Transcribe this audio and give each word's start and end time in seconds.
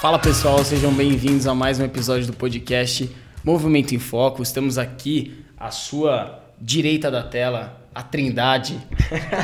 Fala 0.00 0.16
pessoal, 0.16 0.64
sejam 0.64 0.92
bem-vindos 0.92 1.48
a 1.48 1.54
mais 1.56 1.80
um 1.80 1.84
episódio 1.84 2.28
do 2.28 2.32
podcast 2.32 3.10
Movimento 3.42 3.96
em 3.96 3.98
Foco. 3.98 4.44
Estamos 4.44 4.78
aqui 4.78 5.44
à 5.58 5.72
sua 5.72 6.38
direita 6.60 7.10
da 7.10 7.20
tela, 7.20 7.82
a 7.92 8.00
Trindade. 8.00 8.78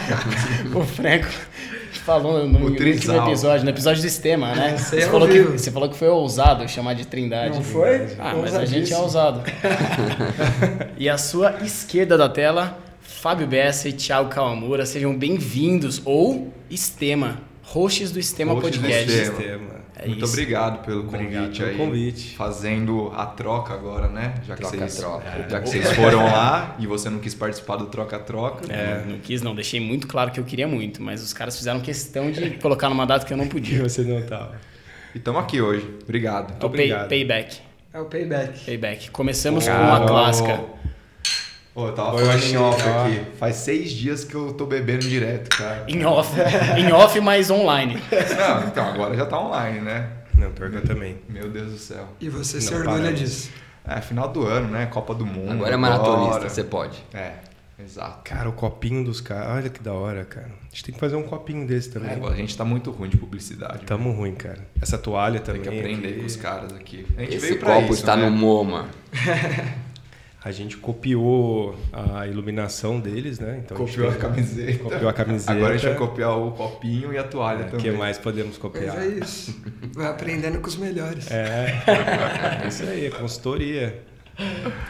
o 0.73 0.85
Franco 0.85 1.27
falou 2.05 2.47
no, 2.47 2.61
no 2.61 2.67
último 2.67 2.89
episódio, 2.89 3.65
no 3.65 3.71
episódio 3.71 4.01
do 4.01 4.09
sistema, 4.09 4.55
né? 4.55 4.77
Você 4.77 5.01
falou, 5.09 5.27
que, 5.27 5.41
você 5.41 5.73
falou 5.73 5.89
que 5.89 5.97
foi 5.97 6.07
ousado 6.07 6.69
chamar 6.69 6.95
de 6.95 7.05
Trindade. 7.05 7.57
Não 7.57 7.65
foi? 7.65 8.15
Ah, 8.17 8.37
mas 8.41 8.55
a 8.55 8.65
gente 8.65 8.93
é 8.93 8.97
ousado. 8.97 9.43
e 10.97 11.09
à 11.09 11.19
sua 11.19 11.65
esquerda 11.65 12.17
da 12.17 12.29
tela, 12.29 12.79
Fábio 13.01 13.49
Bessa 13.49 13.89
e 13.89 13.93
Thiago 13.93 14.29
Kawamura. 14.29 14.87
Sejam 14.87 15.19
bem-vindos, 15.19 16.01
ou 16.05 16.55
Estema, 16.71 17.41
hosts 17.61 18.13
do 18.13 18.21
Estema 18.21 18.55
Podcast. 18.55 19.07
Do 19.07 19.21
Estema. 19.21 19.84
É 19.97 20.07
Muito 20.09 20.25
isso. 20.25 20.33
obrigado 20.33 20.85
pelo 20.85 21.01
obrigado 21.01 21.43
convite 21.45 21.59
pelo 21.59 21.71
aí. 21.71 21.77
convite. 21.77 22.37
Fazendo 22.37 23.13
a 23.15 23.27
troca 23.27 23.73
agora, 23.75 24.09
né? 24.09 24.35
Já 24.47 24.57
troca, 24.57 24.73
que 24.73 24.79
vocês, 24.79 24.97
troca. 24.97 25.29
É. 25.29 25.49
Já 25.49 25.61
que 25.61 25.69
vocês 25.69 25.93
foram 25.93 26.25
lá 26.25 26.77
e 26.81 26.87
você 26.87 27.09
não 27.09 27.21
quis 27.21 27.35
participar 27.35 27.77
do 27.77 27.87
troca-troca. 27.87 28.73
É, 28.73 29.05
não 29.07 29.19
quis, 29.19 29.41
não. 29.41 29.55
Deixei 29.55 29.79
muito 29.79 30.07
claro 30.09 30.33
que 30.33 30.41
eu 30.41 30.45
queria 30.45 30.67
muito, 30.67 31.01
mas 31.01 31.23
os 31.23 31.33
caras 31.33 31.57
fizeram 31.57 31.81
questão 31.81 32.31
de 32.31 32.51
colocar 32.59 32.89
numa 32.89 33.07
data 33.07 33.25
que 33.25 33.33
eu 33.33 33.37
não 33.37 33.47
podia. 33.47 33.83
Você 33.89 34.03
não 34.03 34.21
tava. 34.23 34.57
E 35.15 35.19
estamos 35.19 35.41
aqui 35.41 35.61
hoje. 35.61 35.89
Obrigado. 36.03 36.55
É 36.61 36.63
o 36.63 36.67
obrigado. 36.67 37.09
Pay, 37.09 37.25
payback. 37.25 37.61
É 37.93 38.01
o 38.01 38.05
payback. 38.07 38.65
Payback. 38.65 39.11
Começamos 39.11 39.69
com 39.69 39.75
uma 39.75 40.05
clássica. 40.07 40.61
Pô, 41.75 41.89
eu 41.89 41.93
tava 41.93 42.17
falando 42.17 42.45
em 42.45 42.57
off 42.57 42.81
aqui. 42.81 43.37
Faz 43.37 43.57
seis 43.57 43.91
dias 43.91 44.25
que 44.25 44.33
eu 44.35 44.53
tô 44.53 44.65
bebendo 44.65 45.09
direto, 45.09 45.57
cara. 45.57 45.85
Em 45.89 46.05
off. 46.05 46.31
em 46.79 46.93
off, 46.93 47.21
mas 47.21 47.51
online. 47.51 48.01
Não, 48.39 48.69
então 48.69 48.89
agora 48.89 49.17
já 49.17 49.27
tá 49.27 49.41
online, 49.41 49.81
né? 49.81 50.09
Não, 50.39 50.53
pior 50.53 50.71
que 50.71 50.77
eu 50.77 50.85
também. 50.85 51.19
Meu 51.29 51.51
Deus 51.51 51.73
do 51.73 51.79
céu. 51.79 52.09
E 52.21 52.29
você 52.29 52.61
se 52.61 52.73
orgulha 52.73 53.13
disso? 53.13 53.51
É, 53.85 54.01
final 54.01 54.29
do 54.29 54.47
ano, 54.47 54.69
né? 54.69 54.87
Copa 54.87 55.15
do 55.15 55.27
Mundo. 55.27 55.51
Agora 55.51 55.75
é 55.75 55.77
maratonista, 55.77 56.49
você 56.49 56.63
pode. 56.63 57.05
É, 57.13 57.33
exato. 57.79 58.21
Cara, 58.23 58.49
o 58.49 58.53
copinho 58.53 59.05
dos 59.05 59.21
caras. 59.21 59.57
Olha 59.59 59.69
que 59.69 59.83
da 59.83 59.93
hora, 59.93 60.25
cara. 60.25 60.47
A 60.47 60.69
gente 60.71 60.85
tem 60.85 60.95
que 60.95 61.01
fazer 61.01 61.17
um 61.17 61.25
copinho 61.25 61.67
desse 61.67 61.91
também. 61.91 62.11
É, 62.11 62.27
a 62.27 62.37
gente 62.37 62.57
tá 62.57 62.65
muito 62.65 62.93
ruim 62.93 63.09
de 63.09 63.17
publicidade. 63.17 63.85
Tamo 63.85 64.13
ruim, 64.13 64.35
cara. 64.35 64.65
Essa 64.81 64.97
toalha 64.97 65.41
também. 65.41 65.61
Tem 65.63 65.73
que 65.73 65.79
aprender 65.81 66.09
aqui. 66.09 66.21
com 66.21 66.27
os 66.27 66.37
caras 66.37 66.73
aqui. 66.73 67.05
A 67.17 67.21
gente 67.23 67.37
Esse 67.37 67.47
veio 67.47 67.59
pra 67.59 67.75
copo 67.75 67.93
isso, 67.93 67.95
está 67.95 68.17
né? 68.17 68.31
no 68.31 68.37
MoMA. 68.37 68.89
A 70.45 70.51
gente 70.51 70.77
copiou 70.77 71.75
a 71.91 72.27
iluminação 72.27 73.01
deles, 73.01 73.39
né? 73.39 73.63
Então 73.65 73.79
copiou 73.79 74.11
a, 74.11 74.13
a, 74.13 74.17
camiseta. 74.17 74.79
Copiou 74.85 75.09
a 75.09 75.13
camiseta. 75.15 75.53
Agora 75.53 75.73
a 75.73 75.77
gente 75.79 75.89
vai 75.89 75.97
copiar 75.97 76.39
o 76.39 76.51
copinho 76.51 77.15
e 77.15 77.17
a 77.17 77.25
toalha 77.25 77.63
é, 77.63 77.65
também. 77.65 77.79
O 77.79 77.93
que 77.93 77.99
mais 77.99 78.19
podemos 78.19 78.59
copiar? 78.59 78.95
Mas 78.95 79.05
é 79.05 79.25
isso. 79.25 79.63
Vai 79.95 80.07
aprendendo 80.07 80.61
com 80.61 80.69
os 80.69 80.77
melhores. 80.77 81.31
É. 81.31 81.83
é 82.63 82.69
isso 82.69 82.83
aí, 82.83 83.07
é 83.07 83.11
consultoria. 83.11 84.03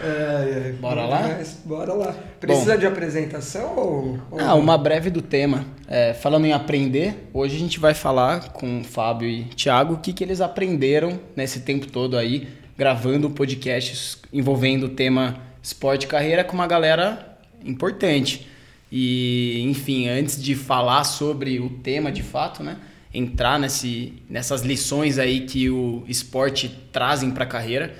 É, 0.02 0.70
é. 0.70 0.74
Bora 0.80 1.05
lá? 1.05 1.36
Mas, 1.38 1.61
bora 1.64 1.92
lá. 1.92 2.14
Precisa 2.41 2.72
Bom, 2.72 2.80
de 2.80 2.86
apresentação 2.86 3.77
ou, 3.77 4.18
ou... 4.33 4.41
Ah, 4.41 4.55
uma 4.55 4.77
breve 4.77 5.08
do 5.08 5.22
tema. 5.22 5.64
É, 5.86 6.14
falando 6.14 6.46
em 6.46 6.52
aprender, 6.52 7.28
hoje 7.33 7.55
a 7.55 7.58
gente 7.61 7.78
vai 7.78 7.94
falar 7.94 8.48
com 8.48 8.80
o 8.80 8.84
Fábio 8.84 9.28
e 9.28 9.44
Thiago 9.44 9.94
o 9.94 9.98
que, 9.98 10.12
que 10.12 10.24
eles 10.24 10.41
aprenderam 10.41 11.20
nesse 11.36 11.61
tempo 11.61 11.86
todo 11.86 12.16
aí 12.16 12.48
gravando 12.77 13.30
podcasts 13.30 14.19
envolvendo 14.33 14.86
o 14.86 14.89
tema 14.91 15.41
esporte 15.62 16.05
e 16.05 16.06
carreira 16.06 16.44
com 16.44 16.55
uma 16.55 16.67
galera 16.67 17.39
importante. 17.64 18.47
E, 18.91 19.62
enfim, 19.62 20.08
antes 20.08 20.41
de 20.41 20.55
falar 20.55 21.05
sobre 21.05 21.58
o 21.58 21.69
tema 21.69 22.12
de 22.12 22.22
fato, 22.22 22.62
né? 22.62 22.77
Entrar 23.12 23.58
nesse, 23.58 24.12
nessas 24.28 24.62
lições 24.62 25.19
aí 25.19 25.41
que 25.42 25.70
o 25.70 26.05
esporte 26.08 26.69
trazem 26.92 27.30
para 27.30 27.45
a 27.45 27.47
carreira, 27.47 27.95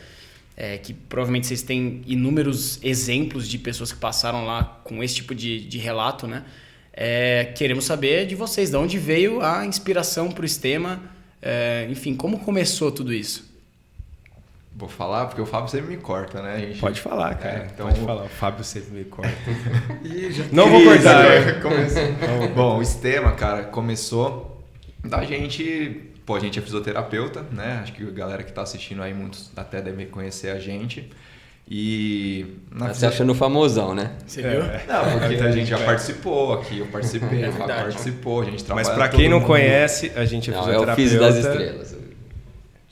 é, 0.57 0.77
que 0.77 0.93
provavelmente 0.93 1.47
vocês 1.47 1.63
têm 1.63 2.03
inúmeros 2.07 2.79
exemplos 2.83 3.49
de 3.49 3.59
pessoas 3.59 3.93
que 3.93 3.99
passaram 3.99 4.45
lá 4.45 4.81
com 4.85 5.03
esse 5.03 5.17
tipo 5.17 5.35
de, 5.35 5.61
de 5.61 5.79
relato, 5.79 6.27
né? 6.27 6.45
É, 6.93 7.53
queremos 7.57 7.85
saber 7.85 8.27
de 8.27 8.37
vocês, 8.37 8.71
de 8.71 8.77
onde 8.77 8.99
veio 8.99 9.41
a 9.41 9.67
inspiração 9.67 10.31
para 10.31 10.45
o 10.45 10.49
sistema, 10.49 11.03
é, 11.43 11.89
enfim, 11.91 12.15
como 12.15 12.39
começou 12.39 12.93
tudo 12.93 13.13
isso? 13.13 13.54
Vou 14.77 14.89
falar, 14.89 15.27
porque 15.27 15.41
o 15.41 15.47
Fábio 15.47 15.71
sempre 15.71 15.95
me 15.95 15.97
corta, 15.97 16.43
né? 16.43 16.59
Gente... 16.59 16.81
Pode 16.81 17.01
falar, 17.01 17.37
cara. 17.37 17.59
É, 17.59 17.69
então... 17.73 17.87
Pode 17.87 18.01
falar, 18.01 18.25
o 18.25 18.29
Fábio 18.29 18.65
sempre 18.65 18.91
me 18.91 19.05
corta. 19.05 19.31
Ih, 20.03 20.47
não 20.51 20.69
vou 20.69 20.83
cortar. 20.83 21.25
Bom, 22.55 22.79
o 22.79 22.85
sistema, 22.85 23.33
cara, 23.33 23.65
começou 23.65 24.61
da 25.05 25.23
gente. 25.25 26.11
Pô, 26.27 26.35
a 26.35 26.41
gente 26.41 26.59
é 26.59 26.63
fisioterapeuta, 26.63 27.45
né? 27.53 27.81
Acho 27.83 27.93
que 27.93 28.03
a 28.03 28.11
galera 28.11 28.43
que 28.43 28.53
tá 28.53 28.63
assistindo 28.63 29.01
aí, 29.03 29.15
muitos 29.15 29.53
até 29.57 29.81
devem 29.81 30.07
conhecer 30.07 30.51
a 30.51 30.59
gente. 30.59 31.09
E. 31.71 32.45
Na 32.71 32.89
tá 32.89 32.95
se 32.95 33.07
achando 33.07 33.35
famosão, 33.35 33.95
né? 33.95 34.11
Você 34.27 34.43
viu? 34.43 34.63
É. 34.63 34.83
Não, 34.87 35.19
porque 35.19 35.35
a 35.37 35.51
gente 35.53 35.71
já 35.71 35.79
participou 35.79 36.53
aqui, 36.55 36.81
eu 36.81 36.87
participei, 36.87 37.45
é 37.45 37.49
o 37.49 37.53
Fábio 37.53 37.75
participou, 37.77 38.43
a 38.43 38.45
gente 38.45 38.65
trabalha. 38.65 38.87
Mas 38.87 38.95
pra 38.95 39.09
quem 39.09 39.29
não 39.29 39.39
mundo. 39.39 39.47
conhece, 39.47 40.13
a 40.15 40.25
gente 40.25 40.51
é 40.51 40.55
não, 40.55 40.65
fisioterapeuta. 40.65 40.91
É 40.91 40.93
o 40.93 40.97
Físico 40.97 41.23
das 41.23 41.37
Estrelas. 41.37 41.94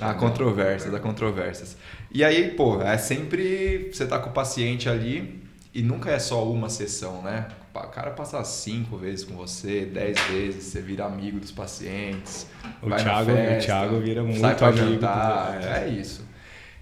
Há 0.03 0.15
controvérsias, 0.15 0.93
há 0.93 1.01
controvérsias. 1.01 1.77
E 2.11 2.25
aí, 2.25 2.51
pô, 2.51 2.83
é 2.83 2.99
sempre 2.99 3.91
você 3.93 4.07
tá 4.07 4.19
com 4.19 4.31
o 4.31 4.33
paciente 4.33 4.89
ali 4.89 5.43
e 5.73 5.83
nunca 5.83 6.11
é 6.11 6.19
só 6.19 6.51
uma 6.51 6.69
sessão, 6.69 7.23
né? 7.23 7.47
O 7.75 7.81
cara 7.89 8.11
passa 8.11 8.43
cinco 8.45 8.99
vezes 8.99 9.25
com 9.25 9.35
você, 9.35 9.87
dez 9.87 10.21
vezes, 10.31 10.65
você 10.65 10.83
vira 10.83 11.07
amigo 11.07 11.41
dos 11.41 11.51
pacientes. 11.51 12.47
O, 12.83 12.91
Thiago, 12.91 13.33
festa, 13.33 13.57
o 13.57 13.61
Thiago 13.65 14.01
vira 14.01 14.23
muito 14.23 14.41
sai 14.41 14.55
pra 14.55 14.69
amigo. 14.69 14.91
Jantar, 14.93 15.61
é. 15.63 15.85
é 15.85 15.89
isso. 15.89 16.27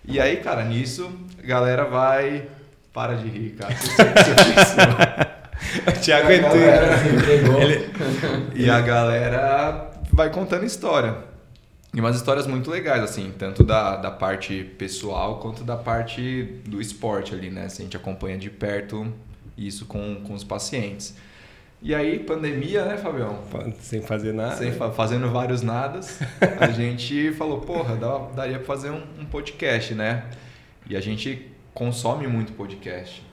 E 0.05 0.19
aí, 0.19 0.39
cara, 0.39 0.65
nisso, 0.65 1.13
a 1.39 1.47
galera 1.47 1.85
vai. 1.85 2.49
Para 2.93 3.15
de 3.15 3.29
rir, 3.29 3.51
cara. 3.51 3.73
o 5.87 5.93
Thiago 6.01 6.33
entrou. 6.33 7.63
Ele... 7.63 7.89
E 8.57 8.69
a 8.69 8.81
galera 8.81 9.93
vai 10.13 10.29
contando 10.31 10.65
história. 10.65 11.30
E 11.93 12.01
umas 12.01 12.15
histórias 12.15 12.47
muito 12.47 12.71
legais, 12.71 13.03
assim, 13.03 13.33
tanto 13.37 13.65
da, 13.65 13.97
da 13.97 14.11
parte 14.11 14.65
pessoal 14.79 15.41
quanto 15.41 15.65
da 15.65 15.77
parte 15.77 16.45
do 16.65 16.81
esporte 16.81 17.35
ali, 17.35 17.51
né? 17.51 17.65
Assim, 17.65 17.83
a 17.83 17.85
gente 17.87 17.97
acompanha 17.97 18.39
de 18.39 18.49
perto 18.49 19.13
isso 19.59 19.87
com, 19.87 20.23
com 20.23 20.35
os 20.35 20.45
pacientes. 20.45 21.17
E 21.83 21.95
aí, 21.95 22.19
pandemia, 22.21 22.85
né, 22.85 22.97
Fabião? 22.97 23.39
Sem 23.81 24.03
fazer 24.03 24.33
nada. 24.33 24.57
Sem 24.57 24.71
fa 24.73 24.91
fazendo 24.91 25.31
vários 25.31 25.63
nadas, 25.63 26.21
a 26.61 26.69
gente 26.71 27.33
falou, 27.33 27.61
porra, 27.61 27.97
dá, 27.97 28.19
daria 28.37 28.59
pra 28.59 28.67
fazer 28.67 28.91
um, 28.91 29.03
um 29.19 29.25
podcast, 29.25 29.95
né? 29.95 30.27
E 30.89 30.95
a 30.95 31.01
gente 31.01 31.51
consome 31.75 32.27
muito 32.27 32.53
podcast. 32.53 33.25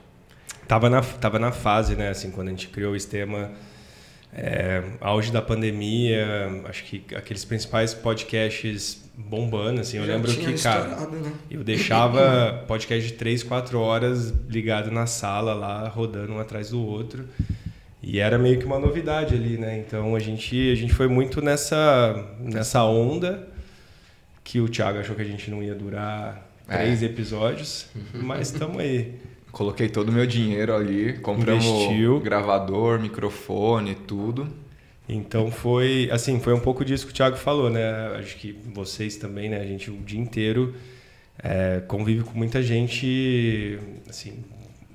Tava 0.66 0.90
na, 0.90 1.02
tava 1.02 1.38
na 1.38 1.52
fase, 1.52 1.94
né, 1.94 2.08
assim, 2.08 2.30
quando 2.30 2.48
a 2.48 2.50
gente 2.50 2.68
criou 2.68 2.92
o 2.92 2.98
sistema 2.98 3.52
é, 4.32 4.82
auge 5.00 5.32
da 5.32 5.40
pandemia, 5.40 6.62
acho 6.66 6.84
que 6.84 7.02
aqueles 7.14 7.44
principais 7.44 7.94
podcasts 7.94 9.02
bombando, 9.16 9.80
assim, 9.80 9.96
eu 9.96 10.06
Já 10.06 10.14
lembro 10.14 10.32
que, 10.32 10.62
cara, 10.62 11.06
né? 11.06 11.32
eu 11.50 11.64
deixava 11.64 12.64
podcast 12.68 13.08
de 13.08 13.14
3, 13.14 13.42
4 13.42 13.80
horas 13.80 14.32
ligado 14.48 14.90
na 14.90 15.06
sala 15.06 15.54
lá, 15.54 15.88
rodando 15.88 16.32
um 16.32 16.38
atrás 16.38 16.70
do 16.70 16.80
outro. 16.80 17.28
E 18.00 18.20
era 18.20 18.38
meio 18.38 18.58
que 18.58 18.64
uma 18.64 18.78
novidade 18.78 19.34
ali, 19.34 19.58
né? 19.58 19.78
Então 19.78 20.14
a 20.14 20.20
gente, 20.20 20.70
a 20.70 20.74
gente 20.76 20.94
foi 20.94 21.08
muito 21.08 21.42
nessa, 21.42 22.24
nessa 22.38 22.84
onda 22.84 23.48
que 24.44 24.60
o 24.60 24.68
Thiago 24.68 24.98
achou 24.98 25.16
que 25.16 25.22
a 25.22 25.26
gente 25.26 25.50
não 25.50 25.62
ia 25.62 25.74
durar 25.74 26.48
é. 26.68 26.76
três 26.78 27.02
episódios, 27.02 27.86
mas 28.14 28.52
estamos 28.52 28.78
aí. 28.78 29.14
Coloquei 29.50 29.88
todo 29.88 30.10
o 30.10 30.12
meu 30.12 30.26
dinheiro 30.26 30.74
ali, 30.74 31.14
compramos 31.14 31.64
Investiu. 31.64 32.20
gravador, 32.20 33.00
microfone, 33.00 33.94
tudo. 33.94 34.48
Então 35.08 35.50
foi, 35.50 36.08
assim, 36.12 36.38
foi 36.38 36.52
um 36.52 36.60
pouco 36.60 36.84
disso 36.84 37.06
que 37.06 37.12
o 37.12 37.14
Thiago 37.14 37.36
falou, 37.36 37.70
né? 37.70 38.16
Acho 38.18 38.36
que 38.36 38.52
vocês 38.74 39.16
também, 39.16 39.48
né? 39.48 39.58
A 39.60 39.64
gente 39.64 39.90
o 39.90 39.96
dia 39.96 40.20
inteiro 40.20 40.74
é, 41.42 41.80
convive 41.88 42.24
com 42.24 42.36
muita 42.36 42.62
gente, 42.62 43.78
assim, 44.08 44.44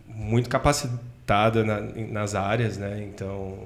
muito 0.08 0.50
capacitada 0.50 1.64
na, 1.64 1.82
nas 1.82 2.36
áreas, 2.36 2.78
né? 2.78 3.04
Então, 3.12 3.58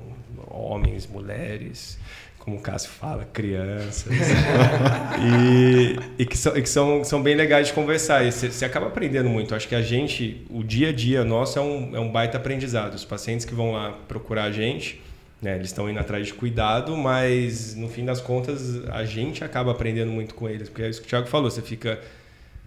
homens, 0.50 1.06
mulheres, 1.06 2.00
como 2.48 2.60
o 2.60 2.62
Cássio 2.62 2.90
fala, 2.92 3.28
crianças. 3.34 4.14
e, 5.20 6.00
e, 6.18 6.26
que, 6.26 6.38
são, 6.38 6.56
e 6.56 6.62
que 6.62 6.70
são, 6.70 7.04
são 7.04 7.22
bem 7.22 7.36
legais 7.36 7.68
de 7.68 7.74
conversar. 7.74 8.26
E 8.26 8.32
você 8.32 8.64
acaba 8.64 8.88
aprendendo 8.88 9.28
muito. 9.28 9.54
Acho 9.54 9.68
que 9.68 9.76
a 9.76 9.82
gente, 9.82 10.46
o 10.50 10.64
dia 10.64 10.88
a 10.90 10.94
dia 10.94 11.26
nosso 11.26 11.60
é 11.60 11.62
um, 11.62 11.94
é 11.94 12.00
um 12.00 12.10
baita 12.10 12.38
aprendizado. 12.38 12.94
Os 12.94 13.04
pacientes 13.04 13.46
que 13.46 13.54
vão 13.54 13.74
lá 13.74 13.92
procurar 14.08 14.46
a 14.46 14.52
gente, 14.52 15.02
né, 15.42 15.56
eles 15.56 15.68
estão 15.68 15.90
indo 15.90 16.00
atrás 16.00 16.26
de 16.26 16.34
cuidado, 16.34 16.96
mas 16.96 17.76
no 17.76 17.90
fim 17.90 18.06
das 18.06 18.22
contas 18.22 18.82
a 18.92 19.04
gente 19.04 19.44
acaba 19.44 19.72
aprendendo 19.72 20.14
muito 20.14 20.34
com 20.34 20.48
eles. 20.48 20.70
Porque 20.70 20.84
é 20.84 20.90
isso 20.90 21.02
que 21.02 21.08
o 21.08 21.10
Thiago 21.10 21.28
falou, 21.28 21.52
você 21.52 21.62
fica. 21.62 22.00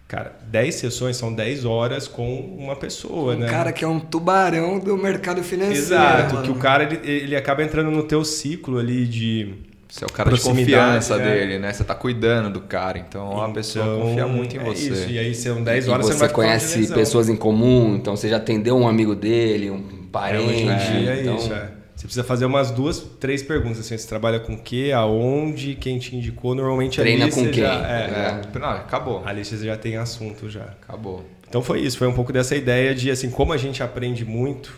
Cara, 0.07 0.37
10 0.49 0.75
sessões 0.75 1.17
são 1.17 1.33
10 1.33 1.65
horas 1.65 2.07
com 2.07 2.39
uma 2.39 2.77
pessoa, 2.77 3.35
um 3.35 3.39
né? 3.39 3.49
cara 3.49 3.73
que 3.73 3.85
é 3.85 3.89
um 3.89 4.01
tubarão 4.01 4.79
do 4.79 4.95
mercado 4.99 5.43
financeiro. 5.43 5.81
Exato, 5.81 6.35
mano. 6.35 6.47
que 6.47 6.51
o 6.51 6.57
cara 6.57 6.83
ele, 6.83 7.09
ele 7.09 7.37
acaba 7.37 7.63
entrando 7.63 7.93
no 7.93 8.03
teu 8.03 8.25
ciclo 8.25 8.79
ali 8.79 9.07
de 9.07 9.70
Você 9.91 10.05
é 10.05 10.07
o 10.07 10.13
cara 10.13 10.31
de 10.33 10.41
confiança 10.41 11.17
né? 11.17 11.25
dele, 11.25 11.59
né? 11.59 11.73
Você 11.73 11.83
tá 11.83 11.95
cuidando 11.95 12.49
do 12.51 12.61
cara. 12.61 12.97
Então, 12.99 13.43
a 13.43 13.51
pessoa 13.51 14.01
confia 14.01 14.27
muito 14.27 14.57
em 14.57 14.61
é 14.61 14.63
você. 14.65 14.89
Isso. 14.89 15.11
E 15.11 15.19
aí 15.19 15.35
são 15.35 15.63
10 15.63 15.87
E 15.87 15.91
horas 15.91 16.07
você 16.07 16.13
ficar 16.13 16.29
falando 16.29 16.31
de 16.31 16.35
conhece 16.35 16.95
pessoas 16.95 17.29
em 17.29 17.37
comum, 17.37 17.97
então 17.97 18.17
você 18.17 18.29
já 18.29 18.37
atendeu 18.37 18.77
um 18.77 18.87
amigo 18.87 19.17
dele, 19.17 19.71
um 19.71 19.79
É, 19.79 20.07
parente. 20.13 20.63
em 20.63 20.77
dia 20.77 21.11
é 21.15 21.21
então, 21.23 21.37
isso, 21.37 21.53
é. 21.53 21.71
Você 21.97 22.07
precisa 22.07 22.25
fazer 22.25 22.47
umas 22.47 22.71
duas, 22.71 22.99
três 23.21 23.43
perguntas. 23.43 23.81
Assim, 23.81 23.99
você 23.99 24.09
trabalha 24.09 24.41
com 24.41 24.55
o 24.55 24.59
quê, 24.59 24.91
aonde, 24.95 25.75
quem 25.75 25.99
te 25.99 26.17
indicou. 26.17 26.55
Normalmente 26.55 26.99
Treina 26.99 27.25
ali 27.25 27.33
com 27.33 27.41
você 27.43 27.51
quem? 27.51 27.63
Já, 27.63 27.75
é, 27.87 28.41
É, 28.55 28.59
não, 28.59 28.69
acabou. 28.71 29.23
Ali 29.27 29.45
você 29.45 29.59
já 29.59 29.77
tem 29.77 29.97
assunto 29.99 30.49
já. 30.49 30.63
Acabou. 30.83 31.27
Então 31.47 31.61
foi 31.61 31.81
isso, 31.81 31.99
foi 31.99 32.07
um 32.07 32.15
pouco 32.15 32.33
dessa 32.33 32.57
ideia 32.57 32.95
de 32.95 33.11
assim, 33.11 33.29
como 33.29 33.53
a 33.53 33.57
gente 33.59 33.83
aprende 33.83 34.25
muito, 34.25 34.73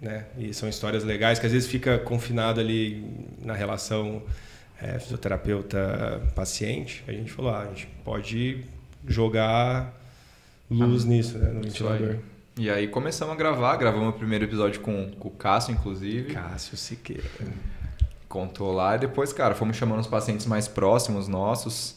né? 0.00 0.24
E 0.38 0.54
são 0.54 0.66
histórias 0.66 1.04
legais 1.04 1.38
que 1.38 1.44
às 1.44 1.52
vezes 1.52 1.68
fica 1.68 1.98
confinado 1.98 2.60
ali 2.60 3.04
na 3.44 3.52
relação 3.52 4.22
é, 4.84 4.98
fisioterapeuta-paciente. 4.98 7.02
A 7.08 7.12
gente 7.12 7.32
falou, 7.32 7.52
ah, 7.52 7.62
a 7.62 7.66
gente 7.66 7.86
pode 8.04 8.62
jogar 9.06 9.94
luz 10.70 11.06
nisso, 11.06 11.38
né? 11.38 11.50
No 11.50 11.66
Isso 11.66 11.86
aí. 11.88 11.98
ventilador. 11.98 12.22
E 12.56 12.70
aí 12.70 12.86
começamos 12.86 13.34
a 13.34 13.36
gravar, 13.36 13.74
gravamos 13.76 14.10
o 14.10 14.12
primeiro 14.12 14.44
episódio 14.44 14.80
com, 14.80 15.10
com 15.18 15.26
o 15.28 15.30
Cássio, 15.30 15.72
inclusive. 15.72 16.32
Cássio 16.32 16.76
Siqueira. 16.76 17.24
Contou 18.28 18.72
lá 18.72 18.94
e 18.96 18.98
depois, 18.98 19.32
cara, 19.32 19.54
fomos 19.54 19.76
chamando 19.76 20.00
os 20.00 20.06
pacientes 20.06 20.44
mais 20.46 20.68
próximos 20.68 21.26
nossos. 21.26 21.96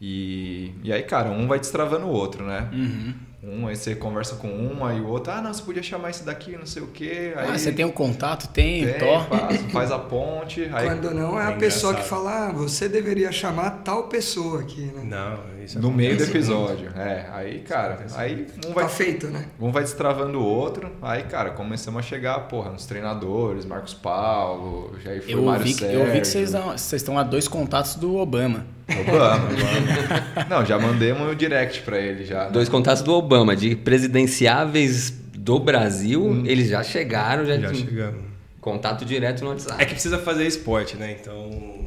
E, 0.00 0.72
e 0.84 0.92
aí, 0.92 1.02
cara, 1.02 1.30
um 1.30 1.48
vai 1.48 1.58
destravando 1.58 2.06
o 2.06 2.10
outro, 2.10 2.46
né? 2.46 2.68
Uhum. 2.72 3.14
Um, 3.42 3.68
aí 3.68 3.76
você 3.76 3.94
conversa 3.94 4.34
com 4.34 4.48
um, 4.48 4.84
aí 4.84 5.00
o 5.00 5.06
outro, 5.06 5.32
ah, 5.32 5.40
não, 5.40 5.54
você 5.54 5.62
podia 5.62 5.82
chamar 5.82 6.10
esse 6.10 6.24
daqui, 6.24 6.56
não 6.56 6.66
sei 6.66 6.82
o 6.82 6.88
quê. 6.88 7.32
Aí, 7.36 7.50
Ah, 7.50 7.56
você 7.58 7.70
tem 7.70 7.84
um 7.84 7.90
contato? 7.90 8.48
Tem, 8.48 8.84
tem, 8.84 8.98
faz, 9.28 9.62
faz 9.72 9.92
a 9.92 9.98
ponte. 9.98 10.68
Aí, 10.72 10.88
Quando 10.88 11.14
não, 11.14 11.38
é 11.40 11.44
a 11.46 11.50
É 11.50 11.56
pessoa 11.56 11.94
que 11.94 12.02
fala, 12.02 12.48
ah, 12.48 12.52
você 12.52 12.88
deveria 12.88 13.30
chamar 13.30 13.82
tal 13.84 14.08
pessoa 14.08 14.60
aqui, 14.60 14.80
né? 14.80 15.02
Não, 15.04 15.38
isso 15.68 15.78
no 15.80 15.90
meio 15.92 16.16
do 16.16 16.22
episódio. 16.24 16.90
É, 16.96 17.26
aí, 17.32 17.58
cara, 17.60 17.98
aí 18.16 18.46
um 18.66 18.72
vai 18.72 18.84
Tá 18.84 18.90
feito, 18.90 19.26
né? 19.28 19.44
Um 19.60 19.70
vai 19.70 19.82
destravando 19.82 20.38
o 20.40 20.44
outro, 20.44 20.90
aí, 21.02 21.22
cara, 21.24 21.50
começamos 21.50 21.98
a 21.98 22.02
chegar, 22.02 22.38
porra, 22.48 22.70
nos 22.70 22.86
treinadores, 22.86 23.64
Marcos 23.64 23.94
Paulo, 23.94 24.92
foi 25.02 25.22
Eu 25.28 25.42
Mário 25.42 25.64
que- 25.64 25.74
Sérgio. 25.74 25.98
eu 26.00 26.06
ouvi 26.06 26.20
que 26.20 26.26
vocês, 26.26 26.54
estão 26.94 27.18
a 27.18 27.22
dois 27.22 27.46
contatos 27.46 27.94
do 27.94 28.16
Obama. 28.16 28.66
Obama, 29.06 29.44
Obama. 29.52 30.46
Não, 30.48 30.64
já 30.64 30.78
mandei 30.78 31.12
um 31.12 31.34
direct 31.34 31.82
pra 31.82 31.98
ele 31.98 32.24
já. 32.24 32.44
né? 32.46 32.50
Dois 32.50 32.68
contatos 32.68 33.02
do 33.02 33.12
Obama, 33.12 33.54
de 33.54 33.76
presidenciáveis 33.76 35.10
do 35.34 35.58
Brasil, 35.58 36.24
Hum. 36.24 36.42
eles 36.46 36.68
já 36.68 36.82
chegaram, 36.82 37.44
já, 37.44 37.56
Já 37.58 37.72
chegamos. 37.74 38.20
contato 38.60 39.04
direto 39.04 39.42
no 39.44 39.50
WhatsApp. 39.50 39.82
É 39.82 39.84
que 39.86 39.92
precisa 39.92 40.18
fazer 40.18 40.46
esporte, 40.46 40.96
né? 40.96 41.16
Então. 41.20 41.77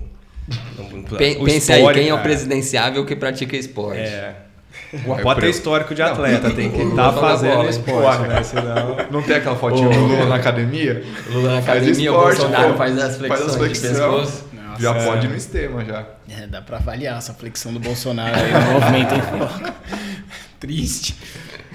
Não- 0.78 1.04
Pe- 1.18 1.38
o 1.40 1.46
pense 1.46 1.72
aí, 1.72 1.94
quem 1.94 2.10
é 2.10 2.14
o 2.14 2.20
presidenciável 2.22 3.06
que 3.06 3.16
pratica 3.16 3.56
esporte? 3.56 4.00
É. 4.00 4.36
Aí 4.94 5.00
Pode 5.24 5.40
ter 5.40 5.46
eu- 5.46 5.50
histórico 5.52 5.96
de 5.96 6.02
atleta, 6.02 6.50
tem 6.52 6.70
que 6.70 6.82
o 6.82 6.90
estar 6.90 7.12
da 7.12 7.20
fazendo 7.22 7.56
bola, 7.56 7.70
esporte, 7.70 8.22
né? 8.28 8.44
Senão. 8.44 8.98
Não 9.10 9.22
tem 9.22 9.36
aquela 9.38 9.56
fotinha 9.56 9.88
do 9.90 10.00
Lula 10.06 10.26
na 10.26 10.36
academia? 10.36 11.04
Lula 11.30 11.56
na 11.56 11.62
Faz 11.62 11.82
academia, 11.84 12.12
o 12.12 12.16
esporte, 12.16 12.38
Bolsonaro 12.40 12.72
pô. 12.74 12.78
faz 12.78 12.98
as 12.98 13.18
Faz 13.18 13.42
as 13.42 13.56
flexões 13.56 13.82
de 13.82 13.88
pescoço. 13.88 14.52
Já 14.80 14.96
É. 14.96 15.06
pode 15.06 15.28
no 15.28 15.36
estema 15.36 15.86
já. 15.86 16.06
É, 16.30 16.48
dá 16.48 16.62
pra 16.62 16.78
avaliar 16.78 17.18
essa 17.18 17.34
flexão 17.34 17.72
do 17.74 17.80
Bolsonaro 17.80 18.36
aí 18.36 18.52
no 18.52 18.72
movimento. 18.74 19.74
Triste. 20.60 21.16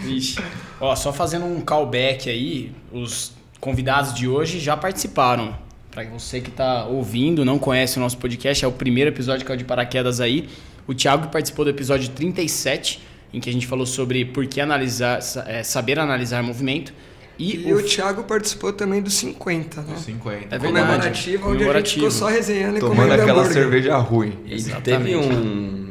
Triste. 0.02 0.42
Ó, 0.80 0.94
só 0.94 1.12
fazendo 1.12 1.44
um 1.46 1.60
callback 1.60 2.28
aí, 2.30 2.72
os 2.92 3.32
convidados 3.60 4.14
de 4.14 4.28
hoje 4.28 4.58
já 4.60 4.76
participaram. 4.76 5.54
Pra 5.96 6.04
você 6.04 6.42
que 6.42 6.50
tá 6.50 6.84
ouvindo, 6.84 7.42
não 7.42 7.58
conhece 7.58 7.96
o 7.96 8.00
nosso 8.00 8.18
podcast, 8.18 8.62
é 8.62 8.68
o 8.68 8.72
primeiro 8.72 9.08
episódio 9.08 9.46
que 9.46 9.50
é 9.50 9.54
o 9.54 9.56
de 9.56 9.64
paraquedas 9.64 10.20
aí. 10.20 10.46
O 10.86 10.92
Thiago 10.92 11.28
participou 11.28 11.64
do 11.64 11.70
episódio 11.70 12.10
37, 12.10 13.02
em 13.32 13.40
que 13.40 13.48
a 13.48 13.52
gente 13.52 13.66
falou 13.66 13.86
sobre 13.86 14.22
por 14.26 14.46
que 14.46 14.60
analisar, 14.60 15.22
sa- 15.22 15.46
é, 15.48 15.62
saber 15.62 15.98
analisar 15.98 16.42
movimento. 16.42 16.92
E, 17.38 17.66
E 17.68 17.72
o 17.72 17.78
o 17.78 17.82
Thiago 17.82 18.24
participou 18.24 18.74
também 18.74 19.00
dos 19.00 19.14
50, 19.14 19.80
né? 19.80 19.96
50. 19.96 20.54
É 20.54 20.58
verdade. 20.58 20.68
Comemorativo, 20.86 21.50
onde 21.50 21.64
a 21.64 21.72
gente 21.78 21.94
ficou 21.94 22.10
só 22.10 22.26
resenhando 22.26 22.76
e 22.76 22.80
Tomando 22.80 22.96
comendo 22.96 23.14
aquela 23.14 23.40
hambúrguer. 23.40 23.52
cerveja 23.62 23.96
ruim. 23.96 24.34
E 24.44 24.52
Exatamente. 24.54 24.84
teve 24.84 25.16
um 25.16 25.85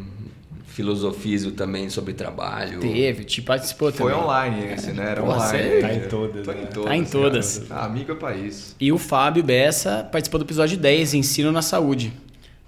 filosofismo 0.75 1.51
também 1.51 1.89
sobre 1.89 2.13
trabalho. 2.13 2.81
teve, 2.81 3.24
Ti 3.24 3.42
participou 3.42 3.92
Foi 3.94 4.12
também. 4.12 4.25
online 4.25 4.74
esse, 4.74 4.92
né? 4.92 5.12
Era 5.12 5.22
Porra, 5.22 5.38
online. 5.38 5.51
sério? 5.57 5.81
Tá 5.81 5.94
em 5.94 6.00
todas, 6.10 6.45
Tô 6.45 6.51
né? 6.54 6.62
em 6.62 6.66
todas. 6.66 6.83
Tá 6.86 6.95
em 6.98 7.04
todas. 7.06 7.72
Ah, 7.72 7.86
amigo 7.86 8.12
é 8.12 8.16
país. 8.16 8.75
E 8.80 8.92
o 8.92 8.98
Fábio 8.98 9.42
Bessa 9.42 10.07
participou 10.12 10.38
do 10.39 10.45
episódio 10.45 10.77
10, 10.77 11.13
Ensino 11.13 11.50
na 11.51 11.62
Saúde. 11.62 12.12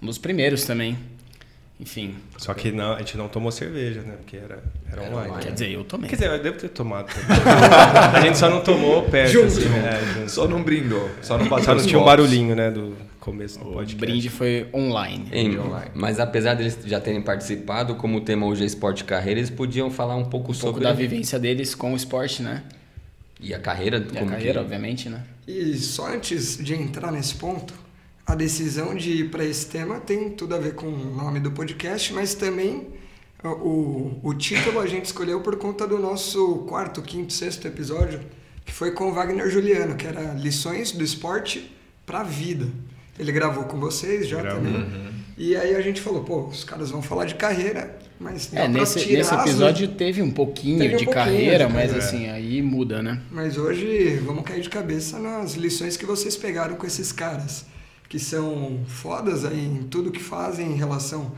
Um 0.00 0.06
dos 0.06 0.16
primeiros 0.16 0.64
também. 0.64 0.96
Enfim, 1.80 2.16
Só 2.36 2.52
que 2.54 2.72
não, 2.72 2.94
a 2.94 2.98
gente 2.98 3.16
não 3.16 3.28
tomou 3.28 3.52
cerveja, 3.52 4.00
né? 4.02 4.14
Porque 4.18 4.36
era, 4.36 4.62
era 4.90 5.02
Era 5.04 5.14
online. 5.14 5.36
quer 5.44 5.52
dizer, 5.52 5.70
eu 5.70 5.84
tomei. 5.84 6.10
Quer 6.10 6.16
dizer, 6.16 6.28
eu 6.30 6.42
devo 6.42 6.58
ter 6.58 6.68
tomado 6.70 7.06
também. 7.06 7.26
a 8.14 8.20
gente 8.20 8.36
só 8.36 8.50
não 8.50 8.60
tomou 8.62 9.02
perto, 9.04 9.30
Junto. 9.30 9.46
assim, 9.46 9.68
né? 9.68 9.90
É, 10.00 10.14
junto. 10.18 10.30
Só 10.30 10.48
não 10.48 10.62
brindou. 10.62 11.08
Só 11.22 11.38
não 11.38 11.46
Só 11.62 11.74
não 11.76 11.86
tinha 11.86 12.00
um 12.00 12.04
barulhinho, 12.04 12.56
né? 12.56 12.68
Do 12.72 12.96
começo 13.20 13.60
do 13.60 13.68
O 13.68 13.72
podcast. 13.74 13.94
brinde 13.96 14.28
foi 14.28 14.66
online. 14.74 15.28
Em- 15.30 15.56
online. 15.56 15.90
mas 15.94 16.18
apesar 16.18 16.54
deles 16.54 16.76
já 16.84 16.98
terem 16.98 17.22
participado, 17.22 17.94
como 17.94 18.18
o 18.18 18.20
tema 18.22 18.44
hoje 18.46 18.64
é 18.64 18.66
esporte 18.66 19.02
e 19.02 19.04
carreira, 19.04 19.38
eles 19.38 19.50
podiam 19.50 19.88
falar 19.88 20.16
um 20.16 20.24
pouco 20.24 20.50
Um 20.50 20.54
pouco 20.54 20.54
sobre 20.54 20.82
da 20.82 20.92
vivência 20.92 21.38
deles 21.38 21.76
com 21.76 21.92
o 21.92 21.96
esporte, 21.96 22.42
né? 22.42 22.64
e 23.40 23.54
a 23.54 23.58
carreira. 23.60 24.04
E 24.12 24.18
a 24.18 24.24
carreira, 24.26 24.54
que- 24.54 24.58
obviamente, 24.58 25.08
né? 25.08 25.22
E 25.46 25.74
só 25.76 26.08
antes 26.12 26.56
de 26.56 26.74
entrar 26.74 27.12
nesse 27.12 27.36
ponto, 27.36 27.72
a 28.28 28.34
decisão 28.34 28.94
de 28.94 29.10
ir 29.10 29.30
para 29.30 29.44
esse 29.44 29.66
tema 29.66 29.98
tem 30.00 30.30
tudo 30.30 30.54
a 30.54 30.58
ver 30.58 30.74
com 30.74 30.86
o 30.86 31.14
nome 31.16 31.40
do 31.40 31.50
podcast, 31.50 32.12
mas 32.12 32.34
também 32.34 32.86
o, 33.42 34.18
o 34.22 34.34
título 34.34 34.80
a 34.80 34.86
gente 34.86 35.06
escolheu 35.06 35.40
por 35.40 35.56
conta 35.56 35.86
do 35.86 35.98
nosso 35.98 36.58
quarto, 36.68 37.00
quinto, 37.02 37.32
sexto 37.32 37.66
episódio, 37.66 38.20
que 38.64 38.72
foi 38.72 38.90
com 38.90 39.08
o 39.10 39.12
Wagner 39.14 39.48
Juliano, 39.50 39.94
que 39.96 40.06
era 40.06 40.34
Lições 40.34 40.92
do 40.92 41.02
Esporte 41.02 41.74
para 42.04 42.20
a 42.20 42.24
Vida. 42.24 42.66
Ele 43.18 43.32
gravou 43.32 43.64
com 43.64 43.80
vocês 43.80 44.28
já 44.28 44.40
Gravou. 44.42 44.62
também. 44.62 45.08
E 45.36 45.56
aí 45.56 45.74
a 45.74 45.80
gente 45.80 46.00
falou, 46.00 46.22
pô, 46.24 46.46
os 46.48 46.64
caras 46.64 46.90
vão 46.90 47.00
falar 47.00 47.24
de 47.24 47.36
carreira, 47.36 47.96
mas 48.18 48.52
É, 48.52 48.66
nesse, 48.68 48.98
tirar 49.00 49.18
nesse 49.18 49.34
as- 49.34 49.46
episódio 49.46 49.88
teve 49.88 50.20
um 50.20 50.30
pouquinho 50.30 50.78
Teve 50.78 50.94
um 50.94 50.98
de 50.98 51.04
pouquinho 51.04 51.24
carreira, 51.24 51.66
de 51.66 51.72
mas 51.72 51.90
carreira. 51.92 51.98
assim, 52.06 52.28
aí 52.28 52.60
muda, 52.60 53.02
né? 53.02 53.20
Mas 53.30 53.56
hoje 53.56 54.16
vamos 54.24 54.42
cair 54.44 54.60
de 54.60 54.68
cabeça 54.68 55.18
nas 55.18 55.54
lições 55.54 55.96
que 55.96 56.04
vocês 56.04 56.36
pegaram 56.36 56.74
com 56.76 56.86
esses 56.86 57.10
caras, 57.12 57.64
que 58.08 58.18
são 58.18 58.80
fodas 58.86 59.44
aí 59.44 59.64
em 59.66 59.82
tudo 59.84 60.10
que 60.10 60.22
fazem 60.22 60.72
em 60.72 60.76
relação, 60.76 61.32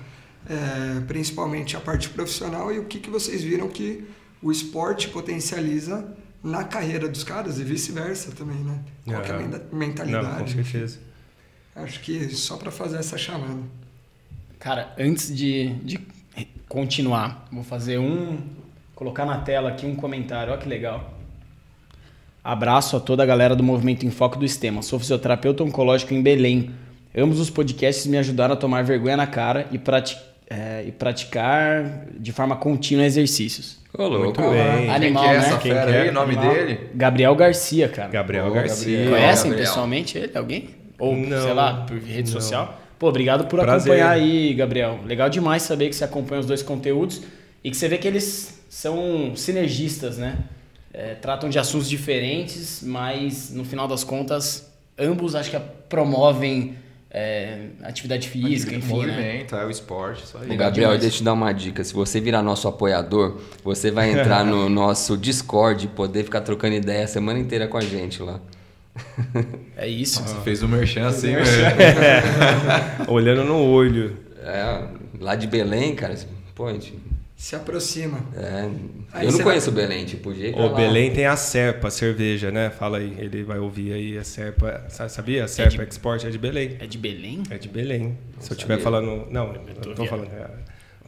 é, 0.49 1.01
principalmente 1.01 1.77
à 1.77 1.81
parte 1.81 2.09
profissional 2.09 2.73
e 2.73 2.79
o 2.79 2.85
que, 2.85 2.99
que 3.01 3.11
vocês 3.11 3.43
viram 3.43 3.69
que 3.69 4.05
o 4.43 4.51
esporte 4.53 5.09
potencializa 5.09 6.17
na 6.43 6.65
carreira 6.65 7.09
dos 7.09 7.23
caras 7.25 7.59
e 7.59 7.65
vice-versa 7.65 8.33
também, 8.33 8.57
né? 8.59 8.79
Qual 9.05 9.21
que 9.21 9.31
é 9.31 9.35
a 9.35 9.37
Aham. 9.37 9.43
menda- 9.45 9.67
Não, 9.71 9.79
mentalidade? 9.79 10.39
com 10.55 10.63
certeza. 10.65 10.99
Acho 11.77 12.01
que 12.01 12.29
só 12.35 12.57
para 12.57 12.71
fazer 12.71 12.97
essa 12.99 13.19
chamada. 13.19 13.61
Cara, 14.59 14.95
antes 14.99 15.35
de, 15.35 15.75
de 15.85 16.01
continuar, 16.69 17.47
vou 17.53 17.63
fazer 17.65 17.99
um. 17.99 18.39
Colocar 18.95 19.25
na 19.25 19.39
tela 19.41 19.71
aqui 19.71 19.87
um 19.87 19.97
comentário, 19.97 20.53
olha 20.53 20.61
que 20.61 20.69
legal. 20.69 21.19
Abraço 22.43 22.97
a 22.97 23.01
toda 23.01 23.23
a 23.23 23.27
galera 23.27 23.55
do 23.55 23.63
Movimento 23.63 24.07
em 24.07 24.11
Foco 24.11 24.39
do 24.39 24.45
Estema. 24.45 24.83
Sou 24.83 24.99
fisioterapeuta 24.99 25.63
oncológico 25.63 26.15
em 26.15 26.23
Belém. 26.23 26.71
Ambos 27.17 27.39
os 27.39 27.51
podcasts 27.51 28.07
me 28.07 28.17
ajudaram 28.17 28.55
a 28.55 28.57
tomar 28.57 28.83
vergonha 28.83 29.17
na 29.17 29.27
cara 29.27 29.67
e, 29.71 29.79
prati 29.79 30.17
é, 30.49 30.85
e 30.87 30.93
praticar 30.93 32.07
de 32.19 32.33
forma 32.33 32.57
contínua 32.57 33.05
exercícios. 33.05 33.79
Ô, 33.93 34.07
louco. 34.07 34.41
Muito 34.41 34.53
bem. 34.53 34.89
Animal, 34.91 35.23
Quem 35.25 35.33
que 35.33 35.37
é 35.37 35.39
né? 35.41 35.47
essa 35.47 35.59
Quem 35.59 35.73
fera 35.73 35.91
é? 35.91 36.03
aí? 36.03 36.09
O 36.09 36.13
nome 36.13 36.37
Animal. 36.37 36.55
dele? 36.55 36.81
Gabriel 36.95 37.35
Garcia, 37.35 37.89
cara. 37.89 38.09
Gabriel 38.09 38.47
Ô, 38.47 38.51
Garcia. 38.53 38.97
Gabriel. 38.99 39.11
Conhecem 39.21 39.51
Gabriel. 39.51 39.69
pessoalmente 39.69 40.19
ele? 40.19 40.33
Alguém? 40.39 40.71
Ou, 40.99 41.17
Não. 41.17 41.43
sei 41.43 41.53
lá, 41.53 41.85
por 41.87 41.99
rede 41.99 42.33
Não. 42.33 42.41
social? 42.41 42.81
Pô, 42.99 43.09
obrigado 43.09 43.47
por 43.47 43.59
Prazer. 43.61 43.93
acompanhar 43.93 44.11
aí, 44.13 44.55
Gabriel. 44.55 45.01
Legal 45.05 45.29
demais 45.29 45.63
saber 45.63 45.89
que 45.89 45.97
você 45.97 46.05
acompanha 46.05 46.41
os 46.41 46.47
dois 46.47 46.63
conteúdos 46.63 47.23
e 47.65 47.71
que 47.71 47.77
você 47.77 47.89
vê 47.89 47.99
que 47.99 48.07
eles 48.07 48.63
são 48.69 49.33
sinergistas, 49.35 50.17
né? 50.19 50.37
É, 50.93 51.15
tratam 51.15 51.49
de 51.49 51.59
assuntos 51.59 51.89
diferentes, 51.89 52.83
mas 52.83 53.51
no 53.51 53.65
final 53.65 53.87
das 53.87 54.03
contas, 54.03 54.71
ambos 54.99 55.35
acho 55.35 55.51
que 55.51 55.59
promovem 55.89 56.77
é, 57.11 57.67
atividade 57.83 58.29
física, 58.29 58.75
enfim, 58.75 59.07
né? 59.07 59.07
Movimento, 59.07 59.57
é 59.57 59.65
o 59.67 59.71
esporte, 59.71 60.25
isso 60.25 60.39
aí. 60.39 60.57
Gabriel, 60.57 60.91
deixa 60.93 61.07
eu 61.07 61.11
te 61.11 61.25
dar 61.25 61.33
uma 61.33 61.53
dica. 61.53 61.83
Se 61.83 61.93
você 61.93 62.21
virar 62.21 62.43
nosso 62.43 62.69
apoiador, 62.69 63.41
você 63.65 63.91
vai 63.91 64.11
entrar 64.11 64.45
no 64.45 64.69
nosso 64.71 65.17
Discord 65.17 65.87
e 65.87 65.89
poder 65.89 66.25
ficar 66.25 66.41
trocando 66.41 66.75
ideia 66.75 67.05
a 67.05 67.09
semana 67.09 67.39
inteira 67.39 67.67
com 67.67 67.77
a 67.77 67.81
gente 67.81 68.23
lá. 68.23 68.41
É 69.77 69.89
isso. 69.89 70.23
Você 70.23 70.41
fez 70.43 70.63
o 70.63 70.69
merchan 70.69 71.07
assim, 71.07 71.35
velho. 71.35 71.47
Olhando 73.09 73.45
no 73.45 73.57
olho. 73.57 74.17
É, 74.43 74.85
lá 75.21 75.35
de 75.35 75.47
Belém, 75.47 75.95
cara, 75.95 76.15
pô, 76.55 76.67
a 76.67 76.73
gente 76.73 76.99
Se 77.41 77.57
aproxima. 77.57 78.21
É, 78.37 78.69
Aí 79.15 79.27
eu 79.27 79.33
não 79.33 79.41
conheço 79.41 79.71
o 79.71 79.73
Belém, 79.73 80.05
tipo, 80.05 80.29
o 80.29 80.35
jeito. 80.35 80.61
O 80.61 80.75
Belém 80.75 81.11
tem 81.11 81.25
a 81.25 81.35
Serpa, 81.37 81.89
a 81.89 81.91
cerveja, 81.91 82.51
né? 82.51 82.69
Fala 82.69 82.99
aí, 82.99 83.17
ele 83.19 83.43
vai 83.43 83.59
ouvir 83.59 83.95
aí 83.95 84.19
a 84.19 84.23
Serpa. 84.25 84.85
Sa- 84.91 85.09
Sabia? 85.09 85.45
A 85.45 85.49
Serpa 85.49 85.83
Export 85.83 86.23
é 86.27 86.29
de 86.29 86.37
Belém. 86.37 86.77
É 86.79 86.87
de 86.87 86.99
Belém? 86.99 87.43
É 87.49 87.57
de 87.57 87.67
Belém. 87.67 88.19
Se 88.41 88.53
eu 88.53 88.55
estiver 88.55 88.79
falando. 88.79 89.27
Não, 89.31 89.55
Eu 89.55 89.75
tô 89.81 89.89
não 89.89 89.95
tô 89.97 90.05
falando. 90.05 90.27
é- 90.31 90.51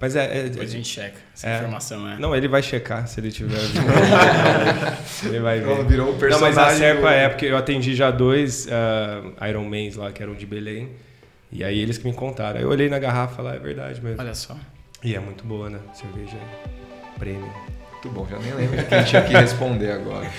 Mas 0.00 0.16
é. 0.16 0.38
é- 0.38 0.42
Depois 0.48 0.70
a 0.70 0.72
gente 0.72 0.88
checa 0.88 1.18
essa 1.34 1.48
É. 1.50 1.56
informação, 1.58 2.02
né? 2.02 2.16
Não, 2.18 2.34
ele 2.34 2.48
vai 2.48 2.62
checar 2.62 3.06
se 3.06 3.20
ele 3.20 3.30
tiver. 3.30 3.58
ele 5.26 5.38
vai 5.38 5.60
ver. 5.60 5.70
Ela 5.70 5.84
virou 5.84 6.08
um 6.08 6.12
Não, 6.12 6.18
mas 6.18 6.32
a 6.32 6.38
personagem 6.40 6.78
Serpa 6.78 7.00
do- 7.02 7.08
é 7.08 7.28
porque 7.28 7.44
eu 7.44 7.56
atendi 7.58 7.94
já 7.94 8.10
dois 8.10 8.66
ah, 8.72 9.48
Iron 9.50 9.64
Mans 9.68 9.96
lá 9.96 10.10
que 10.10 10.22
eram 10.22 10.34
de 10.34 10.46
Belém. 10.46 10.88
E 11.52 11.62
aí 11.62 11.78
eles 11.78 11.98
que 11.98 12.06
me 12.06 12.14
contaram. 12.14 12.56
Aí 12.56 12.62
eu 12.64 12.70
olhei 12.70 12.88
na 12.88 12.98
garrafa 12.98 13.42
lá, 13.42 13.54
é 13.54 13.58
verdade 13.58 14.00
mesmo. 14.02 14.18
Olha 14.18 14.34
só. 14.34 14.56
E 15.02 15.14
é 15.14 15.20
muito 15.20 15.44
boa, 15.44 15.68
né? 15.68 15.80
Cerveja 15.92 16.36
premium. 17.18 17.50
Muito 17.92 18.08
bom, 18.10 18.26
já 18.28 18.38
nem 18.38 18.52
lembro 18.54 18.84
quem 18.86 19.04
tinha 19.04 19.22
que 19.22 19.32
responder 19.32 19.92
agora. 19.92 20.30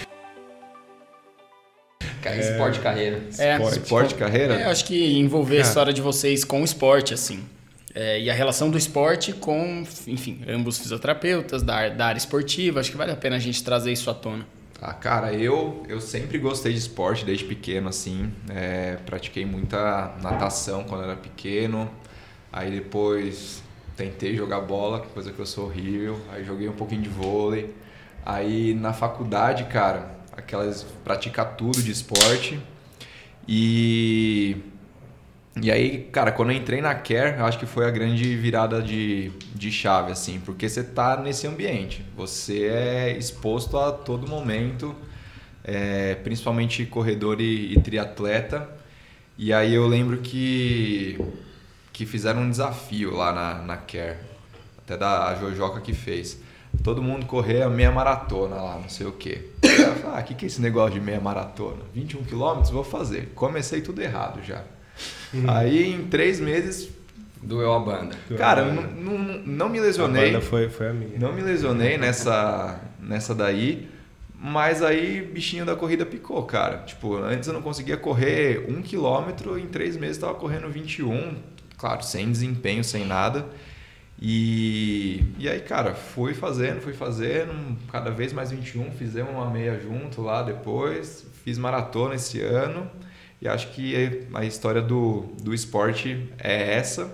Ca- 2.22 2.36
Esporte 2.36 2.80
carreira. 2.80 3.22
É, 3.38 3.54
Esporte. 3.56 3.80
Esporte, 3.80 4.16
carreira? 4.16 4.56
É, 4.62 4.66
eu 4.66 4.70
acho 4.70 4.86
que 4.86 5.18
envolver 5.20 5.56
a 5.56 5.60
Cara. 5.60 5.68
história 5.70 5.94
de 5.94 6.02
vocês 6.02 6.44
com 6.44 6.62
o 6.62 6.66
esporte, 6.66 7.14
assim. 7.14 7.44
É, 7.96 8.20
e 8.20 8.30
a 8.30 8.34
relação 8.34 8.70
do 8.72 8.78
esporte 8.78 9.34
com, 9.34 9.84
enfim, 10.08 10.42
ambos 10.48 10.80
fisioterapeutas 10.80 11.62
da, 11.62 11.90
da 11.90 12.08
área 12.08 12.18
esportiva. 12.18 12.80
Acho 12.80 12.92
que 12.92 12.98
vale 12.98 13.12
a 13.12 13.16
pena 13.16 13.36
a 13.36 13.40
gente 13.40 13.64
trazer 13.64 13.92
isso 13.92 14.10
à 14.10 14.14
tona. 14.14 14.46
Ah, 14.82 14.94
cara, 14.94 15.32
eu, 15.34 15.84
eu 15.88 16.02
sempre 16.02 16.38
gostei 16.38 16.74
de 16.74 16.80
esporte 16.80 17.24
desde 17.24 17.46
pequeno, 17.46 17.88
assim. 17.90 18.32
É, 18.50 18.98
pratiquei 19.06 19.46
muita 19.46 20.14
natação 20.22 20.84
quando 20.84 21.04
era 21.04 21.16
pequeno. 21.16 21.90
Aí 22.52 22.70
depois 22.72 23.63
tentei 23.96 24.36
jogar 24.36 24.62
bola, 24.62 25.00
coisa 25.00 25.32
que 25.32 25.40
eu 25.40 25.46
sou 25.46 25.66
horrível. 25.66 26.20
Aí 26.32 26.44
joguei 26.44 26.68
um 26.68 26.74
pouquinho 26.74 27.02
de 27.02 27.10
vôlei. 27.10 27.74
Aí 28.26 28.74
na 28.74 28.94
faculdade, 28.94 29.66
cara, 29.66 30.16
aquelas 30.32 30.84
praticar 31.04 31.56
tudo 31.56 31.82
de 31.82 31.92
esporte. 31.92 32.60
E 33.48 34.58
e 35.62 35.72
aí, 35.72 36.10
cara, 36.12 36.32
quando 36.32 36.52
eu 36.52 36.58
entrei 36.58 36.82
na 36.82 36.96
Care, 36.96 37.38
eu 37.38 37.46
acho 37.46 37.60
que 37.60 37.68
foi 37.68 37.86
a 37.86 37.92
grande 37.92 38.36
virada 38.36 38.82
de, 38.82 39.32
de 39.54 39.72
chave, 39.72 40.12
assim, 40.12 40.40
porque 40.44 40.68
você 40.68 40.84
tá 40.84 41.16
nesse 41.22 41.46
ambiente, 41.46 42.04
você 42.18 42.66
é 42.66 43.16
exposto 43.18 43.78
a 43.78 43.92
todo 43.92 44.28
momento, 44.28 44.96
é, 45.64 46.16
principalmente 46.16 46.86
corredor 46.88 47.40
e, 47.40 47.74
e 47.74 47.80
triatleta. 47.82 48.68
E 49.38 49.54
aí 49.54 49.74
eu 49.76 49.88
lembro 49.88 50.18
que, 50.18 51.20
que 51.94 52.06
fizeram 52.06 52.42
um 52.42 52.50
desafio 52.50 53.16
lá 53.16 53.32
na, 53.32 53.54
na 53.62 53.78
Care, 53.78 54.18
até 54.80 54.98
da 54.98 55.36
Jojoca 55.36 55.80
que 55.80 55.94
fez. 55.94 56.40
Todo 56.84 57.04
mundo 57.04 57.28
correr 57.28 57.62
a 57.62 57.70
meia 57.70 57.92
maratona 57.92 58.56
lá, 58.56 58.80
não 58.80 58.90
sei 58.90 59.06
o 59.06 59.12
quê. 59.12 59.50
Eu 59.62 59.70
falei, 59.96 60.18
ah, 60.18 60.20
o 60.20 60.24
que, 60.24 60.34
que 60.34 60.46
é 60.46 60.48
esse 60.48 60.60
negócio 60.60 60.96
de 60.96 61.00
meia 61.00 61.22
maratona? 61.22 61.78
21 61.94 62.24
quilômetros, 62.24 62.72
vou 62.72 62.84
fazer. 62.84 63.32
Comecei 63.36 63.80
tudo 63.82 64.02
errado 64.02 64.42
já. 64.44 64.64
Aí 65.48 65.94
em 65.94 66.08
três 66.08 66.40
meses, 66.40 66.90
Doeu 67.42 67.74
a 67.74 67.80
banda. 67.80 68.16
cara, 68.38 68.66
não, 68.66 68.84
não, 68.84 69.18
não 69.46 69.70
me 69.70 69.78
A 69.78 69.82
lesionei. 69.84 70.32
banda 70.32 70.42
foi, 70.42 70.70
foi 70.70 70.90
a 70.90 70.94
minha. 70.94 71.20
Não 71.20 71.32
me 71.34 71.42
lesionei 71.42 71.98
nessa, 71.98 72.80
nessa 73.00 73.36
daí, 73.36 73.88
mas 74.34 74.82
aí 74.82 75.22
bichinho 75.22 75.66
da 75.66 75.76
corrida 75.76 76.06
picou, 76.06 76.42
cara. 76.44 76.78
Tipo, 76.80 77.18
antes 77.18 77.48
eu 77.48 77.54
não 77.54 77.62
conseguia 77.62 77.98
correr 77.98 78.66
um 78.68 78.82
quilômetro, 78.82 79.60
em 79.60 79.68
três 79.68 79.96
meses 79.98 80.18
eu 80.18 80.28
tava 80.28 80.40
correndo 80.40 80.70
21, 80.70 81.36
claro, 81.84 82.02
sem 82.02 82.32
desempenho, 82.32 82.82
sem 82.82 83.06
nada. 83.06 83.46
E, 84.22 85.22
e 85.38 85.50
aí, 85.50 85.60
cara, 85.60 85.94
fui 85.94 86.34
fazendo, 86.34 86.80
fui 86.80 86.94
fazendo, 86.94 87.78
cada 87.92 88.10
vez 88.10 88.32
mais 88.32 88.52
21, 88.52 88.90
fizemos 88.94 89.34
uma 89.34 89.50
meia 89.50 89.78
junto 89.78 90.22
lá 90.22 90.42
depois, 90.44 91.26
fiz 91.44 91.58
maratona 91.58 92.16
esse 92.16 92.40
ano. 92.40 92.90
E 93.42 93.50
acho 93.50 93.68
que 93.72 94.26
a 94.34 94.46
história 94.46 94.82
do, 94.82 95.26
do 95.42 95.54
esporte 95.54 96.30
é 96.40 96.74
essa. 96.76 97.14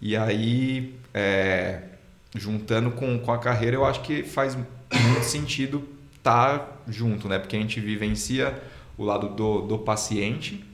E 0.00 0.16
aí, 0.16 0.94
é, 1.12 1.80
juntando 2.36 2.92
com, 2.92 3.18
com 3.18 3.32
a 3.32 3.38
carreira, 3.38 3.74
eu 3.74 3.84
acho 3.84 4.02
que 4.02 4.22
faz 4.22 4.54
muito 4.54 5.24
sentido 5.24 5.88
estar 6.16 6.84
junto, 6.86 7.28
né? 7.28 7.40
Porque 7.40 7.56
a 7.56 7.58
gente 7.58 7.80
vivencia 7.80 8.62
o 8.96 9.02
lado 9.02 9.30
do, 9.30 9.62
do 9.62 9.78
paciente 9.80 10.64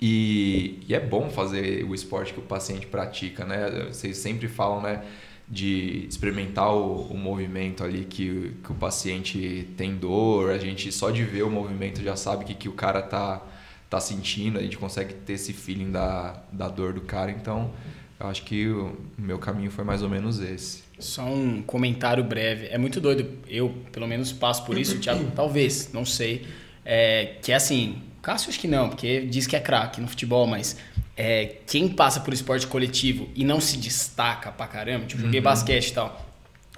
e, 0.00 0.80
e 0.86 0.94
é 0.94 1.00
bom 1.00 1.28
fazer 1.28 1.84
o 1.84 1.94
esporte 1.94 2.32
que 2.32 2.38
o 2.38 2.42
paciente 2.42 2.86
pratica, 2.86 3.44
né? 3.44 3.88
Vocês 3.88 4.16
sempre 4.18 4.46
falam, 4.46 4.80
né? 4.80 5.04
De 5.48 6.06
experimentar 6.08 6.72
o, 6.74 7.02
o 7.08 7.16
movimento 7.16 7.82
ali 7.82 8.04
que, 8.04 8.52
que 8.62 8.70
o 8.70 8.74
paciente 8.74 9.68
tem 9.76 9.96
dor, 9.96 10.50
a 10.50 10.58
gente 10.58 10.92
só 10.92 11.10
de 11.10 11.24
ver 11.24 11.42
o 11.42 11.50
movimento 11.50 12.02
já 12.02 12.16
sabe 12.16 12.44
que, 12.44 12.54
que 12.54 12.68
o 12.68 12.72
cara 12.72 13.00
tá, 13.00 13.42
tá 13.88 13.98
sentindo, 13.98 14.58
a 14.58 14.62
gente 14.62 14.76
consegue 14.76 15.14
ter 15.14 15.32
esse 15.32 15.52
feeling 15.52 15.90
da, 15.90 16.42
da 16.52 16.68
dor 16.68 16.92
do 16.92 17.00
cara, 17.00 17.30
então 17.30 17.72
eu 18.20 18.26
acho 18.26 18.42
que 18.42 18.68
o 18.68 18.96
meu 19.16 19.38
caminho 19.38 19.70
foi 19.70 19.84
mais 19.84 20.02
ou 20.02 20.08
menos 20.08 20.38
esse. 20.38 20.82
Só 20.98 21.24
um 21.24 21.62
comentário 21.62 22.22
breve. 22.24 22.66
É 22.66 22.76
muito 22.76 23.00
doido. 23.00 23.38
Eu, 23.48 23.72
pelo 23.92 24.06
menos, 24.06 24.32
passo 24.32 24.64
por 24.64 24.76
isso. 24.76 24.98
Thiago, 24.98 25.30
talvez, 25.34 25.92
não 25.92 26.04
sei. 26.04 26.44
É, 26.84 27.36
que 27.40 27.52
é 27.52 27.54
assim, 27.54 28.02
Cássio 28.22 28.48
acho 28.50 28.58
que 28.60 28.68
não, 28.68 28.88
porque 28.88 29.20
diz 29.26 29.46
que 29.46 29.54
é 29.56 29.60
craque 29.60 30.00
no 30.00 30.08
futebol, 30.08 30.46
mas 30.46 30.76
é, 31.16 31.56
quem 31.66 31.88
passa 31.88 32.20
por 32.20 32.32
esporte 32.34 32.66
coletivo 32.66 33.28
e 33.34 33.44
não 33.44 33.60
se 33.60 33.76
destaca 33.76 34.50
pra 34.52 34.66
caramba, 34.66 35.06
tipo, 35.06 35.22
joguei 35.22 35.40
basquete 35.40 35.88
e 35.88 35.92
tal. 35.94 36.26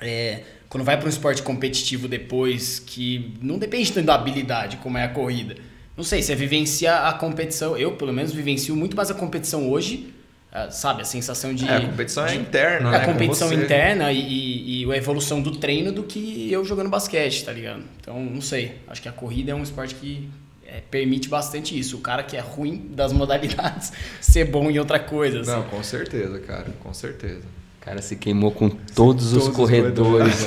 é, 0.01 0.43
quando 0.69 0.85
vai 0.85 0.97
para 0.97 1.07
um 1.07 1.11
esporte 1.11 1.43
competitivo 1.43 2.07
depois, 2.07 2.79
que 2.79 3.35
não 3.43 3.59
depende 3.59 3.93
tanto 3.93 4.07
da 4.07 4.15
habilidade 4.15 4.77
como 4.77 4.97
é 4.99 5.05
a 5.05 5.09
corrida. 5.09 5.57
Não 5.97 6.05
sei, 6.05 6.23
você 6.23 6.35
vivencia 6.37 7.09
a 7.09 7.13
competição. 7.13 7.77
Eu, 7.77 7.93
pelo 7.97 8.13
menos, 8.13 8.33
vivencio 8.33 8.75
muito 8.77 8.97
mais 8.97 9.11
a 9.11 9.15
competição 9.15 9.69
hoje. 9.69 10.15
ah, 10.53 10.71
Sabe, 10.71 11.03
a 11.03 11.05
sensação 11.05 11.53
de. 11.55 11.69
É, 11.69 11.77
a 11.77 11.81
competição 11.89 12.25
é 12.25 12.31
de- 12.35 12.39
interna, 12.39 12.89
é 12.89 12.93
né? 12.93 12.97
a 12.99 13.01
com 13.05 13.13
competição 13.13 13.53
interna 13.53 14.13
e, 14.13 14.21
e- 14.21 14.85
e 14.85 14.93
a 14.93 14.97
evolução 14.97 15.43
do 15.43 15.51
treino 15.57 15.91
do 15.93 16.05
que 16.05 16.51
eu 16.51 16.65
jogando 16.65 16.89
basquete, 16.89 17.45
tá 17.45 17.53
ligado? 17.53 17.83
Então, 18.01 18.23
não 18.25 18.41
sei. 18.41 18.77
Acho 18.89 19.03
que 19.03 19.09
a 19.09 19.13
corrida 19.13 19.51
é 19.51 19.55
um 19.55 19.63
esporte 19.65 19.97
que 19.97 20.29
é, 20.77 20.81
permite 20.91 21.29
bastante 21.29 21.79
isso. 21.79 21.97
O 21.97 22.01
cara 22.01 22.23
que 22.23 22.37
é 22.37 22.41
ruim 22.41 22.91
das 22.95 23.13
modalidades 23.15 23.93
ser 24.21 24.45
bom 24.45 24.71
em 24.71 24.79
outra 24.79 24.99
coisa. 24.99 25.41
assim. 25.41 25.51
Não, 25.51 25.63
com 25.65 25.83
certeza, 25.83 26.39
cara, 26.41 26.67
com 26.83 26.93
certeza. 26.95 27.43
O 27.81 27.85
cara 27.85 28.03
se 28.03 28.15
queimou 28.17 28.51
com 28.53 28.69
todos, 28.69 29.33
os 29.33 29.33
Todos 29.33 29.49
os 29.49 29.57
corredores. 29.57 30.45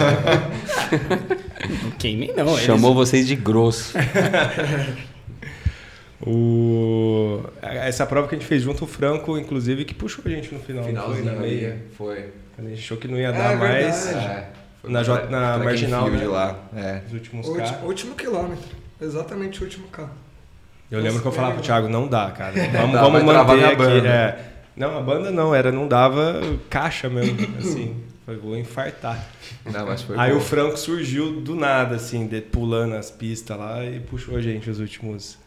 Não 1.83 1.91
queimei, 1.91 2.31
não. 2.35 2.49
eles- 2.53 2.61
Chamou 2.61 2.93
vocês 2.93 3.25
de 3.27 3.35
grosso. 3.35 3.93
O... 6.25 7.43
Essa 7.61 8.05
prova 8.05 8.29
que 8.29 8.35
a 8.35 8.37
gente 8.37 8.47
fez 8.47 8.61
junto, 8.63 8.85
o 8.85 8.87
Franco, 8.87 9.37
inclusive, 9.37 9.83
que 9.83 9.93
puxou 9.93 10.23
a 10.25 10.29
gente 10.29 10.53
no 10.53 10.59
final. 10.61 10.89
não 10.89 11.13
foi 11.13 11.21
na 11.21 11.33
meia. 11.33 11.83
Foi. 11.97 12.29
A 12.57 12.61
gente 12.61 12.79
achou 12.79 12.95
que 12.95 13.09
não 13.09 13.17
ia 13.17 13.27
É 13.27 13.31
dar 13.33 13.57
mais. 13.57 14.07
É, 14.07 14.47
Na 14.83 15.03
na 15.03 15.57
marginal, 15.57 16.09
né? 16.09 16.25
lá. 16.25 16.59
É. 16.75 17.01
Os 17.07 17.13
últimos 17.13 17.45
último, 17.47 17.77
último 17.85 18.15
quilômetro. 18.15 18.82
Exatamente 19.03 19.61
o 19.61 19.65
último 19.65 19.87
K. 19.87 20.09
Eu 20.89 20.99
lembro 21.01 21.21
que 21.21 21.27
eu 21.27 21.31
falava 21.31 21.55
pro 21.55 21.63
Thiago, 21.63 21.89
não 21.89 22.07
dá, 22.07 22.31
cara. 22.31 22.53
Vamos, 22.71 22.93
dá, 22.93 23.01
vamos 23.01 23.23
manter 23.23 23.65
aqui. 23.65 23.75
banda. 23.75 24.07
é. 24.07 24.49
Não, 24.75 24.97
a 24.97 25.01
banda 25.01 25.31
não, 25.31 25.53
era, 25.53 25.71
não 25.71 25.87
dava 25.87 26.41
caixa 26.69 27.07
mesmo, 27.09 27.37
assim. 27.59 27.95
Foi, 28.25 28.37
vou 28.37 28.57
infartar. 28.57 29.23
Não, 29.65 29.85
mas 29.85 30.01
foi 30.01 30.17
Aí 30.17 30.31
bom. 30.31 30.37
o 30.37 30.41
Franco 30.41 30.77
surgiu 30.77 31.41
do 31.41 31.55
nada, 31.55 31.95
assim, 31.95 32.25
de- 32.25 32.41
pulando 32.41 32.95
as 32.95 33.11
pistas 33.11 33.57
lá 33.57 33.83
e 33.85 33.99
puxou 33.99 34.35
a 34.37 34.41
gente 34.41 34.69
os 34.69 34.79
últimos 34.79 35.37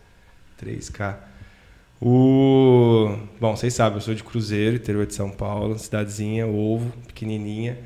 3K. 0.62 1.16
O... 2.00 3.16
Bom, 3.40 3.56
vocês 3.56 3.72
sabem, 3.72 3.96
eu 3.96 4.00
sou 4.02 4.14
de 4.14 4.22
Cruzeiro, 4.22 4.76
interior 4.76 5.06
de 5.06 5.14
São 5.14 5.30
Paulo, 5.30 5.78
cidadezinha, 5.78 6.46
ovo, 6.46 6.92
pequenininha. 7.06 7.78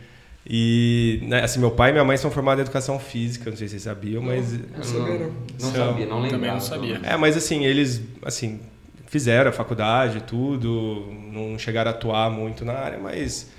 E, 0.46 1.20
né, 1.22 1.42
assim, 1.44 1.60
meu 1.60 1.70
pai 1.70 1.90
e 1.90 1.92
minha 1.92 2.04
mãe 2.04 2.16
são 2.16 2.30
formados 2.30 2.60
em 2.60 2.62
educação 2.62 2.98
física, 2.98 3.50
não 3.50 3.56
sei 3.56 3.68
se 3.68 3.72
vocês 3.72 3.82
sabiam, 3.82 4.22
mas... 4.22 4.52
Não 4.52 4.82
sabia, 4.82 5.18
não. 5.18 5.26
Não 5.28 5.34
São. 5.58 5.86
sabia, 5.88 6.06
não 6.06 6.16
lembrava. 6.16 6.30
Também 6.30 6.50
não 6.52 6.60
sabia. 6.60 7.00
É, 7.02 7.16
mas 7.16 7.36
assim, 7.36 7.64
eles, 7.64 8.00
assim, 8.24 8.60
fizeram 9.06 9.50
a 9.50 9.52
faculdade, 9.52 10.22
tudo, 10.22 11.06
não 11.32 11.58
chegaram 11.58 11.90
a 11.90 11.94
atuar 11.94 12.30
muito 12.30 12.64
na 12.64 12.72
área, 12.72 12.98
mas 12.98 13.50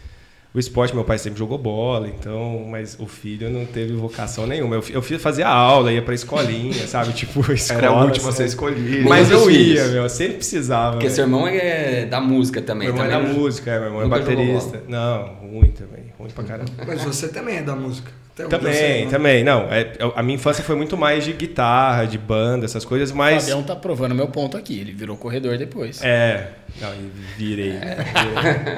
o 0.53 0.59
esporte, 0.59 0.93
meu 0.93 1.05
pai 1.05 1.17
sempre 1.17 1.39
jogou 1.39 1.57
bola, 1.57 2.09
então, 2.09 2.65
mas 2.69 2.97
o 2.99 3.07
filho 3.07 3.49
não 3.49 3.65
teve 3.65 3.93
vocação 3.93 4.45
nenhuma. 4.45 4.75
Eu, 4.75 4.83
eu 4.89 5.01
fazia 5.01 5.47
aula, 5.47 5.93
ia 5.93 6.01
pra 6.01 6.13
escolinha, 6.13 6.87
sabe? 6.87 7.13
Tipo, 7.21 7.51
escola. 7.53 7.79
Era 7.79 7.89
a 7.89 8.03
última 8.03 8.27
a 8.27 8.29
assim. 8.29 8.37
ser 8.37 8.45
escolhida. 8.45 9.07
Mas 9.07 9.31
eu 9.31 9.49
ia, 9.49 9.85
meu, 9.87 10.03
eu 10.03 10.09
sempre 10.09 10.35
precisava. 10.35 10.93
Porque 10.93 11.07
né? 11.07 11.13
seu 11.13 11.23
irmão 11.23 11.47
é 11.47 12.05
da 12.05 12.19
música 12.19 12.61
também. 12.61 12.87
Meu 12.87 12.97
irmão 12.97 13.05
é 13.05 13.09
da 13.09 13.19
também. 13.19 13.39
música, 13.39 13.71
é, 13.71 13.79
meu 13.79 13.87
irmão 13.87 14.01
é 14.01 14.07
baterista. 14.07 14.83
Não, 14.87 15.35
ruim 15.35 15.71
também, 15.71 16.05
ruim 16.17 16.29
pra 16.31 16.43
caramba. 16.43 16.71
Mas 16.85 17.03
você 17.03 17.27
também 17.27 17.57
é 17.57 17.61
da 17.61 17.75
música. 17.75 18.11
Também, 18.35 19.05
né? 19.05 19.11
também. 19.11 19.43
Não, 19.43 19.63
é, 19.71 19.91
eu- 19.99 20.13
a 20.15 20.23
minha 20.23 20.35
infância 20.35 20.63
foi 20.63 20.75
muito 20.75 20.97
mais 20.97 21.23
de 21.25 21.33
guitarra, 21.33 22.05
de 22.05 22.17
banda, 22.17 22.65
essas 22.65 22.83
coisas, 22.85 23.11
O 23.11 23.15
mas. 23.17 23.43
Fabião 23.43 23.61
tá 23.61 23.75
provando 23.75 24.15
meu 24.15 24.27
ponto 24.29 24.57
aqui. 24.57 24.79
Ele 24.79 24.91
virou 24.93 25.15
corredor 25.17 25.57
depois. 25.57 26.01
É. 26.03 26.49
Não, 26.79 26.89
e 26.93 27.11
virei. 27.37 27.73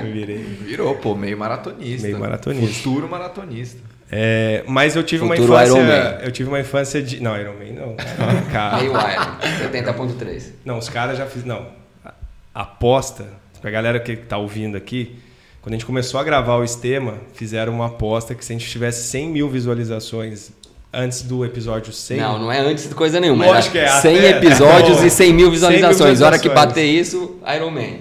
Virei. 0.02 0.12
virei. 0.12 0.38
Virou, 0.38 0.96
pô, 0.96 1.16
meio 1.16 1.38
maratonista. 1.38 2.08
Meio 2.08 2.20
maratonista. 2.20 2.74
Futuro 2.74 3.08
maratonista. 3.08 3.80
É, 4.12 4.64
mas 4.68 4.96
eu 4.96 5.04
tive 5.04 5.26
Futuro 5.26 5.54
uma 5.54 5.64
infância. 5.64 6.20
Eu 6.24 6.32
tive 6.32 6.50
uma 6.50 6.60
infância 6.60 7.02
de. 7.02 7.20
Não, 7.22 7.40
Iron 7.40 7.54
Man 7.54 7.74
não. 7.74 7.96
Cara, 8.52 8.78
Meio 8.78 8.92
Iron, 8.92 9.72
70.3. 9.72 10.44
não, 10.66 10.78
os 10.78 10.90
caras 10.90 11.18
já 11.18 11.26
fiz. 11.26 11.44
Não. 11.44 11.68
A- 12.06 12.14
Aposta, 12.54 13.26
pra 13.62 13.72
galera 13.72 14.00
que 14.00 14.16
tá 14.16 14.38
ouvindo 14.38 14.78
aqui, 14.78 15.16
quando 15.64 15.74
a 15.74 15.78
gente 15.78 15.86
começou 15.86 16.20
a 16.20 16.24
gravar 16.24 16.58
o 16.58 16.64
Estema, 16.64 17.16
fizeram 17.34 17.74
uma 17.74 17.88
aposta 17.88 18.36
que 18.36 18.46
se 18.46 18.54
a 18.54 18.56
gente 18.58 18.70
tivesse 18.70 19.08
100 19.08 19.30
mil 19.30 19.50
visualizações 19.50 20.52
antes 20.94 21.24
do 21.24 21.44
episódio 21.44 21.92
100. 21.92 22.18
Não, 22.18 22.38
não 22.38 22.52
é 22.52 22.60
antes 22.60 22.88
de 22.88 22.94
coisa 22.94 23.20
nenhuma. 23.20 23.46
Lógico 23.48 23.76
era 23.78 23.88
que 23.90 23.92
é, 23.98 24.02
100 24.02 24.18
até- 24.20 24.30
episódios 24.38 24.98
Bom, 25.00 25.06
e 25.06 25.10
100 25.10 25.10
mil 25.10 25.10
100 25.26 25.34
mil 25.34 25.52
visualizações. 25.52 26.22
A 26.22 26.26
hora 26.28 26.38
que 26.38 26.50
bater 26.50 26.86
isso, 26.86 27.40
Iron 27.56 27.72
Man. 27.72 27.98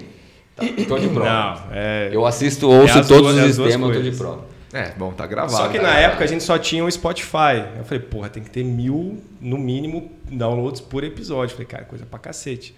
Tá, 0.55 0.67
tô 0.87 0.99
de 0.99 1.09
prova. 1.09 1.25
Não, 1.25 1.63
é. 1.73 2.11
Eu 2.13 2.27
assisto, 2.27 2.69
ouço 2.69 2.99
É 2.99 3.03
todos 3.03 3.33
duas- 3.33 3.39
é 3.39 3.45
os 3.47 3.55
sistemas, 3.57 3.97
tô 3.97 4.03
de 4.03 4.11
prova. 4.13 4.45
É, 4.75 4.91
bom, 4.97 5.13
tá 5.13 5.27
gravado. 5.27 5.53
Só 5.57 5.69
que 5.69 5.77
tá 5.79 5.83
na 5.83 5.91
gravado. 5.91 6.07
época 6.09 6.25
a 6.25 6.27
gente 6.27 6.43
só 6.43 6.59
tinha 6.59 6.85
o 6.85 6.91
Spotify. 6.91 7.63
Eu 7.79 7.85
falei, 7.85 8.01
porra, 8.01 8.29
tem 8.29 8.43
que 8.43 8.51
ter 8.51 8.65
mil, 8.65 9.23
no 9.41 9.57
mínimo, 9.59 10.11
downloads 10.31 10.81
por 10.81 11.05
episódio. 11.05 11.53
Eu 11.53 11.57
falei, 11.57 11.67
cara, 11.67 11.85
coisa 11.85 12.05
pra 12.05 12.19
cacete. 12.19 12.75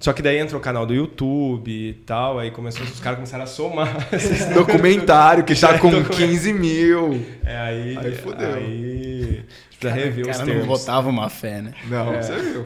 Só 0.00 0.14
que 0.14 0.22
daí 0.22 0.38
entrou 0.38 0.58
o 0.58 0.64
canal 0.64 0.86
do 0.86 0.94
YouTube 0.94 1.70
e 1.70 1.92
tal, 1.92 2.38
aí 2.38 2.50
começou, 2.50 2.82
os 2.86 3.00
caras 3.00 3.18
começaram 3.18 3.44
a 3.44 3.46
somar. 3.46 4.08
Documentário 4.54 5.44
que 5.44 5.54
tá 5.54 5.78
com 5.78 5.90
Documento. 5.90 6.16
15 6.16 6.52
mil. 6.54 7.24
É, 7.44 7.56
aí, 7.58 7.98
Aí 7.98 8.14
fodeu. 8.14 8.54
Aí 8.54 9.44
precisa 9.78 9.92
rever 9.92 10.26
O 10.26 10.30
os 10.30 10.36
cara 10.38 10.54
não 10.54 10.66
botava 10.66 11.08
uma 11.10 11.28
fé, 11.28 11.60
né? 11.60 11.74
Não, 11.86 12.14
É. 12.14 12.22
você 12.22 12.34
viu. 12.36 12.64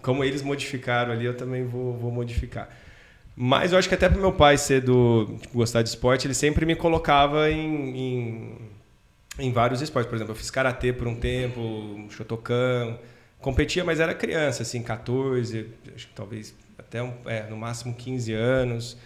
Como 0.00 0.24
eles 0.24 0.40
modificaram 0.40 1.12
ali, 1.12 1.26
eu 1.26 1.36
também 1.36 1.66
vou, 1.66 1.92
vou 1.98 2.10
modificar. 2.10 2.70
Mas 3.36 3.72
eu 3.72 3.78
acho 3.78 3.86
que 3.88 3.94
até 3.94 4.08
pro 4.08 4.18
meu 4.20 4.32
pai 4.32 4.56
ser 4.56 4.80
do 4.80 5.36
tipo, 5.42 5.58
gostar 5.58 5.82
de 5.82 5.90
esporte, 5.90 6.26
ele 6.26 6.34
sempre 6.34 6.64
me 6.64 6.74
colocava 6.74 7.50
em, 7.50 7.96
em, 7.96 8.58
em 9.38 9.52
vários 9.52 9.82
esportes. 9.82 10.08
Por 10.08 10.16
exemplo, 10.16 10.32
eu 10.32 10.36
fiz 10.36 10.50
karatê 10.50 10.92
por 10.94 11.06
um 11.06 11.14
tempo, 11.14 12.06
shotokan, 12.10 12.96
competia, 13.40 13.84
mas 13.84 14.00
era 14.00 14.14
criança, 14.14 14.62
assim, 14.62 14.82
14, 14.82 15.66
acho 15.94 16.06
que 16.08 16.14
talvez 16.14 16.54
até 16.78 17.02
um, 17.02 17.12
é, 17.26 17.44
no 17.48 17.56
máximo 17.56 17.94
15 17.94 18.32
anos. 18.32 18.96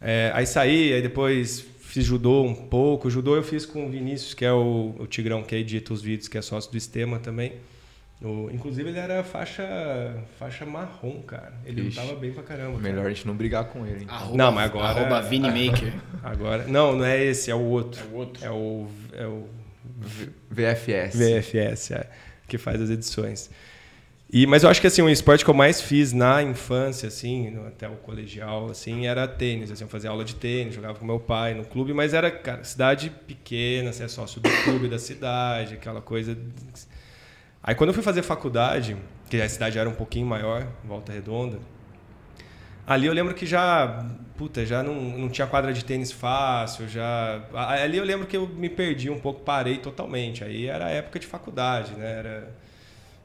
É, 0.00 0.30
aí 0.34 0.46
saí, 0.46 0.92
aí 0.92 1.02
depois 1.02 1.60
fiz 1.80 2.04
judô 2.04 2.42
um 2.42 2.54
pouco. 2.54 3.10
Judô 3.10 3.36
eu 3.36 3.42
fiz 3.42 3.66
com 3.66 3.86
o 3.86 3.90
Vinícius, 3.90 4.32
que 4.34 4.44
é 4.44 4.52
o, 4.52 4.94
o 4.98 5.06
Tigrão 5.06 5.42
que 5.42 5.54
edita 5.54 5.92
os 5.92 6.00
vídeos, 6.02 6.28
que 6.28 6.38
é 6.38 6.42
sócio 6.42 6.70
do 6.70 6.76
Estema 6.78 7.18
também. 7.18 7.54
O- 8.22 8.50
inclusive 8.52 8.88
ele 8.90 8.98
era 8.98 9.22
faixa, 9.24 9.64
faixa 10.38 10.64
marrom, 10.66 11.20
cara. 11.22 11.54
Ele 11.64 11.82
Ixi. 11.88 11.98
lutava 12.00 12.18
bem 12.18 12.32
pra 12.32 12.42
caramba. 12.42 12.72
cara. 12.78 12.82
Melhor 12.82 13.06
a 13.06 13.08
gente 13.08 13.26
não 13.26 13.34
brigar 13.34 13.64
com 13.64 13.86
ele. 13.86 14.02
hein? 14.02 14.06
Arroba, 14.08 14.36
Não, 14.36 14.52
mas 14.52 14.64
agora- 14.70 14.88
Arroba 14.88 15.22
Vini 15.22 15.48
Maker. 15.48 15.92
Agora, 16.22 16.64
não, 16.66 16.96
não 16.96 17.04
é 17.04 17.22
esse, 17.24 17.50
é 17.50 17.54
o 17.54 17.60
outro. 17.62 18.02
É 18.02 18.04
o 18.10 18.14
outro. 18.14 18.44
É 18.44 18.50
o, 18.50 18.86
é 19.14 19.26
o 19.26 19.48
V- 19.98 20.28
VFS. 20.50 21.16
VFS, 21.18 21.90
é, 21.92 22.10
que 22.50 22.58
faz 22.58 22.80
as 22.82 22.90
edições. 22.90 23.48
E, 24.32 24.46
mas 24.46 24.62
eu 24.62 24.70
acho 24.70 24.80
que 24.80 24.86
assim, 24.86 25.02
o 25.02 25.08
esporte 25.08 25.44
que 25.44 25.50
eu 25.50 25.54
mais 25.54 25.80
fiz 25.80 26.12
na 26.12 26.40
infância, 26.42 27.08
assim, 27.08 27.50
no- 27.50 27.66
até 27.66 27.88
o 27.88 27.96
colegial, 27.96 28.70
assim, 28.70 29.06
era 29.06 29.26
tênis. 29.26 29.70
Assim, 29.72 29.82
eu 29.84 29.88
fazia 29.88 30.10
aula 30.10 30.24
de 30.24 30.36
tênis, 30.36 30.74
jogava 30.74 30.96
com 30.98 31.04
meu 31.04 31.18
pai 31.18 31.52
no 31.54 31.64
clube, 31.64 31.92
mas 31.92 32.14
era, 32.14 32.30
cara, 32.30 32.62
cidade 32.62 33.10
pequena, 33.26 33.92
você 33.92 34.04
é 34.04 34.08
sócio 34.08 34.40
do 34.40 34.48
clube 34.64 34.88
da 34.88 34.98
cidade, 35.00 35.74
aquela 35.74 36.00
coisa. 36.00 36.36
Aí 37.62 37.74
quando 37.74 37.88
eu 37.90 37.94
fui 37.94 38.02
fazer 38.04 38.22
faculdade, 38.22 38.96
que 39.28 39.40
a 39.40 39.48
cidade 39.48 39.78
era 39.78 39.88
um 39.88 39.94
pouquinho 39.94 40.26
maior, 40.26 40.66
Volta 40.84 41.12
Redonda, 41.12 41.58
ali 42.90 43.06
eu 43.06 43.12
lembro 43.12 43.34
que 43.34 43.46
já, 43.46 44.04
puta, 44.36 44.66
já 44.66 44.82
não, 44.82 44.94
não 44.94 45.28
tinha 45.28 45.46
quadra 45.46 45.72
de 45.72 45.84
tênis 45.84 46.10
fácil, 46.10 46.88
já... 46.88 47.40
Ali 47.54 47.98
eu 47.98 48.04
lembro 48.04 48.26
que 48.26 48.36
eu 48.36 48.48
me 48.48 48.68
perdi 48.68 49.08
um 49.08 49.20
pouco, 49.20 49.42
parei 49.42 49.78
totalmente. 49.78 50.42
Aí 50.42 50.66
era 50.66 50.86
a 50.86 50.90
época 50.90 51.20
de 51.20 51.26
faculdade, 51.28 51.92
né? 51.94 52.10
Era 52.18 52.54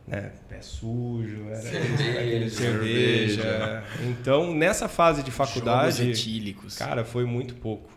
né, 0.07 0.31
pé 0.47 0.61
sujo, 0.61 1.49
era 1.49 1.61
Cerveja. 1.61 2.19
aquele 2.19 2.49
cerveja. 2.51 3.83
Então, 4.03 4.53
nessa 4.53 4.87
fase 4.87 5.23
de 5.23 5.31
Jogos 5.31 5.49
faculdade, 5.51 6.11
etílicos. 6.11 6.77
Cara, 6.77 7.03
foi 7.03 7.25
muito 7.25 7.55
pouco. 7.55 7.89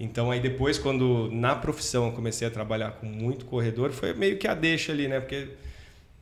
Então 0.00 0.30
aí 0.30 0.40
depois, 0.40 0.78
quando 0.78 1.30
na 1.30 1.54
profissão 1.54 2.06
eu 2.06 2.12
comecei 2.12 2.48
a 2.48 2.50
trabalhar 2.50 2.92
com 2.92 3.06
muito 3.06 3.44
corredor, 3.44 3.92
foi 3.92 4.14
meio 4.14 4.38
que 4.38 4.48
a 4.48 4.54
deixa 4.54 4.90
ali, 4.92 5.06
né? 5.06 5.20
Porque 5.20 5.50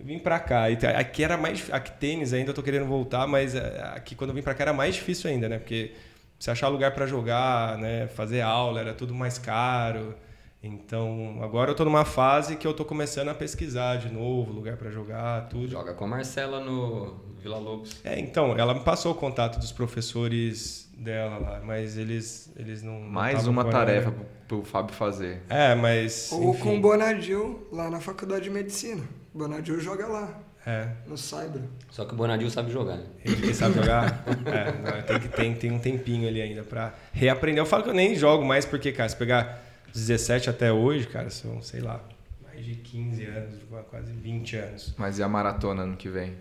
eu 0.00 0.06
vim 0.06 0.18
pra 0.18 0.40
cá. 0.40 0.64
Aqui 0.98 1.22
era 1.22 1.36
mais. 1.36 1.70
Aqui 1.70 1.92
tênis 1.92 2.32
ainda 2.32 2.50
eu 2.50 2.54
tô 2.54 2.62
querendo 2.62 2.86
voltar, 2.86 3.26
mas 3.26 3.54
eh, 3.54 3.92
aqui 3.94 4.14
quando 4.14 4.30
eu 4.30 4.34
vim 4.34 4.42
pra 4.42 4.54
cá 4.54 4.64
era 4.64 4.72
mais 4.72 4.94
difícil 4.94 5.30
ainda, 5.30 5.46
né? 5.46 5.58
Porque 5.58 5.92
você 6.38 6.50
achar 6.50 6.68
lugar 6.68 6.94
pra 6.94 7.06
jogar, 7.06 7.76
né? 7.76 8.08
Fazer 8.08 8.40
aula, 8.40 8.80
era 8.80 8.94
tudo 8.94 9.14
mais 9.14 9.38
caro. 9.38 10.14
Então 10.62 11.38
agora 11.42 11.70
eu 11.70 11.74
tô 11.74 11.84
numa 11.84 12.04
fase 12.04 12.56
que 12.56 12.66
eu 12.66 12.72
tô 12.72 12.84
começando 12.84 13.28
a 13.28 13.34
pesquisar 13.34 13.96
de 13.96 14.10
novo, 14.10 14.52
lugar 14.52 14.76
pra 14.78 14.90
jogar, 14.90 15.48
tudo. 15.48 15.68
Joga 15.68 15.92
com 15.92 16.04
a 16.04 16.08
Marcela 16.08 16.60
no 16.60 17.20
Vila 17.38 17.58
Lobos. 17.58 18.00
É, 18.02 18.18
então, 18.18 18.58
ela 18.58 18.72
me 18.72 18.80
passou 18.80 19.12
o 19.12 19.14
contato 19.14 19.58
dos 19.58 19.72
professores 19.72 20.90
dela 20.96 21.38
lá, 21.38 21.60
mas 21.62 21.98
eles, 21.98 22.50
eles 22.56 22.82
não. 22.82 23.00
Mais 23.00 23.46
uma 23.46 23.66
tarefa 23.66 24.10
pro, 24.10 24.24
pro 24.48 24.64
Fábio 24.64 24.94
fazer. 24.94 25.42
É, 25.48 25.74
mas. 25.74 26.30
Ou 26.32 26.50
enfim, 26.50 26.62
com 26.62 26.76
o 26.76 26.80
Bonadil 26.80 27.66
lá 27.70 27.90
na 27.90 28.00
faculdade 28.00 28.44
de 28.44 28.50
medicina. 28.50 29.19
O 29.34 29.38
Bonadil 29.38 29.80
joga 29.80 30.06
lá, 30.06 30.40
É. 30.66 30.88
no 31.06 31.16
Cyber. 31.16 31.62
Só 31.90 32.04
que 32.04 32.12
o 32.14 32.16
Bonadil 32.16 32.50
sabe 32.50 32.70
jogar, 32.72 32.96
né? 32.96 33.04
Ele 33.24 33.36
que 33.36 33.54
sabe 33.54 33.74
jogar? 33.76 34.24
é, 34.46 34.72
não, 34.72 35.02
tem, 35.02 35.18
que, 35.20 35.28
tem, 35.28 35.54
tem 35.54 35.70
um 35.72 35.78
tempinho 35.78 36.28
ali 36.28 36.42
ainda 36.42 36.62
pra 36.62 36.92
reaprender. 37.12 37.60
Eu 37.62 37.66
falo 37.66 37.82
que 37.84 37.90
eu 37.90 37.94
nem 37.94 38.14
jogo 38.14 38.44
mais, 38.44 38.64
porque, 38.64 38.90
cara, 38.92 39.08
se 39.08 39.16
pegar 39.16 39.62
17 39.94 40.50
até 40.50 40.72
hoje, 40.72 41.06
cara, 41.06 41.30
são, 41.30 41.62
sei 41.62 41.80
lá, 41.80 42.00
mais 42.44 42.64
de 42.64 42.74
15 42.74 43.24
anos, 43.24 43.54
quase 43.88 44.12
20 44.12 44.56
anos. 44.56 44.94
Mas 44.98 45.18
e 45.18 45.22
a 45.22 45.28
maratona 45.28 45.82
ano 45.82 45.96
que 45.96 46.08
vem? 46.08 46.34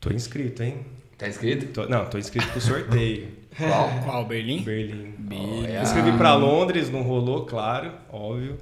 Tô 0.00 0.10
inscrito, 0.12 0.62
hein? 0.62 0.84
Tá 1.16 1.28
inscrito? 1.28 1.66
Tô- 1.66 1.88
não, 1.88 2.04
tô 2.06 2.18
inscrito 2.18 2.48
pro 2.48 2.60
sorteio. 2.60 3.28
Qual? 3.56 3.88
Qual, 4.04 4.24
Berlim? 4.26 4.64
Berlim. 4.64 5.14
Berlim. 5.16 5.66
Eu 5.72 5.82
escrevi 5.82 6.10
pra 6.18 6.34
Londres, 6.34 6.90
não 6.90 7.02
rolou, 7.02 7.46
claro, 7.46 7.92
óbvio. 8.10 8.58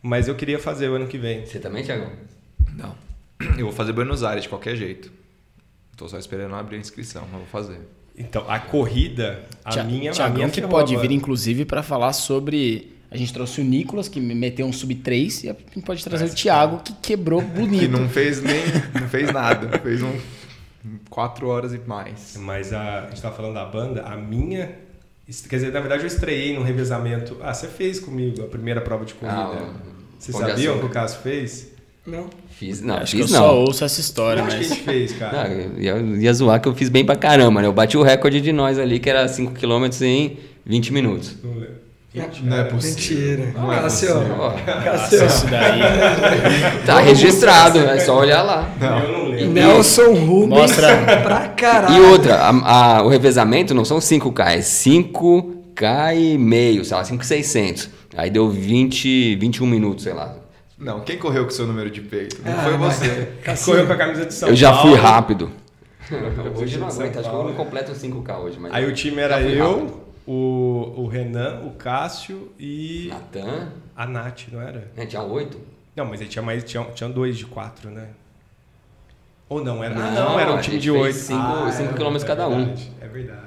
Mas 0.00 0.28
eu 0.28 0.34
queria 0.34 0.58
fazer 0.58 0.88
o 0.88 0.94
ano 0.94 1.06
que 1.06 1.18
vem. 1.18 1.44
Você 1.44 1.58
também, 1.58 1.84
Thiagão? 1.84 2.10
Não. 2.74 2.94
Eu 3.56 3.66
vou 3.66 3.72
fazer 3.72 3.92
Buenos 3.92 4.22
Aires 4.24 4.44
de 4.44 4.48
qualquer 4.48 4.76
jeito. 4.76 5.10
Tô 5.96 6.08
só 6.08 6.18
esperando 6.18 6.54
abrir 6.54 6.76
a 6.76 6.80
inscrição, 6.80 7.22
mas 7.30 7.38
vou 7.40 7.46
fazer. 7.46 7.78
Então, 8.16 8.44
a 8.48 8.58
corrida, 8.58 9.44
a 9.64 9.70
Tia- 9.70 9.84
minha, 9.84 10.10
a 10.10 10.14
Thiagão 10.14 10.34
minha 10.36 10.48
que 10.50 10.60
pode 10.62 10.94
agora. 10.94 11.08
vir, 11.08 11.14
inclusive, 11.14 11.64
para 11.64 11.82
falar 11.82 12.12
sobre. 12.12 12.96
A 13.10 13.16
gente 13.16 13.32
trouxe 13.32 13.60
o 13.60 13.64
Nicolas, 13.64 14.08
que 14.08 14.20
me 14.20 14.34
meteu 14.34 14.66
um 14.66 14.72
sub-3, 14.72 15.44
e 15.44 15.50
a 15.50 15.54
gente 15.74 15.84
pode 15.84 16.04
trazer 16.04 16.26
o 16.26 16.34
Thiago, 16.34 16.80
que 16.82 16.92
quebrou 16.94 17.40
bonito. 17.42 17.80
Que 17.80 17.88
não 17.88 18.08
fez 18.08 18.42
nem. 18.42 18.60
não 19.00 19.08
fez 19.08 19.32
nada. 19.32 19.78
Fez 19.78 20.02
um. 20.02 20.12
Quatro 21.08 21.48
horas 21.48 21.72
e 21.72 21.78
mais. 21.78 22.36
Mas 22.38 22.72
a, 22.72 23.04
a 23.04 23.08
gente 23.08 23.22
tava 23.22 23.34
falando 23.36 23.54
da 23.54 23.64
banda, 23.64 24.02
a 24.02 24.16
minha. 24.16 24.72
Quer 25.48 25.56
dizer, 25.56 25.72
na 25.72 25.80
verdade 25.80 26.02
eu 26.02 26.06
estreiei 26.06 26.54
num 26.56 26.62
revezamento. 26.62 27.36
Ah, 27.42 27.52
você 27.54 27.68
fez 27.68 28.00
comigo 28.00 28.42
a 28.42 28.46
primeira 28.48 28.80
prova 28.80 29.04
de 29.04 29.14
corrida. 29.14 29.36
Ah, 29.38 29.74
Vocês 30.18 30.36
de 30.36 30.42
sabiam 30.42 30.78
que 30.78 30.86
o 30.86 30.88
Cássio 30.88 31.20
fez? 31.20 31.68
Não? 32.08 32.26
Fiz, 32.58 32.80
não, 32.80 32.96
Acho 32.96 33.16
que 33.16 33.22
fiz 33.22 33.32
eu 33.32 33.38
não. 33.40 33.46
só 33.48 33.60
ouço 33.60 33.84
essa 33.84 34.00
história, 34.00 34.42
acho 34.42 34.50
que 34.50 34.56
a 34.56 34.58
mas. 34.66 34.68
gente 34.68 34.82
fez, 34.82 35.12
cara. 35.12 35.48
Não, 35.48 35.54
eu 35.54 35.80
ia, 35.80 36.22
ia 36.22 36.32
zoar 36.34 36.60
que 36.60 36.66
eu 36.66 36.74
fiz 36.74 36.88
bem 36.88 37.04
pra 37.04 37.14
caramba, 37.14 37.60
né? 37.62 37.68
Eu 37.68 37.72
bati 37.72 37.96
o 37.96 38.02
recorde 38.02 38.40
de 38.40 38.52
nós 38.52 38.78
ali, 38.78 38.98
que 38.98 39.08
era 39.08 39.26
5km 39.26 40.02
em 40.02 40.38
20 40.66 40.92
minutos. 40.92 41.36
Não 41.44 41.52
lembro. 41.52 41.78
Não 42.42 42.56
é 42.56 42.64
possível. 42.64 42.96
Mentira. 43.36 43.52
Não 43.54 43.72
é 43.72 43.76
Cássio, 43.80 44.12
possível. 44.14 44.36
Ó, 44.40 44.50
Cássio. 44.50 45.24
Isso 45.26 45.46
daí. 45.46 45.80
tá 46.84 46.98
registrado, 47.00 47.78
é 47.78 48.00
só 48.00 48.18
olhar 48.18 48.42
lá. 48.42 48.68
Eu 48.80 49.12
não 49.12 49.24
lembro. 49.28 49.52
Nelson 49.52 50.14
Rubens 50.14 50.48
Mostra. 50.48 50.96
pra 51.22 51.48
caralho. 51.48 51.94
E 51.96 52.00
outra, 52.08 52.34
a- 52.36 52.96
a- 52.98 53.02
o 53.04 53.08
revezamento 53.08 53.72
não 53.72 53.84
são 53.84 53.98
5K, 53.98 54.46
é 54.56 54.58
5K 54.62 56.16
e 56.16 56.38
meio, 56.38 56.84
sei 56.84 56.96
lá, 56.96 57.04
5,600. 57.04 57.88
Aí 58.16 58.30
deu 58.30 58.48
20, 58.50 59.36
21 59.36 59.66
minutos, 59.66 60.02
sei 60.02 60.12
lá. 60.12 60.34
Não, 60.78 61.00
quem 61.00 61.18
correu 61.18 61.42
com 61.44 61.50
o 61.50 61.52
seu 61.52 61.66
número 61.66 61.90
de 61.90 62.00
peito? 62.00 62.40
Não 62.44 62.52
Ah, 62.52 62.62
foi 62.62 62.76
mas- 62.76 62.94
você. 62.96 63.64
Correu 63.64 63.86
com 63.86 63.92
a 63.92 63.96
camisa 63.96 64.26
de 64.26 64.34
São 64.34 64.48
eu 64.48 64.54
já 64.56 64.72
Paulo. 64.72 64.90
fui 64.90 64.98
rápido. 64.98 65.50
Hoje 66.10 66.62
Hoje 66.62 66.74
eu 66.76 66.80
não 66.80 66.88
aguento, 66.88 67.02
acho 67.04 67.12
que 67.12 67.18
eu 67.18 67.22
Paulo. 67.32 67.48
não 67.48 67.54
completo 67.56 67.94
5K 67.94 68.38
hoje. 68.38 68.58
Mas 68.60 68.72
Aí 68.72 68.86
o 68.86 68.94
time 68.94 69.18
era 69.20 69.40
eu, 69.42 70.04
o, 70.26 70.94
o 70.96 71.06
Renan, 71.06 71.62
o 71.66 71.70
Cássio 71.72 72.50
e 72.58 73.08
Natan, 73.10 73.68
a 73.96 74.06
Nath, 74.06 74.44
não 74.52 74.60
era? 74.62 74.90
né, 74.96 75.04
tinha 75.04 75.22
8. 75.22 75.58
Não, 75.96 76.06
mas 76.06 76.20
ele 76.20 76.30
tinha 76.30 76.42
mais. 76.42 76.62
Tinha, 76.64 76.84
tinha 76.94 77.10
dois 77.10 77.36
de 77.36 77.44
quatro, 77.44 77.90
né? 77.90 78.06
Ou 79.48 79.62
não, 79.64 79.82
era. 79.82 79.94
Não, 79.94 80.12
não, 80.14 80.40
era 80.40 80.52
um 80.52 80.60
time 80.60 80.78
de 80.78 80.90
oito. 80.90 81.16
cinco- 81.16 81.40
ah, 81.42 81.70
cinco 81.72 81.90
é, 81.90 81.94
quilômetros 81.94 82.22
é 82.24 82.26
cada 82.26 82.48
um. 82.48 82.72
É 83.00 83.08
verdade. 83.08 83.38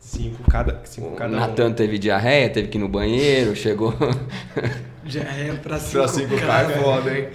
Cinco 0.00 0.42
cada, 0.50 0.80
cinco 0.84 1.08
O 1.08 1.12
cada 1.16 1.36
Natan 1.36 1.68
um. 1.68 1.72
teve 1.74 1.98
diarreia, 1.98 2.48
teve 2.48 2.68
que 2.68 2.78
ir 2.78 2.80
no 2.80 2.88
banheiro, 2.88 3.54
chegou. 3.54 3.94
Já 5.06 5.20
é 5.22 5.52
pra 5.54 5.78
Pra 5.78 5.78
5 5.78 6.28
5K 6.34 6.70
é 6.70 6.78
foda, 6.82 7.18
hein? 7.18 7.28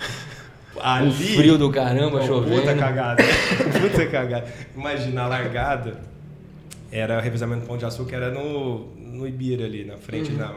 Ali. 0.80 1.08
um 1.08 1.12
frio 1.12 1.58
do 1.58 1.71
caramba, 1.71 2.21
chovendo. 2.25 2.62
Puta 2.62 2.75
cagada. 2.75 3.23
puta 3.82 4.06
cagada. 4.06 4.47
Imagina, 4.75 5.23
a 5.23 5.27
largada 5.27 5.99
era 6.91 7.19
revezamento 7.19 7.65
Pão 7.65 7.77
de 7.77 7.86
Açúcar, 7.86 8.17
era 8.17 8.32
no, 8.32 8.88
no 8.95 9.27
Ibira 9.27 9.65
ali, 9.65 9.84
na 9.84 9.97
frente, 9.97 10.32
Uhum. 10.32 10.38
na, 10.38 10.53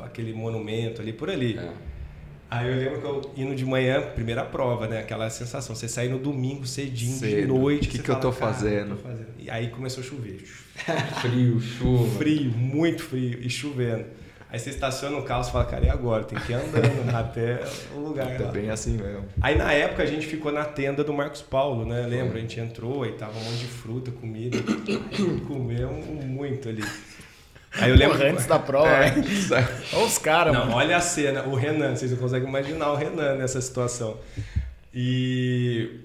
aquele 0.00 0.32
monumento 0.32 1.02
ali 1.02 1.12
por 1.12 1.28
ali. 1.30 1.58
É. 1.58 1.68
Aí 2.50 2.68
eu 2.70 2.76
lembro 2.78 3.00
que 3.00 3.06
eu 3.06 3.30
indo 3.44 3.54
de 3.54 3.64
manhã, 3.64 4.00
primeira 4.00 4.44
prova, 4.44 4.86
né? 4.86 5.00
Aquela 5.00 5.28
sensação, 5.28 5.74
você 5.74 5.88
sair 5.88 6.08
no 6.08 6.18
domingo 6.18 6.66
cedinho, 6.66 7.12
de 7.14 7.18
Cedo. 7.18 7.54
noite. 7.54 7.88
O 7.88 7.90
que 7.90 7.98
que 7.98 8.10
eu 8.10 8.16
tô 8.20 8.30
"Cara, 8.32 8.52
fazendo?" 8.52 8.96
tô 8.96 9.02
fazendo?" 9.08 9.26
E 9.38 9.50
aí 9.50 9.68
começou 9.68 10.02
a 10.02 10.06
chover. 10.06 10.44
Frio, 11.20 11.60
chuva. 11.60 12.18
Frio, 12.18 12.50
muito 12.52 13.02
frio 13.02 13.38
e 13.40 13.50
chovendo. 13.50 14.04
Aí 14.54 14.60
você 14.60 14.70
estaciona 14.70 15.18
o 15.18 15.24
carro 15.24 15.42
e 15.42 15.50
fala, 15.50 15.64
cara, 15.64 15.84
e 15.84 15.90
agora? 15.90 16.22
Tem 16.22 16.38
que 16.38 16.52
ir 16.52 16.54
andando 16.54 17.10
até 17.12 17.60
o 17.92 17.98
lugar. 17.98 18.30
É 18.30 18.38
lá. 18.38 18.52
bem 18.52 18.70
assim 18.70 18.96
mesmo. 18.96 19.24
Aí 19.40 19.58
na 19.58 19.72
época 19.72 20.04
a 20.04 20.06
gente 20.06 20.28
ficou 20.28 20.52
na 20.52 20.64
tenda 20.64 21.02
do 21.02 21.12
Marcos 21.12 21.42
Paulo, 21.42 21.84
né? 21.84 22.06
Lembra? 22.06 22.38
A 22.38 22.40
gente 22.40 22.60
entrou 22.60 23.04
e 23.04 23.10
tava 23.14 23.36
um 23.36 23.42
monte 23.42 23.56
de 23.58 23.66
fruta, 23.66 24.12
comida. 24.12 24.56
Comemos 25.48 26.06
muito 26.24 26.68
ali. 26.68 26.84
Aí 27.80 27.90
eu 27.90 27.96
lembro. 27.96 28.16
Porra, 28.16 28.30
antes 28.30 28.46
da 28.46 28.56
prova, 28.60 28.88
É, 28.88 29.10
né? 29.16 29.24
Olha 29.92 30.04
os 30.06 30.18
caras, 30.18 30.54
Não, 30.54 30.66
mano. 30.66 30.76
olha 30.76 30.96
a 30.98 31.00
cena, 31.00 31.42
o 31.42 31.56
Renan, 31.56 31.96
vocês 31.96 32.12
não 32.12 32.18
conseguem 32.18 32.48
imaginar 32.48 32.92
o 32.92 32.94
Renan 32.94 33.34
nessa 33.34 33.60
situação. 33.60 34.16
E 34.94 35.98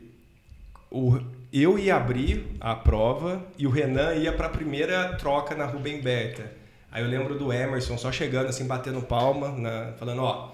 o, 0.90 1.20
eu 1.54 1.78
ia 1.78 1.96
abrir 1.98 2.48
a 2.60 2.74
prova 2.74 3.44
e 3.60 3.68
o 3.68 3.70
Renan 3.70 4.16
ia 4.16 4.34
para 4.34 4.48
a 4.48 4.50
primeira 4.50 5.14
troca 5.20 5.54
na 5.54 5.66
Rubem 5.68 6.02
Berta. 6.02 6.58
Aí 6.91 7.04
eu 7.04 7.10
lembro 7.10 7.38
do 7.38 7.52
Emerson 7.54 7.97
só 7.97 8.12
chegando 8.12 8.47
assim, 8.47 8.65
batendo 8.65 9.02
palma, 9.02 9.49
na- 9.52 9.93
falando, 9.97 10.21
ó, 10.23 10.52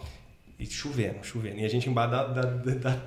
e 0.60 0.66
chovendo, 0.66 1.24
chovendo. 1.24 1.60
E 1.60 1.66
a 1.66 1.70
gente 1.70 1.90
embaixo 1.90 2.12
da, 2.12 2.24
da, 2.26 2.42
da, 2.44 2.98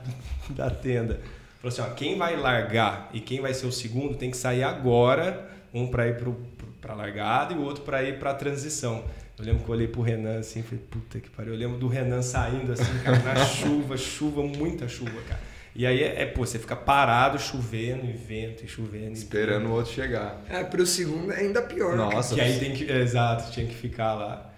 da 0.51 0.71
tenda. 0.71 1.21
Falou 1.61 1.69
assim, 1.73 1.83
ó, 1.83 1.95
quem 1.95 2.17
vai 2.17 2.37
largar 2.37 3.11
e 3.13 3.21
quem 3.21 3.41
vai 3.41 3.53
ser 3.53 3.67
o 3.67 3.73
segundo 3.73 4.17
tem 4.17 4.31
que 4.31 4.37
sair 4.37 4.63
agora, 4.63 5.51
um 5.75 5.87
para 5.89 6.07
ir 6.09 6.17
pro, 6.17 6.35
pra 6.81 6.95
largada 6.95 7.53
e 7.53 7.57
o 7.57 7.63
outro 7.63 7.83
para 7.85 8.03
ir 8.03 8.19
pra 8.19 8.33
transição. 8.35 9.05
Eu 9.39 9.45
lembro 9.45 9.63
que 9.65 9.69
eu 9.71 9.75
olhei 9.75 9.89
pro 9.89 10.01
Renan 10.03 10.39
assim, 10.41 10.63
falei, 10.63 10.83
puta 10.91 11.21
que 11.21 11.29
pariu. 11.31 11.53
Eu 11.53 11.59
lembro 11.59 11.79
do 11.79 11.87
Renan 11.89 12.23
saindo 12.23 12.73
assim, 12.73 12.99
cara, 13.05 13.19
na 13.19 13.37
chuva, 13.45 13.97
chuva, 13.97 14.43
muita 14.43 14.89
chuva, 14.89 15.21
cara. 15.29 15.41
E 15.75 15.87
aí 15.87 16.03
é, 16.03 16.23
é, 16.23 16.27
pô, 16.27 16.45
você 16.45 16.59
fica 16.59 16.75
parado, 16.75 17.39
chovendo 17.39 18.05
e 18.07 18.13
vento, 18.13 18.65
e 18.65 18.69
chovendo. 18.69 19.11
e 19.11 19.13
Esperando 19.13 19.69
o 19.69 19.73
outro 19.73 19.93
chegar. 19.93 20.43
É, 20.49 20.65
pro 20.65 20.85
segundo 20.87 21.33
é 21.33 21.41
ainda 21.41 21.63
pior. 21.63 21.97
Nossa. 21.97 22.35
que 22.35 22.41
aí 22.41 22.59
tem 22.59 22.73
que. 22.73 22.91
Exato, 22.91 23.51
tinha 23.53 23.67
que 23.67 23.75
ficar 23.75 24.15
lá. 24.15 24.53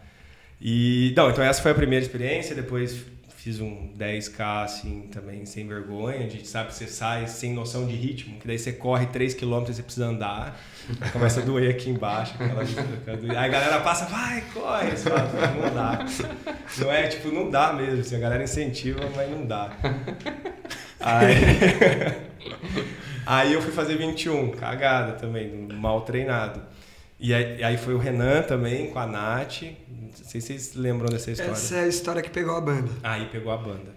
E. 0.61 1.13
Não, 1.17 1.31
então 1.31 1.43
essa 1.45 1.63
foi 1.63 1.73
a 1.73 1.75
primeira 1.75 2.05
experiência, 2.05 2.55
depois 2.55 3.05
fiz 3.43 3.59
um 3.59 3.89
10K 3.99 4.65
assim 4.65 5.09
também 5.11 5.47
sem 5.47 5.67
vergonha, 5.67 6.29
de, 6.29 6.47
sabe, 6.47 6.75
você 6.75 6.87
sai 6.87 7.27
sem 7.27 7.55
noção 7.55 7.87
de 7.87 7.95
ritmo, 7.95 8.39
que 8.39 8.47
daí 8.47 8.59
você 8.59 8.71
corre 8.71 9.07
3km 9.07 9.71
e 9.71 9.75
você 9.75 9.83
precisa 9.83 10.07
andar, 10.07 10.61
começa 11.11 11.41
a 11.41 11.43
doer 11.43 11.71
aqui 11.71 11.89
embaixo, 11.89 12.35
aquela, 12.35 12.61
aí 12.61 13.47
a 13.47 13.49
galera 13.49 13.81
passa, 13.81 14.05
vai, 14.05 14.45
corre, 14.53 14.91
fala, 14.91 15.31
não 15.57 15.75
dá. 15.75 16.07
Não 16.79 16.93
é, 16.93 17.09
tipo, 17.09 17.29
não 17.29 17.51
dá 17.51 17.73
mesmo, 17.73 18.01
assim, 18.01 18.17
a 18.17 18.21
galera 18.21 18.45
incentiva, 18.45 19.01
mas 19.17 19.31
não 19.31 19.47
dá. 19.47 19.73
Aí, 21.01 21.35
aí 23.25 23.55
eu 23.55 23.63
fui 23.63 23.73
fazer 23.73 23.97
21, 23.97 24.51
cagada 24.51 25.13
também, 25.13 25.51
mal 25.73 26.03
treinado. 26.03 26.61
E 27.21 27.35
aí, 27.35 27.63
aí 27.63 27.77
foi 27.77 27.95
o 27.95 27.99
Renan 27.99 28.43
também, 28.43 28.89
com 28.91 28.99
a 28.99 29.07
Nath. 29.07 29.63
Não 29.63 30.11
sei 30.25 30.41
se 30.41 30.47
vocês 30.49 30.75
lembram 30.75 31.09
dessa 31.09 31.31
história. 31.31 31.53
Essa 31.53 31.77
é 31.77 31.81
a 31.85 31.87
história 31.87 32.23
que 32.23 32.31
pegou 32.31 32.57
a 32.57 32.61
banda. 32.61 32.91
Aí 33.03 33.27
pegou 33.27 33.53
a 33.53 33.57
banda. 33.59 33.95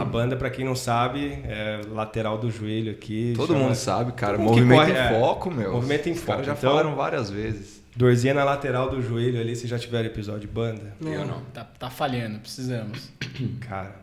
a 0.00 0.04
banda, 0.04 0.36
pra 0.36 0.50
quem 0.50 0.64
não 0.64 0.76
sabe, 0.76 1.38
é 1.44 1.80
lateral 1.90 2.36
do 2.38 2.50
joelho 2.50 2.92
aqui. 2.92 3.32
Todo 3.36 3.48
chama- 3.54 3.60
mundo 3.64 3.74
sabe, 3.74 4.12
cara. 4.12 4.36
Todo 4.36 4.44
Movimento 4.46 4.78
corre, 4.78 4.92
em 4.92 4.96
é. 4.96 5.08
foco, 5.08 5.50
meu. 5.50 5.72
Movimento 5.72 6.08
em 6.08 6.14
foco. 6.14 6.44
já 6.44 6.52
Então- 6.52 6.70
falaram 6.70 6.94
várias 6.94 7.30
vezes. 7.30 7.80
Dorzinha 7.96 8.32
na 8.34 8.44
lateral 8.44 8.88
do 8.88 9.02
joelho 9.02 9.40
ali, 9.40 9.56
vocês 9.56 9.68
já 9.68 9.78
tiveram 9.78 10.06
episódio 10.06 10.42
de 10.42 10.46
banda? 10.46 10.94
Eu 11.00 11.24
não. 11.26 11.40
Tá, 11.52 11.64
tá 11.64 11.90
falhando, 11.90 12.38
precisamos. 12.38 13.10
Cara, 13.60 13.96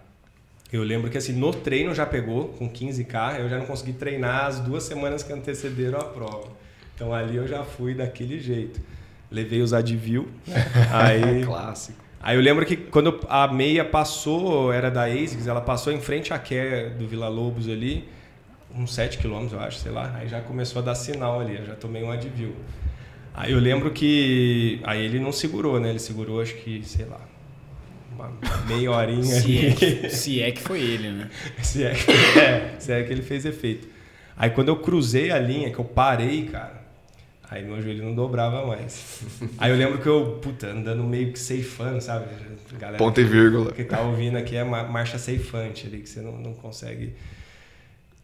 eu 0.73 0.83
lembro 0.83 1.09
que 1.09 1.17
assim, 1.17 1.31
no 1.33 1.53
treino 1.53 1.93
já 1.95 2.05
pegou, 2.05 2.49
com 2.49 2.69
15K, 2.69 3.39
eu 3.39 3.47
já 3.49 3.57
não 3.57 3.65
consegui 3.65 3.93
treinar 3.93 4.45
as 4.47 4.59
duas 4.59 4.83
semanas 4.83 5.23
que 5.23 5.31
antecederam 5.31 5.99
a 6.01 6.03
prova. 6.03 6.49
Então 6.97 7.13
ali 7.13 7.36
eu 7.36 7.47
já 7.47 7.63
fui 7.63 7.93
daquele 7.93 8.39
jeito. 8.39 8.81
Levei 9.29 9.62
os 9.62 9.71
Advil, 9.71 10.27
aí 10.91 11.45
Clássico. 11.45 12.03
Aí 12.19 12.36
eu 12.36 12.41
lembro 12.41 12.65
que 12.65 12.75
quando 12.75 13.19
a 13.29 13.47
meia 13.47 13.86
passou, 13.86 14.73
era 14.73 14.89
da 14.89 15.03
ASICS, 15.03 15.45
ela 15.45 15.62
passou 15.62 15.93
em 15.93 16.01
frente 16.01 16.33
à 16.33 16.39
Care 16.39 16.89
do 16.97 17.07
Vila 17.07 17.27
Lobos 17.27 17.69
ali, 17.69 18.10
uns 18.75 18.95
7 18.95 19.19
km, 19.19 19.47
eu 19.51 19.60
acho, 19.60 19.77
sei 19.77 19.91
lá. 19.91 20.12
Aí 20.15 20.27
já 20.27 20.41
começou 20.41 20.81
a 20.81 20.86
dar 20.86 20.95
sinal 20.95 21.39
ali, 21.39 21.55
eu 21.57 21.65
já 21.67 21.75
tomei 21.75 22.03
um 22.03 22.10
Advil. 22.10 22.55
Aí 23.31 23.51
eu 23.51 23.60
lembro 23.60 23.91
que. 23.91 24.81
Aí 24.83 25.05
ele 25.05 25.19
não 25.19 25.31
segurou, 25.31 25.79
né? 25.79 25.91
Ele 25.91 25.99
segurou, 25.99 26.41
acho 26.41 26.55
que, 26.55 26.81
sei 26.83 27.05
lá, 27.05 27.21
uma 28.12 28.33
meia 28.67 28.91
horinha 28.91 29.23
Se 29.23 29.57
é, 29.57 29.67
ali. 29.67 29.75
que, 29.75 30.10
se 30.10 30.41
é 30.41 30.51
que 30.51 30.62
foi 30.62 30.81
ele, 30.81 31.10
né? 31.12 31.29
se, 31.62 31.83
é 31.83 31.93
que, 31.93 32.39
é, 32.39 32.75
se 32.79 32.91
é 32.91 33.03
que 33.03 33.13
ele 33.13 33.21
fez 33.21 33.45
efeito. 33.45 33.88
Aí 34.36 34.49
quando 34.49 34.69
eu 34.69 34.77
cruzei 34.77 35.29
a 35.29 35.38
linha, 35.38 35.71
que 35.71 35.77
eu 35.77 35.86
parei, 35.86 36.45
cara, 36.45 36.76
aí 37.49 37.63
meu 37.63 37.81
joelho 37.81 38.03
não 38.03 38.13
dobrava 38.15 38.65
mais. 38.65 39.21
Aí 39.57 39.71
eu 39.71 39.77
lembro 39.77 39.99
que 39.99 40.07
eu, 40.07 40.39
puta, 40.41 40.67
andando 40.67 41.03
meio 41.03 41.31
que 41.31 41.39
ceifando, 41.39 42.01
sabe? 42.01 42.25
Galera, 42.79 42.97
Ponto 42.97 43.19
e 43.19 43.23
vírgula. 43.23 43.71
que 43.71 43.83
tá 43.83 44.01
ouvindo 44.01 44.38
aqui 44.38 44.55
é 44.55 44.63
ma- 44.63 44.83
marcha 44.83 45.17
ceifante 45.17 45.88
ali, 45.88 45.99
que 45.99 46.10
você 46.10 46.21
não, 46.21 46.33
não 46.38 46.53
consegue. 46.53 47.13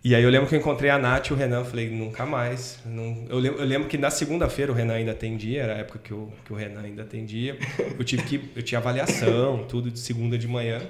E 0.04 0.14
aí 0.14 0.22
eu 0.22 0.30
lembro 0.30 0.50
que 0.50 0.54
eu 0.56 0.60
encontrei 0.60 0.90
a 0.90 0.98
Nath 1.00 1.28
e 1.28 1.34
o 1.34 1.36
Renan, 1.38 1.60
eu 1.60 1.66
falei, 1.66 1.90
nunca 1.90 2.26
mais. 2.26 2.80
Não... 2.86 3.26
Eu, 3.30 3.40
lembro, 3.40 3.60
eu 3.62 3.66
lembro 3.66 3.88
que 3.88 3.98
na 3.98 4.10
segunda-feira 4.12 4.70
o 4.70 4.76
Renan 4.76 4.96
ainda 4.96 5.12
atendia, 5.14 5.62
era 5.64 5.76
a 5.76 5.78
época 5.78 6.00
que 6.04 6.14
o, 6.14 6.30
que 6.44 6.52
o 6.52 6.56
Renan 6.58 6.82
ainda 6.82 7.04
atendia. 7.04 7.58
Eu 7.98 8.04
tive 8.04 8.24
que. 8.24 8.50
Eu 8.54 8.62
tinha 8.62 8.80
avaliação, 8.80 9.64
tudo 9.70 9.90
de 9.90 9.98
segunda 10.00 10.38
de 10.38 10.46
manhã. 10.46 10.82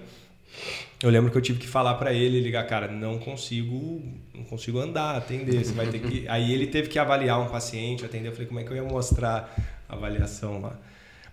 Eu 1.03 1.09
lembro 1.09 1.29
que 1.29 1.37
eu 1.37 1.41
tive 1.41 1.59
que 1.59 1.67
falar 1.67 1.95
pra 1.95 2.13
ele, 2.13 2.39
ligar, 2.39 2.65
cara, 2.65 2.87
não 2.87 3.19
consigo, 3.19 4.01
não 4.33 4.45
consigo 4.45 4.79
andar, 4.79 5.17
atender, 5.17 5.65
você 5.65 5.73
vai 5.73 5.85
ter 5.87 5.99
que. 5.99 6.25
Aí 6.31 6.53
ele 6.53 6.65
teve 6.67 6.87
que 6.87 6.97
avaliar 6.97 7.41
um 7.41 7.49
paciente, 7.49 8.05
atender, 8.05 8.29
eu 8.29 8.31
falei, 8.31 8.47
como 8.47 8.61
é 8.61 8.63
que 8.63 8.71
eu 8.71 8.77
ia 8.77 8.83
mostrar 8.83 9.53
a 9.89 9.95
avaliação 9.95 10.61
lá? 10.61 10.79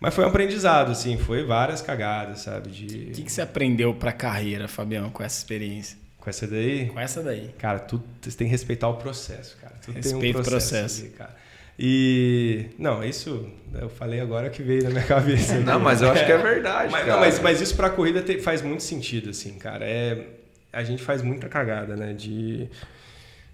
Mas 0.00 0.12
foi 0.12 0.24
um 0.24 0.26
aprendizado, 0.28 0.90
assim, 0.90 1.16
foi 1.16 1.44
várias 1.44 1.80
cagadas, 1.80 2.40
sabe? 2.40 2.68
De... 2.68 3.11
O 3.11 3.12
que, 3.12 3.22
que 3.22 3.30
você 3.30 3.42
aprendeu 3.42 3.94
pra 3.94 4.11
carreira, 4.12 4.66
Fabião, 4.66 5.09
com 5.09 5.22
essa 5.22 5.38
experiência? 5.38 5.96
Com 6.18 6.28
essa 6.28 6.48
daí, 6.48 6.87
Com 6.87 6.98
essa 6.98 7.22
daí. 7.22 7.54
cara, 7.56 7.78
tudo, 7.78 8.02
você 8.20 8.37
tem 8.37 8.48
que 8.48 8.50
respeitar 8.50 8.88
o 8.88 8.94
processo, 8.94 9.56
cara. 9.61 9.74
Tudo 9.85 9.94
Respeita 9.94 10.20
tem 10.20 10.35
o 10.35 10.38
um 10.40 10.42
processo. 10.42 10.70
processo. 10.70 11.00
ali, 11.02 11.11
cara. 11.11 11.37
E. 11.82 12.66
Não, 12.78 13.02
isso 13.02 13.48
eu 13.72 13.88
falei 13.88 14.20
agora 14.20 14.50
que 14.50 14.62
veio 14.62 14.84
na 14.84 14.90
minha 14.90 15.02
cabeça. 15.06 15.58
Não, 15.60 15.76
aqui. 15.76 15.82
mas 15.84 16.02
eu 16.02 16.10
acho 16.10 16.26
que 16.26 16.32
é 16.32 16.36
verdade, 16.36 16.92
Mas, 16.92 17.00
cara. 17.00 17.12
não, 17.14 17.20
mas, 17.20 17.38
mas 17.40 17.60
isso 17.62 17.74
pra 17.74 17.88
corrida 17.88 18.20
te- 18.20 18.38
faz 18.38 18.60
muito 18.60 18.82
sentido, 18.82 19.30
assim, 19.30 19.54
cara. 19.54 19.86
É, 19.86 20.26
a 20.70 20.84
gente 20.84 21.02
faz 21.02 21.22
muita 21.22 21.48
cagada, 21.48 21.96
né? 21.96 22.12
De. 22.12 22.68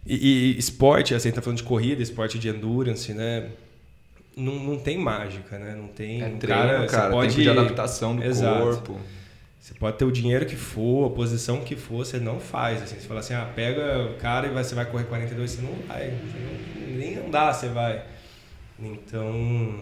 E, 0.05 0.55
e 0.55 0.59
esporte, 0.59 1.15
assim, 1.15 1.31
tá 1.31 1.41
falando 1.41 1.59
de 1.59 1.65
corrida, 1.65 2.03
esporte 2.03 2.37
de 2.39 2.49
endurance, 2.49 3.13
né? 3.15 3.49
Não, 4.37 4.55
não 4.57 4.77
tem 4.79 4.99
mágica, 4.99 5.57
né? 5.59 5.75
Não 5.79 5.87
tem. 5.89 6.21
É 6.23 6.27
um 6.27 6.37
treino, 6.37 6.79
você 6.81 6.87
cara. 6.97 7.11
pode, 7.11 7.31
Tempo 7.31 7.43
de 7.43 7.49
adaptação 7.51 8.17
do 8.17 8.25
Exato. 8.25 8.61
corpo. 8.61 9.01
Você 9.61 9.75
pode 9.75 9.99
ter 9.99 10.05
o 10.05 10.13
dinheiro 10.13 10.47
que 10.47 10.55
for, 10.57 11.07
a 11.07 11.11
posição 11.15 11.61
que 11.61 11.75
for, 11.77 12.05
você 12.05 12.19
não 12.19 12.39
faz. 12.41 12.83
Assim, 12.83 12.97
você 13.01 13.07
fala 13.07 13.21
assim, 13.21 13.35
ah, 13.35 13.49
pega 13.55 13.99
o 14.11 14.15
cara 14.15 14.47
e 14.47 14.51
vai- 14.51 14.63
você 14.65 14.75
vai 14.75 14.85
correr 14.85 15.05
42, 15.05 15.51
você 15.51 15.63
não 15.63 15.73
vai. 15.89 16.11
Você 16.11 16.39
não- 16.89 16.97
nem 16.97 17.17
andar 17.19 17.53
você 17.53 17.69
vai. 17.69 18.05
Então, 18.79 19.81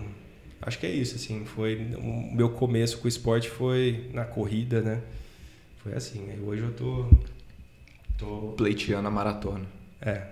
acho 0.63 0.79
que 0.79 0.87
é 0.87 0.91
isso, 0.91 1.17
assim. 1.17 1.45
Foi, 1.45 1.77
o 1.97 2.35
meu 2.35 2.51
começo 2.51 2.99
com 2.99 3.05
o 3.05 3.09
esporte 3.09 3.49
foi 3.49 4.11
na 4.13 4.25
corrida, 4.25 4.81
né? 4.81 5.01
Foi 5.83 5.95
assim. 5.95 6.29
Aí 6.31 6.41
hoje 6.41 6.63
eu 6.63 6.73
tô... 6.73 7.09
tô 8.17 8.55
Pleiteando 8.57 9.09
a 9.09 9.11
maratona. 9.11 9.65
é, 10.01 10.23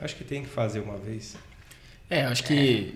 acho 0.00 0.16
que 0.16 0.24
tem 0.24 0.42
que 0.42 0.48
fazer 0.48 0.80
uma 0.80 0.96
vez. 0.96 1.36
É, 2.10 2.24
acho 2.24 2.44
que 2.44 2.94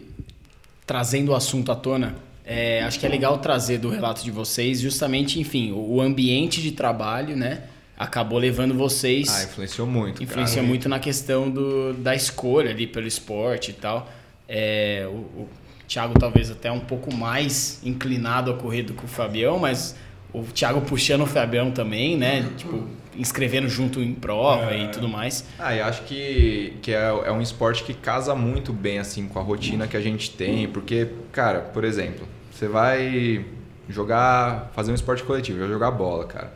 trazendo 0.86 1.32
o 1.32 1.34
assunto 1.34 1.70
à 1.70 1.76
tona, 1.76 2.14
é, 2.44 2.82
acho 2.82 2.98
que 2.98 3.06
é 3.06 3.08
legal 3.08 3.38
trazer 3.38 3.78
do 3.78 3.88
relato 3.88 4.24
de 4.24 4.30
vocês, 4.30 4.80
justamente, 4.80 5.38
enfim, 5.38 5.72
o, 5.72 6.00
ambiente 6.00 6.60
de 6.60 6.72
trabalho, 6.72 7.36
né? 7.36 7.64
Acabou 7.96 8.38
levando 8.38 8.74
vocês. 8.74 9.28
Ah, 9.28 9.44
influenciou 9.44 9.86
muito, 9.86 10.22
influencia 10.22 10.56
cara. 10.56 10.66
muito 10.66 10.88
na 10.88 10.98
questão 10.98 11.48
do, 11.48 11.94
da 11.94 12.14
escolha 12.16 12.70
ali 12.70 12.86
pelo 12.86 13.06
esporte 13.06 13.70
e 13.70 13.74
tal. 13.74 14.10
É, 14.54 15.08
o, 15.08 15.16
o 15.16 15.48
Thiago 15.88 16.12
talvez 16.18 16.50
até 16.50 16.70
um 16.70 16.80
pouco 16.80 17.14
mais 17.14 17.80
inclinado 17.82 18.50
a 18.50 18.54
correr 18.54 18.82
do 18.82 18.92
que 18.92 19.02
o 19.02 19.08
Fabião, 19.08 19.58
mas 19.58 19.96
o 20.30 20.42
Thiago 20.42 20.82
puxando 20.82 21.22
o 21.22 21.26
Fabião 21.26 21.70
também, 21.70 22.18
né? 22.18 22.50
Tipo, 22.58 22.86
inscrevendo 23.16 23.66
junto 23.66 24.00
em 24.02 24.12
prova 24.12 24.74
e 24.74 24.88
tudo 24.88 25.08
mais. 25.08 25.46
Ah, 25.58 25.74
eu 25.74 25.86
acho 25.86 26.02
que, 26.02 26.76
que 26.82 26.92
é, 26.92 27.08
é 27.24 27.32
um 27.32 27.40
esporte 27.40 27.82
que 27.82 27.94
casa 27.94 28.34
muito 28.34 28.74
bem 28.74 28.98
assim 28.98 29.26
com 29.26 29.38
a 29.38 29.42
rotina 29.42 29.86
que 29.86 29.96
a 29.96 30.00
gente 30.00 30.30
tem, 30.30 30.68
porque, 30.68 31.08
cara, 31.30 31.60
por 31.60 31.82
exemplo, 31.82 32.28
você 32.50 32.68
vai 32.68 33.44
jogar, 33.88 34.70
fazer 34.74 34.92
um 34.92 34.94
esporte 34.94 35.22
coletivo, 35.22 35.60
vai 35.60 35.68
jogar 35.68 35.90
bola, 35.90 36.26
cara. 36.26 36.52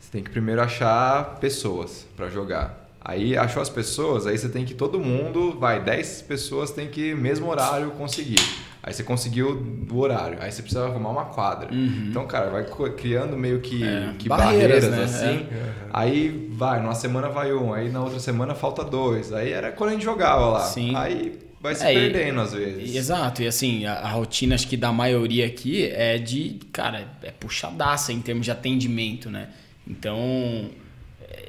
Você 0.00 0.10
tem 0.10 0.22
que 0.22 0.30
primeiro 0.30 0.62
achar 0.62 1.36
pessoas 1.38 2.06
pra 2.16 2.28
jogar. 2.28 2.85
Aí 3.08 3.36
achou 3.38 3.62
as 3.62 3.68
pessoas, 3.70 4.26
aí 4.26 4.36
você 4.36 4.48
tem 4.48 4.64
que 4.64 4.74
todo 4.74 4.98
mundo, 4.98 5.56
vai, 5.60 5.80
10 5.80 6.22
pessoas 6.22 6.72
tem 6.72 6.88
que 6.88 7.14
mesmo 7.14 7.48
horário 7.48 7.92
conseguir. 7.92 8.40
Aí 8.82 8.92
você 8.92 9.04
conseguiu 9.04 9.86
o 9.90 9.96
horário, 9.98 10.38
aí 10.40 10.50
você 10.50 10.60
precisa 10.62 10.86
arrumar 10.86 11.10
uma 11.10 11.24
quadra. 11.26 11.68
Então, 11.72 12.26
cara, 12.26 12.50
vai 12.50 12.64
criando 12.96 13.36
meio 13.36 13.60
que, 13.60 13.82
É, 13.84 14.12
que 14.18 14.28
barreiras, 14.28 14.84
barreiras, 14.84 15.12
né? 15.12 15.28
assim. 15.30 15.46
Aí 15.92 16.48
vai, 16.52 16.80
numa 16.80 16.94
semana 16.96 17.28
vai 17.28 17.52
um, 17.52 17.72
aí 17.72 17.88
na 17.90 18.02
outra 18.02 18.18
semana 18.18 18.54
falta 18.56 18.82
dois. 18.84 19.32
Aí 19.32 19.52
era 19.52 19.70
quando 19.70 19.90
a 19.90 19.92
gente 19.92 20.04
jogava 20.04 20.46
lá. 20.46 20.60
Sim. 20.60 20.94
Aí 20.96 21.38
vai 21.60 21.74
se 21.76 21.84
É, 21.84 21.92
e- 21.92 22.10
perdendo 22.10 22.40
às 22.40 22.52
vezes. 22.52 22.92
E- 22.94 22.98
Exato, 22.98 23.40
e 23.42 23.46
assim, 23.46 23.86
a, 23.86 23.94
a 23.94 24.08
rotina 24.10 24.54
acho 24.56 24.66
que 24.68 24.76
da 24.76 24.90
maioria 24.92 25.46
aqui 25.46 25.86
é 25.86 26.18
de, 26.18 26.58
cara, 26.72 27.06
é 27.22 27.30
puxadaça 27.30 28.12
em 28.12 28.20
termos 28.20 28.44
de 28.44 28.50
atendimento, 28.52 29.30
né? 29.30 29.48
Então, 29.88 30.70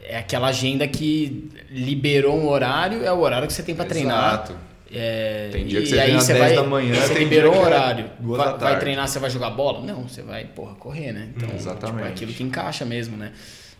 é 0.07 0.17
aquela 0.17 0.47
agenda 0.47 0.87
que 0.87 1.49
liberou 1.69 2.37
um 2.37 2.47
horário, 2.47 3.03
é 3.03 3.11
o 3.11 3.19
horário 3.19 3.47
que 3.47 3.53
você 3.53 3.63
tem 3.63 3.75
pra 3.75 3.85
treinar. 3.85 4.33
Exato. 4.33 4.55
É, 4.89 5.49
Tem 5.51 5.65
dia 5.65 5.81
que 5.81 5.87
você 5.87 5.99
aí 5.99 6.05
treina 6.05 6.21
você 6.21 6.33
10 6.33 6.45
vai, 6.45 6.55
da 6.55 6.63
manhã, 6.63 6.95
você 6.95 7.13
tem 7.13 7.23
liberou 7.23 7.53
um 7.53 7.57
é 7.57 7.65
horário. 7.65 8.09
duas 8.19 8.37
Vai, 8.37 8.57
vai 8.57 8.79
treinar, 8.79 9.07
você 9.07 9.19
vai 9.19 9.29
jogar 9.29 9.49
bola? 9.49 9.85
Não, 9.85 10.07
você 10.07 10.21
vai, 10.21 10.45
porra, 10.45 10.75
correr, 10.75 11.11
né? 11.11 11.29
Então, 11.35 11.49
Exatamente. 11.53 11.95
tipo, 11.97 12.07
é 12.07 12.09
aquilo 12.09 12.33
que 12.33 12.43
encaixa 12.43 12.85
mesmo, 12.85 13.17
né? 13.17 13.33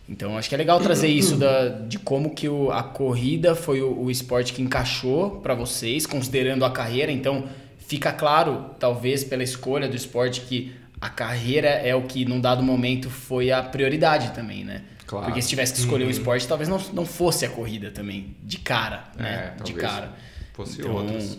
Então, 0.06 0.36
acho 0.36 0.48
que 0.48 0.54
é 0.54 0.58
legal 0.58 0.78
trazer 0.80 1.08
isso 1.08 1.36
da, 1.36 1.68
de 1.68 1.98
como 1.98 2.34
que 2.34 2.48
o, 2.48 2.70
a 2.70 2.82
corrida 2.82 3.54
foi 3.54 3.80
o, 3.82 4.04
o 4.04 4.10
esporte 4.10 4.52
que 4.52 4.60
encaixou 4.62 5.40
pra 5.42 5.54
vocês, 5.54 6.06
considerando 6.06 6.64
a 6.64 6.70
carreira. 6.70 7.12
Então, 7.12 7.44
fica 7.78 8.12
claro, 8.12 8.70
talvez 8.78 9.24
pela 9.24 9.42
escolha 9.42 9.88
do 9.88 9.96
esporte, 9.96 10.42
que 10.42 10.72
a 11.00 11.08
carreira 11.08 11.68
é 11.68 11.94
o 11.94 12.02
que, 12.02 12.24
num 12.24 12.40
dado 12.40 12.62
momento, 12.62 13.08
foi 13.10 13.50
a 13.50 13.62
prioridade 13.62 14.32
também, 14.32 14.64
né? 14.64 14.82
Claro. 15.06 15.26
Porque 15.26 15.40
se 15.40 15.48
tivesse 15.48 15.72
que 15.72 15.80
escolher 15.80 16.04
um 16.04 16.10
esporte, 16.10 16.46
talvez 16.46 16.68
não, 16.68 16.78
não 16.92 17.06
fosse 17.06 17.46
a 17.46 17.48
corrida 17.48 17.90
também, 17.90 18.36
de 18.42 18.58
cara, 18.58 19.04
É, 19.18 19.22
né? 19.22 19.56
de 19.64 19.72
cara. 19.72 20.12
Fosse 20.52 20.80
Então, 20.80 20.92
outros. 20.92 21.38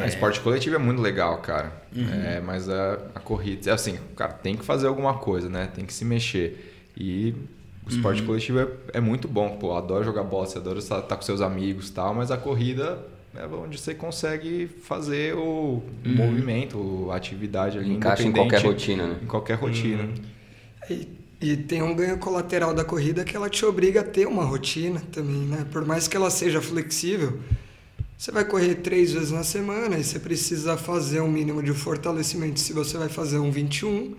A 0.00 0.06
esporte 0.06 0.40
coletivo 0.40 0.76
é 0.76 0.78
muito 0.78 1.02
legal, 1.02 1.38
cara. 1.38 1.72
É, 2.24 2.40
mas 2.40 2.68
a, 2.68 2.94
a 3.14 3.20
corrida, 3.20 3.70
é 3.70 3.74
assim, 3.74 3.98
cara, 4.16 4.32
tem 4.32 4.56
que 4.56 4.64
fazer 4.64 4.86
alguma 4.86 5.14
coisa, 5.18 5.48
né? 5.50 5.68
Tem 5.74 5.84
que 5.84 5.92
se 5.92 6.04
mexer. 6.04 6.90
E 6.96 7.34
o 7.84 7.90
esporte 7.90 8.22
coletivo 8.22 8.60
é, 8.60 8.68
é 8.94 9.00
muito 9.00 9.28
bom, 9.28 9.56
pô. 9.58 9.76
Adoro 9.76 10.02
jogar 10.04 10.22
bola, 10.22 10.46
você 10.46 10.56
adora 10.56 10.78
estar 10.78 11.00
estar 11.00 11.16
com 11.16 11.22
seus 11.22 11.42
amigos 11.42 11.88
e 11.88 11.92
tal, 11.92 12.14
mas 12.14 12.30
a 12.30 12.36
corrida 12.38 12.98
é 13.36 13.46
onde 13.46 13.78
você 13.78 13.94
consegue 13.94 14.68
fazer 14.82 15.34
o 15.34 15.82
movimento, 16.04 17.08
a 17.10 17.16
atividade 17.16 17.78
ali. 17.78 17.94
Encaixa 17.94 18.22
em 18.22 18.32
qualquer 18.32 18.62
rotina, 18.62 19.06
né? 19.08 19.18
Em 19.22 19.26
qualquer 19.26 19.54
rotina. 19.54 20.08
E, 20.88 21.08
e 21.40 21.56
tem 21.56 21.82
um 21.82 21.94
ganho 21.94 22.18
colateral 22.18 22.72
da 22.72 22.84
corrida 22.84 23.24
que 23.24 23.36
ela 23.36 23.50
te 23.50 23.64
obriga 23.64 24.00
a 24.00 24.04
ter 24.04 24.26
uma 24.26 24.44
rotina 24.44 25.02
também, 25.10 25.40
né? 25.40 25.66
Por 25.72 25.84
mais 25.84 26.06
que 26.06 26.16
ela 26.16 26.30
seja 26.30 26.60
flexível, 26.60 27.40
você 28.16 28.30
vai 28.30 28.44
correr 28.44 28.76
três 28.76 29.12
vezes 29.12 29.32
na 29.32 29.42
semana 29.42 29.98
e 29.98 30.04
você 30.04 30.18
precisa 30.18 30.76
fazer 30.76 31.20
um 31.20 31.30
mínimo 31.30 31.62
de 31.62 31.72
fortalecimento. 31.72 32.60
Se 32.60 32.72
você 32.72 32.96
vai 32.96 33.08
fazer 33.08 33.38
um 33.38 33.50
21, 33.50 34.14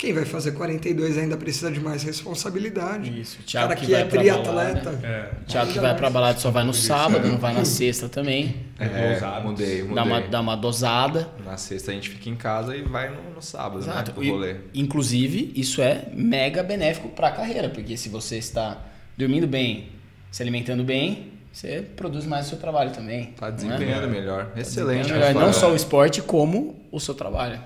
quem 0.00 0.14
vai 0.14 0.24
fazer 0.24 0.52
42 0.52 1.18
ainda 1.18 1.36
precisa 1.36 1.70
de 1.70 1.78
mais 1.78 2.02
responsabilidade. 2.02 3.20
Isso, 3.20 3.38
o 3.38 3.42
Thiago 3.42 3.68
cara 3.68 3.78
que 3.78 3.84
que, 3.84 3.92
vai 3.92 4.00
é 4.00 4.04
pra 4.06 4.18
triatleta. 4.18 4.90
balada. 4.92 5.06
É. 5.06 5.30
O 5.42 5.44
Thiago 5.44 5.72
que 5.72 5.78
vai 5.78 5.94
pra 5.94 6.08
balada 6.08 6.38
só 6.38 6.50
vai 6.50 6.64
no 6.64 6.72
sábado, 6.72 7.28
não 7.28 7.36
vai 7.36 7.52
na 7.52 7.66
sexta 7.66 8.08
também. 8.08 8.56
É, 8.78 9.16
Os 9.16 9.22
hábitos. 9.22 9.50
mudei, 9.50 9.82
mudei. 9.82 9.94
Dá 9.94 10.02
uma, 10.02 10.20
dá 10.22 10.40
uma 10.40 10.56
dosada. 10.56 11.28
Na 11.44 11.58
sexta 11.58 11.90
a 11.90 11.94
gente 11.94 12.08
fica 12.08 12.30
em 12.30 12.34
casa 12.34 12.74
e 12.74 12.80
vai 12.80 13.10
no, 13.10 13.34
no 13.34 13.42
sábado, 13.42 13.84
né? 13.84 13.92
Exato. 13.92 14.24
E, 14.24 14.30
rolê. 14.30 14.56
inclusive, 14.72 15.52
isso 15.54 15.82
é 15.82 16.06
mega 16.14 16.62
benéfico 16.62 17.10
para 17.10 17.28
a 17.28 17.32
carreira, 17.32 17.68
porque 17.68 17.94
se 17.98 18.08
você 18.08 18.38
está 18.38 18.78
dormindo 19.18 19.46
bem, 19.46 19.90
se 20.30 20.42
alimentando 20.42 20.82
bem, 20.82 21.30
você 21.52 21.82
produz 21.94 22.24
mais 22.24 22.46
o 22.46 22.48
seu 22.48 22.58
trabalho 22.58 22.90
também. 22.92 23.34
Tá 23.38 23.48
não 23.48 23.48
é? 23.48 23.52
desempenhando 23.52 24.08
melhor. 24.08 24.50
Excelente. 24.56 25.02
Desempenhando 25.02 25.34
melhor, 25.34 25.46
não 25.46 25.52
só 25.52 25.70
o 25.70 25.76
esporte, 25.76 26.22
como 26.22 26.80
o 26.90 26.98
seu 26.98 27.14
trabalho. 27.14 27.60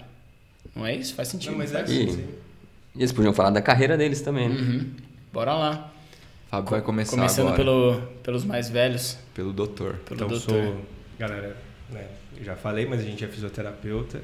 Não 0.75 0.85
é 0.87 0.95
isso? 0.97 1.15
Faz 1.15 1.29
sentido. 1.29 1.53
Não, 1.53 1.59
mas 1.59 1.73
é 1.75 1.81
assim, 1.83 2.05
E, 2.05 2.13
sim. 2.13 2.29
e 2.97 2.99
eles 3.01 3.13
podiam 3.13 3.33
falar 3.33 3.51
da 3.51 3.63
carreira 3.63 3.97
deles 3.97 4.21
também, 4.23 4.49
né? 4.49 4.57
Uhum. 4.57 4.91
Bora 5.33 5.55
lá. 5.55 5.91
Fábio 6.51 6.71
vai 6.71 6.83
começar 6.83 7.17
Começando 7.17 7.49
agora. 7.49 7.57
pelo, 7.65 8.01
pelos 8.23 8.45
mais 8.45 8.69
velhos, 8.69 9.19
Pelo 9.35 9.53
doutor. 9.53 9.95
pelo 10.05 10.15
Então, 10.17 10.29
doutor. 10.29 10.51
sou, 10.65 10.81
galera, 11.19 11.57
né, 11.91 12.07
já 12.43 12.55
falei, 12.55 12.87
mas 12.87 13.01
a 13.01 13.03
gente 13.03 13.25
é 13.25 13.29
fisioterapeuta. 13.29 14.21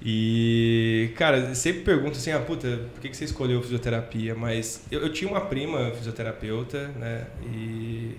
E, 0.00 1.10
cara, 1.16 1.54
sempre 1.54 1.82
pergunto 1.82 2.18
assim, 2.18 2.30
ah, 2.30 2.38
puta, 2.38 2.80
por 2.94 3.00
que 3.00 3.08
que 3.08 3.16
você 3.16 3.24
escolheu 3.24 3.60
fisioterapia? 3.62 4.34
Mas 4.34 4.84
eu, 4.90 5.00
eu 5.02 5.12
tinha 5.12 5.28
uma 5.30 5.40
prima 5.42 5.90
fisioterapeuta, 5.92 6.88
né, 6.96 7.26
e... 7.52 8.16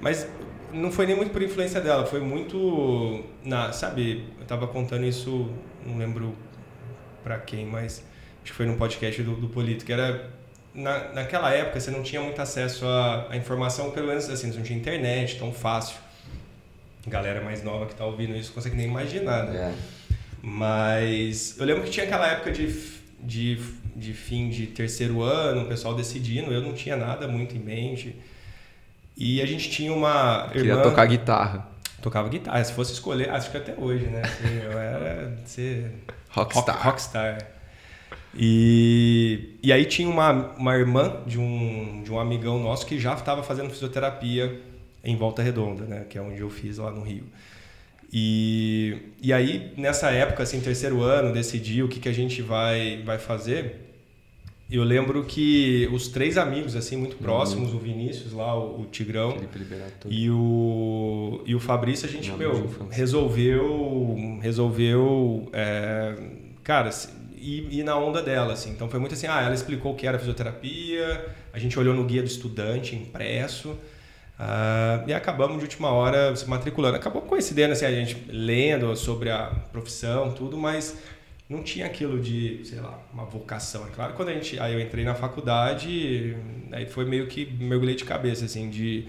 Mas 0.00 0.26
não 0.72 0.90
foi 0.90 1.06
nem 1.06 1.16
muito 1.16 1.30
por 1.32 1.42
influência 1.42 1.80
dela, 1.80 2.04
foi 2.06 2.20
muito, 2.20 3.22
na, 3.44 3.72
sabe, 3.72 4.24
eu 4.38 4.46
tava 4.46 4.66
contando 4.66 5.04
isso, 5.06 5.50
não 5.86 5.96
lembro 5.98 6.34
pra 7.26 7.38
quem, 7.38 7.66
mas 7.66 8.04
acho 8.42 8.52
que 8.52 8.52
foi 8.52 8.66
num 8.66 8.76
podcast 8.76 9.20
do, 9.20 9.34
do 9.34 9.48
Polito, 9.48 9.84
que 9.84 9.92
era 9.92 10.30
na, 10.72 11.12
naquela 11.12 11.52
época 11.52 11.80
você 11.80 11.90
não 11.90 12.04
tinha 12.04 12.22
muito 12.22 12.40
acesso 12.40 12.86
à, 12.86 13.32
à 13.32 13.36
informação, 13.36 13.90
pelo 13.90 14.06
menos 14.06 14.30
assim, 14.30 14.52
não 14.52 14.62
tinha 14.62 14.78
internet 14.78 15.36
tão 15.36 15.52
fácil. 15.52 15.96
Galera 17.04 17.40
mais 17.40 17.64
nova 17.64 17.86
que 17.86 17.96
tá 17.96 18.04
ouvindo 18.04 18.36
isso 18.36 18.50
não 18.50 18.54
consegue 18.54 18.76
nem 18.76 18.86
imaginar, 18.86 19.44
né? 19.46 19.56
É. 19.56 20.16
Mas 20.40 21.58
eu 21.58 21.66
lembro 21.66 21.82
que 21.82 21.90
tinha 21.90 22.06
aquela 22.06 22.28
época 22.28 22.52
de, 22.52 22.72
de, 23.20 23.60
de 23.96 24.12
fim 24.12 24.48
de 24.48 24.68
terceiro 24.68 25.20
ano, 25.20 25.62
o 25.62 25.66
pessoal 25.66 25.96
decidindo, 25.96 26.52
eu 26.52 26.62
não 26.62 26.74
tinha 26.74 26.96
nada 26.96 27.26
muito 27.26 27.56
em 27.56 27.60
mente. 27.60 28.14
E 29.16 29.42
a 29.42 29.46
gente 29.46 29.68
tinha 29.68 29.92
uma 29.92 30.48
Queria 30.52 30.72
irmã... 30.72 30.82
tocar 30.82 31.06
guitarra. 31.06 31.68
Tocava 32.02 32.28
guitarra, 32.28 32.62
se 32.62 32.72
fosse 32.72 32.92
escolher, 32.92 33.30
acho 33.30 33.50
que 33.50 33.56
até 33.56 33.74
hoje, 33.76 34.04
né? 34.06 34.22
Assim, 34.24 34.54
eu 34.64 34.78
era 34.78 35.36
ser 35.44 35.90
Rockstar. 36.30 36.74
Rock- 36.76 36.84
rockstar. 36.86 37.38
E, 38.38 39.54
e 39.62 39.72
aí 39.72 39.84
tinha 39.86 40.08
uma, 40.08 40.30
uma 40.56 40.76
irmã 40.76 41.22
de 41.26 41.38
um, 41.38 42.02
de 42.04 42.12
um 42.12 42.20
amigão 42.20 42.62
nosso 42.62 42.84
que 42.86 42.98
já 42.98 43.14
estava 43.14 43.42
fazendo 43.42 43.70
fisioterapia 43.70 44.60
em 45.02 45.16
Volta 45.16 45.42
Redonda, 45.42 45.84
né? 45.84 46.04
Que 46.08 46.18
é 46.18 46.20
onde 46.22 46.40
eu 46.40 46.50
fiz 46.50 46.76
lá 46.78 46.90
no 46.90 47.02
Rio. 47.02 47.24
E, 48.12 48.98
e 49.20 49.32
aí, 49.32 49.72
nessa 49.76 50.10
época, 50.10 50.42
assim, 50.42 50.60
terceiro 50.60 51.02
ano, 51.02 51.32
decidi 51.32 51.82
o 51.82 51.88
que, 51.88 51.98
que 51.98 52.08
a 52.08 52.12
gente 52.12 52.42
vai, 52.42 53.02
vai 53.04 53.18
fazer. 53.18 53.85
Eu 54.68 54.82
lembro 54.82 55.22
que 55.24 55.88
os 55.92 56.08
três 56.08 56.36
amigos, 56.36 56.74
assim, 56.74 56.96
muito 56.96 57.16
próximos, 57.16 57.72
o 57.72 57.78
Vinícius 57.78 58.32
lá, 58.32 58.58
o, 58.58 58.80
o 58.80 58.86
Tigrão, 58.86 59.36
e 60.06 60.28
o, 60.28 61.40
e 61.46 61.54
o 61.54 61.60
Fabrício, 61.60 62.08
a 62.08 62.10
gente, 62.10 62.30
Não, 62.30 62.36
meu, 62.36 62.68
resolveu, 62.90 64.16
resolveu, 64.42 65.48
é, 65.52 66.16
cara, 66.64 66.90
ir, 67.36 67.68
ir 67.70 67.84
na 67.84 67.96
onda 67.96 68.20
dela, 68.20 68.54
assim. 68.54 68.70
Então 68.70 68.88
foi 68.88 68.98
muito 68.98 69.14
assim, 69.14 69.28
ah, 69.28 69.40
ela 69.40 69.54
explicou 69.54 69.92
o 69.92 69.94
que 69.94 70.04
era 70.04 70.18
fisioterapia, 70.18 71.26
a 71.52 71.60
gente 71.60 71.78
olhou 71.78 71.94
no 71.94 72.02
guia 72.02 72.22
do 72.22 72.28
estudante 72.28 72.96
impresso, 72.96 73.78
ah, 74.36 75.04
e 75.06 75.14
acabamos 75.14 75.58
de 75.58 75.62
última 75.62 75.90
hora 75.90 76.34
se 76.34 76.48
matriculando. 76.48 76.96
Acabou 76.96 77.22
coincidendo, 77.22 77.72
assim, 77.72 77.86
a 77.86 77.92
gente 77.92 78.16
lendo 78.28 78.96
sobre 78.96 79.30
a 79.30 79.46
profissão, 79.70 80.32
tudo, 80.32 80.56
mas 80.56 80.96
não 81.48 81.62
tinha 81.62 81.86
aquilo 81.86 82.20
de, 82.20 82.60
sei 82.64 82.80
lá, 82.80 82.98
uma 83.12 83.24
vocação. 83.24 83.86
É 83.86 83.90
claro, 83.90 84.14
quando 84.14 84.30
a 84.30 84.34
gente, 84.34 84.58
aí 84.58 84.74
eu 84.74 84.80
entrei 84.80 85.04
na 85.04 85.14
faculdade, 85.14 86.36
aí 86.72 86.86
foi 86.86 87.04
meio 87.04 87.26
que 87.28 87.46
mergulhei 87.60 87.94
de 87.94 88.04
cabeça, 88.04 88.44
assim, 88.46 88.68
de 88.70 89.06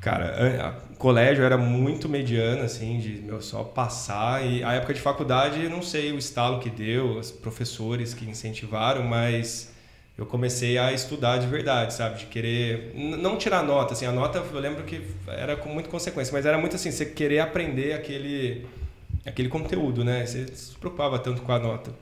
Cara, 0.00 0.66
a- 0.66 0.72
colégio 0.96 1.44
era 1.44 1.58
muito 1.58 2.08
mediano, 2.08 2.62
assim, 2.62 2.98
de 2.98 3.10
meu, 3.22 3.40
só 3.42 3.62
passar. 3.62 4.44
E 4.46 4.62
a 4.64 4.72
época 4.72 4.94
de 4.94 5.00
faculdade, 5.00 5.68
não 5.68 5.82
sei 5.82 6.12
o 6.12 6.18
estalo 6.18 6.58
que 6.60 6.70
deu, 6.70 7.18
os 7.18 7.30
professores 7.30 8.14
que 8.14 8.24
incentivaram, 8.24 9.02
mas 9.02 9.72
eu 10.16 10.24
comecei 10.26 10.78
a 10.78 10.90
estudar 10.92 11.36
de 11.38 11.46
verdade, 11.46 11.92
sabe? 11.94 12.18
De 12.20 12.26
querer. 12.26 12.92
Não 12.94 13.36
tirar 13.36 13.62
nota, 13.62 13.92
assim, 13.92 14.06
a 14.06 14.12
nota 14.12 14.38
eu 14.52 14.58
lembro 14.60 14.84
que 14.84 15.02
era 15.26 15.54
com 15.56 15.68
muita 15.68 15.90
consequência, 15.90 16.32
mas 16.32 16.46
era 16.46 16.56
muito 16.58 16.76
assim, 16.76 16.90
você 16.90 17.04
querer 17.04 17.40
aprender 17.40 17.92
aquele, 17.92 18.66
aquele 19.24 19.48
conteúdo, 19.48 20.04
né? 20.04 20.24
Você 20.26 20.46
se 20.48 20.76
preocupava 20.76 21.18
tanto 21.18 21.42
com 21.42 21.52
a 21.52 21.58
nota. 21.58 21.92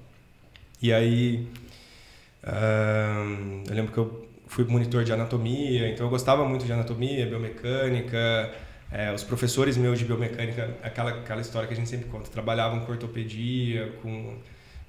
E 0.81 0.93
aí. 0.93 1.47
ahn, 2.45 3.65
eu 3.69 3.75
lembro 3.75 3.93
que 3.93 3.99
eu 3.99 4.29
fui 4.49 4.65
monitor 4.65 5.05
de 5.05 5.13
anatomia, 5.13 5.89
então 5.89 6.07
eu 6.07 6.11
gostava 6.11 6.45
muito 6.45 6.65
de 6.65 6.73
anatomia, 6.73 7.27
biomecânica. 7.27 8.53
é, 8.91 9.13
os 9.13 9.23
professores 9.23 9.77
meus 9.77 9.99
de 9.99 10.05
biomecânica, 10.05 10.77
aquela, 10.83 11.11
aquela 11.11 11.41
história 11.41 11.69
que 11.69 11.75
a 11.75 11.77
gente 11.77 11.89
sempre 11.89 12.09
conta, 12.09 12.31
trabalhavam 12.31 12.81
com 12.81 12.93
ortopedia, 12.93 13.93
com, 14.03 14.39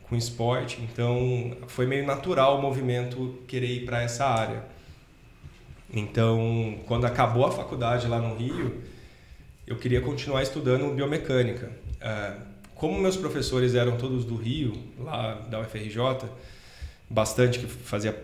com 0.03 0.15
esporte, 0.15 0.81
então 0.81 1.57
foi 1.67 1.85
meio 1.85 2.05
natural 2.05 2.57
o 2.57 2.61
movimento 2.61 3.39
querer 3.47 3.67
ir 3.67 3.85
para 3.85 4.01
essa 4.01 4.25
área. 4.25 4.63
Então, 5.93 6.79
quando 6.85 7.05
acabou 7.05 7.45
a 7.45 7.51
faculdade 7.51 8.07
lá 8.07 8.19
no 8.19 8.35
Rio, 8.35 8.81
eu 9.67 9.75
queria 9.75 10.01
continuar 10.01 10.43
estudando 10.43 10.93
biomecânica. 10.93 11.71
Ah, 12.01 12.37
como 12.75 12.97
meus 12.97 13.17
professores 13.17 13.75
eram 13.75 13.97
todos 13.97 14.23
do 14.23 14.35
Rio, 14.35 14.73
lá 14.99 15.33
da 15.49 15.59
UFRJ, 15.59 16.29
bastante 17.09 17.59
que 17.59 17.67
fazia 17.67 18.15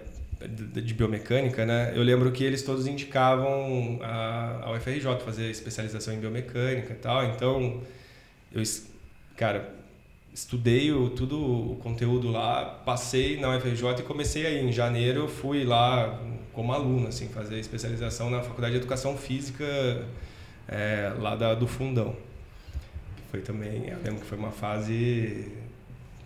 de, 0.48 0.94
biomecânica, 0.94 1.66
né? 1.66 1.92
Eu 1.96 2.04
lembro 2.04 2.32
que 2.32 2.44
eles 2.44 2.64
todos 2.64 2.88
indicavam 2.88 4.00
a, 4.02 4.62
a 4.64 4.72
UFRJ 4.72 5.20
fazer 5.26 5.50
especialização 5.50 6.14
em 6.14 6.20
biomecânica 6.20 6.94
e 6.94 6.96
tal. 6.96 7.26
Então, 7.26 7.82
eu, 8.54 8.64
cara, 9.36 9.74
estudei 10.34 10.92
o, 10.92 11.10
tudo 11.10 11.74
o 11.74 11.76
conteúdo 11.78 12.32
lá, 12.32 12.64
passei 12.86 13.40
na 13.40 13.56
UFRJ 13.58 14.00
e 14.00 14.04
comecei 14.04 14.46
aí. 14.46 14.66
Em 14.66 14.72
janeiro 14.72 15.22
eu 15.22 15.28
fui 15.28 15.64
lá 15.64 16.20
como 16.54 16.72
aluno, 16.72 17.08
assim, 17.08 17.28
fazer 17.28 17.60
especialização 17.60 18.30
na 18.30 18.42
Faculdade 18.42 18.74
de 18.74 18.80
Educação 18.80 19.18
Física 19.18 19.66
é, 20.68 21.12
lá 21.20 21.36
da, 21.36 21.54
do 21.54 21.68
Fundão. 21.68 22.16
Foi 23.36 23.42
também, 23.42 23.90
eu 23.90 23.98
lembro 24.04 24.22
que 24.22 24.26
foi 24.28 24.38
uma 24.38 24.52
fase 24.52 25.52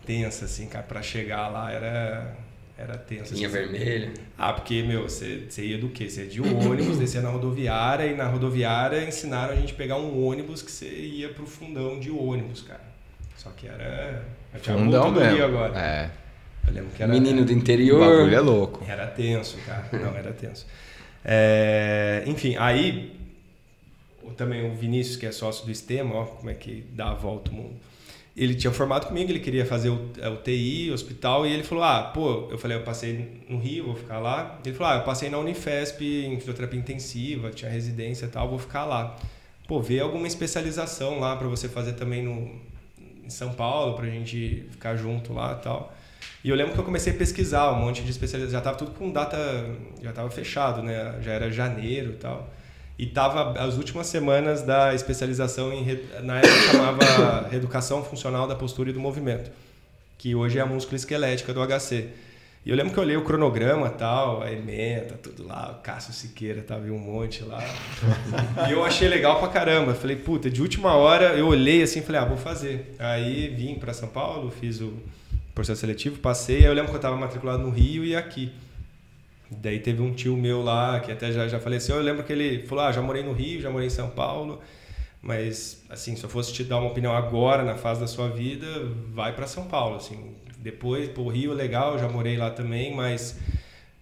tensa, 0.06 0.46
assim, 0.46 0.68
cara, 0.68 0.84
para 0.84 1.02
chegar 1.02 1.48
lá 1.48 1.72
era 1.72 2.36
era 2.78 2.98
tenso. 2.98 3.34
Linha 3.34 3.48
assim. 3.48 3.58
vermelha. 3.58 4.12
Ah, 4.38 4.54
porque, 4.54 4.82
meu, 4.84 5.04
você, 5.04 5.44
você 5.50 5.66
ia 5.66 5.78
do 5.78 5.90
quê? 5.90 6.10
Você 6.10 6.22
ia 6.24 6.30
de 6.30 6.40
ônibus, 6.42 6.98
descia 7.00 7.22
na 7.22 7.30
rodoviária 7.30 8.06
e 8.06 8.16
na 8.16 8.26
rodoviária 8.28 9.04
ensinaram 9.06 9.54
a 9.54 9.56
gente 9.56 9.74
a 9.74 9.76
pegar 9.76 9.98
um 9.98 10.24
ônibus 10.26 10.62
que 10.62 10.72
você 10.72 10.88
ia 10.88 11.30
pro 11.30 11.46
fundão 11.46 12.00
de 12.00 12.10
ônibus, 12.12 12.62
cara. 12.62 12.80
Só 13.36 13.50
que 13.50 13.68
era. 13.68 14.24
Eu 14.54 14.60
tinha 14.62 14.78
Fundão 14.78 15.04
muito 15.12 15.20
do 15.20 15.26
Rio 15.26 15.32
mesmo. 15.32 15.44
agora. 15.46 15.80
É. 15.80 16.10
Eu 16.68 16.74
lembro 16.74 16.90
que 16.96 17.04
era. 17.04 17.12
Menino 17.12 17.44
do 17.44 17.52
O 17.52 17.56
interior. 17.56 18.00
bagulho 18.00 18.36
é 18.36 18.40
louco. 18.40 18.86
Era 18.88 19.08
tenso, 19.08 19.58
cara. 19.66 19.86
Não, 19.92 20.16
era 20.16 20.32
tenso. 20.32 20.66
É, 21.26 22.24
enfim, 22.26 22.56
aí 22.58 23.14
o- 23.16 23.19
também 24.36 24.70
o 24.70 24.76
Vinícius, 24.76 25.16
que 25.18 25.26
é 25.26 25.32
sócio 25.32 25.66
do 25.66 25.72
Estema, 25.72 26.16
ó, 26.16 26.26
como 26.26 26.50
é 26.50 26.54
que 26.54 26.86
dá 26.92 27.12
a 27.12 27.14
volta 27.14 27.52
o 27.52 27.54
mundo. 27.54 27.76
Ele 28.36 28.56
tinha 28.56 28.72
formado 28.72 29.08
comigo, 29.08 29.30
ele 29.32 29.40
queria 29.40 29.66
fazer 29.66 29.90
o, 29.90 30.12
é, 30.18 30.30
o 30.30 30.38
TI, 30.38 30.92
hospital, 30.92 31.46
e 31.46 31.52
ele 31.52 31.64
falou: 31.64 31.84
Ah, 31.84 32.04
pô, 32.04 32.48
eu 32.50 32.58
falei, 32.58 32.78
eu 32.78 32.84
passei 32.84 33.44
no 33.50 33.60
Rio, 33.60 33.88
vou 33.88 33.96
ficar 33.96 34.20
lá. 34.20 34.60
Ele 34.64 34.74
falou: 34.74 34.94
Ah, 34.94 34.96
eu 34.98 35.04
passei 35.04 35.30
na 35.30 35.38
Unifesp 35.38 36.02
em 36.02 36.40
fisioterapia 36.40 36.80
intensiva, 36.80 37.52
tinha 37.52 37.70
residência 37.70 38.26
e 38.26 38.30
tal, 38.30 38.50
vou 38.50 38.60
ficar 38.60 38.86
lá. 38.86 39.16
Pô, 39.68 39.82
vê 39.82 40.00
alguma 40.00 40.26
especialização 40.26 41.20
lá 41.20 41.36
para 41.36 41.48
você 41.48 41.68
fazer 41.68 41.94
também 41.94 42.24
no, 42.24 42.60
em 43.24 43.30
São 43.30 43.54
Paulo, 43.54 43.96
pra 43.96 44.06
gente 44.08 44.66
ficar 44.72 44.96
junto 44.96 45.34
lá 45.34 45.58
e 45.60 45.64
tal. 45.64 45.94
E 46.44 46.50
eu 46.50 46.56
lembro 46.56 46.74
que 46.74 46.80
eu 46.80 46.86
comecei 46.86 47.12
a 47.14 47.16
pesquisar 47.16 47.72
um 47.74 47.80
monte 47.80 48.02
de 48.02 48.10
especialização. 48.10 48.58
Já 48.58 48.64
tava 48.64 48.78
tudo 48.78 48.92
com 48.92 49.12
data. 49.12 49.38
Já 50.02 50.14
tava 50.14 50.30
fechado, 50.32 50.82
né? 50.82 51.20
Já 51.22 51.34
era 51.34 51.52
janeiro 51.52 52.12
e 52.12 52.16
tal. 52.16 52.50
E 53.00 53.06
tava 53.06 53.58
as 53.58 53.78
últimas 53.78 54.08
semanas 54.08 54.62
da 54.62 54.94
especialização 54.94 55.72
em. 55.72 55.86
Na 56.22 56.40
época 56.40 56.54
chamava 56.70 57.48
Reeducação 57.50 58.04
Funcional 58.04 58.46
da 58.46 58.56
Postura 58.56 58.90
e 58.90 58.94
do 58.94 59.00
Movimento, 59.00 59.50
que 60.18 60.36
hoje 60.36 60.58
é 60.60 60.62
a 60.62 60.66
músculo 60.66 60.98
esquelética 60.98 61.54
do 61.54 61.66
HC. 61.66 62.10
E 62.66 62.70
eu 62.70 62.76
lembro 62.76 62.92
que 62.92 63.00
eu 63.00 63.04
olhei 63.04 63.16
o 63.16 63.24
cronograma 63.24 63.90
tal, 63.90 64.44
a 64.44 64.52
ementa, 64.52 65.16
tudo 65.16 65.48
lá, 65.48 65.78
o 65.80 65.82
Cássio 65.82 66.12
Siqueira 66.12 66.62
tava 66.62 66.88
um 66.88 67.00
monte 67.00 67.42
lá. 67.42 67.64
e 68.68 68.74
eu 68.74 68.84
achei 68.84 69.08
legal 69.08 69.40
pra 69.40 69.48
caramba. 69.48 69.94
Falei, 69.94 70.18
puta, 70.18 70.50
de 70.50 70.62
última 70.62 70.94
hora 70.94 71.38
eu 71.38 71.48
olhei 71.48 71.82
assim 71.82 72.02
falei, 72.02 72.20
ah, 72.20 72.26
vou 72.26 72.36
fazer. 72.36 72.96
Aí 73.00 73.48
vim 73.48 73.76
pra 73.76 73.94
São 73.94 74.10
Paulo, 74.10 74.52
fiz 74.52 74.82
o 74.82 74.92
processo 75.56 75.80
seletivo, 75.80 76.20
passei. 76.20 76.58
Aí 76.58 76.66
eu 76.66 76.74
lembro 76.74 76.92
que 76.92 76.98
eu 76.98 77.02
tava 77.02 77.16
matriculado 77.16 77.64
no 77.64 77.70
Rio 77.70 78.04
e 78.04 78.14
aqui. 78.14 78.52
Daí 79.52 79.80
teve 79.80 80.02
um 80.02 80.14
tio 80.14 80.38
meu 80.38 80.62
lá, 80.62 81.00
que 81.00 81.12
até 81.12 81.32
já, 81.32 81.48
já 81.48 81.60
faleceu. 81.60 81.96
Eu 81.96 82.04
lembro 82.04 82.24
que 82.24 82.32
ele 82.32 82.68
falou: 82.68 82.86
Ah, 82.86 82.92
já 82.92 83.02
morei 83.02 83.24
no 83.24 83.34
Rio, 83.34 83.62
já 83.62 83.70
morei 83.70 83.88
em 83.88 83.92
São 83.92 84.10
Paulo. 84.10 84.62
Mas, 85.22 85.84
assim, 85.90 86.16
se 86.16 86.24
eu 86.24 86.30
fosse 86.30 86.54
te 86.54 86.64
dar 86.64 86.78
uma 86.78 86.90
opinião 86.90 87.14
agora, 87.16 87.64
na 87.64 87.76
fase 87.76 88.00
da 88.00 88.08
sua 88.08 88.30
vida, 88.30 88.66
vai 89.14 89.36
para 89.36 89.48
São 89.48 89.66
Paulo. 89.66 89.98
Assim. 89.98 90.36
Depois, 90.60 91.10
pô, 91.10 91.24
o 91.24 91.30
Rio 91.30 91.54
legal, 91.54 91.98
já 91.98 92.08
morei 92.08 92.38
lá 92.38 92.50
também, 92.52 92.96
mas 92.96 93.38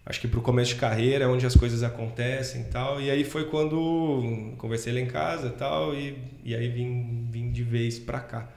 acho 0.06 0.22
que 0.22 0.28
pro 0.28 0.42
começo 0.42 0.74
de 0.74 0.80
carreira 0.80 1.26
é 1.26 1.28
onde 1.28 1.46
as 1.46 1.56
coisas 1.56 1.82
acontecem 1.82 2.62
e 2.62 2.66
tal. 2.66 3.02
E 3.02 3.10
aí 3.10 3.24
foi 3.24 3.46
quando 3.46 4.54
conversei 4.58 4.94
lá 4.94 5.00
em 5.00 5.08
casa 5.08 5.48
e 5.48 5.52
tal, 5.52 5.96
e, 5.96 6.18
e 6.44 6.56
aí 6.56 6.68
vim, 6.68 7.28
vim 7.32 7.52
de 7.52 7.64
vez 7.64 7.98
pra 7.98 8.20
cá. 8.20 8.50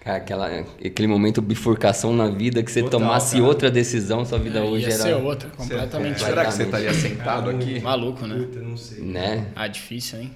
Cara, 0.00 0.16
aquela, 0.16 0.46
aquele 0.84 1.06
momento 1.06 1.42
bifurcação 1.42 2.14
na 2.14 2.28
vida 2.28 2.62
que 2.62 2.72
você 2.72 2.82
Total, 2.82 3.00
tomasse 3.00 3.36
cara. 3.36 3.44
outra 3.44 3.70
decisão, 3.70 4.24
sua 4.24 4.38
vida 4.38 4.62
hoje 4.64 4.86
Ia 4.88 4.94
era. 4.94 5.02
ser 5.02 5.14
outra, 5.14 5.50
completamente. 5.50 6.20
Será 6.20 6.46
que 6.46 6.52
você 6.54 6.62
estaria 6.62 6.94
sentado 6.94 7.50
aqui? 7.50 7.80
Maluco, 7.80 8.26
né? 8.26 8.36
Puta, 8.38 8.60
não 8.60 8.76
sei. 8.78 9.02
Né? 9.02 9.48
Ah, 9.54 9.68
difícil, 9.68 10.20
hein? 10.20 10.30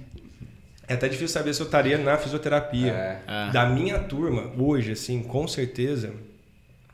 É 0.87 0.93
até 0.95 1.09
difícil 1.09 1.29
saber 1.29 1.55
se 1.55 1.63
eu 1.63 1.65
estaria 1.65 1.97
na 1.97 2.19
fisioterapia. 2.19 2.93
É. 2.93 3.19
Ah. 3.27 3.51
Da 3.51 3.65
minha 3.67 3.99
turma, 4.01 4.53
hoje, 4.59 4.93
assim, 4.93 5.23
com 5.23 5.49
certeza, 5.49 6.13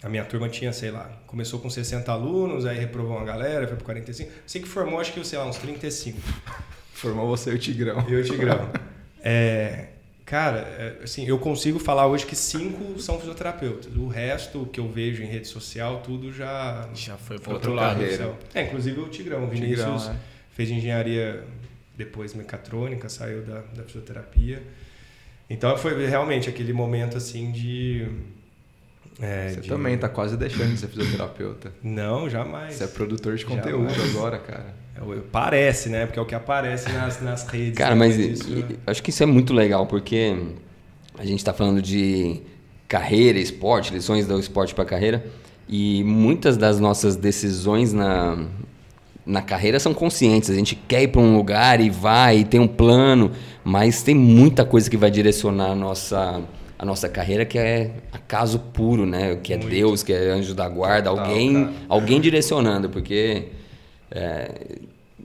a 0.01 0.09
minha 0.09 0.25
turma 0.25 0.49
tinha, 0.49 0.73
sei 0.73 0.93
lá, 0.93 1.11
começou 1.27 1.59
com 1.59 1.69
60 1.69 2.13
alunos, 2.13 2.65
aí 2.67 2.79
reprovou 2.79 3.17
uma 3.17 3.25
galera, 3.27 3.67
foi 3.67 3.75
para 3.77 3.85
45. 3.87 4.31
Sei 4.47 4.63
que 4.63 4.69
formou, 4.69 5.01
acho 5.01 5.13
que, 5.13 5.27
sei 5.27 5.41
lá, 5.41 5.47
uns 5.47 5.59
35. 5.59 6.21
Formou 6.95 7.27
você 7.27 7.51
e 7.51 7.55
o 7.55 7.59
Tigrão. 7.59 8.05
Eu, 8.09 8.23
Tigrão. 8.23 8.69
É, 9.23 9.89
cara, 10.31 10.59
é, 10.59 11.01
assim, 11.03 11.27
eu 11.27 11.37
consigo 11.41 11.81
falar 11.81 12.07
hoje 12.07 12.25
que 12.25 12.37
cinco 12.37 13.01
são 13.01 13.19
fisioterapeutas. 13.19 13.93
O 13.97 14.07
resto 14.07 14.65
que 14.73 14.79
eu 14.79 14.89
vejo 14.89 15.25
em 15.25 15.27
rede 15.27 15.49
social, 15.49 16.03
tudo 16.05 16.33
já... 16.33 16.89
Já 16.95 17.17
foi 17.17 17.35
Outra 17.37 17.53
outro 17.53 17.75
lado. 17.75 18.01
É, 18.55 18.63
inclusive 18.63 19.01
o 19.01 19.09
Tigrão. 19.09 19.45
O 19.45 19.51
Tigrão, 19.51 19.67
Vinícius 19.67 20.09
é. 20.09 20.15
fez 20.53 20.71
engenharia, 20.71 21.43
depois 21.97 22.33
mecatrônica, 22.33 23.09
saiu 23.09 23.43
da, 23.43 23.61
da 23.75 23.83
fisioterapia. 23.83 24.63
Então 25.51 25.77
foi 25.77 26.07
realmente 26.07 26.49
aquele 26.49 26.73
momento 26.73 27.17
assim 27.17 27.51
de. 27.51 28.07
é, 29.21 29.49
Você 29.49 29.61
de- 29.63 29.69
também 29.69 29.99
tá 29.99 30.09
quase 30.09 30.37
deixando 30.37 30.73
de 30.73 30.79
ser 30.79 30.87
fisioterapeuta. 30.87 31.73
Não, 31.83 32.31
jamais. 32.31 32.77
Você 32.77 32.85
é 32.85 32.87
produtor 32.87 33.35
de 33.35 33.43
Jamais. 33.43 33.63
conteúdo 33.65 33.93
agora, 34.11 34.39
cara. 34.39 34.75
É 35.01 35.19
Parece, 35.33 35.89
né? 35.89 36.07
Porque 36.07 36.19
é 36.19 36.23
o 36.23 36.27
que 36.27 36.35
aparece 36.35 36.91
nas, 36.93 37.23
nas 37.23 37.47
redes. 37.47 37.77
Cara, 37.79 37.95
né? 37.95 37.97
mas 37.97 38.19
isso- 38.19 38.51
e- 38.53 38.77
acho 38.87 39.03
que 39.03 39.11
isso 39.11 39.23
é 39.23 39.27
muito 39.27 39.53
legal, 39.55 39.87
porque 39.87 40.37
a 41.19 41.25
gente 41.25 41.39
está 41.39 41.53
falando 41.55 41.81
de 41.81 42.41
carreira, 42.87 43.39
esporte, 43.39 43.93
lições 43.93 44.27
do 44.27 44.39
esporte 44.39 44.75
para 44.75 44.85
carreira, 44.85 45.25
e 45.69 46.03
muitas 46.05 46.57
das 46.57 46.81
nossas 46.81 47.17
decisões 47.17 47.93
na, 47.93 48.45
na 49.25 49.41
carreira 49.41 49.79
são 49.79 49.95
conscientes. 49.95 50.51
A 50.51 50.55
gente 50.55 50.75
quer 50.75 51.03
ir 51.05 51.09
para 51.09 51.21
um 51.21 51.37
lugar 51.37 51.81
e 51.81 51.89
vai, 51.89 52.39
e 52.41 52.45
tem 52.45 52.59
um 52.61 52.67
plano, 52.69 53.31
mas 53.65 54.03
tem 54.03 54.15
muita 54.15 54.65
coisa 54.65 54.91
que 54.91 54.97
vai 54.97 55.11
direcionar 55.11 55.71
a 55.71 55.75
nossa, 55.75 56.43
a 56.79 56.85
nossa 56.85 57.09
carreira 57.09 57.45
que 57.47 57.59
é 57.59 57.93
acaso 58.13 58.59
puro, 58.59 59.07
né? 59.07 59.37
Que 59.43 59.53
é 59.55 59.57
Muito. 59.57 59.71
Deus, 59.71 60.03
que 60.03 60.13
é 60.13 60.31
anjo 60.31 60.53
da 60.55 60.69
guarda, 60.69 61.11
Total, 61.11 61.25
alguém, 61.27 61.55
cara. 61.55 61.73
alguém 61.89 62.21
direcionando, 62.21 62.89
porque 62.91 63.45
é, 64.11 64.51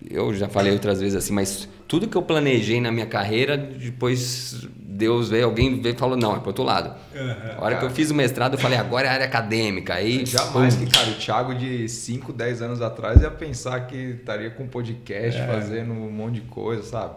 eu 0.10 0.34
já 0.34 0.48
falei 0.48 0.72
outras 0.74 1.00
vezes 1.00 1.16
assim, 1.16 1.34
mas 1.34 1.68
tudo 1.88 2.08
que 2.08 2.16
eu 2.18 2.22
planejei 2.22 2.80
na 2.82 2.92
minha 2.92 3.06
carreira, 3.06 3.56
depois 3.58 4.68
Deus 4.80 5.30
veio, 5.30 5.46
alguém 5.46 5.82
veio 5.82 5.94
e 5.94 5.98
falou, 5.98 6.16
não, 6.18 6.36
é 6.36 6.40
pro 6.40 6.48
outro 6.48 6.64
lado. 6.64 6.94
Aham. 7.16 7.56
A 7.58 7.64
hora 7.64 7.76
que 7.78 7.86
eu 7.86 7.90
fiz 7.90 8.10
o 8.12 8.16
mestrado, 8.16 8.54
eu 8.54 8.58
falei, 8.60 8.78
agora 8.78 9.08
é 9.08 9.10
área 9.12 9.26
acadêmica. 9.26 9.94
Aí, 9.96 10.26
Jamais 10.26 10.76
pum. 10.76 10.86
que, 10.86 10.92
cara, 10.92 11.10
o 11.10 11.14
Thiago 11.16 11.54
de 11.56 11.88
5, 11.90 12.32
10 12.34 12.62
anos 12.62 12.82
atrás 12.82 13.22
ia 13.22 13.30
pensar 13.30 13.82
que 13.88 13.96
estaria 13.96 14.50
com 14.50 14.68
podcast, 14.68 15.40
É. 15.40 15.46
fazendo 15.48 15.92
um 15.94 16.10
monte 16.10 16.36
de 16.36 16.42
coisa, 16.42 16.82
sabe? 16.84 17.16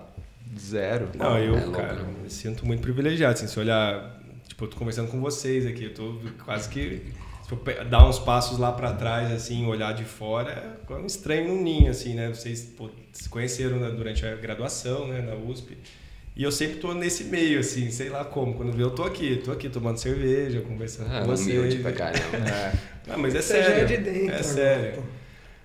Zero. 0.59 1.09
Não, 1.16 1.38
eu, 1.38 1.57
É 1.57 1.61
louco, 1.64 1.72
cara, 1.79 1.94
né? 1.94 2.05
me 2.24 2.31
sinto 2.31 2.66
muito 2.66 2.81
privilegiado. 2.81 3.35
Assim, 3.35 3.46
se 3.46 3.59
olhar, 3.61 4.18
tipo, 4.48 4.64
eu 4.64 4.68
tô 4.68 4.77
conversando 4.77 5.09
com 5.11 5.20
vocês 5.20 5.66
aqui, 5.66 5.85
eu 5.85 5.94
tô 5.94 6.14
quase 6.44 6.68
que. 6.68 7.03
Se 7.49 7.55
eu 7.55 7.59
pe- 7.59 7.83
dar 7.85 8.07
uns 8.07 8.19
passos 8.19 8.59
lá 8.59 8.71
pra 8.73 8.93
trás, 8.93 9.33
assim, 9.33 9.67
olhar 9.67 9.95
de 9.95 10.05
fora, 10.05 10.79
é 10.89 10.93
um 10.95 11.07
estranho 11.07 11.49
no 11.49 11.63
ninho, 11.63 11.91
assim, 11.91 12.15
né? 12.15 12.29
Vocês 12.29 12.61
pô, 12.77 12.91
se 13.11 13.29
conheceram 13.29 13.79
né, 13.79 13.91
durante 13.91 14.25
a 14.27 14.35
graduação, 14.37 15.09
né, 15.09 15.23
na 15.23 15.35
USP. 15.35 15.77
E 16.37 16.43
eu 16.43 16.53
sempre 16.53 16.77
tô 16.79 16.93
nesse 16.95 17.25
meio, 17.25 17.59
assim, 17.61 17.91
sei 17.91 18.11
lá 18.11 18.25
como. 18.25 18.53
Quando 18.55 18.71
vê, 18.73 18.83
eu 18.83 18.91
tô 18.91 19.03
aqui, 19.03 19.41
tô 19.45 19.51
aqui 19.51 19.69
tomando 19.69 19.97
cerveja, 19.99 20.61
conversando 20.61 21.11
Ah, 21.13 21.21
com 21.23 21.27
vocês. 21.29 21.59
humilde 21.59 21.79
pra 21.79 21.93
caramba. 21.93 22.21
É. 23.09 23.13
Ah, 23.13 23.17
mas 23.17 23.35
é 23.35 23.41
Você 23.41 23.63
já 23.63 23.65
sério. 23.71 23.83
é 23.83 23.85
de 23.87 23.97
dentro. 23.97 24.35
é 24.35 24.43
sério. 24.43 24.95
pô. 24.97 25.03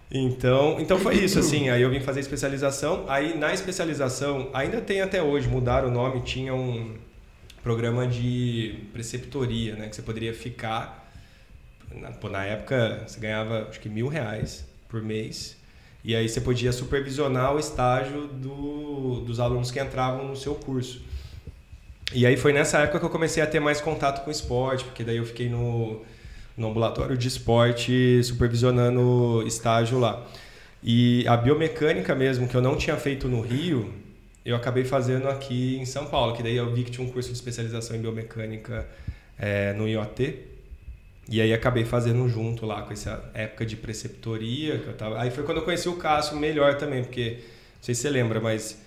Então, 0.09 0.79
então 0.79 0.97
foi 0.97 1.15
isso, 1.15 1.37
assim. 1.39 1.69
Aí 1.69 1.81
eu 1.81 1.89
vim 1.89 1.99
fazer 1.99 2.21
especialização. 2.21 3.03
Aí 3.09 3.37
na 3.37 3.53
especialização, 3.53 4.49
ainda 4.53 4.79
tem 4.79 5.01
até 5.01 5.21
hoje, 5.21 5.47
mudaram 5.49 5.89
o 5.89 5.91
nome, 5.91 6.21
tinha 6.21 6.53
um 6.55 6.95
programa 7.61 8.07
de 8.07 8.75
preceptoria, 8.93 9.75
né? 9.75 9.89
Que 9.89 9.95
você 9.95 10.01
poderia 10.01 10.33
ficar. 10.33 11.02
Na, 11.99 12.11
pô, 12.11 12.29
na 12.29 12.43
época, 12.45 13.03
você 13.05 13.19
ganhava 13.19 13.67
acho 13.69 13.79
que 13.79 13.89
mil 13.89 14.07
reais 14.07 14.65
por 14.87 15.01
mês. 15.01 15.55
E 16.03 16.15
aí 16.15 16.27
você 16.27 16.41
podia 16.41 16.71
supervisionar 16.71 17.55
o 17.55 17.59
estágio 17.59 18.27
do, 18.27 19.21
dos 19.21 19.39
alunos 19.39 19.71
que 19.71 19.79
entravam 19.79 20.27
no 20.27 20.35
seu 20.35 20.53
curso. 20.53 21.01
E 22.13 22.25
aí 22.25 22.35
foi 22.35 22.51
nessa 22.51 22.79
época 22.79 22.99
que 22.99 23.05
eu 23.05 23.09
comecei 23.09 23.41
a 23.41 23.47
ter 23.47 23.59
mais 23.59 23.79
contato 23.79 24.23
com 24.23 24.29
esporte, 24.29 24.83
porque 24.83 25.03
daí 25.03 25.17
eu 25.17 25.25
fiquei 25.25 25.49
no, 25.49 26.01
no 26.57 26.67
ambulatório 26.69 27.17
de 27.17 27.27
esporte 27.27 28.21
supervisionando 28.23 29.43
estágio 29.47 29.97
lá. 29.97 30.25
E 30.83 31.25
a 31.27 31.37
biomecânica 31.37 32.13
mesmo, 32.13 32.47
que 32.47 32.55
eu 32.55 32.61
não 32.61 32.75
tinha 32.75 32.97
feito 32.97 33.29
no 33.29 33.39
Rio, 33.39 33.93
eu 34.45 34.55
acabei 34.55 34.83
fazendo 34.83 35.29
aqui 35.29 35.77
em 35.77 35.85
São 35.85 36.05
Paulo, 36.07 36.35
que 36.35 36.43
daí 36.43 36.57
eu 36.57 36.73
vi 36.73 36.83
que 36.83 36.91
tinha 36.91 37.07
um 37.07 37.09
curso 37.09 37.29
de 37.29 37.35
especialização 37.35 37.95
em 37.95 38.01
biomecânica 38.01 38.85
eh, 39.39 39.73
no 39.73 39.87
IOT. 39.87 40.52
E 41.29 41.39
aí 41.41 41.53
acabei 41.53 41.85
fazendo 41.85 42.27
junto 42.27 42.65
lá 42.65 42.81
com 42.81 42.91
essa 42.91 43.23
época 43.33 43.65
de 43.65 43.77
preceptoria 43.77 44.79
que 44.79 44.87
eu 44.87 44.93
tava. 44.93 45.21
Aí 45.21 45.31
foi 45.31 45.43
quando 45.43 45.57
eu 45.57 45.63
conheci 45.63 45.87
o 45.87 45.95
Cássio 45.95 46.37
melhor 46.37 46.77
também, 46.77 47.03
porque 47.03 47.39
não 47.39 47.83
sei 47.83 47.95
se 47.95 48.01
você 48.01 48.09
lembra, 48.09 48.41
mas 48.41 48.81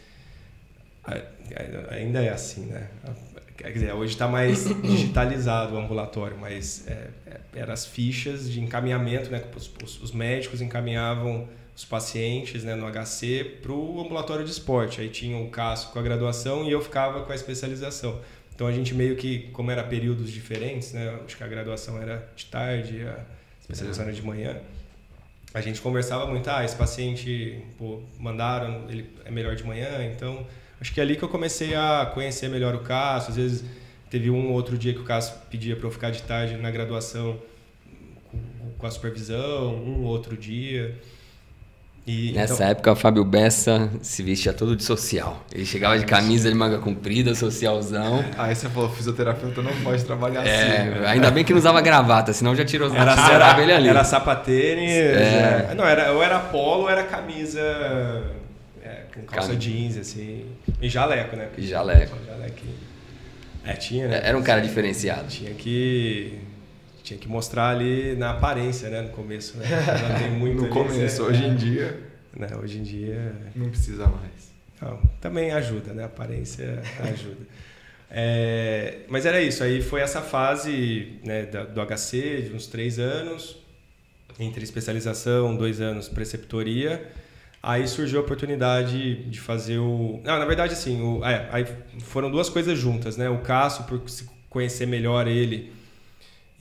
ainda 1.91 2.23
é 2.23 2.31
assim, 2.31 2.67
né? 2.67 2.89
Quer 3.57 3.73
dizer, 3.73 3.93
hoje 3.95 4.13
está 4.13 4.29
mais 4.29 4.67
digitalizado 4.83 5.75
o 5.75 5.79
ambulatório, 5.79 6.37
mas 6.39 6.87
é, 6.87 7.09
é, 7.27 7.41
eram 7.55 7.73
as 7.73 7.87
fichas 7.87 8.51
de 8.51 8.61
encaminhamento, 8.61 9.31
né? 9.31 9.43
Os, 9.57 9.71
os, 9.83 10.03
os 10.03 10.13
médicos 10.13 10.61
encaminhavam 10.61 11.49
os 11.75 11.85
pacientes 11.85 12.65
né, 12.65 12.75
no 12.75 12.87
HC 12.91 13.59
para 13.63 13.73
o 13.73 14.01
ambulatório 14.01 14.45
de 14.45 14.51
esporte. 14.51 15.01
Aí 15.01 15.09
tinha 15.11 15.37
o 15.39 15.51
Cássio 15.51 15.91
com 15.91 15.99
a 15.99 16.03
graduação 16.03 16.65
e 16.65 16.73
eu 16.73 16.81
ficava 16.81 17.23
com 17.23 17.33
a 17.33 17.35
especialização. 17.35 18.19
Então 18.57 18.67
a 18.67 18.73
gente 18.73 18.95
meio 18.95 19.17
que, 19.17 19.51
como 19.53 19.71
era 19.71 19.85
períodos 19.85 20.33
diferentes, 20.33 20.95
né? 20.95 21.21
Acho 21.27 21.37
que 21.37 21.45
a 21.45 21.47
graduação 21.47 22.01
era 22.01 22.27
de 22.35 22.47
tarde, 22.47 23.07
a 23.07 23.23
especialização 23.61 24.05
era 24.05 24.15
de 24.15 24.23
manhã. 24.23 24.57
A 25.53 25.61
gente 25.61 25.79
conversava 25.79 26.27
muito, 26.27 26.49
ah, 26.49 26.65
esse 26.65 26.75
paciente, 26.75 27.63
pô, 27.77 28.01
mandaram, 28.19 28.87
ele 28.89 29.11
é 29.27 29.31
melhor 29.31 29.55
de 29.55 29.63
manhã, 29.63 30.03
então 30.11 30.47
acho 30.81 30.91
que 30.91 31.01
é 31.01 31.03
ali 31.03 31.17
que 31.17 31.23
eu 31.23 31.29
comecei 31.29 31.75
a 31.75 32.11
conhecer 32.15 32.49
melhor 32.49 32.75
o 32.75 32.81
Cássio. 32.81 33.29
Às 33.29 33.37
vezes 33.37 33.65
teve 34.09 34.31
um 34.31 34.51
outro 34.51 34.79
dia 34.79 34.95
que 34.95 35.01
o 35.01 35.05
Cássio 35.05 35.35
pedia 35.51 35.77
para 35.77 35.87
eu 35.87 35.91
ficar 35.91 36.11
de 36.11 36.23
tarde 36.23 36.57
na 36.57 36.71
graduação 36.71 37.39
com, 38.31 38.71
com 38.79 38.87
a 38.87 38.91
supervisão, 38.91 39.75
um 39.75 40.05
outro 40.05 40.35
dia. 40.35 40.99
E, 42.07 42.31
Nessa 42.31 42.55
então... 42.55 42.67
época, 42.69 42.93
o 42.93 42.97
Fábio 42.97 43.25
Bessa 43.25 43.91
se 44.01 44.23
vestia 44.23 44.53
todo 44.53 44.77
de 44.77 44.85
social. 44.85 45.45
Ele 45.53 45.67
chegava 45.67 45.99
de 45.99 46.05
camisa 46.05 46.49
de 46.49 46.55
manga 46.55 46.79
comprida, 46.79 47.35
socialzão. 47.35 48.25
Aí 48.39 48.55
você 48.55 48.69
falou, 48.69 48.89
fisioterapeuta 48.91 49.61
não 49.61 49.73
pode 49.83 50.05
trabalhar 50.05 50.47
é, 50.47 50.55
assim. 50.55 50.91
Né? 50.91 51.09
Ainda 51.09 51.33
bem 51.33 51.43
que 51.43 51.53
não 51.53 51.59
usava 51.59 51.81
gravata, 51.81 52.33
senão 52.33 52.55
já 52.55 52.65
tirou 52.65 52.95
era, 52.95 53.13
era, 53.13 53.61
ele 53.61 53.73
ali. 53.73 53.89
Era 53.89 54.05
sapatênis, 54.05 54.89
é. 54.89 55.71
é. 55.73 55.75
não, 55.75 55.85
era, 55.85 56.13
ou 56.13 56.23
era 56.23 56.39
polo 56.39 56.83
ou 56.83 56.91
era 56.91 57.03
camisa 57.03 57.61
é, 58.85 59.01
com 59.13 59.23
calça 59.23 59.49
Cam... 59.49 59.59
jeans, 59.59 59.97
assim. 59.97 60.47
E 60.81 60.89
jaleco, 60.89 61.35
né? 61.35 61.49
E 61.59 61.67
jaleco. 61.67 62.17
jaleco. 62.25 62.67
É, 63.65 63.73
tinha, 63.73 64.07
né? 64.07 64.21
Era 64.23 64.39
um 64.39 64.43
cara 64.45 64.61
diferenciado. 64.61 65.27
Tinha 65.27 65.53
que 65.55 66.39
tinha 67.07 67.19
que 67.19 67.29
mostrar 67.29 67.71
ali 67.71 68.17
na 68.17 68.31
aparência, 68.31 68.91
né? 68.91 69.01
No 69.01 69.11
começo, 69.11 69.57
né? 69.59 69.67
Não 70.11 70.19
tem 70.19 70.31
muito 70.31 70.63
no 70.65 70.69
começo, 70.69 71.23
hoje 71.23 71.45
em 71.45 71.55
dia. 71.55 72.01
Né? 72.37 72.49
Hoje 72.61 72.79
em 72.79 72.83
dia. 72.83 73.33
Não 73.55 73.71
precisa 73.71 74.07
mais. 74.09 74.53
Não, 74.83 75.01
também 75.21 75.53
ajuda, 75.53 75.95
né? 75.95 76.03
A 76.03 76.07
aparência 76.07 76.83
ajuda. 77.01 77.47
É, 78.11 78.99
mas 79.09 79.25
era 79.25 79.41
isso, 79.41 79.63
aí 79.63 79.83
foi 79.83 80.01
essa 80.01 80.21
fase 80.21 81.19
né, 81.25 81.45
do 81.45 81.81
HC, 81.85 82.43
de 82.49 82.53
uns 82.55 82.67
três 82.67 82.99
anos, 82.99 83.57
entre 84.39 84.63
especialização, 84.63 85.57
dois 85.57 85.81
anos 85.81 86.09
preceptoria. 86.09 87.09
Aí 87.63 87.87
surgiu 87.89 88.21
a 88.21 88.23
oportunidade 88.23 89.25
de 89.25 89.41
fazer 89.41 89.79
o. 89.79 90.21
Não, 90.25 90.39
na 90.39 90.45
verdade, 90.45 90.73
assim, 90.73 91.01
o... 91.03 91.25
É, 91.25 91.49
aí 91.51 91.67
foram 92.01 92.31
duas 92.31 92.49
coisas 92.49 92.79
juntas, 92.79 93.17
né? 93.17 93.29
O 93.29 93.39
Cássio, 93.39 93.85
por 93.85 94.01
conhecer 94.51 94.87
melhor 94.87 95.27
ele, 95.27 95.73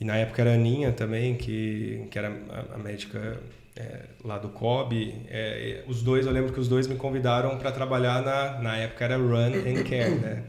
e 0.00 0.04
na 0.04 0.16
época 0.16 0.42
era 0.42 0.50
a 0.52 0.54
Aninha 0.54 0.92
também, 0.92 1.36
que, 1.36 2.06
que 2.10 2.18
era 2.18 2.32
a, 2.74 2.78
médica 2.78 3.38
é, 3.74 4.00
lá 4.24 4.38
do 4.38 4.48
COB. 4.50 5.14
É, 5.28 5.82
os 5.86 6.02
dois, 6.02 6.26
eu 6.26 6.32
lembro 6.32 6.52
que 6.52 6.60
os 6.60 6.68
dois 6.68 6.86
me 6.86 6.96
convidaram 6.96 7.56
para 7.56 7.72
trabalhar 7.72 8.22
na, 8.22 8.60
na 8.60 8.76
época 8.76 9.04
era 9.04 9.16
Run 9.16 9.54
and 9.54 9.82
Care, 9.84 10.14
né? 10.16 10.42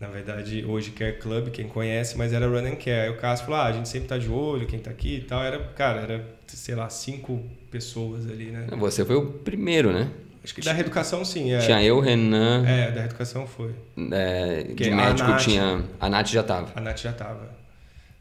Na 0.00 0.08
verdade, 0.08 0.64
hoje 0.66 0.90
Care 0.90 1.18
Club, 1.18 1.48
quem 1.50 1.68
conhece, 1.68 2.18
mas 2.18 2.32
era 2.32 2.46
Run 2.46 2.66
and 2.66 2.76
Care. 2.76 3.02
Aí 3.02 3.10
o 3.10 3.16
Cássio 3.16 3.46
falou, 3.46 3.60
ah, 3.60 3.66
a 3.66 3.72
gente 3.72 3.88
sempre 3.88 4.08
tá 4.08 4.18
de 4.18 4.28
olho, 4.28 4.66
quem 4.66 4.78
tá 4.78 4.90
aqui 4.90 5.16
e 5.16 5.20
tal. 5.20 5.42
Era, 5.42 5.58
cara, 5.68 6.00
era, 6.00 6.24
sei 6.46 6.74
lá, 6.74 6.88
cinco 6.90 7.42
pessoas 7.70 8.28
ali, 8.28 8.46
né? 8.46 8.66
Você 8.78 9.04
foi 9.04 9.16
o 9.16 9.26
primeiro, 9.26 9.92
né? 9.92 10.10
Acho 10.42 10.54
que 10.54 10.60
da 10.60 10.74
reeducação, 10.74 11.24
sim. 11.24 11.52
É. 11.52 11.58
Tinha 11.58 11.82
eu, 11.82 12.00
Renan. 12.00 12.66
É, 12.66 12.90
da 12.90 13.00
reeducação 13.00 13.46
foi. 13.46 13.74
É, 14.12 14.64
de 14.64 14.90
médico 14.90 15.30
Nath, 15.30 15.42
tinha. 15.42 15.82
A 15.98 16.10
Nath 16.10 16.28
já 16.28 16.42
tava. 16.42 16.72
A 16.74 16.80
Nath 16.82 16.98
já 16.98 17.12
tava. 17.12 17.48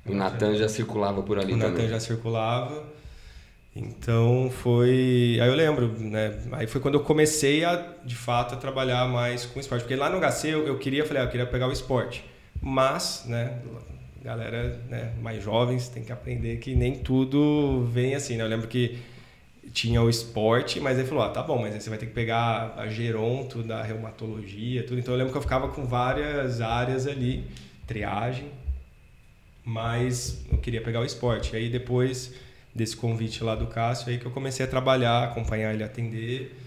O 0.05 0.13
Natan 0.13 0.55
já 0.55 0.67
circulava 0.67 1.21
por 1.23 1.39
ali 1.39 1.53
o 1.53 1.57
também. 1.57 1.69
O 1.69 1.71
Natan 1.73 1.87
já 1.87 1.99
circulava. 1.99 2.83
Então 3.75 4.51
foi. 4.51 5.39
Aí 5.41 5.47
eu 5.47 5.55
lembro, 5.55 5.87
né? 5.99 6.39
Aí 6.51 6.67
foi 6.67 6.79
quando 6.79 6.95
eu 6.95 7.03
comecei 7.03 7.63
a, 7.65 7.75
de 8.03 8.15
fato, 8.15 8.53
a 8.53 8.57
trabalhar 8.57 9.07
mais 9.07 9.45
com 9.45 9.59
esporte. 9.59 9.81
Porque 9.81 9.95
lá 9.95 10.09
no 10.09 10.19
HC 10.19 10.49
eu, 10.49 10.67
eu 10.67 10.77
queria, 10.77 11.05
falei, 11.05 11.23
ah, 11.23 11.25
eu 11.25 11.29
queria 11.29 11.45
pegar 11.45 11.67
o 11.67 11.71
esporte. 11.71 12.23
Mas, 12.61 13.25
né, 13.25 13.59
galera 14.23 14.79
né, 14.89 15.13
mais 15.21 15.43
jovens 15.43 15.89
tem 15.89 16.03
que 16.03 16.11
aprender 16.11 16.57
que 16.57 16.75
nem 16.75 16.99
tudo 16.99 17.85
vem 17.91 18.13
assim, 18.13 18.37
né? 18.37 18.43
Eu 18.43 18.47
lembro 18.47 18.67
que 18.67 18.99
tinha 19.73 20.01
o 20.01 20.09
esporte, 20.09 20.79
mas 20.79 20.99
ele 20.99 21.07
falou, 21.07 21.23
ah, 21.23 21.29
tá 21.29 21.41
bom, 21.41 21.59
mas 21.59 21.73
aí 21.73 21.81
você 21.81 21.89
vai 21.89 21.97
ter 21.97 22.05
que 22.05 22.13
pegar 22.13 22.75
a 22.77 22.87
geronto 22.87 23.63
da 23.63 23.81
reumatologia, 23.81 24.83
tudo. 24.83 24.99
Então 24.99 25.13
eu 25.13 25.17
lembro 25.17 25.31
que 25.31 25.37
eu 25.37 25.41
ficava 25.41 25.69
com 25.69 25.85
várias 25.85 26.61
áreas 26.61 27.07
ali, 27.07 27.43
triagem, 27.87 28.49
mas 29.63 30.43
eu 30.51 30.57
queria 30.57 30.81
pegar 30.81 30.99
o 30.99 31.05
esporte. 31.05 31.55
Aí 31.55 31.69
depois 31.69 32.33
desse 32.73 32.95
convite 32.95 33.43
lá 33.43 33.55
do 33.55 33.67
Cássio, 33.67 34.09
aí 34.09 34.17
que 34.17 34.25
eu 34.25 34.31
comecei 34.31 34.65
a 34.65 34.69
trabalhar, 34.69 35.23
acompanhar 35.23 35.73
ele 35.73 35.83
atender, 35.83 36.57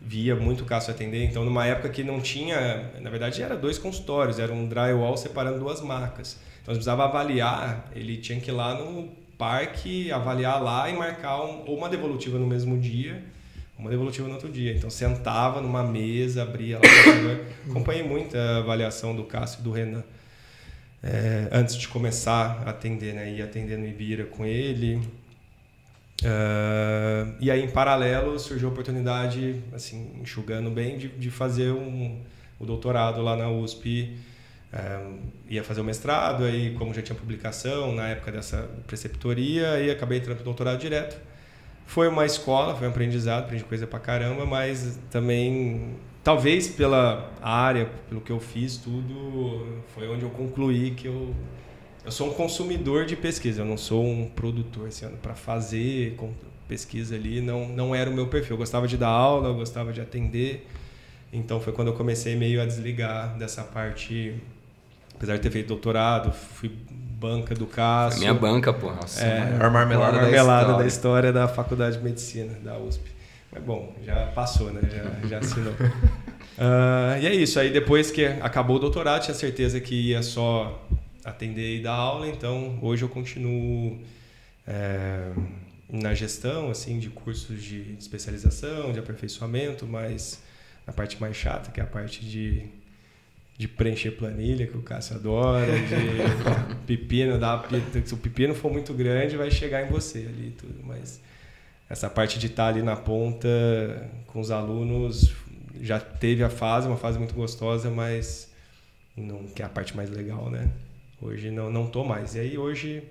via 0.00 0.36
muito 0.36 0.62
o 0.62 0.66
Cássio 0.66 0.92
atender. 0.92 1.24
Então, 1.24 1.44
numa 1.44 1.66
época 1.66 1.88
que 1.88 2.04
não 2.04 2.20
tinha, 2.20 2.90
na 3.00 3.10
verdade, 3.10 3.42
era 3.42 3.56
dois 3.56 3.78
consultórios, 3.78 4.38
era 4.38 4.52
um 4.52 4.68
drywall 4.68 5.16
separando 5.16 5.58
duas 5.58 5.80
macas. 5.80 6.38
Então, 6.62 6.72
nós 6.72 6.78
precisava 6.78 7.04
avaliar, 7.04 7.90
ele 7.94 8.18
tinha 8.18 8.38
que 8.38 8.50
ir 8.50 8.54
lá 8.54 8.74
no 8.74 9.08
parque, 9.38 10.12
avaliar 10.12 10.62
lá 10.62 10.88
e 10.88 10.96
marcar 10.96 11.42
um, 11.42 11.64
ou 11.66 11.76
uma 11.76 11.88
devolutiva 11.88 12.38
no 12.38 12.46
mesmo 12.46 12.78
dia, 12.78 13.22
uma 13.78 13.90
devolutiva 13.90 14.28
no 14.28 14.34
outro 14.34 14.50
dia. 14.50 14.74
Então, 14.74 14.90
sentava 14.90 15.60
numa 15.62 15.82
mesa, 15.82 16.42
abria 16.42 16.76
lá 16.76 16.82
Acompanhei 17.68 18.02
muito 18.02 18.36
a 18.36 18.58
avaliação 18.58 19.16
do 19.16 19.24
Cássio 19.24 19.60
e 19.60 19.62
do 19.62 19.72
Renan 19.72 20.04
é, 21.06 21.48
antes 21.52 21.76
de 21.76 21.86
começar 21.86 22.62
a 22.64 22.70
atender, 22.70 23.12
né? 23.12 23.30
Ia 23.30 23.44
atender 23.44 23.76
no 23.76 23.86
Ibira 23.86 24.24
com 24.24 24.46
ele. 24.46 24.96
Uh, 26.22 27.34
e 27.38 27.50
aí, 27.50 27.62
em 27.62 27.68
paralelo, 27.68 28.38
surgiu 28.38 28.68
a 28.68 28.72
oportunidade, 28.72 29.62
assim, 29.74 30.12
enxugando 30.22 30.70
bem, 30.70 30.96
de, 30.96 31.08
de 31.08 31.30
fazer 31.30 31.72
um, 31.72 32.22
o 32.58 32.64
doutorado 32.64 33.20
lá 33.20 33.36
na 33.36 33.50
USP. 33.50 34.16
Uh, 34.72 35.18
ia 35.46 35.62
fazer 35.62 35.82
o 35.82 35.84
mestrado, 35.84 36.44
aí, 36.44 36.74
como 36.74 36.94
já 36.94 37.02
tinha 37.02 37.14
publicação 37.14 37.94
na 37.94 38.08
época 38.08 38.32
dessa 38.32 38.66
preceptoria, 38.86 39.72
aí 39.72 39.90
acabei 39.90 40.18
entrando 40.18 40.38
no 40.38 40.44
doutorado 40.44 40.80
direto. 40.80 41.20
Foi 41.86 42.08
uma 42.08 42.24
escola, 42.24 42.74
foi 42.74 42.88
um 42.88 42.90
aprendizado, 42.90 43.44
aprendi 43.44 43.64
coisa 43.64 43.86
pra 43.86 43.98
caramba, 43.98 44.46
mas 44.46 44.98
também 45.10 45.96
talvez 46.24 46.66
pela 46.66 47.30
área, 47.40 47.88
pelo 48.08 48.20
que 48.20 48.32
eu 48.32 48.40
fiz, 48.40 48.78
tudo 48.78 49.82
foi 49.94 50.08
onde 50.08 50.24
eu 50.24 50.30
concluí 50.30 50.92
que 50.92 51.06
eu 51.06 51.34
eu 52.04 52.12
sou 52.12 52.28
um 52.28 52.34
consumidor 52.34 53.06
de 53.06 53.16
pesquisa, 53.16 53.62
eu 53.62 53.64
não 53.64 53.78
sou 53.78 54.04
um 54.04 54.28
produtor, 54.28 54.88
assim, 54.88 55.08
para 55.22 55.34
fazer 55.34 56.18
pesquisa 56.68 57.14
ali 57.14 57.40
não 57.40 57.68
não 57.68 57.94
era 57.94 58.10
o 58.10 58.12
meu 58.12 58.26
perfil. 58.26 58.54
Eu 58.54 58.58
gostava 58.58 58.88
de 58.88 58.96
dar 58.96 59.08
aula, 59.08 59.48
eu 59.48 59.54
gostava 59.54 59.92
de 59.92 60.00
atender. 60.00 60.66
Então 61.32 61.60
foi 61.60 61.72
quando 61.72 61.88
eu 61.88 61.94
comecei 61.94 62.36
meio 62.36 62.60
a 62.62 62.66
desligar 62.66 63.36
dessa 63.38 63.62
parte 63.62 64.34
apesar 65.14 65.36
de 65.36 65.42
ter 65.42 65.50
feito 65.50 65.68
doutorado, 65.68 66.32
fui 66.32 66.68
banca 66.68 67.54
do 67.54 67.66
Cássio. 67.66 68.20
minha 68.20 68.34
banca, 68.34 68.72
pô. 68.72 68.90
Nossa, 68.90 69.24
é, 69.24 69.56
a 69.60 69.70
marmelada, 69.70 70.20
marmelada 70.20 70.24
da, 70.24 70.30
história. 70.30 70.78
da 70.78 70.86
história 70.86 71.32
da 71.32 71.48
Faculdade 71.48 71.96
de 71.96 72.04
Medicina 72.04 72.52
da 72.62 72.76
USP. 72.78 73.13
Mas 73.54 73.62
bom, 73.62 73.94
já 74.04 74.26
passou, 74.34 74.72
né? 74.72 74.80
Já, 74.90 75.28
já 75.28 75.38
assinou. 75.38 75.72
uh, 75.72 77.16
e 77.22 77.26
é 77.26 77.34
isso. 77.34 77.58
Aí 77.60 77.70
depois 77.70 78.10
que 78.10 78.26
acabou 78.26 78.76
o 78.76 78.78
doutorado, 78.80 79.22
tinha 79.22 79.34
certeza 79.34 79.80
que 79.80 79.94
ia 79.94 80.22
só 80.22 80.84
atender 81.24 81.78
e 81.78 81.82
dar 81.82 81.92
aula. 81.92 82.28
Então 82.28 82.78
hoje 82.82 83.04
eu 83.04 83.08
continuo 83.08 84.00
é, 84.66 85.30
na 85.88 86.12
gestão, 86.14 86.70
assim, 86.70 86.98
de 86.98 87.08
cursos 87.10 87.62
de 87.62 87.94
especialização, 87.98 88.92
de 88.92 88.98
aperfeiçoamento, 88.98 89.86
mas 89.86 90.42
na 90.84 90.92
parte 90.92 91.20
mais 91.20 91.36
chata, 91.36 91.70
que 91.70 91.80
é 91.80 91.82
a 91.84 91.86
parte 91.86 92.24
de 92.24 92.68
de 93.56 93.68
preencher 93.68 94.10
planilha, 94.10 94.66
que 94.66 94.76
o 94.76 94.82
Cássio 94.82 95.14
adora, 95.14 95.66
de 95.66 95.94
pepino, 96.86 97.38
dá, 97.38 97.64
se 98.04 98.12
o 98.12 98.16
pepino 98.16 98.52
for 98.54 98.72
muito 98.72 98.92
grande, 98.92 99.36
vai 99.36 99.50
chegar 99.50 99.86
em 99.86 99.90
você 99.90 100.18
ali 100.18 100.52
tudo, 100.58 100.80
mas 100.82 101.20
essa 101.88 102.08
parte 102.08 102.38
de 102.38 102.46
estar 102.46 102.68
ali 102.68 102.82
na 102.82 102.96
ponta 102.96 103.48
com 104.26 104.40
os 104.40 104.50
alunos 104.50 105.32
já 105.80 106.00
teve 106.00 106.42
a 106.42 106.50
fase, 106.50 106.86
uma 106.86 106.96
fase 106.96 107.18
muito 107.18 107.34
gostosa, 107.34 107.90
mas 107.90 108.50
não 109.16 109.44
que 109.44 109.62
é 109.62 109.64
a 109.64 109.68
parte 109.68 109.96
mais 109.96 110.10
legal, 110.10 110.50
né? 110.50 110.70
Hoje 111.20 111.50
não 111.50 111.70
não 111.70 111.86
tô 111.86 112.04
mais. 112.04 112.34
E 112.34 112.40
aí 112.40 112.58
hoje 112.58 113.02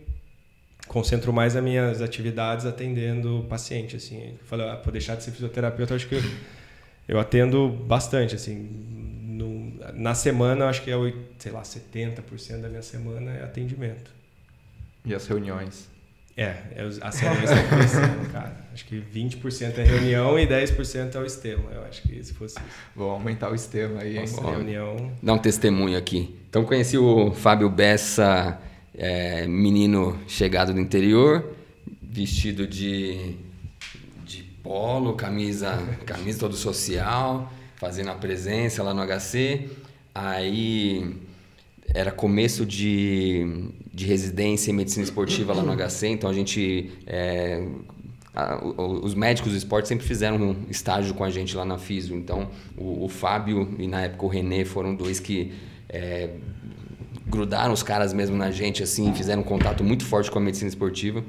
concentro 0.88 1.32
mais 1.32 1.56
as 1.56 1.64
minhas 1.64 2.02
atividades 2.02 2.66
atendendo 2.66 3.46
paciente, 3.50 3.96
assim. 3.96 4.38
Falei, 4.46 4.68
ah, 4.68 4.82
deixar 4.92 5.16
de 5.16 5.24
ser 5.24 5.32
fisioterapeuta, 5.32 5.96
acho 5.96 6.08
que 6.08 6.16
eu, 6.16 6.22
eu 7.08 7.20
atendo 7.20 7.70
bastante, 7.70 8.36
assim. 8.36 8.56
No, 8.56 9.74
na 9.94 10.14
semana, 10.14 10.68
acho 10.68 10.84
que 10.84 10.92
é, 10.92 10.96
sei 11.40 11.52
lá, 11.52 11.62
70% 11.62 12.62
da 12.62 12.70
minha 12.70 12.82
semana 12.82 13.32
é 13.32 13.44
atendimento. 13.44 14.12
E 15.06 15.14
as 15.14 15.26
reuniões? 15.28 15.90
É, 16.36 16.56
é 16.76 16.90
as 17.02 17.20
reuniões 17.20 17.52
estão 17.52 17.78
crescendo, 17.78 18.32
cara. 18.32 18.58
Acho 18.74 18.86
que 18.86 19.00
20% 19.00 19.78
é 19.78 19.84
reunião 19.84 20.40
e 20.40 20.48
10% 20.48 21.14
é 21.14 21.20
o 21.20 21.26
Estema. 21.26 21.70
Eu 21.72 21.84
acho 21.84 22.02
que 22.02 22.24
se 22.24 22.34
fosse 22.34 22.58
isso. 22.58 22.66
Vou 22.96 23.12
aumentar 23.12 23.52
o 23.52 23.58
sistema 23.58 24.02
aí, 24.02 24.18
hein? 24.18 24.22
Nossa, 24.22 24.42
reunião. 24.42 25.12
Dar 25.22 25.34
um 25.34 25.38
testemunho 25.38 25.98
aqui. 25.98 26.36
Então 26.50 26.66
conheci 26.66 26.98
o 26.98 27.32
Fábio 27.32 27.70
Bessa, 27.70 28.60
é, 28.98 29.46
menino 29.46 30.20
chegado 30.28 30.74
do 30.74 30.80
interior, 30.80 31.56
vestido 32.02 32.66
de, 32.66 33.36
de 34.26 34.42
polo, 34.64 35.14
camisa, 35.14 35.78
camisa 36.06 36.40
todo 36.40 36.56
social, 36.56 37.52
fazendo 37.76 38.10
a 38.10 38.16
presença 38.16 38.82
lá 38.82 38.92
no 38.92 39.06
HC. 39.06 39.70
Aí 40.16 41.16
era 41.94 42.12
começo 42.12 42.66
de, 42.66 43.72
de 43.94 44.06
residência 44.06 44.72
em 44.72 44.74
medicina 44.74 45.04
esportiva 45.04 45.54
lá 45.54 45.62
no 45.62 45.72
HC, 45.76 46.08
então 46.08 46.30
a 46.30 46.34
gente. 46.34 46.92
é, 47.06 47.66
a- 48.36 48.60
os 48.66 49.14
médicos 49.14 49.52
do 49.52 49.58
esporte 49.58 49.88
sempre 49.88 50.06
fizeram 50.08 50.38
um 50.42 50.56
estágio 50.70 51.14
com 51.14 51.24
a 51.24 51.30
gente 51.30 51.56
lá 51.56 51.64
na 51.64 51.78
Físio. 51.78 52.16
Então, 52.18 52.50
o, 52.76 53.06
o 53.06 53.08
Fábio 53.10 53.76
e 53.78 53.88
na 53.88 54.02
época 54.02 54.26
o 54.26 54.28
Renê 54.28 54.66
foram 54.66 54.96
dois 54.96 55.20
que 55.20 55.52
é, 55.88 56.32
grudaram 57.28 57.72
os 57.72 57.84
caras 57.84 58.12
mesmo 58.14 58.36
na 58.36 58.50
gente, 58.50 58.82
assim, 58.82 59.14
fizeram 59.14 59.42
um 59.42 59.46
contato 59.46 59.84
muito 59.84 60.04
forte 60.04 60.32
com 60.32 60.40
a 60.40 60.42
medicina 60.42 60.68
esportiva. 60.70 61.24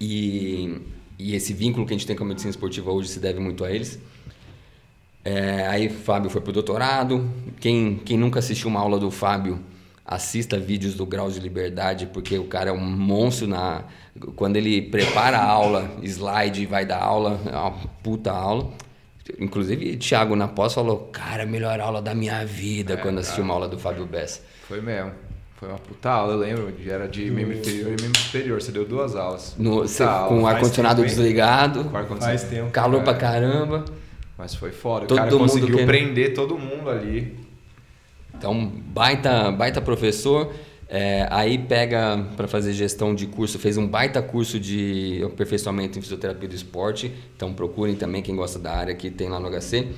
E, 0.00 0.76
e 1.18 1.34
esse 1.34 1.54
vínculo 1.54 1.86
que 1.86 1.94
a 1.94 1.96
gente 1.96 2.06
tem 2.06 2.14
com 2.14 2.24
a 2.24 2.26
medicina 2.26 2.50
esportiva 2.50 2.90
hoje 2.92 3.08
se 3.08 3.18
deve 3.18 3.40
muito 3.40 3.64
a 3.64 3.70
eles. 3.72 3.98
É, 5.24 5.66
aí 5.68 5.88
Fábio 5.88 6.28
foi 6.28 6.40
pro 6.42 6.52
doutorado. 6.52 7.30
Quem, 7.60 7.96
quem 8.04 8.18
nunca 8.18 8.38
assistiu 8.40 8.68
uma 8.68 8.80
aula 8.80 8.98
do 8.98 9.10
Fábio, 9.10 9.58
assista 10.04 10.58
vídeos 10.58 10.94
do 10.94 11.06
Grau 11.06 11.30
de 11.30 11.40
Liberdade, 11.40 12.06
porque 12.06 12.38
o 12.38 12.44
cara 12.44 12.70
é 12.70 12.72
um 12.72 12.78
monstro 12.80 13.46
na. 13.46 13.84
Quando 14.36 14.56
ele 14.56 14.82
prepara 14.82 15.38
a 15.38 15.44
aula, 15.44 15.90
slide 16.02 16.62
e 16.62 16.66
vai 16.66 16.84
dar 16.86 17.02
aula, 17.02 17.40
é 17.46 17.56
uma 17.56 17.72
puta 18.02 18.30
aula. 18.30 18.70
Inclusive, 19.40 19.96
Thiago 19.96 20.36
na 20.36 20.46
pós 20.46 20.74
falou, 20.74 21.08
cara, 21.12 21.46
melhor 21.46 21.80
aula 21.80 22.02
da 22.02 22.14
minha 22.14 22.44
vida 22.44 22.96
quando 22.98 23.18
assistiu 23.20 23.42
uma 23.42 23.54
aula 23.54 23.66
do 23.66 23.78
Fábio 23.78 24.04
Bessa. 24.04 24.42
Foi 24.68 24.80
mesmo. 24.82 25.12
Foi 25.56 25.68
uma 25.68 25.78
puta 25.78 26.10
aula, 26.10 26.34
eu 26.34 26.38
lembro. 26.38 26.74
Era 26.86 27.08
de 27.08 27.30
membro 27.30 27.56
inferior 27.56 27.96
e 27.98 28.02
membro 28.02 28.20
superior. 28.20 28.60
Você 28.60 28.70
deu 28.70 28.84
duas 28.84 29.16
aulas. 29.16 29.54
No, 29.58 29.88
cê- 29.88 30.02
aula. 30.02 30.28
com 30.28 30.42
o 30.42 30.46
ar-condicionado 30.46 31.02
desligado, 31.02 31.84
Com 31.84 31.96
ar-condicionado. 31.96 32.38
Faz 32.38 32.50
tempo. 32.50 32.70
calor 32.70 33.00
É. 33.00 33.04
pra 33.04 33.14
caramba. 33.14 33.84
Mas 34.36 34.54
foi 34.54 34.72
foda. 34.72 35.06
Todo 35.06 35.16
o 35.16 35.20
cara 35.20 35.30
mundo 35.30 35.40
conseguiu 35.40 35.68
querendo- 35.76 35.86
prender 35.86 36.34
todo 36.34 36.58
mundo 36.58 36.90
ali. 36.90 37.34
Então, 38.36 38.72
baita, 38.86 39.50
baita 39.50 39.80
professor. 39.80 40.52
É, 40.88 41.26
aí 41.30 41.58
pega 41.58 42.24
para 42.36 42.46
fazer 42.46 42.72
gestão 42.72 43.14
de 43.14 43.26
curso, 43.26 43.58
fez 43.58 43.76
um 43.76 43.86
baita 43.86 44.22
curso 44.22 44.60
de 44.60 45.22
aperfeiçoamento 45.24 45.98
em 45.98 46.02
fisioterapia 46.02 46.48
do 46.48 46.54
esporte. 46.54 47.10
Então 47.34 47.52
procurem 47.52 47.96
também 47.96 48.22
quem 48.22 48.36
gosta 48.36 48.58
da 48.58 48.72
área 48.72 48.94
que 48.94 49.10
tem 49.10 49.28
lá 49.28 49.40
no 49.40 49.50
HC. 49.50 49.88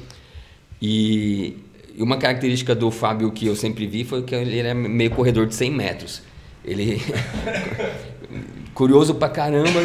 E, 0.81 1.57
uma 1.99 2.19
característica 2.19 2.75
do 2.75 2.91
Fábio 2.91 3.31
que 3.33 3.47
eu 3.47 3.57
sempre 3.57 3.87
vi 3.87 4.05
foi 4.05 4.23
que 4.23 4.35
ele 4.35 4.59
era 4.59 4.75
meio 4.75 5.11
corredor 5.11 5.47
de 5.47 5.55
100 5.55 5.71
metros. 5.71 6.23
Ele 6.65 7.01
curioso 8.77 9.15
pra 9.15 9.29
caramba, 9.31 9.81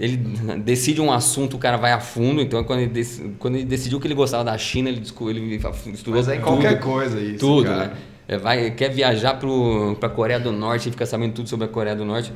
ele 0.00 0.16
decide 0.64 1.00
um 1.00 1.12
assunto, 1.12 1.54
o 1.56 1.58
cara 1.60 1.76
vai 1.76 1.92
a 1.92 2.00
fundo. 2.00 2.42
Então 2.42 2.62
quando 2.64 2.80
ele, 2.80 2.90
dec- 2.90 3.36
quando 3.38 3.54
ele 3.54 3.64
decidiu 3.64 4.00
que 4.00 4.06
ele 4.08 4.14
gostava 4.14 4.42
da 4.44 4.58
China, 4.58 4.88
ele, 4.90 4.98
ele 5.28 5.56
estudou 5.94 6.14
Mas 6.16 6.28
é 6.28 6.34
em 6.34 6.38
tudo. 6.40 6.46
qualquer 6.48 6.80
coisa 6.80 7.20
isso. 7.20 7.38
Tudo, 7.38 7.68
cara. 7.68 7.86
né? 7.86 7.92
É, 8.28 8.36
vai, 8.36 8.70
quer 8.72 8.90
viajar 8.90 9.34
pro, 9.34 9.96
pra 9.98 10.08
Coreia 10.08 10.38
do 10.40 10.50
Norte 10.52 10.88
e 10.88 10.92
fica 10.92 11.06
sabendo 11.06 11.32
tudo 11.34 11.48
sobre 11.48 11.66
a 11.66 11.68
Coreia 11.68 11.94
do 11.96 12.04
Norte. 12.04 12.32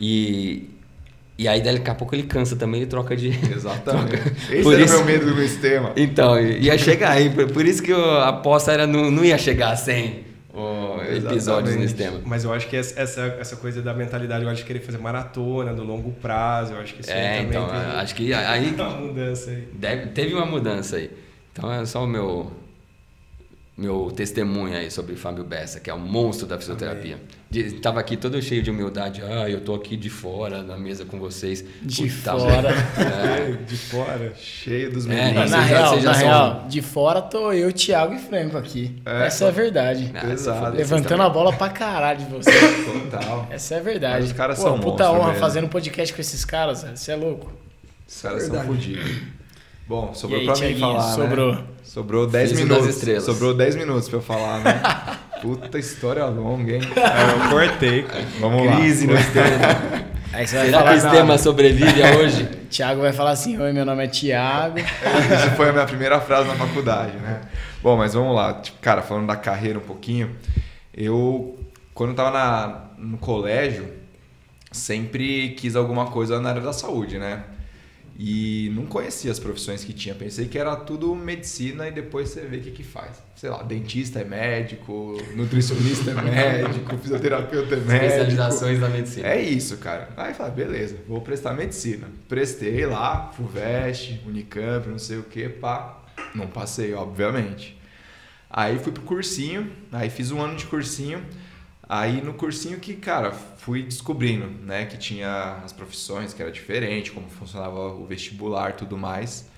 E, 0.00 0.68
e 1.36 1.46
aí 1.48 1.60
daqui 1.60 1.90
a 1.90 1.94
pouco 1.94 2.14
ele 2.14 2.24
cansa 2.24 2.56
também, 2.56 2.80
ele 2.82 2.90
troca 2.90 3.16
de. 3.16 3.28
Exatamente. 3.54 4.10
troca. 4.16 4.32
Esse 4.50 4.62
Por 4.62 4.74
era 4.74 4.82
o 4.82 4.84
isso- 4.84 4.94
meu 4.96 5.04
medo 5.04 5.34
do 5.34 5.40
sistema. 5.42 5.92
Então, 5.96 6.40
ia 6.40 6.76
chegar 6.76 7.12
aí. 7.12 7.30
Por, 7.30 7.64
isso 7.66 7.82
que 7.82 7.92
a 7.92 8.28
aposta 8.28 8.72
era 8.72 8.86
não, 8.86 9.10
não 9.10 9.24
ia 9.24 9.38
chegar 9.38 9.70
a 9.70 9.76
100 9.76 10.26
ó, 10.26 10.27
episódios 11.16 11.76
nesse 11.76 11.94
tema. 11.94 12.20
Mas 12.24 12.44
eu 12.44 12.52
acho 12.52 12.68
que 12.68 12.76
essa, 12.76 13.00
essa, 13.00 13.56
coisa 13.56 13.82
da 13.82 13.94
mentalidade, 13.94 14.44
eu 14.44 14.50
acho 14.50 14.62
que 14.62 14.66
querer 14.66 14.80
fazer 14.80 14.98
maratona, 14.98 15.72
do 15.74 15.84
longo 15.84 16.12
prazo, 16.12 16.74
eu 16.74 16.80
acho 16.80 16.94
que 16.94 17.00
isso 17.00 17.10
aí 17.10 17.18
É, 17.18 17.36
também 17.38 17.48
então, 17.48 17.68
tem 17.68 17.76
acho 17.76 18.14
que 18.14 18.32
aí 18.32 18.74
uma 18.74 18.90
mudança 18.90 19.50
aí. 19.50 19.68
deve, 19.72 20.06
teve 20.08 20.34
uma 20.34 20.46
mudança 20.46 20.96
aí. 20.96 21.10
Então 21.52 21.72
é 21.72 21.84
só 21.84 22.04
o 22.04 22.06
meu, 22.06 22.52
meu 23.78 24.10
testemunho 24.10 24.76
aí 24.76 24.90
sobre 24.90 25.14
Fábio 25.14 25.44
Bessa, 25.44 25.78
que 25.78 25.88
é 25.88 25.94
o 25.94 25.98
monstro 26.00 26.48
da 26.48 26.58
fisioterapia. 26.58 27.16
De, 27.48 27.74
tava 27.74 28.00
aqui 28.00 28.16
todo 28.16 28.42
cheio 28.42 28.60
de 28.62 28.70
humildade. 28.72 29.22
Ah, 29.22 29.48
eu 29.48 29.60
tô 29.60 29.72
aqui 29.74 29.96
de 29.96 30.10
fora 30.10 30.62
na 30.64 30.76
mesa 30.76 31.04
com 31.04 31.18
vocês. 31.18 31.64
De 31.80 32.08
Puta, 32.08 32.36
fora. 32.36 32.70
É, 32.70 33.52
De 33.64 33.76
fora. 33.76 34.32
Cheio 34.36 34.90
dos 34.92 35.06
É, 35.06 35.08
meninos. 35.08 35.34
Vocês 35.34 35.50
na 35.52 35.60
real, 35.62 35.96
na 36.02 36.14
são- 36.14 36.22
real, 36.22 36.66
de 36.68 36.82
fora 36.82 37.22
tô 37.22 37.52
eu, 37.52 37.72
Thiago 37.72 38.14
e 38.14 38.18
Franco 38.18 38.58
aqui. 38.58 39.00
É, 39.06 39.26
Essa 39.28 39.44
é 39.44 39.48
a 39.48 39.52
verdade. 39.52 40.10
Ah, 40.12 40.20
Pesado. 40.26 40.76
Levantando 40.76 41.22
a 41.22 41.30
bola 41.30 41.52
pra 41.52 41.68
caralho 41.68 42.18
de 42.18 42.24
vocês. 42.26 42.84
Total. 42.84 43.46
Essa 43.48 43.76
é 43.76 43.78
a 43.78 43.82
verdade. 43.82 44.20
Mas 44.22 44.24
os 44.32 44.36
caras 44.36 44.56
Pô, 44.58 44.64
são 44.64 44.80
puta 44.80 45.04
monstro 45.04 45.14
honra 45.20 45.26
mesmo. 45.28 45.40
fazendo 45.40 45.68
podcast 45.68 46.12
com 46.12 46.20
esses 46.20 46.44
caras. 46.44 46.82
Você 46.82 47.12
é 47.12 47.16
louco. 47.16 47.50
Os 48.08 48.20
caras 48.20 48.42
são 48.42 48.60
fodidos. 48.64 49.37
Bom, 49.88 50.12
sobrou 50.14 50.40
aí, 50.40 50.46
pra 50.46 50.56
mim 50.56 50.78
falar, 50.78 51.14
sobrou. 51.14 51.52
né? 51.54 51.62
Sobrou 51.82 52.26
10 52.26 52.52
Filho 52.52 52.68
das 52.68 52.76
minutos. 52.78 52.96
estrelas. 52.96 53.24
Sobrou 53.24 53.54
10 53.54 53.76
minutos 53.76 54.08
pra 54.08 54.18
eu 54.18 54.22
falar, 54.22 54.60
né? 54.60 54.80
Puta 55.40 55.78
história 55.78 56.26
longa, 56.26 56.72
hein? 56.74 56.82
É, 56.94 57.46
eu 57.46 57.50
cortei, 57.50 58.02
cara. 58.02 58.24
Vamos 58.40 58.66
lá. 58.66 58.76
Crise 58.76 59.06
no 59.06 59.14
extremo. 59.14 59.48
Aí 60.30 60.46
você 60.46 60.56
vai 60.56 60.66
Será 60.66 60.82
que 60.82 60.88
o 60.94 61.00
sistema 61.00 61.38
sobrevive 61.38 62.02
hoje? 62.02 62.44
Thiago 62.68 63.00
vai 63.00 63.14
falar 63.14 63.30
assim, 63.30 63.58
oi, 63.58 63.72
meu 63.72 63.86
nome 63.86 64.04
é 64.04 64.08
Thiago. 64.08 64.78
Isso 64.78 65.50
foi 65.56 65.70
a 65.70 65.72
minha 65.72 65.86
primeira 65.86 66.20
frase 66.20 66.46
na 66.48 66.54
faculdade, 66.54 67.16
né? 67.16 67.40
Bom, 67.82 67.96
mas 67.96 68.12
vamos 68.12 68.36
lá. 68.36 68.54
Tipo, 68.54 68.78
cara, 68.80 69.00
falando 69.00 69.26
da 69.26 69.36
carreira 69.36 69.78
um 69.78 69.82
pouquinho, 69.82 70.36
eu, 70.92 71.58
quando 71.94 72.10
eu 72.10 72.16
tava 72.16 72.30
na, 72.30 72.80
no 72.98 73.16
colégio, 73.16 73.88
sempre 74.70 75.50
quis 75.50 75.74
alguma 75.74 76.06
coisa 76.10 76.38
na 76.40 76.50
área 76.50 76.60
da 76.60 76.74
saúde, 76.74 77.18
né? 77.18 77.44
E 78.20 78.72
não 78.74 78.84
conhecia 78.84 79.30
as 79.30 79.38
profissões 79.38 79.84
que 79.84 79.92
tinha. 79.92 80.12
Pensei 80.12 80.48
que 80.48 80.58
era 80.58 80.74
tudo 80.74 81.14
medicina 81.14 81.86
e 81.86 81.92
depois 81.92 82.30
você 82.30 82.40
vê 82.40 82.56
o 82.56 82.60
que, 82.60 82.72
que 82.72 82.82
faz. 82.82 83.22
Sei 83.36 83.48
lá, 83.48 83.62
dentista 83.62 84.18
é 84.18 84.24
médico, 84.24 85.16
nutricionista 85.36 86.10
é 86.10 86.14
médico, 86.20 86.98
fisioterapeuta 86.98 87.76
é 87.76 87.78
médico. 87.78 88.06
Especializações 88.06 88.80
da 88.80 88.88
medicina. 88.88 89.28
É 89.28 89.40
isso, 89.40 89.76
cara. 89.76 90.08
Aí 90.16 90.34
falei, 90.34 90.52
beleza, 90.52 90.96
vou 91.06 91.20
prestar 91.20 91.54
medicina. 91.54 92.08
Prestei 92.28 92.84
lá, 92.86 93.30
FUVEST, 93.36 94.22
Unicamp, 94.26 94.88
não 94.88 94.98
sei 94.98 95.18
o 95.18 95.22
que, 95.22 95.48
pá. 95.48 96.02
Não 96.34 96.48
passei, 96.48 96.92
obviamente. 96.94 97.78
Aí 98.50 98.80
fui 98.80 98.90
pro 98.90 99.02
cursinho, 99.02 99.70
aí 99.92 100.10
fiz 100.10 100.32
um 100.32 100.40
ano 100.40 100.56
de 100.56 100.66
cursinho. 100.66 101.22
Aí 101.88 102.20
no 102.20 102.34
cursinho 102.34 102.78
que, 102.78 102.94
cara, 102.94 103.32
fui 103.32 103.82
descobrindo, 103.82 104.46
né, 104.46 104.84
que 104.84 104.98
tinha 104.98 105.62
as 105.64 105.72
profissões, 105.72 106.34
que 106.34 106.42
era 106.42 106.52
diferente, 106.52 107.10
como 107.10 107.30
funcionava 107.30 107.94
o 107.94 108.04
vestibular, 108.04 108.74
tudo 108.74 108.98
mais. 108.98 109.48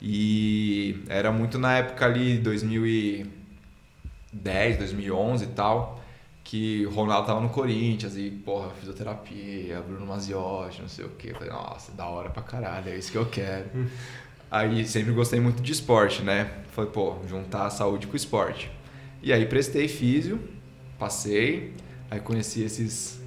E 0.00 1.02
era 1.08 1.32
muito 1.32 1.58
na 1.58 1.78
época 1.78 2.04
ali 2.04 2.36
2010, 2.38 4.76
2011 4.76 5.44
e 5.44 5.46
tal, 5.48 6.02
que 6.44 6.84
o 6.86 6.90
Ronaldo 6.90 7.26
tava 7.28 7.40
no 7.40 7.48
Corinthians 7.48 8.16
e, 8.16 8.30
porra, 8.30 8.68
fisioterapia, 8.70 9.80
Bruno 9.80 10.04
Maziotti, 10.04 10.82
não 10.82 10.88
sei 10.88 11.06
o 11.06 11.10
quê. 11.10 11.30
Eu 11.30 11.36
falei, 11.36 11.50
nossa, 11.50 11.92
da 11.92 12.06
hora 12.06 12.28
pra 12.28 12.42
caralho, 12.42 12.90
é 12.90 12.98
isso 12.98 13.10
que 13.10 13.16
eu 13.16 13.26
quero. 13.26 13.70
Aí 14.50 14.86
sempre 14.86 15.12
gostei 15.12 15.40
muito 15.40 15.62
de 15.62 15.72
esporte, 15.72 16.20
né? 16.20 16.50
Falei, 16.72 16.90
pô, 16.90 17.16
juntar 17.26 17.64
a 17.64 17.70
saúde 17.70 18.06
com 18.06 18.12
o 18.12 18.16
esporte. 18.16 18.70
E 19.22 19.32
aí 19.32 19.46
prestei 19.46 19.88
físio, 19.88 20.38
passei, 21.02 21.74
aí 22.08 22.20
conheci 22.20 22.62
esses 22.62 23.20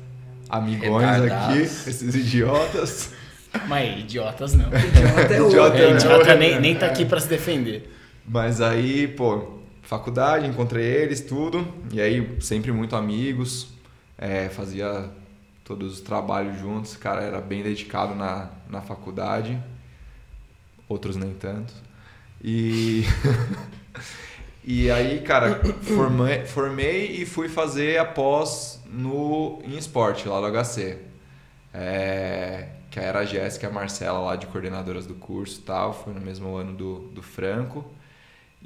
amigões 0.50 1.06
aqui, 1.06 1.24
Retardados. 1.24 1.88
esses 1.88 2.16
idiotas. 2.16 3.10
Mas 3.68 4.00
idiotas 4.00 4.54
não. 4.54 4.68
Idiota 4.68 5.34
é 5.34 5.42
o 5.42 5.48
Idiota 5.50 5.78
É, 5.78 5.90
não. 5.90 5.98
idiota 5.98 6.36
nem, 6.36 6.60
nem 6.62 6.76
tá 6.76 6.86
aqui 6.86 7.04
pra 7.06 7.20
se 7.20 7.28
defender. 7.28 7.94
Mas 8.26 8.62
aí, 8.62 9.08
pô, 9.10 9.60
faculdade, 9.82 10.48
encontrei 10.48 10.86
eles, 10.86 11.20
tudo. 11.20 11.68
E 11.92 12.00
aí, 12.00 12.38
sempre 12.40 12.72
muito 12.72 12.96
amigos. 12.96 13.68
é, 14.18 14.48
fazia 14.50 15.10
todos 15.66 15.94
os 15.94 16.00
trabalhos 16.02 16.58
juntos. 16.60 16.96
Cara, 16.96 17.22
era 17.22 17.42
bem 17.42 17.62
dedicado 17.62 18.16
na, 18.16 18.50
na 18.70 18.82
faculdade. 18.82 19.58
Outros 20.88 21.16
nem 21.18 21.34
tanto. 21.34 21.74
E. 22.42 23.04
e 24.66 24.90
aí, 24.92 25.22
cara, 25.22 25.62
formei, 25.82 26.46
formei 26.46 27.22
e 27.22 27.26
fui 27.26 27.48
fazer 27.50 28.00
a 28.00 28.06
pós 28.06 28.82
no, 28.92 29.60
em 29.64 29.78
esporte, 29.78 30.28
lá 30.28 30.40
do 30.40 30.48
HC. 30.48 30.98
É, 31.74 32.70
que 32.90 33.00
era 33.00 33.20
a 33.20 33.26
Jéssica 33.26 33.68
e 33.68 33.70
a 33.70 33.74
Marcela 33.74 34.20
lá 34.20 34.36
de 34.36 34.48
coordenadoras 34.48 35.06
do 35.06 35.14
curso 35.16 35.60
e 35.60 35.64
tal. 35.64 35.94
Foi 35.94 36.14
no 36.14 36.22
mesmo 36.22 36.56
ano 36.56 36.74
do, 36.74 37.00
do 37.10 37.22
Franco. 37.22 37.86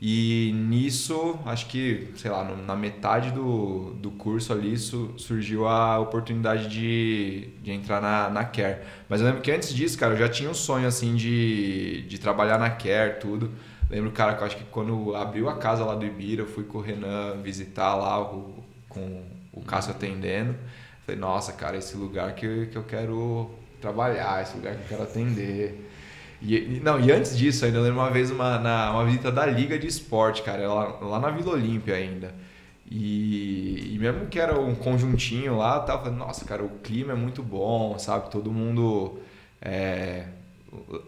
E 0.02 0.54
nisso, 0.56 1.38
acho 1.46 1.68
que, 1.68 2.10
sei 2.16 2.32
lá, 2.32 2.44
no- 2.44 2.56
na 2.66 2.76
metade 2.76 3.32
do, 3.32 3.92
do 3.96 4.12
curso 4.12 4.54
ali 4.54 4.78
su- 4.78 5.14
surgiu 5.18 5.68
a 5.68 6.00
oportunidade 6.00 6.70
de, 6.70 7.50
de 7.62 7.72
entrar 7.72 8.02
na, 8.02 8.30
na 8.30 8.46
Care. 8.46 8.80
Mas 9.10 9.20
eu 9.20 9.28
lembro 9.28 9.42
que 9.42 9.52
antes 9.52 9.74
disso, 9.74 9.98
cara, 9.98 10.14
eu 10.14 10.18
já 10.18 10.30
tinha 10.30 10.50
um 10.50 10.54
sonho 10.54 10.88
assim 10.88 11.16
de, 11.16 12.04
de 12.08 12.18
trabalhar 12.18 12.58
na 12.58 12.70
Care, 12.70 13.20
tudo. 13.20 13.52
Lembro, 13.90 14.12
cara, 14.12 14.36
que 14.36 14.42
eu 14.42 14.48
acho 14.48 14.58
que 14.58 14.64
quando 14.66 15.16
abriu 15.16 15.50
a 15.50 15.58
casa 15.58 15.84
lá 15.84 15.96
do 15.96 16.06
Ibira, 16.06 16.44
eu 16.44 16.48
fui 16.48 16.64
com 16.64 16.78
o 16.78 16.82
Renan 16.82 17.42
visitar 17.42 17.96
lá, 17.96 18.22
o- 18.22 18.64
com 18.88 19.24
o 19.54 19.62
Cássio 19.62 19.92
atendendo. 19.92 20.56
Falei, 21.06 21.20
nossa, 21.20 21.54
cara, 21.54 21.78
esse 21.78 21.98
lugar 21.98 22.34
que, 22.36 22.68
que 22.68 22.78
eu 22.78 22.84
quero 22.84 23.50
trabalhar, 23.82 24.42
esse 24.44 24.56
lugar 24.58 24.76
que 24.76 24.82
eu 24.84 24.88
quero 24.90 25.04
atender. 25.04 25.90
E, 26.42 26.80
não, 26.84 27.00
e 27.00 27.12
antes 27.12 27.38
disso, 27.38 27.66
ainda 27.66 27.80
lembro 27.82 28.00
uma 28.00 28.12
vez 28.12 28.32
uma, 28.32 28.60
na, 28.60 28.92
uma 28.92 29.06
visita 29.06 29.32
da 29.32 29.46
Liga 29.46 29.78
de 29.78 29.88
Esporte, 29.88 30.42
cara, 30.44 30.68
lá, 30.72 30.86
lá 31.02 31.20
na 31.20 31.32
Vila 31.32 31.52
Olímpia 31.54 31.96
ainda. 31.96 32.34
E, 32.90 33.94
e 33.96 34.00
mesmo 34.00 34.28
que 34.28 34.40
era 34.40 34.60
um 34.60 34.74
conjuntinho 34.76 35.58
lá, 35.58 35.80
tava 35.82 36.04
falando, 36.04 36.18
nossa, 36.20 36.46
cara, 36.46 36.64
o 36.64 36.70
clima 36.80 37.14
é 37.14 37.16
muito 37.16 37.44
bom, 37.44 37.98
sabe? 38.00 38.32
Todo 38.32 38.52
mundo 38.52 39.20
é, 39.62 40.26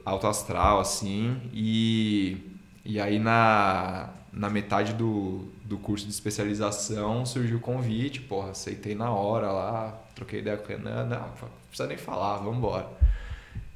alto 0.05 0.27
astral, 0.27 0.79
assim. 0.79 1.39
E, 1.53 2.37
e 2.83 2.99
aí 2.99 3.19
na, 3.19 4.09
na 4.31 4.49
metade 4.49 4.93
do, 4.93 5.47
do 5.63 5.77
curso 5.77 6.05
de 6.05 6.11
especialização 6.11 7.25
surgiu 7.25 7.57
o 7.57 7.61
convite, 7.61 8.21
porra, 8.21 8.51
aceitei 8.51 8.95
na 8.95 9.11
hora 9.11 9.51
lá, 9.51 10.01
troquei 10.15 10.39
ideia 10.39 10.57
com 10.57 10.65
o 10.65 10.67
Renan, 10.67 11.05
não, 11.05 11.19
não 11.19 11.49
precisa 11.67 11.87
nem 11.87 11.97
falar, 11.97 12.37
vamos 12.37 12.57
embora. 12.57 12.87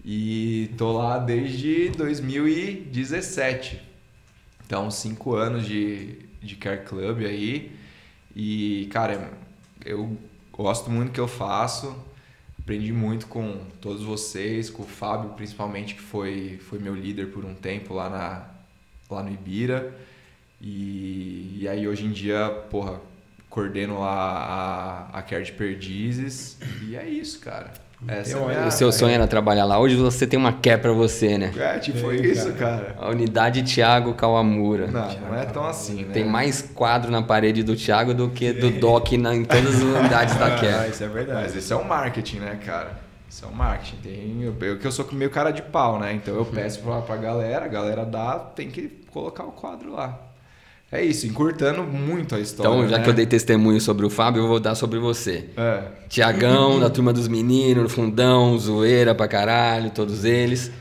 E 0.03 0.71
tô 0.77 0.91
lá 0.93 1.17
desde 1.17 1.89
2017. 1.89 3.81
Então, 4.63 4.91
cinco 4.91 5.33
anos 5.33 5.65
de, 5.65 6.19
de 6.41 6.55
Care 6.55 6.83
Club 6.85 7.25
aí. 7.25 7.75
E, 8.35 8.87
cara, 8.91 9.31
eu 9.83 10.15
gosto 10.51 10.91
muito 10.91 11.09
do 11.09 11.13
que 11.13 11.19
eu 11.19 11.27
faço. 11.27 11.95
Aprendi 12.59 12.91
muito 12.91 13.27
com 13.27 13.59
todos 13.81 14.03
vocês, 14.03 14.69
com 14.69 14.83
o 14.83 14.87
Fábio, 14.87 15.31
principalmente, 15.31 15.95
que 15.95 16.01
foi, 16.01 16.59
foi 16.59 16.77
meu 16.77 16.95
líder 16.95 17.31
por 17.31 17.43
um 17.43 17.53
tempo 17.53 17.93
lá, 17.93 18.09
na, 18.09 18.54
lá 19.09 19.23
no 19.23 19.29
Ibira. 19.31 19.93
E, 20.61 21.59
e 21.61 21.67
aí, 21.67 21.87
hoje 21.87 22.05
em 22.05 22.11
dia, 22.11 22.49
porra, 22.69 22.99
coordeno 23.49 23.99
lá 23.99 25.09
a, 25.13 25.19
a 25.19 25.21
Care 25.21 25.43
de 25.43 25.51
Perdizes. 25.51 26.57
E 26.87 26.95
é 26.95 27.07
isso, 27.07 27.39
cara. 27.39 27.71
Essa 28.07 28.37
é 28.37 28.63
a 28.63 28.67
O 28.67 28.71
seu 28.71 28.91
sonho 28.91 29.13
era 29.13 29.25
trabalhar 29.25 29.65
lá. 29.65 29.79
Hoje 29.79 29.95
você 29.95 30.27
tem 30.27 30.37
uma 30.37 30.51
care 30.53 30.79
pra 30.81 30.91
você, 30.91 31.37
né? 31.37 31.51
É, 31.57 31.79
tipo, 31.79 31.97
foi 31.99 32.17
Tem, 32.17 32.31
isso, 32.31 32.51
cara. 32.53 32.93
A 32.99 33.09
unidade 33.09 33.63
Thiago 33.63 34.13
Kawamura. 34.13 34.87
Não, 34.87 35.19
não 35.21 35.35
é 35.35 35.45
tão 35.45 35.65
assim, 35.65 36.03
né? 36.03 36.13
Tem 36.13 36.25
mais 36.25 36.61
quadro 36.61 37.09
na 37.09 37.21
parede 37.23 37.63
do 37.63 37.75
Thiago 37.75 38.13
do 38.13 38.29
que 38.29 38.51
do 38.53 38.69
Doc 38.69 39.11
na, 39.13 39.33
em 39.33 39.45
todas 39.45 39.75
as 39.75 39.81
unidades 39.81 40.35
da 40.35 40.47
Ah, 40.47 40.59
Care. 40.59 40.89
isso 40.91 41.03
é 41.03 41.07
verdade. 41.07 41.41
Mas 41.43 41.55
esse 41.55 41.71
é 41.71 41.75
o 41.75 41.85
marketing, 41.85 42.39
né, 42.39 42.59
cara? 42.65 43.04
Isso 43.35 43.43
é 43.43 43.49
o 43.49 43.53
marketing. 43.53 43.97
Tem, 43.97 44.43
eu, 44.43 44.55
eu 44.61 44.79
que 44.79 44.87
eu 44.87 44.91
sou 44.93 45.05
meio 45.11 45.29
cara 45.29 45.51
de 45.51 45.61
pau, 45.61 45.99
né? 45.99 46.13
Então 46.13 46.33
eu 46.33 46.45
peço 46.45 46.79
pra, 46.79 47.01
pra 47.01 47.17
galera, 47.17 47.65
a 47.65 47.67
galera 47.67 48.05
dá, 48.05 48.39
tem 48.39 48.71
que 48.71 48.87
colocar 49.11 49.43
o 49.43 49.51
quadro 49.51 49.91
lá. 49.91 50.17
É 50.89 51.03
isso, 51.03 51.27
encurtando 51.27 51.83
muito 51.83 52.33
a 52.33 52.39
história. 52.39 52.69
Então, 52.69 52.87
já 52.87 52.97
né? 52.97 53.03
que 53.03 53.09
eu 53.09 53.13
dei 53.13 53.25
testemunho 53.25 53.81
sobre 53.81 54.05
o 54.05 54.09
Fábio, 54.09 54.43
eu 54.43 54.47
vou 54.47 54.57
dar 54.57 54.73
sobre 54.73 54.99
você. 54.99 55.49
É. 55.57 55.83
Tiagão, 56.07 56.79
da 56.79 56.89
turma 56.89 57.11
dos 57.11 57.27
meninos, 57.27 57.91
fundão, 57.91 58.57
zoeira 58.57 59.13
pra 59.13 59.27
caralho, 59.27 59.89
todos 59.89 60.23
eles. 60.23 60.71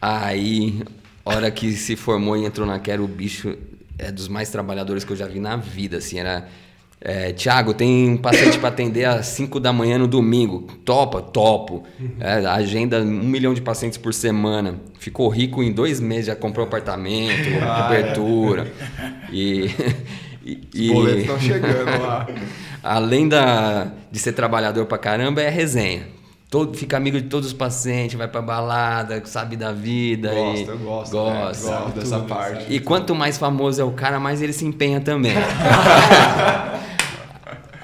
Aí, 0.00 0.82
hora 1.24 1.52
que 1.52 1.70
se 1.70 1.94
formou 1.94 2.36
e 2.36 2.44
entrou 2.44 2.66
na 2.66 2.80
Quero, 2.80 3.04
o 3.04 3.08
bicho 3.08 3.56
é 3.96 4.10
dos 4.10 4.26
mais 4.26 4.50
trabalhadores 4.50 5.04
que 5.04 5.12
eu 5.12 5.16
já 5.16 5.28
vi 5.28 5.38
na 5.38 5.54
vida, 5.54 5.98
assim, 5.98 6.18
era... 6.18 6.48
É, 7.04 7.32
Tiago, 7.32 7.74
tem 7.74 8.10
um 8.10 8.16
paciente 8.16 8.58
pra 8.60 8.68
atender 8.68 9.04
às 9.06 9.26
5 9.26 9.58
da 9.58 9.72
manhã 9.72 9.98
no 9.98 10.06
domingo. 10.06 10.68
Topa? 10.84 11.20
Topo. 11.20 11.82
É, 12.20 12.34
agenda 12.46 13.00
um 13.00 13.24
milhão 13.24 13.52
de 13.52 13.60
pacientes 13.60 13.98
por 13.98 14.14
semana. 14.14 14.76
Ficou 15.00 15.28
rico 15.28 15.62
em 15.64 15.72
dois 15.72 15.98
meses, 15.98 16.26
já 16.26 16.36
comprou 16.36 16.64
apartamento, 16.64 17.48
cobertura. 17.82 18.70
E... 19.32 19.68
e- 20.44 20.90
Os 20.90 20.94
boletos 20.94 21.20
estão 21.22 21.40
chegando 21.40 22.02
lá. 22.02 22.28
Além 22.82 23.28
da, 23.28 23.88
de 24.10 24.18
ser 24.20 24.32
trabalhador 24.32 24.86
pra 24.86 24.96
caramba, 24.98 25.42
é 25.42 25.48
resenha. 25.48 26.06
Todo, 26.48 26.76
fica 26.76 26.98
amigo 26.98 27.16
de 27.18 27.28
todos 27.28 27.46
os 27.48 27.52
pacientes, 27.54 28.14
vai 28.16 28.28
pra 28.28 28.42
balada, 28.42 29.22
sabe 29.24 29.56
da 29.56 29.72
vida. 29.72 30.32
Gosto, 30.34 30.66
e 30.66 30.68
eu 30.68 30.78
gosto. 30.78 31.12
Gosta. 31.12 31.70
Né? 31.70 31.78
Gosto 31.78 31.98
dessa 31.98 32.18
parte. 32.20 32.66
E 32.68 32.78
quanto 32.78 33.14
mais 33.14 33.38
famoso 33.38 33.80
é 33.80 33.84
o 33.84 33.92
cara, 33.92 34.20
mais 34.20 34.42
ele 34.42 34.52
se 34.52 34.64
empenha 34.64 35.00
também. 35.00 35.32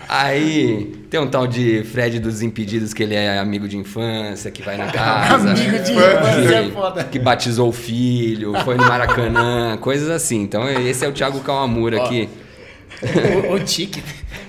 Aí 0.09 0.97
tem 1.11 1.21
um 1.21 1.29
tal 1.29 1.47
de 1.47 1.85
Fred 1.85 2.19
dos 2.19 2.41
Impedidos, 2.41 2.95
que 2.95 3.03
ele 3.03 3.15
é 3.15 3.39
amigo 3.39 3.69
de 3.69 3.77
infância, 3.77 4.51
que 4.51 4.63
vai 4.63 4.77
na 4.79 4.87
casa. 4.93 5.51
Amigo 5.51 5.79
de 5.79 5.93
infância 5.93 6.55
é 6.55 6.65
que, 6.65 6.71
foda. 6.71 7.05
que 7.05 7.19
batizou 7.19 7.69
o 7.69 7.73
filho, 7.73 8.55
foi 8.65 8.77
no 8.77 8.85
Maracanã, 8.85 9.77
coisas 9.77 10.09
assim. 10.09 10.41
Então 10.41 10.67
esse 10.69 11.05
é 11.05 11.09
o 11.09 11.13
Thiago 11.13 11.41
Kawamura 11.41 12.01
Ó, 12.01 12.09
que. 12.09 12.29
o, 13.51 13.53
o 13.53 13.61
Tique, 13.61 14.03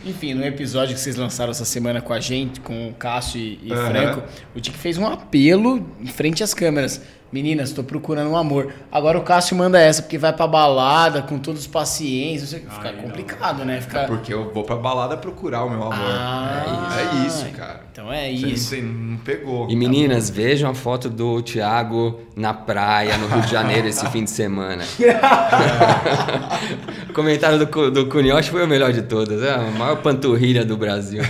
enfim, 0.05 0.33
no 0.33 0.45
episódio 0.45 0.95
que 0.95 1.01
vocês 1.01 1.17
lançaram 1.17 1.51
essa 1.51 1.65
semana 1.65 1.99
com 2.01 2.13
a 2.13 2.21
gente, 2.21 2.61
com 2.61 2.87
o 2.87 2.93
Cássio 2.93 3.41
e, 3.41 3.59
e 3.63 3.73
Aham. 3.73 3.89
Franco, 3.89 4.23
o 4.55 4.61
Tique 4.61 4.77
fez 4.77 4.97
um 4.97 5.05
apelo 5.05 5.85
em 5.99 6.07
frente 6.07 6.41
às 6.41 6.53
câmeras. 6.53 7.01
Meninas, 7.31 7.71
tô 7.71 7.83
procurando 7.83 8.31
um 8.31 8.37
amor. 8.37 8.73
Agora 8.91 9.17
o 9.17 9.21
Cássio 9.21 9.55
manda 9.55 9.79
essa, 9.79 10.01
porque 10.01 10.17
vai 10.17 10.33
pra 10.33 10.47
balada 10.47 11.21
com 11.21 11.37
todos 11.37 11.61
os 11.61 11.67
pacientes. 11.67 12.41
não 12.41 12.47
sei- 12.49 12.59
Fica 12.69 12.93
complicado, 12.93 13.63
né? 13.65 13.79
Fica... 13.81 14.05
Porque 14.05 14.33
eu 14.33 14.51
vou 14.53 14.63
pra 14.63 14.75
balada 14.75 15.15
procurar 15.15 15.63
o 15.63 15.69
meu 15.69 15.83
amor. 15.83 15.93
Ah, 15.99 16.97
é 16.99 17.27
isso, 17.27 17.45
cara. 17.55 17.81
Então 17.91 18.11
é 18.11 18.29
Você 18.31 18.47
isso. 18.47 18.75
Não, 18.77 18.83
não 19.11 19.17
pegou. 19.17 19.69
E 19.69 19.75
meninas, 19.75 20.29
vejam 20.29 20.71
a 20.71 20.73
foto 20.73 21.09
do 21.09 21.41
Thiago 21.41 22.21
na 22.35 22.53
praia, 22.53 23.17
no 23.17 23.27
Rio 23.27 23.41
de 23.41 23.51
Janeiro, 23.51 23.87
esse 23.87 24.07
fim 24.09 24.23
de 24.23 24.29
semana. 24.31 24.83
o 27.09 27.13
comentário 27.13 27.63
do, 27.65 27.91
do 27.91 28.05
Cunhoche 28.07 28.49
foi 28.49 28.63
o 28.63 28.67
melhor 28.67 28.91
de 28.93 29.01
todas. 29.03 29.41
É 29.43 29.53
a 29.53 29.59
maior 29.71 29.97
panturrilha 29.97 30.65
do 30.65 30.77
Brasil. 30.77 31.21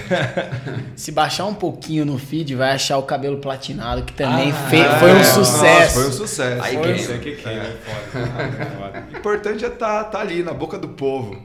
Se 0.96 1.12
baixar 1.12 1.46
um 1.46 1.54
pouquinho 1.54 2.06
no 2.06 2.18
feed, 2.18 2.56
vai 2.56 2.72
achar 2.74 2.98
o 2.98 3.04
cabelo 3.04 3.38
platinado, 3.38 4.04
que 4.04 4.14
também 4.14 4.52
Ah, 4.52 4.70
fe- 4.70 4.84
foi 5.00 5.12
um 5.12 5.16
É, 5.20 5.20
nossa, 5.20 5.44
sucesso. 5.90 5.94
foi 5.94 6.10
um 6.10 6.12
sucesso. 6.12 6.64
Aí 6.64 6.74
Foi 6.76 6.94
quem- 6.94 7.16
é 7.16 7.18
que 7.18 7.32
queima, 7.36 7.64
é 7.64 7.78
foda. 7.78 8.20
é 8.62 8.66
foda. 8.66 9.08
O 9.14 9.18
importante 9.20 9.66
é 9.66 9.68
estar 9.68 10.04
tá, 10.06 10.20
ali, 10.20 10.44
na 10.44 10.54
boca 10.54 10.78
do 10.78 10.90
povo. 10.90 11.38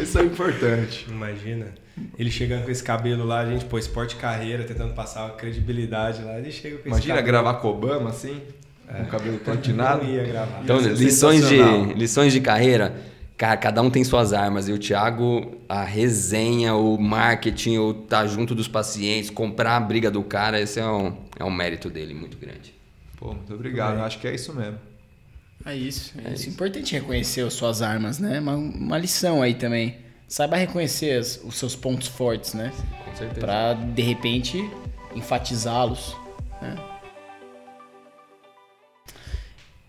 Isso 0.00 0.18
é 0.18 0.22
importante. 0.22 1.06
Imagina. 1.08 1.66
Ele 2.18 2.30
chegando 2.30 2.64
com 2.64 2.70
esse 2.70 2.82
cabelo 2.82 3.24
lá, 3.24 3.40
a 3.40 3.46
gente, 3.46 3.64
pô, 3.64 3.78
esporte 3.78 4.12
e 4.14 4.18
carreira, 4.18 4.64
tentando 4.64 4.94
passar 4.94 5.24
uma 5.24 5.34
credibilidade 5.34 6.22
lá. 6.22 6.38
Ele 6.38 6.50
chega 6.52 6.76
com 6.76 6.82
esse 6.82 6.88
Imagina 6.88 7.16
cabelo. 7.16 7.26
gravar 7.26 7.54
com 7.54 7.68
Obama 7.68 8.10
assim, 8.10 8.40
com 8.86 9.02
o 9.02 9.06
cabelo 9.06 9.38
platinado. 9.38 10.04
Não 10.06 10.10
ia 10.10 10.24
gravar. 10.24 10.60
Então, 10.62 10.80
ser 10.80 10.90
lições 10.90 11.48
de, 11.48 11.58
lições 11.94 12.32
de 12.32 12.40
carreira. 12.40 12.94
Cara, 13.36 13.56
cada 13.56 13.80
um 13.82 13.88
tem 13.90 14.02
suas 14.02 14.32
armas. 14.32 14.68
E 14.68 14.72
o 14.72 14.78
Thiago, 14.78 15.58
a 15.68 15.84
resenha, 15.84 16.74
o 16.74 16.98
marketing, 16.98 17.78
o 17.78 17.94
tá 17.94 18.26
junto 18.26 18.52
dos 18.54 18.66
pacientes, 18.66 19.30
comprar 19.30 19.76
a 19.76 19.80
briga 19.80 20.10
do 20.10 20.22
cara, 20.24 20.60
esse 20.60 20.80
é 20.80 20.86
um, 20.86 21.16
é 21.38 21.44
um 21.44 21.50
mérito 21.50 21.88
dele 21.88 22.14
muito 22.14 22.36
grande. 22.36 22.74
Pô, 23.18 23.34
muito 23.34 23.52
obrigado. 23.52 23.98
Acho 24.00 24.18
que 24.20 24.26
é 24.28 24.34
isso 24.34 24.54
mesmo. 24.54 24.78
É 25.64 25.74
isso. 25.74 26.12
É, 26.24 26.32
isso. 26.34 26.48
Importante 26.48 26.92
reconhecer 26.94 27.40
as 27.44 27.52
suas 27.54 27.82
armas, 27.82 28.18
né? 28.18 28.38
Uma, 28.38 28.54
uma 28.54 28.96
lição 28.98 29.42
aí 29.42 29.54
também. 29.54 29.98
Saiba 30.28 30.56
reconhecer 30.56 31.18
as- 31.18 31.40
os 31.42 31.56
seus 31.56 31.74
pontos 31.74 32.06
fortes, 32.06 32.54
né? 32.54 32.72
Com 33.04 33.16
certeza. 33.16 33.40
Pra, 33.40 33.74
de 33.74 34.02
repente, 34.02 34.58
enfatizá-los. 35.14 36.16
né? 36.62 36.76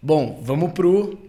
Bom, 0.01 0.39
vamos 0.41 0.71
pro 0.71 1.19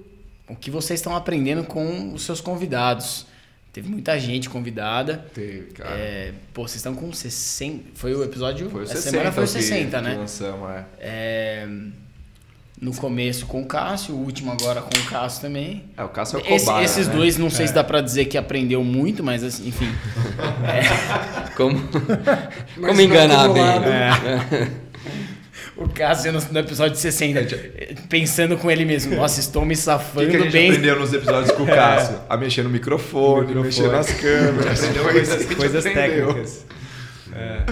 o 0.49 0.57
que 0.57 0.71
vocês 0.71 0.99
estão 1.01 1.15
aprendendo 1.15 1.65
com 1.65 2.13
os 2.15 2.23
seus 2.23 2.41
convidados. 2.41 3.27
Teve 3.73 3.89
muita 3.89 4.19
gente 4.19 4.49
convidada. 4.51 5.25
Teve, 5.33 5.71
cara. 5.73 5.91
É, 5.95 6.33
pô, 6.53 6.63
vocês 6.67 6.77
estão 6.77 6.95
com 6.95 7.13
60. 7.13 7.91
Foi 7.95 8.13
o 8.15 8.25
episódio. 8.25 8.69
Foi 8.69 8.81
o 8.81 8.85
essa 8.85 8.95
60. 8.97 9.11
semana 9.11 9.33
foi 9.33 9.45
o 9.45 9.47
que- 9.47 9.53
60, 9.53 9.99
que 9.99 10.05
né? 10.05 10.15
lançamos, 10.17 10.71
é. 10.71 10.85
É, 10.99 11.69
no 12.81 12.93
começo 12.97 13.47
com 13.47 13.63
o 13.63 13.67
Cássio, 13.67 14.15
o 14.17 14.19
último 14.25 14.51
agora 14.51 14.81
com 14.83 14.99
o 14.99 15.05
Cássio 15.05 15.43
também. 15.43 15.85
É, 15.97 16.03
o 16.03 16.09
Cássio 16.09 16.41
é 16.41 16.43
o 16.43 16.55
Esse- 16.55 16.73
esses 16.83 17.07
né? 17.07 17.15
dois, 17.15 17.37
não 17.37 17.49
sei 17.49 17.69
se 17.69 17.73
dá 17.75 17.85
pra 17.85 18.01
dizer 18.01 18.25
que 18.25 18.37
aprendeu 18.37 18.83
muito, 18.83 19.23
mas 19.23 19.45
assim, 19.45 19.69
enfim. 19.69 19.89
Como, 21.57 21.79
Mas 22.77 22.89
como 22.91 23.01
enganar 23.03 23.49
bem. 23.51 23.63
acumulado- 23.69 24.81
O 25.81 25.89
Cássio 25.89 26.31
no, 26.33 26.41
no 26.53 26.59
episódio 26.59 26.97
60, 26.97 27.47
pensando 28.09 28.57
com 28.59 28.71
ele 28.71 28.85
mesmo, 28.85 29.17
nossa, 29.17 29.41
estou 29.41 29.65
me 29.65 29.73
O 29.75 29.77
safando 29.77 30.27
que, 30.27 30.33
que 30.33 30.37
a 30.37 30.41
gente 30.43 30.53
bem. 30.53 30.69
aprendeu 30.71 31.01
nos 31.01 31.13
episódios 31.13 31.51
com 31.53 31.63
o 31.63 31.67
Cássio? 31.67 32.21
A 32.29 32.37
mexer 32.37 32.63
no 32.63 32.69
microfone, 32.71 33.47
microfone. 33.55 33.65
mexer 33.67 33.89
nas 33.91 34.13
câmeras. 34.13 34.81
Coisas, 35.13 35.43
gente 35.43 35.57
coisas 35.57 35.85
técnicas. 35.85 36.67
É. 37.35 37.63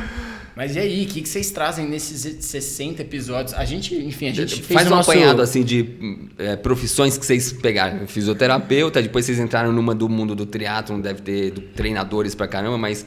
Mas 0.56 0.74
e 0.74 0.78
aí, 0.80 1.04
o 1.04 1.06
que, 1.06 1.20
que 1.22 1.28
vocês 1.28 1.50
trazem 1.52 1.86
nesses 1.86 2.44
60 2.46 3.02
episódios? 3.02 3.54
A 3.54 3.64
gente, 3.64 3.94
enfim, 3.94 4.28
a 4.28 4.32
gente 4.32 4.56
fez 4.62 4.66
Faz 4.80 4.86
um 4.90 4.96
nosso... 4.96 5.10
apanhado 5.10 5.40
assim 5.40 5.62
de 5.62 6.28
é, 6.38 6.56
profissões 6.56 7.16
que 7.16 7.24
vocês 7.24 7.52
pegaram. 7.52 8.06
Fisioterapeuta, 8.08 9.00
depois 9.00 9.24
vocês 9.24 9.38
entraram 9.38 9.70
numa 9.70 9.94
do 9.94 10.08
mundo 10.08 10.34
do 10.34 10.44
triatlon, 10.46 11.00
deve 11.00 11.22
ter 11.22 11.50
do- 11.52 11.60
treinadores 11.60 12.34
pra 12.34 12.48
caramba, 12.48 12.76
mas 12.76 13.06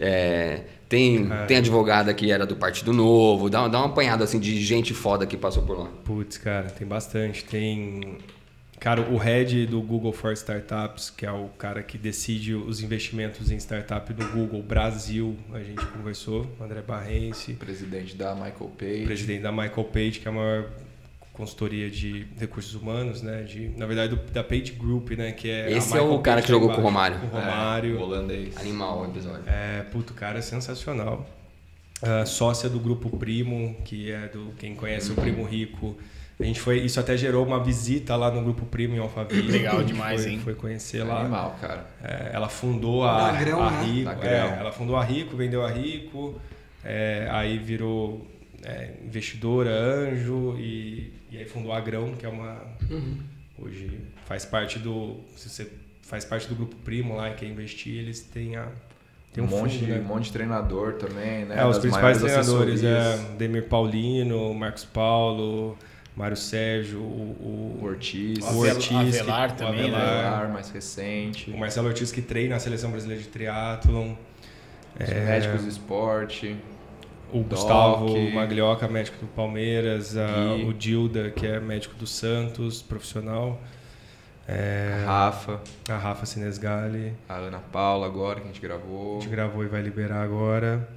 é, 0.00 0.60
tem, 0.88 1.30
É. 1.30 1.44
tem 1.46 1.56
advogada 1.58 2.12
que 2.14 2.30
era 2.30 2.46
do 2.46 2.56
Partido 2.56 2.92
Novo, 2.92 3.50
dá, 3.50 3.68
dá 3.68 3.80
um 3.82 3.86
apanhado 3.86 4.24
assim 4.24 4.38
de 4.40 4.60
gente 4.64 4.94
foda 4.94 5.26
que 5.26 5.36
passou 5.36 5.62
por 5.62 5.78
lá. 5.78 5.86
Putz, 6.04 6.38
cara, 6.38 6.68
tem 6.70 6.86
bastante. 6.86 7.44
Tem. 7.44 8.18
Cara, 8.80 9.00
o 9.00 9.16
head 9.16 9.66
do 9.66 9.82
Google 9.82 10.12
for 10.12 10.32
Startups, 10.34 11.10
que 11.10 11.26
é 11.26 11.32
o 11.32 11.48
cara 11.58 11.82
que 11.82 11.98
decide 11.98 12.54
os 12.54 12.80
investimentos 12.80 13.50
em 13.50 13.56
startup 13.56 14.12
do 14.12 14.24
Google 14.28 14.62
Brasil, 14.62 15.36
a 15.52 15.58
gente 15.58 15.84
conversou, 15.86 16.46
André 16.60 16.80
Barrense, 16.80 17.54
Presidente 17.54 18.14
da 18.14 18.34
Michael 18.36 18.70
Page. 18.78 19.04
presidente 19.04 19.42
da 19.42 19.50
Michael 19.50 19.82
Page, 19.92 20.20
que 20.20 20.28
é 20.28 20.30
a 20.30 20.34
maior 20.34 20.70
consultoria 21.38 21.88
de 21.88 22.26
recursos 22.38 22.74
humanos, 22.74 23.22
né? 23.22 23.42
De, 23.44 23.68
na 23.76 23.86
verdade, 23.86 24.14
do- 24.14 24.30
da 24.32 24.44
Page 24.44 24.72
Group, 24.72 25.12
né? 25.12 25.32
Que 25.32 25.48
é 25.48 25.66
a 25.66 25.70
Esse 25.70 25.96
é 25.96 26.00
o 26.02 26.18
cara 26.18 26.36
Page 26.36 26.46
que 26.46 26.52
jogou 26.52 26.70
com 26.70 26.80
o. 26.80 26.84
Romário. 26.84 27.16
O 27.22 27.26
Romário. 27.28 27.96
É, 27.96 28.02
holandês. 28.02 28.56
Animal 28.58 29.02
o 29.02 29.04
episódio. 29.06 29.44
É, 29.46 29.82
puto, 29.90 30.12
cara, 30.12 30.40
é 30.40 30.42
sensacional. 30.42 31.26
Ah, 32.02 32.24
sócia 32.26 32.68
do 32.68 32.78
grupo 32.78 33.16
Primo, 33.16 33.76
que 33.84 34.10
é 34.10 34.28
do 34.28 34.52
quem 34.58 34.74
conhece 34.74 35.10
o 35.12 35.14
Primo 35.14 35.44
Rico. 35.44 35.96
A 36.40 36.44
gente 36.44 36.60
foi, 36.60 36.78
isso 36.78 37.00
até 37.00 37.16
gerou 37.16 37.44
uma 37.44 37.58
visita 37.62 38.14
lá 38.14 38.30
no 38.30 38.40
grupo 38.42 38.64
Primo 38.66 38.94
em 38.94 38.98
Alphaville. 39.00 39.50
Legal 39.50 39.76
A 39.76 39.78
gente 39.80 39.88
demais, 39.88 40.22
foi, 40.22 40.30
hein? 40.32 40.38
Foi 40.38 40.54
conhecer 40.54 41.02
lá. 41.02 41.20
Animal, 41.22 41.58
cara. 41.60 41.86
É, 42.02 42.30
ela 42.32 42.48
fundou 42.48 43.04
a, 43.04 43.32
Grão, 43.32 43.60
a 43.60 43.70
né? 43.72 43.82
Rico. 43.84 44.04
Da 44.04 44.28
é, 44.28 44.58
ela 44.60 44.70
fundou 44.70 44.96
a 44.96 45.02
Rico, 45.04 45.36
vendeu 45.36 45.64
a 45.64 45.70
Rico, 45.70 46.40
é, 46.84 47.26
aí 47.32 47.58
virou 47.58 48.24
é, 48.64 48.90
investidora, 49.04 49.70
anjo, 49.70 50.56
e, 50.60 51.12
e 51.30 51.38
aí 51.38 51.44
fundou 51.44 51.72
a 51.72 51.80
Grão, 51.80 52.12
que 52.14 52.24
é 52.24 52.28
uma. 52.28 52.60
Hoje 53.58 54.00
faz 54.26 54.44
parte 54.44 54.78
do. 54.78 55.16
Se 55.36 55.48
você 55.48 55.70
faz 56.02 56.24
parte 56.24 56.46
do 56.48 56.54
grupo 56.54 56.76
Primo 56.76 57.16
lá 57.16 57.30
e 57.30 57.34
quer 57.34 57.46
investir, 57.46 57.96
eles 57.98 58.20
têm 58.20 58.56
a. 58.56 58.68
Tem 59.32 59.44
um, 59.44 59.46
um, 59.46 59.50
monte, 59.50 59.74
fundo, 59.74 59.86
de, 59.86 59.92
né? 59.92 60.00
um 60.00 60.04
monte 60.04 60.24
de 60.24 60.32
treinador 60.32 60.94
também, 60.94 61.44
né? 61.44 61.56
É, 61.58 61.64
os 61.66 61.72
Das 61.76 61.78
principais 61.80 62.18
treinadores 62.18 62.82
assessorias. 62.82 63.32
é 63.32 63.36
Demir 63.36 63.68
Paulino, 63.68 64.54
Marcos 64.54 64.84
Paulo, 64.86 65.76
Mário 66.16 66.36
Sérgio, 66.36 66.98
o, 67.00 67.78
O 67.80 67.84
Ortiz, 67.84 68.42
O 68.44 68.52
o 68.54 68.58
Ortiz, 68.60 68.86
que- 68.88 68.94
Avelar 68.94 69.50
o 69.52 69.54
também, 69.54 69.90
né? 69.90 69.96
Avelar, 69.96 70.24
Avelar, 70.34 70.52
mais 70.52 70.70
recente. 70.70 71.50
o 71.50 71.58
Marcelo 71.58 71.88
Ortiz 71.88 72.10
que 72.10 72.22
treina 72.22 72.56
a 72.56 72.58
seleção 72.58 72.90
brasileira 72.90 73.22
de 73.22 73.28
triatlon, 73.28 74.14
Os 74.98 75.08
É. 75.08 75.24
médicos 75.26 75.62
do 75.62 75.68
esporte. 75.68 76.56
O 77.32 77.38
Doc. 77.38 77.50
Gustavo 77.50 78.30
Maglioca, 78.32 78.88
médico 78.88 79.18
do 79.20 79.26
Palmeiras, 79.28 80.16
a- 80.16 80.54
o 80.66 80.72
Dilda, 80.72 81.30
que 81.30 81.46
é 81.46 81.60
médico 81.60 81.94
do 81.96 82.06
Santos, 82.06 82.80
profissional, 82.82 83.60
é, 84.46 85.02
A 85.06 85.26
Rafa, 85.26 85.60
a 85.90 85.96
Rafa 85.96 86.24
Sinesgali, 86.26 87.12
a 87.28 87.34
Ana 87.34 87.58
Paula 87.58 88.06
agora, 88.06 88.36
que 88.40 88.44
a 88.44 88.46
gente 88.46 88.64
a 88.64 88.68
gravou. 88.68 89.20
gente 89.20 89.30
gravou 89.30 89.62
e 89.64 89.68
vai 89.68 89.82
liberar 89.82 90.22
agora. 90.22 90.88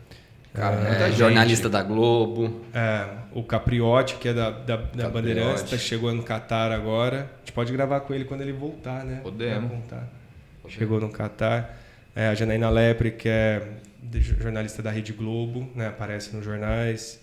Cara, 0.54 0.76
É, 1.06 1.10
É, 1.10 1.12
jornalista 1.14 1.70
da 1.70 1.82
Globo. 1.82 2.62
É, 2.74 3.06
o 3.34 3.42
Capriotti, 3.44 4.16
que 4.16 4.28
é 4.30 4.34
da, 4.34 4.50
da, 4.50 4.76
da 4.76 5.10
Bandeirantes, 5.10 5.64
tá, 5.64 5.78
chegou 5.78 6.14
no 6.14 6.24
Catar 6.24 6.72
agora. 6.74 7.30
A 7.36 7.40
gente 7.40 7.54
pode 7.54 7.72
gravar 7.72 8.02
com 8.02 8.14
ele 8.14 8.26
quando 8.26 8.42
ele 8.42 8.52
voltar, 8.52 9.06
né? 9.06 9.20
Podemos. 9.24 9.70
Vai 9.70 9.80
contar. 9.80 10.08
Chegou 10.68 11.00
no 11.00 11.10
Catar. 11.10 11.78
É, 12.14 12.28
a 12.28 12.36
Janaína 12.36 12.70
Lepre, 12.70 13.12
que 13.12 13.30
é 13.30 13.62
jornalista 14.20 14.82
da 14.82 14.92
Rede 14.92 15.14
Globo, 15.14 15.70
né? 15.76 15.88
Aparece 15.88 16.36
nos 16.36 16.44
jornais. 16.44 17.20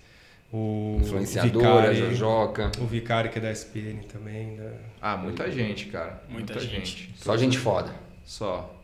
O 0.53 0.99
Influenciadora, 1.03 1.93
Vicari, 1.93 2.15
Jojoca. 2.15 2.71
o 2.81 2.87
Vicari, 2.87 3.29
que 3.29 3.39
é 3.39 3.43
da 3.43 3.51
SPN 3.53 4.01
também, 4.11 4.53
né? 4.53 4.73
Ah, 5.01 5.17
muita 5.17 5.51
gente, 5.51 5.87
cara. 5.87 6.23
Muita 6.29 6.59
gente. 6.59 7.13
Só 7.17 7.37
gente 7.37 7.59
foda. 7.59 7.91
Só. 8.25 8.75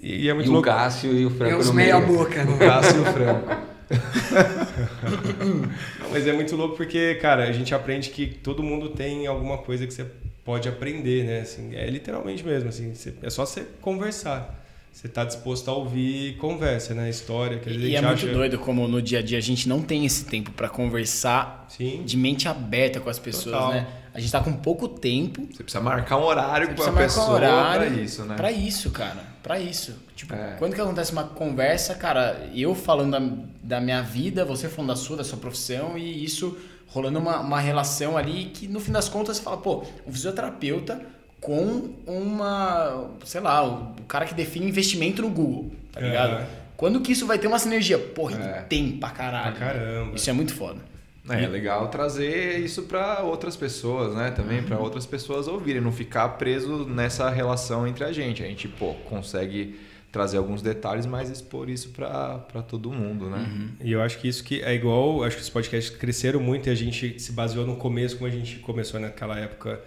E, 0.00 0.24
e 0.24 0.28
é 0.28 0.34
muito 0.34 0.46
E 0.46 0.50
o 0.50 0.52
louco. 0.52 0.68
Cássio 0.68 1.12
e 1.14 1.24
o 1.24 1.30
Franco 1.30 1.56
uns 1.56 1.68
no 1.68 1.74
meia 1.74 2.00
boca, 2.00 2.42
O 2.42 2.44
né? 2.44 2.58
Cássio 2.58 2.98
e 2.98 3.00
o 3.00 3.04
Franco. 3.12 3.70
Não, 6.00 6.10
mas 6.10 6.26
é 6.26 6.32
muito 6.32 6.54
louco 6.56 6.76
porque, 6.76 7.14
cara, 7.16 7.44
a 7.44 7.52
gente 7.52 7.74
aprende 7.74 8.10
que 8.10 8.26
todo 8.26 8.62
mundo 8.62 8.90
tem 8.90 9.26
alguma 9.26 9.58
coisa 9.58 9.86
que 9.86 9.92
você 9.92 10.06
pode 10.44 10.68
aprender, 10.68 11.24
né? 11.24 11.40
Assim, 11.40 11.74
é 11.74 11.86
literalmente 11.88 12.44
mesmo, 12.44 12.68
assim, 12.68 12.92
é 13.22 13.30
só 13.30 13.44
você 13.46 13.66
conversar. 13.80 14.59
Você 14.92 15.08
tá 15.08 15.24
disposto 15.24 15.70
a 15.70 15.74
ouvir 15.74 16.36
conversa, 16.36 16.92
né? 16.94 17.08
História, 17.08 17.58
que 17.58 17.70
às 17.70 17.76
vezes 17.76 17.90
E 17.92 17.96
a 17.96 18.00
é 18.00 18.02
muito 18.02 18.24
acha... 18.26 18.32
doido 18.34 18.58
como 18.58 18.86
no 18.86 19.00
dia 19.00 19.20
a 19.20 19.22
dia 19.22 19.38
a 19.38 19.40
gente 19.40 19.68
não 19.68 19.80
tem 19.80 20.04
esse 20.04 20.24
tempo 20.26 20.50
pra 20.50 20.68
conversar 20.68 21.66
Sim. 21.68 22.02
de 22.04 22.16
mente 22.16 22.48
aberta 22.48 23.00
com 23.00 23.08
as 23.08 23.18
pessoas, 23.18 23.54
Total. 23.54 23.72
né? 23.72 23.86
A 24.12 24.18
gente 24.20 24.32
tá 24.32 24.40
com 24.40 24.52
pouco 24.52 24.88
tempo 24.88 25.46
Você 25.52 25.62
precisa 25.62 25.82
marcar 25.82 26.18
um 26.18 26.24
horário 26.24 26.66
com 26.66 26.72
a 26.72 26.74
precisa 26.74 26.92
marcar 26.92 27.04
um 27.04 27.06
pessoa 27.20 27.30
horário 27.36 27.90
pra 27.92 28.02
isso, 28.02 28.24
né? 28.24 28.34
Pra 28.36 28.52
isso, 28.52 28.90
cara. 28.90 29.24
Pra 29.42 29.58
isso. 29.60 29.94
Tipo, 30.16 30.34
É. 30.34 30.56
quando 30.58 30.74
que 30.74 30.80
acontece 30.80 31.12
uma 31.12 31.24
conversa, 31.24 31.94
cara, 31.94 32.50
eu 32.54 32.74
falando 32.74 33.12
da, 33.12 33.76
da 33.76 33.80
minha 33.80 34.02
vida, 34.02 34.44
você 34.44 34.68
falando 34.68 34.88
da 34.88 34.96
sua, 34.96 35.16
da 35.18 35.24
sua 35.24 35.38
profissão, 35.38 35.96
e 35.96 36.22
isso 36.24 36.58
rolando 36.88 37.20
uma, 37.20 37.38
uma 37.40 37.60
relação 37.60 38.18
ali 38.18 38.46
que 38.52 38.66
no 38.66 38.80
fim 38.80 38.90
das 38.92 39.08
contas 39.08 39.36
você 39.36 39.42
fala, 39.44 39.56
pô, 39.58 39.84
um 40.06 40.12
fisioterapeuta 40.12 41.00
com 41.40 41.94
uma, 42.06 43.10
sei 43.24 43.40
lá, 43.40 43.66
o, 43.66 43.94
cara 44.08 44.24
que 44.26 44.34
define 44.34 44.68
investimento 44.68 45.22
no 45.22 45.30
Google, 45.30 45.70
tá 45.92 46.00
É. 46.00 46.04
ligado? 46.04 46.46
Quando 46.76 47.00
que 47.00 47.12
isso 47.12 47.26
vai 47.26 47.38
ter 47.38 47.46
uma 47.46 47.58
sinergia? 47.58 47.98
Porra, 47.98 48.34
ele 48.34 48.42
É. 48.42 48.62
tem 48.62 48.92
pra 48.92 49.10
caralho. 49.10 49.54
Pra 49.56 49.66
caramba. 49.66 50.16
Isso 50.16 50.28
é 50.30 50.32
muito 50.32 50.54
foda. 50.54 50.80
É, 51.28 51.44
é 51.44 51.46
legal 51.46 51.88
trazer 51.88 52.58
isso 52.58 52.82
para 52.84 53.20
outras 53.22 53.54
pessoas, 53.54 54.14
né? 54.14 54.30
Também 54.30 54.58
Uhum. 54.60 54.64
para 54.64 54.78
outras 54.78 55.06
pessoas 55.06 55.46
ouvirem, 55.46 55.80
não 55.80 55.92
ficar 55.92 56.28
preso 56.30 56.84
nessa 56.86 57.28
relação 57.30 57.86
entre 57.86 58.02
a 58.04 58.10
gente. 58.12 58.42
A 58.42 58.46
gente, 58.46 58.66
pô, 58.66 58.94
consegue 59.08 59.78
trazer 60.10 60.38
alguns 60.38 60.60
detalhes, 60.60 61.06
mas 61.06 61.30
expor 61.30 61.68
isso 61.70 61.90
para 61.90 62.38
todo 62.66 62.90
mundo, 62.90 63.30
né? 63.30 63.46
E 63.80 63.92
eu 63.92 64.02
acho 64.02 64.18
que 64.18 64.26
isso 64.26 64.42
que 64.42 64.60
é 64.62 64.74
igual, 64.74 65.22
acho 65.22 65.36
que 65.36 65.42
os 65.42 65.50
podcasts 65.50 65.94
cresceram 65.96 66.40
muito 66.40 66.68
e 66.68 66.70
a 66.72 66.74
gente 66.74 67.20
se 67.20 67.30
baseou 67.32 67.64
no 67.66 67.76
começo, 67.76 68.16
como 68.16 68.26
a 68.26 68.32
gente 68.32 68.56
começou 68.58 68.98
naquela 68.98 69.38
época 69.38 69.80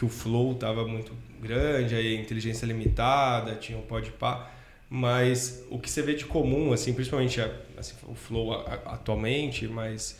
que 0.00 0.04
o 0.06 0.08
flow 0.08 0.52
estava 0.52 0.88
muito 0.88 1.12
grande, 1.42 1.94
aí 1.94 2.16
inteligência 2.16 2.64
limitada, 2.64 3.54
tinha 3.56 3.76
o 3.76 3.82
podpar, 3.82 4.50
mas 4.88 5.62
o 5.70 5.78
que 5.78 5.90
você 5.90 6.00
vê 6.00 6.14
de 6.14 6.24
comum, 6.24 6.72
assim, 6.72 6.94
principalmente 6.94 7.38
a- 7.38 7.52
assim, 7.76 7.92
o 8.08 8.14
flow 8.14 8.50
atualmente, 8.86 9.68
mas 9.68 10.18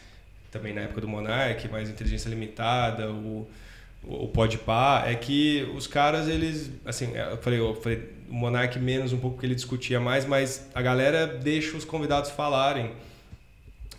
também 0.50 0.74
na 0.74 0.82
época 0.82 1.00
do 1.00 1.08
Monark, 1.08 1.66
mais 1.68 1.88
inteligência 1.88 2.28
limitada, 2.28 3.10
o 3.10 3.48
o 4.02 4.28
podpar 4.28 5.10
é 5.10 5.14
que 5.14 5.62
os 5.76 5.86
caras 5.86 6.26
eles 6.26 6.70
assim 6.86 7.12
eu 7.14 7.36
falei, 7.36 7.58
eu 7.60 7.74
falei 7.74 8.02
o 8.30 8.34
Monark 8.34 8.78
menos 8.78 9.12
um 9.12 9.18
pouco 9.18 9.36
porque 9.36 9.46
ele 9.46 9.54
discutia 9.54 10.00
mais 10.00 10.24
mas 10.24 10.66
a 10.74 10.80
galera 10.80 11.26
deixa 11.26 11.76
os 11.76 11.84
convidados 11.84 12.30
falarem. 12.30 12.92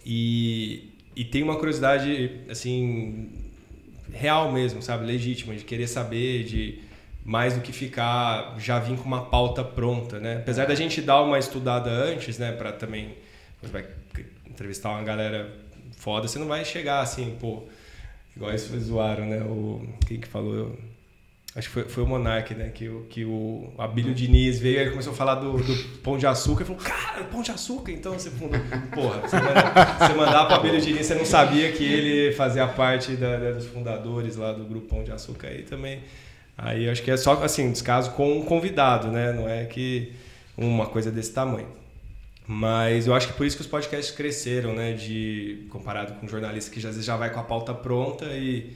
E, 0.05 0.89
e 1.15 1.23
tem 1.23 1.43
uma 1.43 1.55
curiosidade 1.55 2.39
assim 2.49 3.50
real 4.11 4.51
mesmo 4.51 4.81
sabe 4.81 5.05
legítima 5.05 5.55
de 5.55 5.63
querer 5.63 5.87
saber 5.87 6.43
de 6.43 6.79
mais 7.23 7.53
do 7.53 7.61
que 7.61 7.71
ficar 7.71 8.55
já 8.59 8.79
vir 8.79 8.97
com 8.97 9.03
uma 9.05 9.25
pauta 9.25 9.63
pronta 9.63 10.19
né 10.19 10.37
apesar 10.37 10.65
da 10.65 10.75
gente 10.75 11.01
dar 11.01 11.21
uma 11.21 11.37
estudada 11.39 11.89
antes 11.89 12.37
né 12.37 12.51
para 12.51 12.71
também 12.71 13.15
você 13.61 13.71
vai 13.71 13.85
entrevistar 14.49 14.89
uma 14.89 15.03
galera 15.03 15.49
foda 15.97 16.27
você 16.27 16.39
não 16.39 16.47
vai 16.47 16.65
chegar 16.65 17.01
assim 17.01 17.37
pô 17.39 17.63
Igual 18.35 18.51
eles 18.51 18.61
zoaram, 18.83 19.25
né? 19.25 19.41
O, 19.41 19.85
quem 20.07 20.17
que 20.17 20.27
falou? 20.27 20.55
Eu- 20.55 20.79
acho 21.55 21.67
que 21.67 21.73
foi, 21.73 21.83
foi 21.89 22.03
o 22.03 22.07
Monark, 22.07 22.53
né? 22.55 22.69
Que, 22.69 22.87
o- 22.87 23.05
que 23.09 23.25
o 23.25 23.73
Abílio 23.77 24.13
Diniz 24.13 24.59
veio 24.59 24.87
e 24.87 24.89
começou 24.91 25.11
a 25.13 25.15
falar 25.15 25.35
do, 25.35 25.57
do 25.57 25.75
Pão 25.99 26.17
de 26.17 26.25
Açúcar 26.25 26.63
e 26.63 26.65
falou, 26.65 26.81
cara, 26.81 27.23
Pão 27.25 27.41
de 27.41 27.51
Açúcar? 27.51 27.91
Então 27.91 28.13
você 28.13 28.29
fundou. 28.31 28.59
Porra, 28.93 29.21
você 29.21 29.35
mandar, 29.37 29.97
você 30.07 30.13
mandar 30.13 30.45
pro 30.45 30.55
Abílio 30.55 30.79
Diniz, 30.81 31.05
você 31.05 31.15
não 31.15 31.25
sabia 31.25 31.71
que 31.71 31.83
ele 31.83 32.31
fazia 32.33 32.67
parte 32.67 33.15
da- 33.15 33.51
dos 33.51 33.65
fundadores 33.67 34.35
lá 34.37 34.53
do 34.53 34.63
grupo 34.65 34.87
Pão 34.87 35.03
de 35.03 35.11
Açúcar 35.11 35.47
aí 35.47 35.63
também. 35.63 35.99
Aí 36.57 36.87
acho 36.89 37.01
que 37.03 37.09
é 37.11 37.17
só 37.17 37.33
assim, 37.43 37.71
descaso 37.71 38.11
com 38.11 38.37
um 38.39 38.43
convidado, 38.45 39.07
né? 39.09 39.31
Não 39.33 39.49
é 39.49 39.65
que 39.65 40.13
uma 40.57 40.85
coisa 40.85 41.11
desse 41.11 41.33
tamanho. 41.33 41.67
Mas 42.47 43.07
eu 43.07 43.13
acho 43.13 43.27
que 43.27 43.33
por 43.33 43.45
isso 43.45 43.55
que 43.55 43.61
os 43.61 43.67
podcasts 43.67 44.13
cresceram, 44.15 44.73
né? 44.73 44.93
De, 44.93 45.65
comparado 45.69 46.13
com 46.13 46.27
jornalista 46.27 46.69
que 46.71 46.77
às 46.79 46.83
vezes 46.85 47.05
já 47.05 47.15
vai 47.15 47.29
com 47.31 47.39
a 47.39 47.43
pauta 47.43 47.73
pronta 47.73 48.25
e. 48.25 48.71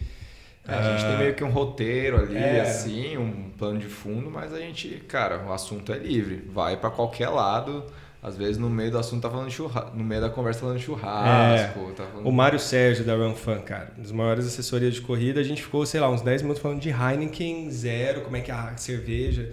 É, 0.67 0.73
a 0.73 0.81
gente 0.97 1.07
tem 1.07 1.17
meio 1.17 1.33
que 1.35 1.43
um 1.43 1.49
roteiro 1.49 2.17
ali, 2.17 2.35
É. 2.37 2.61
assim, 2.61 3.17
um 3.17 3.49
plano 3.57 3.79
de 3.79 3.85
fundo, 3.87 4.29
mas 4.31 4.53
a 4.53 4.59
gente, 4.59 4.89
cara, 5.07 5.43
o 5.45 5.53
assunto 5.53 5.93
é 5.93 5.97
livre. 5.97 6.43
Vai 6.51 6.75
para 6.77 6.89
qualquer 6.89 7.29
lado. 7.29 7.83
Às 8.23 8.35
vezes 8.35 8.57
no 8.57 8.67
meio 8.71 8.89
do 8.89 8.97
assunto 8.97 9.21
tá 9.21 9.29
falando 9.29 9.51
churrasco, 9.51 9.95
no 9.95 10.03
meio 10.03 10.19
da 10.19 10.29
conversa 10.31 10.61
tá 10.61 10.65
falando 10.65 10.79
churrasco. 10.81 11.91
Tá 11.95 12.05
falando... 12.05 12.27
O 12.27 12.31
Mário 12.31 12.57
Sérgio 12.59 13.05
da 13.05 13.13
Run 13.15 13.35
Fun, 13.35 13.59
cara, 13.59 13.91
das 13.95 14.11
maiores 14.11 14.47
assessorias 14.47 14.95
de 14.95 15.01
corrida, 15.01 15.39
a 15.39 15.43
gente 15.43 15.61
ficou, 15.61 15.85
sei 15.85 15.99
lá, 15.99 16.09
uns 16.09 16.21
10 16.23 16.41
minutos 16.41 16.59
falando 16.59 16.79
de 16.79 16.89
Heineken 16.89 17.69
zero, 17.69 18.21
como 18.21 18.35
é 18.35 18.41
que 18.41 18.49
é 18.49 18.53
a 18.55 18.75
cerveja. 18.77 19.51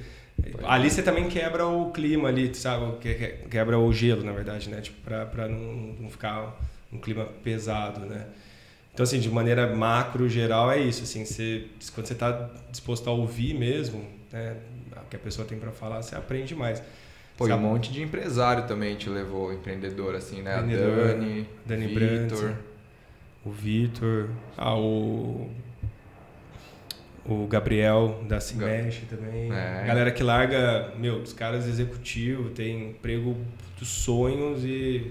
Ali 0.65 0.91
você 0.91 1.03
também 1.03 1.29
quebra 1.29 1.67
o 1.67 1.91
clima 1.91 2.29
ali, 2.31 2.55
sabe? 2.55 2.97
Que- 2.99 3.15
que- 3.15 3.49
Quebra 3.51 3.79
o 3.79 3.93
gelo, 3.93 4.25
na 4.25 4.33
verdade, 4.33 4.71
né? 4.71 4.81
Tipo, 4.81 5.03
pra, 5.03 5.27
pra 5.27 5.47
não, 5.47 5.95
não 6.01 6.09
ficar 6.11 6.59
um 6.91 6.97
clima 6.99 7.27
pesado, 7.45 8.01
né? 8.07 8.25
Então, 8.93 9.05
assim, 9.05 9.19
de 9.19 9.31
maneira 9.31 9.75
macro, 9.75 10.29
geral, 10.29 10.71
é 10.71 10.79
isso. 10.79 11.03
Assim, 11.05 11.25
você, 11.25 11.67
quando 11.95 12.07
você 12.07 12.13
está 12.13 12.51
disposto 12.71 13.09
a 13.09 13.13
ouvir 13.13 13.55
mesmo, 13.55 14.05
né? 14.31 14.57
O 14.97 15.09
que 15.09 15.17
a 15.17 15.19
pessoa 15.19 15.47
tem 15.47 15.59
para 15.59 15.71
falar, 15.71 16.03
você 16.03 16.15
aprende 16.15 16.55
mais. 16.55 16.83
Pô, 17.37 17.49
e 17.49 17.53
um 17.53 17.59
monte 17.59 17.91
de 17.91 18.03
empresário 18.03 18.67
também 18.67 18.95
te 18.95 19.09
levou, 19.09 19.53
empreendedor, 19.53 20.15
assim, 20.15 20.43
né? 20.43 20.55
A 20.55 20.61
Empreendedor, 20.61 21.09
Dani, 21.09 21.49
Dani 21.65 21.87
Vitor. 21.87 22.55
O 23.45 23.51
Vitor, 23.51 24.29
ah, 24.57 24.77
o, 24.77 25.51
o 27.25 27.47
Gabriel 27.47 28.23
da 28.29 28.39
Cimesh 28.41 29.03
também. 29.09 29.51
É. 29.51 29.85
Galera 29.87 30.11
que 30.11 30.23
larga, 30.23 30.93
meu, 30.99 31.17
os 31.17 31.33
caras 31.33 31.67
executivos, 31.67 32.53
tem 32.53 32.91
emprego 32.91 33.37
dos 33.79 33.89
sonhos 33.89 34.65
e 34.65 35.11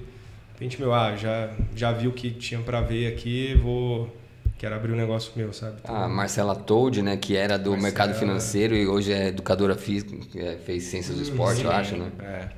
de 0.62 0.66
repente, 0.66 0.80
meu, 0.80 0.94
ah, 0.94 1.16
já, 1.16 1.50
já 1.76 1.92
vi 1.92 2.08
o 2.08 2.12
que 2.12 2.30
tinha 2.30 2.62
pra 2.62 2.82
ver 2.82 3.12
aqui, 3.12 3.56
vou. 3.56 4.16
Quero 4.60 4.76
abrir 4.76 4.92
um 4.92 4.96
negócio 4.96 5.32
meu, 5.36 5.52
sabe? 5.52 5.78
Então, 5.82 5.96
A 5.96 6.08
Marcela 6.08 6.56
Told, 6.56 7.02
né, 7.02 7.18
que 7.18 7.36
era 7.36 7.58
do 7.58 7.72
Marcela. 7.72 7.82
mercado 7.82 8.14
financeiro 8.14 8.76
e 8.76 8.86
hoje 8.88 9.12
é 9.12 9.30
educadora 9.30 9.76
física, 9.76 10.16
é, 10.36 10.58
fez 10.58 10.84
ciências 10.84 11.18
do 11.18 11.24
esporte, 11.24 11.64
eu 11.64 11.72
acho, 11.72 11.98
né? 11.98 12.12
É. 12.20 12.50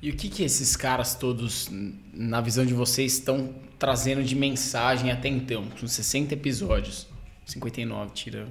E 0.00 0.10
o 0.10 0.16
que, 0.16 0.28
que 0.28 0.44
esses 0.44 0.76
caras 0.76 1.16
todos, 1.16 1.68
na 2.14 2.40
visão 2.40 2.64
de 2.64 2.74
vocês, 2.74 3.14
estão 3.14 3.52
trazendo 3.76 4.22
de 4.22 4.36
mensagem 4.36 5.10
até 5.10 5.28
então? 5.28 5.64
Com 5.80 5.88
60 5.88 6.34
episódios. 6.34 7.08
59, 7.44 8.12
tira. 8.14 8.46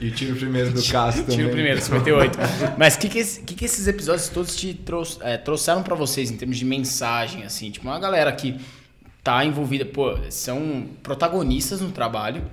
E 0.00 0.10
tira 0.10 0.32
o 0.32 0.36
primeiro 0.36 0.72
do 0.72 0.82
Cássio 0.84 1.22
também. 1.22 1.36
Tira 1.36 1.48
o 1.48 1.52
primeiro, 1.52 1.80
58. 1.80 2.38
Mas 2.78 2.94
o 2.94 2.98
que, 2.98 3.08
que, 3.08 3.24
que, 3.24 3.54
que 3.54 3.64
esses 3.64 3.86
episódios 3.86 4.28
todos 4.28 4.54
te 4.56 4.74
trous- 4.74 5.18
é, 5.22 5.36
trouxeram 5.36 5.82
pra 5.82 5.94
vocês 5.94 6.30
em 6.30 6.36
termos 6.36 6.56
de 6.58 6.64
mensagem, 6.64 7.42
assim? 7.44 7.70
Tipo, 7.70 7.86
uma 7.88 7.98
galera 7.98 8.30
que 8.32 8.58
tá 9.22 9.44
envolvida, 9.44 9.84
pô, 9.86 10.16
são 10.30 10.86
protagonistas 11.02 11.80
no 11.80 11.90
trabalho 11.90 12.44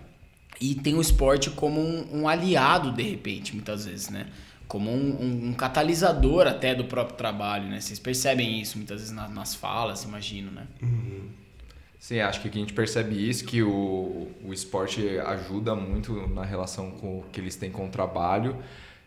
e 0.59 0.75
tem 0.75 0.93
o 0.95 1.01
esporte 1.01 1.49
como 1.49 1.81
um, 1.81 2.21
um 2.21 2.27
aliado, 2.27 2.91
de 2.91 3.03
repente, 3.03 3.53
muitas 3.53 3.85
vezes, 3.85 4.09
né? 4.09 4.27
Como 4.67 4.89
um, 4.89 5.17
um- 5.21 5.49
um 5.49 5.53
catalisador 5.53 6.47
até 6.47 6.73
do 6.73 6.85
próprio 6.85 7.17
trabalho, 7.17 7.65
né? 7.67 7.81
Vocês 7.81 7.99
percebem 7.99 8.61
isso 8.61 8.77
muitas 8.77 9.01
vezes 9.01 9.13
na- 9.13 9.27
nas 9.27 9.53
falas, 9.53 10.03
imagino, 10.03 10.49
né? 10.51 10.63
Sim, 12.01 12.19
acho 12.19 12.41
que 12.41 12.47
a 12.49 12.51
gente 12.51 12.73
percebe 12.73 13.29
isso, 13.29 13.45
que 13.45 13.61
o, 13.61 14.27
o 14.43 14.51
esporte 14.51 15.19
ajuda 15.19 15.75
muito 15.75 16.27
na 16.29 16.43
relação 16.43 16.89
com 16.89 17.23
que 17.31 17.39
eles 17.39 17.55
têm 17.55 17.69
com 17.69 17.85
o 17.85 17.89
trabalho. 17.89 18.57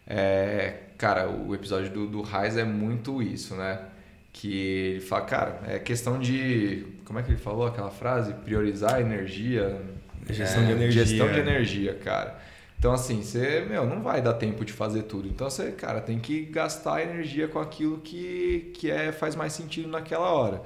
É, 0.06 0.74
cara, 0.96 1.28
o 1.28 1.52
episódio 1.56 1.90
do, 1.90 2.06
do 2.06 2.22
Raiz 2.22 2.56
é 2.56 2.62
muito 2.62 3.20
isso, 3.20 3.56
né? 3.56 3.80
Que 4.32 4.92
ele 4.92 5.00
fala, 5.00 5.24
cara, 5.24 5.60
é 5.66 5.78
questão 5.80 6.20
de. 6.20 6.86
Como 7.04 7.18
é 7.18 7.22
que 7.24 7.32
ele 7.32 7.38
falou 7.38 7.66
aquela 7.66 7.90
frase? 7.90 8.32
Priorizar 8.32 8.94
a 8.94 9.00
energia. 9.00 9.82
Gestão 10.30 10.62
É, 10.62 10.66
de 10.66 10.72
energia. 10.72 11.04
Gestão 11.04 11.32
de 11.32 11.40
energia, 11.40 11.94
cara. 11.94 12.38
Então, 12.78 12.92
assim, 12.92 13.22
você, 13.22 13.66
meu, 13.68 13.86
não 13.86 14.02
vai 14.02 14.22
dar 14.22 14.34
tempo 14.34 14.64
de 14.64 14.72
fazer 14.72 15.02
tudo. 15.04 15.26
Então, 15.26 15.50
você, 15.50 15.72
cara, 15.72 16.00
tem 16.00 16.20
que 16.20 16.42
gastar 16.44 17.02
energia 17.02 17.48
com 17.48 17.58
aquilo 17.58 17.98
que, 17.98 18.72
que 18.74 18.88
é, 18.90 19.10
faz 19.10 19.34
mais 19.34 19.52
sentido 19.52 19.88
naquela 19.88 20.30
hora. 20.32 20.62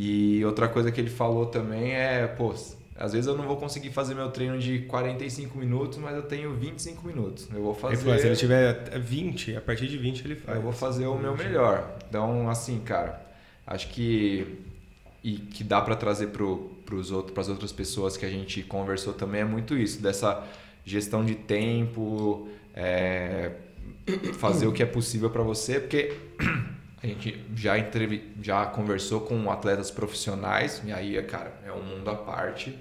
E 0.00 0.44
outra 0.44 0.68
coisa 0.68 0.92
que 0.92 1.00
ele 1.00 1.10
falou 1.10 1.46
também 1.46 1.92
é, 1.92 2.24
pô, 2.24 2.54
às 2.94 3.12
vezes 3.12 3.26
eu 3.26 3.36
não 3.36 3.48
vou 3.48 3.56
conseguir 3.56 3.90
fazer 3.90 4.14
meu 4.14 4.30
treino 4.30 4.56
de 4.56 4.78
45 4.82 5.58
minutos, 5.58 5.98
mas 5.98 6.14
eu 6.14 6.22
tenho 6.22 6.54
25 6.54 7.04
minutos. 7.04 7.48
Eu 7.52 7.60
vou 7.60 7.72
ele 7.72 7.80
fazer. 7.80 7.96
falou, 7.96 8.18
se 8.20 8.26
ele 8.28 8.36
tiver 8.36 8.96
20, 9.00 9.56
a 9.56 9.60
partir 9.60 9.88
de 9.88 9.98
20 9.98 10.24
ele 10.24 10.36
faz. 10.36 10.56
Eu 10.56 10.62
vou 10.62 10.70
fazer 10.70 11.04
o 11.08 11.18
meu 11.18 11.36
melhor. 11.36 11.98
Então, 12.08 12.48
assim, 12.48 12.78
cara, 12.78 13.20
acho 13.66 13.88
que 13.88 14.60
e 15.24 15.32
que 15.32 15.64
dá 15.64 15.80
para 15.80 15.96
trazer 15.96 16.28
pro, 16.28 16.70
pros 16.86 17.10
outros, 17.10 17.34
para 17.34 17.40
as 17.40 17.48
outras 17.48 17.72
pessoas 17.72 18.16
que 18.16 18.24
a 18.24 18.30
gente 18.30 18.62
conversou 18.62 19.12
também 19.12 19.40
é 19.40 19.44
muito 19.44 19.76
isso, 19.76 20.00
dessa 20.00 20.46
gestão 20.84 21.24
de 21.24 21.34
tempo, 21.34 22.48
é, 22.72 23.50
fazer 24.34 24.68
o 24.68 24.72
que 24.72 24.80
é 24.80 24.86
possível 24.86 25.28
para 25.28 25.42
você, 25.42 25.80
porque 25.80 26.14
a 27.02 27.06
gente 27.06 27.44
já 27.54 27.78
entrevi, 27.78 28.32
já 28.42 28.66
conversou 28.66 29.20
com 29.20 29.50
atletas 29.50 29.90
profissionais 29.90 30.82
e 30.84 30.92
aí, 30.92 31.22
cara, 31.22 31.52
é 31.64 31.72
um 31.72 31.82
mundo 31.82 32.10
à 32.10 32.14
parte. 32.14 32.76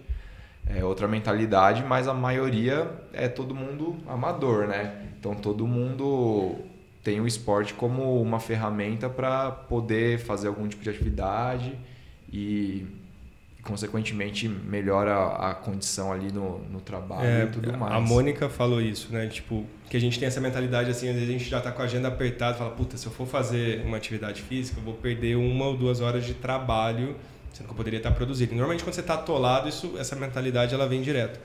É 0.70 0.84
outra 0.84 1.08
mentalidade, 1.08 1.84
mas 1.84 2.08
a 2.08 2.14
maioria 2.14 2.92
é 3.14 3.28
todo 3.30 3.56
mundo 3.56 3.96
amador, 4.06 4.68
né? 4.68 5.08
Então 5.18 5.34
todo 5.34 5.66
mundo 5.66 6.56
tem 7.04 7.22
o 7.22 7.28
esporte 7.28 7.74
como 7.74 8.22
uma 8.22 8.40
ferramenta 8.40 9.08
para 9.08 9.50
poder 9.50 10.20
fazer 10.20 10.50
algum 10.50 10.68
tipo 10.68 10.84
de 10.84 10.90
atividade 10.90 11.78
e, 12.32 12.86
consequentemente, 13.68 14.48
melhora 14.48 15.28
a 15.36 15.54
condição 15.54 16.12
ali 16.12 16.32
no, 16.32 16.60
no 16.70 16.80
trabalho 16.80 17.28
É, 17.28 17.44
e 17.44 17.48
tudo 17.48 17.78
mais. 17.78 17.94
A 17.94 18.00
Mônica 18.00 18.48
falou 18.48 18.82
isso, 18.82 19.12
né? 19.12 19.28
Tipo, 19.28 19.66
que 19.90 19.98
a 19.98 20.00
gente 20.00 20.18
tem 20.18 20.28
essa 20.28 20.40
mentalidade 20.40 20.90
assim, 20.90 21.10
às 21.10 21.16
vezes 21.16 21.30
a 21.30 21.32
gente 21.34 21.46
já 21.50 21.60
tá 21.60 21.72
com 21.72 21.82
a 21.82 21.86
agenda 21.86 22.08
apertada, 22.08 22.58
fala, 22.58 22.72
puta, 22.72 22.96
se 22.96 23.06
eu 23.06 23.12
for 23.12 23.28
fazer 23.28 23.86
uma 23.86 23.98
atividade 23.98 24.42
física, 24.42 24.80
eu 24.80 24.84
vou 24.84 24.94
perder 24.94 25.36
uma 25.36 25.66
ou 25.66 25.78
duas 25.78 26.00
horas 26.00 26.26
de 26.26 26.34
trabalho, 26.34 27.16
sendo 27.52 27.68
que 27.68 27.74
eu 27.74 27.78
poderia 27.78 27.98
estar 27.98 28.12
produzindo. 28.12 28.56
Normalmente 28.56 28.84
quando 28.84 28.96
você 28.96 29.04
tá 29.04 29.16
atolado, 29.16 29.68
isso, 29.68 29.96
essa 29.98 30.16
mentalidade 30.16 30.74
ela 30.74 30.88
vem 30.88 31.02
direto. 31.02 31.40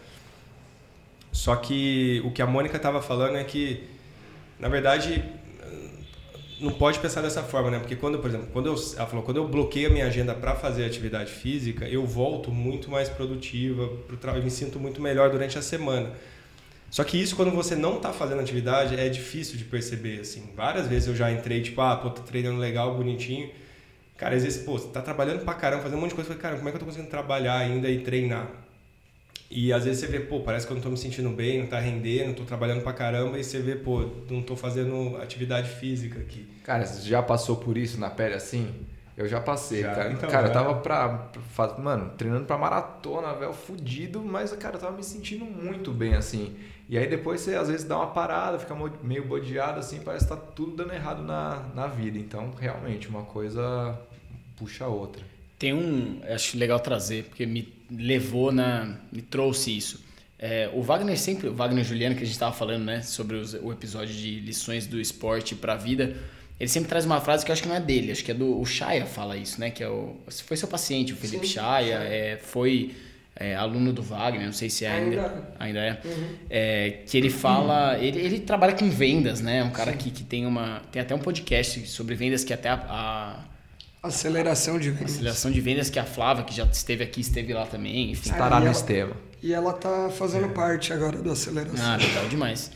Só 1.32 1.56
que 1.56 2.22
o 2.24 2.30
que 2.30 2.40
a 2.40 2.46
Mônica 2.46 2.78
tava 2.78 3.02
falando 3.02 3.36
é 3.36 3.42
que, 3.42 3.82
na 4.60 4.68
verdade, 4.68 5.24
não 6.62 6.72
pode 6.72 6.98
pensar 7.00 7.20
dessa 7.20 7.42
forma, 7.42 7.70
né? 7.70 7.78
Porque 7.78 7.96
quando, 7.96 8.18
por 8.18 8.28
exemplo, 8.28 8.48
quando 8.52 8.66
eu, 8.66 8.74
ela 8.96 9.06
falou, 9.06 9.24
quando 9.24 9.36
eu 9.38 9.48
bloqueio 9.48 9.88
a 9.88 9.92
minha 9.92 10.06
agenda 10.06 10.34
para 10.34 10.54
fazer 10.54 10.84
atividade 10.84 11.30
física, 11.30 11.86
eu 11.88 12.06
volto 12.06 12.50
muito 12.50 12.90
mais 12.90 13.08
produtiva, 13.08 13.88
pro 14.06 14.16
tra... 14.16 14.36
eu 14.36 14.42
me 14.42 14.50
sinto 14.50 14.78
muito 14.78 15.02
melhor 15.02 15.30
durante 15.30 15.58
a 15.58 15.62
semana. 15.62 16.12
Só 16.88 17.02
que 17.04 17.20
isso, 17.20 17.34
quando 17.34 17.50
você 17.50 17.74
não 17.74 17.98
tá 17.98 18.12
fazendo 18.12 18.40
atividade, 18.40 18.94
é 18.94 19.08
difícil 19.08 19.56
de 19.56 19.64
perceber, 19.64 20.20
assim. 20.20 20.50
Várias 20.54 20.86
vezes 20.86 21.08
eu 21.08 21.16
já 21.16 21.32
entrei, 21.32 21.62
tipo, 21.62 21.80
ah, 21.80 21.96
tô 21.96 22.10
treinando 22.10 22.58
legal, 22.58 22.94
bonitinho. 22.94 23.50
Cara, 24.16 24.36
às 24.36 24.44
vezes, 24.44 24.62
pô, 24.62 24.78
você 24.78 24.88
tá 24.88 25.00
trabalhando 25.00 25.44
pra 25.44 25.54
caramba, 25.54 25.82
fazendo 25.82 25.98
um 25.98 26.02
monte 26.02 26.10
de 26.10 26.14
coisa. 26.14 26.30
Eu 26.30 26.36
falei, 26.36 26.42
cara, 26.42 26.56
como 26.56 26.68
é 26.68 26.70
que 26.70 26.76
eu 26.76 26.80
tô 26.80 26.86
conseguindo 26.86 27.10
trabalhar 27.10 27.56
ainda 27.58 27.88
e 27.88 28.00
treinar? 28.00 28.61
E 29.54 29.70
às 29.70 29.84
vezes 29.84 30.00
você 30.00 30.06
vê, 30.06 30.18
pô, 30.18 30.40
parece 30.40 30.66
que 30.66 30.72
eu 30.72 30.76
não 30.76 30.82
tô 30.82 30.88
me 30.88 30.96
sentindo 30.96 31.28
bem, 31.28 31.60
não 31.60 31.66
tá 31.66 31.78
rendendo, 31.78 32.34
tô 32.34 32.42
trabalhando 32.42 32.80
pra 32.82 32.94
caramba, 32.94 33.38
e 33.38 33.44
você 33.44 33.60
vê, 33.60 33.76
pô, 33.76 34.08
não 34.30 34.40
tô 34.40 34.56
fazendo 34.56 35.18
atividade 35.18 35.68
física 35.68 36.18
aqui. 36.18 36.48
Cara, 36.64 36.86
você 36.86 37.06
já 37.06 37.22
passou 37.22 37.56
por 37.56 37.76
isso 37.76 38.00
na 38.00 38.08
pele 38.08 38.34
assim? 38.34 38.66
Eu 39.14 39.28
já 39.28 39.42
passei, 39.42 39.82
Já, 39.82 39.94
cara. 39.94 40.10
então, 40.10 40.30
cara, 40.30 40.48
eu 40.48 40.52
tava 40.54 40.74
pra, 40.76 41.28
pra 41.54 41.78
Mano, 41.78 42.12
treinando 42.16 42.46
pra 42.46 42.56
maratona, 42.56 43.34
velho, 43.34 43.52
fudido, 43.52 44.22
mas, 44.24 44.50
cara, 44.54 44.76
eu 44.76 44.80
tava 44.80 44.96
me 44.96 45.04
sentindo 45.04 45.44
muito 45.44 45.90
bem, 45.90 46.14
assim. 46.14 46.56
E 46.88 46.96
aí 46.96 47.06
depois 47.06 47.42
você 47.42 47.54
às 47.54 47.68
vezes 47.68 47.86
dá 47.86 47.96
uma 47.96 48.06
parada, 48.06 48.58
fica 48.58 48.74
meio 49.02 49.26
bodeado, 49.26 49.80
assim, 49.80 50.00
parece 50.00 50.24
que 50.24 50.30
tá 50.30 50.36
tudo 50.36 50.76
dando 50.76 50.94
errado 50.94 51.22
na, 51.22 51.62
na 51.74 51.86
vida. 51.86 52.16
Então, 52.16 52.52
realmente, 52.58 53.06
uma 53.06 53.24
coisa 53.24 53.98
puxa 54.56 54.86
a 54.86 54.88
outra. 54.88 55.22
Tem 55.58 55.74
um, 55.74 56.20
acho 56.28 56.56
legal 56.56 56.80
trazer, 56.80 57.24
porque 57.24 57.44
me 57.44 57.62
levou 57.96 58.52
na. 58.52 58.96
me 59.10 59.22
trouxe 59.22 59.76
isso. 59.76 60.02
É, 60.38 60.68
o 60.74 60.82
Wagner 60.82 61.16
sempre, 61.18 61.48
o 61.48 61.54
Wagner 61.54 61.84
Juliano, 61.84 62.14
que 62.16 62.22
a 62.22 62.26
gente 62.26 62.34
estava 62.34 62.52
falando, 62.54 62.82
né, 62.84 63.00
sobre 63.02 63.36
os- 63.36 63.54
o 63.54 63.70
episódio 63.72 64.14
de 64.14 64.40
lições 64.40 64.86
do 64.88 65.00
esporte 65.00 65.54
para 65.54 65.74
a 65.74 65.76
vida, 65.76 66.16
ele 66.58 66.68
sempre 66.68 66.88
traz 66.88 67.04
uma 67.04 67.20
frase 67.20 67.44
que 67.44 67.50
eu 67.50 67.52
acho 67.52 67.62
que 67.62 67.68
não 67.68 67.76
é 67.76 67.80
dele, 67.80 68.10
acho 68.10 68.24
que 68.24 68.30
é 68.32 68.34
do 68.34 68.60
o 68.60 68.66
Chaya 68.66 69.06
fala 69.06 69.36
isso, 69.36 69.60
né, 69.60 69.70
que 69.70 69.84
é 69.84 69.88
o 69.88 70.16
foi 70.44 70.56
seu 70.56 70.66
paciente, 70.66 71.12
o 71.12 71.16
Felipe 71.16 71.46
Sim, 71.46 71.52
Chaya, 71.54 71.94
é, 71.98 72.38
foi 72.42 72.92
é, 73.36 73.54
aluno 73.54 73.92
do 73.92 74.02
Wagner, 74.02 74.44
não 74.44 74.52
sei 74.52 74.68
se 74.68 74.84
é 74.84 74.90
ainda, 74.90 75.22
Ainda. 75.22 75.54
ainda 75.60 75.78
é, 75.80 76.00
Uhum. 76.04 76.24
é, 76.50 76.90
que 77.06 77.16
ele 77.16 77.30
fala, 77.30 77.96
ele, 78.00 78.18
ele 78.20 78.40
trabalha 78.40 78.72
com 78.74 78.90
vendas, 78.90 79.40
né, 79.40 79.62
um 79.62 79.70
cara 79.70 79.92
que, 79.92 80.10
que 80.10 80.24
tem 80.24 80.44
uma, 80.44 80.82
tem 80.90 81.00
até 81.00 81.14
um 81.14 81.18
podcast 81.20 81.86
sobre 81.86 82.14
vendas 82.16 82.42
que 82.44 82.52
até 82.52 82.68
a- 82.68 82.84
a 82.88 83.44
Aceleração 84.02 84.78
de 84.78 84.90
vendas. 84.90 85.12
Aceleração 85.12 85.50
de 85.50 85.60
vendas 85.60 85.88
que 85.88 85.98
a 85.98 86.04
Flávia, 86.04 86.44
que 86.44 86.54
já 86.54 86.64
esteve 86.64 87.04
aqui, 87.04 87.20
esteve 87.20 87.52
lá 87.52 87.64
também, 87.66 88.10
enfim. 88.10 88.30
Ah, 88.30 88.32
Estará 88.32 88.60
e 88.60 88.64
no 88.64 88.74
sistema. 88.74 89.12
E 89.40 89.52
ela 89.52 89.72
tá 89.72 90.10
fazendo 90.10 90.48
parte 90.48 90.92
agora 90.92 91.18
do 91.18 91.30
aceleração. 91.30 91.84
Ah, 91.84 91.96
legal 91.96 92.26
demais. 92.28 92.70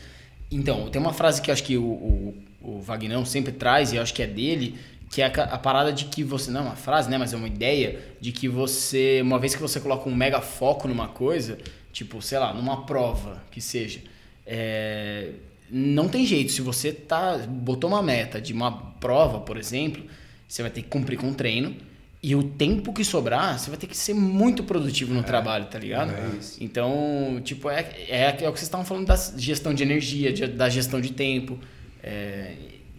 Então, 0.49 0.89
tem 0.89 1.01
uma 1.01 1.11
frase 1.11 1.41
que 1.41 1.49
eu 1.49 1.53
acho 1.53 1.63
que 1.63 1.75
o, 1.77 1.83
o, 1.83 2.35
o 2.61 2.81
Vagnão 2.81 3.25
sempre 3.25 3.51
traz, 3.51 3.91
e 3.91 3.97
eu 3.97 4.01
acho 4.01 4.13
que 4.13 4.23
é 4.23 4.27
dele, 4.27 4.77
que 5.09 5.21
é 5.21 5.25
a, 5.25 5.43
a 5.43 5.57
parada 5.57 5.91
de 5.91 6.05
que 6.05 6.23
você. 6.23 6.49
Não 6.49 6.61
é 6.61 6.63
uma 6.63 6.75
frase, 6.77 7.09
né? 7.09 7.17
Mas 7.17 7.33
é 7.33 7.35
uma 7.35 7.47
ideia 7.47 7.99
de 8.21 8.31
que 8.31 8.47
você, 8.47 9.19
uma 9.21 9.37
vez 9.37 9.53
que 9.53 9.61
você 9.61 9.81
coloca 9.81 10.07
um 10.07 10.15
mega 10.15 10.39
foco 10.39 10.87
numa 10.87 11.09
coisa, 11.09 11.57
tipo, 11.91 12.21
sei 12.21 12.39
lá, 12.39 12.53
numa 12.53 12.85
prova 12.85 13.43
que 13.51 13.59
seja, 13.59 13.99
é, 14.45 15.31
não 15.69 16.07
tem 16.07 16.25
jeito. 16.25 16.53
Se 16.53 16.61
você 16.61 16.93
tá, 16.93 17.37
botou 17.37 17.89
uma 17.89 18.01
meta 18.01 18.39
de 18.39 18.53
uma 18.53 18.71
prova, 18.71 19.41
por 19.41 19.57
exemplo, 19.57 20.03
você 20.47 20.61
vai 20.61 20.71
ter 20.71 20.81
que 20.81 20.87
cumprir 20.89 21.17
com 21.17 21.29
o 21.29 21.33
treino. 21.33 21.75
E 22.23 22.35
o 22.35 22.41
tempo 22.43 22.91
que 22.91 23.03
sobrar, 23.05 23.59
você 23.59 23.69
vai 23.69 23.77
ter 23.77 23.85
que 23.87 23.95
ser 23.95 24.13
muito 24.13 24.63
produtivo 24.63 25.13
no 25.13 25.21
trabalho, 25.23 25.65
tá 25.65 25.77
ligado? 25.77 26.11
é 26.11 26.37
isso. 26.39 26.57
Então, 26.61 27.39
tipo, 27.43 27.69
é, 27.69 27.81
é, 28.09 28.23
é 28.25 28.49
o 28.49 28.53
que 28.53 28.59
vocês 28.59 28.63
estavam 28.63 28.85
falando 28.85 29.05
da 29.05 29.15
gestão 29.37 29.73
de 29.73 29.83
energia, 29.83 30.33
de- 30.33 30.47
da 30.47 30.67
gestão 30.67 30.99
de 30.99 31.13
tempo. 31.13 31.59
É, 32.03 32.53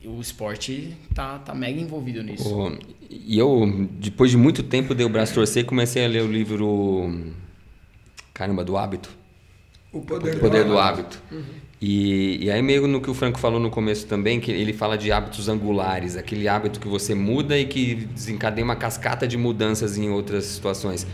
o 0.04 0.20
esporte 0.20 0.94
tá, 1.14 1.38
tá 1.40 1.52
mega 1.54 1.80
envolvido 1.80 2.22
nisso. 2.22 2.48
O- 2.48 2.78
e 3.10 3.36
eu, 3.38 3.88
depois 3.98 4.30
de 4.30 4.36
muito 4.36 4.62
tempo, 4.62 4.94
dei 4.94 5.04
o 5.04 5.08
braço 5.08 5.34
torcer 5.34 5.62
e 5.64 5.66
comecei 5.66 6.04
a 6.04 6.08
ler 6.08 6.22
o 6.22 6.30
livro. 6.30 7.32
Caramba, 8.32 8.64
do 8.64 8.76
hábito. 8.76 9.10
O 9.92 10.00
poder, 10.00 10.36
O 10.36 10.40
poder 10.40 10.62
do 10.64 10.70
do 10.70 10.78
hábito. 10.78 11.20
E, 11.80 12.44
e 12.44 12.50
aí, 12.50 12.60
meio 12.60 12.88
no 12.88 13.00
que 13.00 13.08
o 13.08 13.14
Franco 13.14 13.38
falou 13.38 13.60
no 13.60 13.70
começo 13.70 14.06
também, 14.06 14.40
que 14.40 14.50
ele 14.50 14.72
fala 14.72 14.98
de 14.98 15.12
hábitos 15.12 15.48
angulares, 15.48 16.16
aquele 16.16 16.48
hábito 16.48 16.80
que 16.80 16.88
você 16.88 17.14
muda 17.14 17.56
e 17.56 17.66
que 17.66 17.94
desencadeia 17.94 18.64
uma 18.64 18.76
cascata 18.76 19.28
de 19.28 19.36
mudanças 19.36 19.96
em 19.96 20.10
outras 20.10 20.44
situações. 20.44 21.06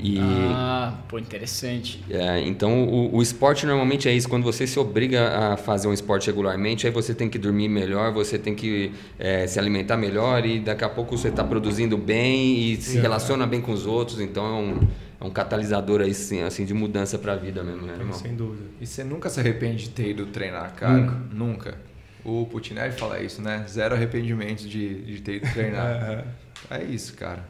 E. 0.00 0.18
Ah, 0.20 0.94
pô, 1.08 1.18
interessante. 1.18 2.02
É, 2.08 2.40
então, 2.40 2.84
o, 2.84 3.16
o 3.16 3.22
esporte 3.22 3.66
normalmente 3.66 4.08
é 4.08 4.12
isso. 4.12 4.28
Quando 4.28 4.44
você 4.44 4.66
se 4.66 4.78
obriga 4.78 5.28
a 5.28 5.56
fazer 5.56 5.88
um 5.88 5.92
esporte 5.92 6.28
regularmente, 6.28 6.86
aí 6.86 6.92
você 6.92 7.12
tem 7.12 7.28
que 7.28 7.38
dormir 7.38 7.68
melhor, 7.68 8.12
você 8.12 8.38
tem 8.38 8.54
que 8.54 8.92
é, 9.18 9.46
se 9.46 9.58
alimentar 9.58 9.96
melhor 9.96 10.46
e 10.46 10.60
daqui 10.60 10.84
a 10.84 10.88
pouco 10.88 11.18
você 11.18 11.28
está 11.28 11.42
produzindo 11.42 11.98
bem 11.98 12.72
e 12.72 12.76
se 12.80 12.98
relaciona 12.98 13.46
bem 13.46 13.60
com 13.60 13.72
os 13.72 13.86
outros. 13.86 14.20
Então, 14.20 14.46
é 14.46 14.58
um, 14.60 14.88
é 15.20 15.24
um 15.24 15.30
catalisador 15.30 16.00
aí, 16.00 16.14
sim, 16.14 16.42
assim, 16.42 16.64
de 16.64 16.72
mudança 16.72 17.18
para 17.18 17.32
a 17.32 17.36
vida 17.36 17.62
mesmo, 17.62 17.86
né, 17.86 17.94
irmão? 17.94 18.12
Sem 18.12 18.36
dúvida. 18.36 18.68
E 18.80 18.86
você 18.86 19.02
nunca 19.02 19.28
se 19.28 19.40
arrepende 19.40 19.84
de 19.84 19.90
ter 19.90 20.10
ido 20.10 20.26
treinar, 20.26 20.72
cara? 20.74 21.16
Nunca. 21.32 21.76
O 22.24 22.46
Putinelli 22.46 22.92
fala 22.92 23.20
isso, 23.20 23.42
né? 23.42 23.64
Zero 23.68 23.94
arrependimentos 23.94 24.68
de, 24.68 25.02
de 25.02 25.20
ter 25.20 25.36
ido 25.36 25.52
treinar. 25.52 26.26
É, 26.70 26.80
é 26.80 26.84
isso, 26.84 27.14
cara. 27.14 27.44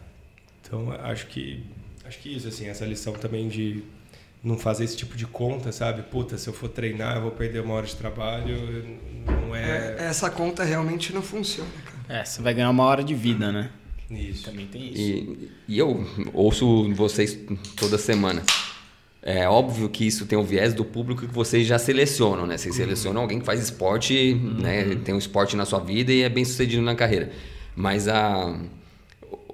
Então, 0.60 0.92
acho 0.92 1.28
que 1.28 1.64
acho 2.04 2.18
que 2.18 2.36
isso 2.36 2.46
assim, 2.46 2.66
essa 2.66 2.84
lição 2.84 3.14
também 3.14 3.48
de 3.48 3.82
não 4.42 4.58
fazer 4.58 4.84
esse 4.84 4.96
tipo 4.96 5.16
de 5.16 5.26
conta, 5.26 5.72
sabe? 5.72 6.02
Puta, 6.02 6.36
se 6.36 6.48
eu 6.48 6.52
for 6.52 6.68
treinar, 6.68 7.16
eu 7.16 7.22
vou 7.22 7.30
perder 7.30 7.60
uma 7.60 7.74
hora 7.74 7.86
de 7.86 7.96
trabalho, 7.96 8.84
não 9.26 9.56
É, 9.56 9.96
é, 9.98 10.04
essa 10.04 10.30
conta 10.30 10.62
realmente 10.62 11.12
não 11.12 11.22
funciona, 11.22 11.70
cara. 11.84 12.20
É, 12.20 12.24
você 12.24 12.42
vai 12.42 12.54
ganhar 12.54 12.70
uma 12.70 12.84
hora 12.84 13.02
de 13.02 13.14
vida, 13.14 13.50
né? 13.50 13.70
Isso. 14.10 14.44
Também 14.44 14.66
tem 14.66 14.88
isso. 14.92 15.00
E, 15.00 15.50
e 15.68 15.78
eu 15.78 16.04
ouço 16.32 16.92
vocês 16.94 17.38
toda 17.76 17.98
semana. 17.98 18.42
É 19.20 19.48
óbvio 19.48 19.88
que 19.88 20.06
isso 20.06 20.24
tem 20.26 20.38
o 20.38 20.44
viés 20.44 20.72
do 20.72 20.84
público 20.84 21.26
que 21.26 21.34
vocês 21.34 21.66
já 21.66 21.78
selecionam, 21.78 22.46
né? 22.46 22.56
Vocês 22.56 22.74
selecionam 22.74 23.20
alguém 23.20 23.40
que 23.40 23.44
faz 23.44 23.60
esporte, 23.60 24.34
né? 24.34 24.94
Tem 25.04 25.14
um 25.14 25.18
esporte 25.18 25.56
na 25.56 25.64
sua 25.66 25.80
vida 25.80 26.12
e 26.12 26.22
é 26.22 26.28
bem 26.28 26.44
sucedido 26.44 26.82
na 26.82 26.94
carreira. 26.94 27.30
Mas 27.76 28.08
a 28.08 28.58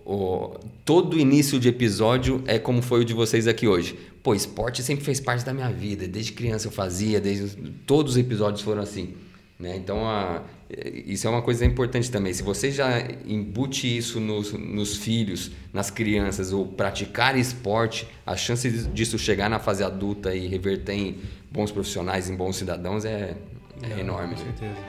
o- 0.05 0.55
todo 0.85 1.19
início 1.19 1.59
de 1.59 1.69
episódio 1.69 2.43
é 2.47 2.59
como 2.59 2.83
foi 2.83 3.01
o 3.01 3.05
de 3.05 3.15
vocês 3.15 3.47
aqui 3.49 3.67
hoje. 3.67 3.99
Pô, 4.23 4.35
esporte 4.35 4.83
sempre 4.83 5.05
fez 5.05 5.19
parte 5.19 5.45
da 5.45 5.53
minha 5.53 5.71
vida. 5.71 6.07
Desde 6.07 6.33
criança 6.33 6.69
eu 6.69 6.73
fazia, 6.73 7.21
desde 7.21 7.57
todos 7.87 8.13
os 8.13 8.19
episódios 8.19 8.63
foram 8.63 8.83
assim. 8.83 9.15
Né? 9.59 9.77
Então, 9.77 10.07
a, 10.07 10.43
isso 10.71 11.27
é 11.27 11.31
uma 11.31 11.43
coisa 11.43 11.65
importante 11.65 12.11
também. 12.11 12.33
Se 12.33 12.43
você 12.43 12.71
já 12.71 12.99
embute 13.27 13.97
isso 13.97 14.19
nos, 14.19 14.53
nos 14.53 14.97
filhos, 14.97 15.51
nas 15.73 15.91
crianças, 15.91 16.53
ou 16.53 16.67
praticar 16.67 17.37
esporte, 17.37 18.09
a 18.27 18.37
chance 18.37 18.71
disso 18.89 19.19
chegar 19.19 19.51
na 19.51 19.59
fase 19.59 19.85
adulta 19.85 20.35
e 20.35 20.47
reverter 20.47 20.95
em 20.95 21.19
bons 21.51 21.71
profissionais, 21.71 22.31
em 22.31 22.37
bons 22.37 22.57
cidadãos 22.57 23.05
é, 23.05 23.37
é 23.83 24.01
enorme. 24.01 24.35
Com 24.35 24.45
né? 24.45 24.55
certeza. 24.59 24.81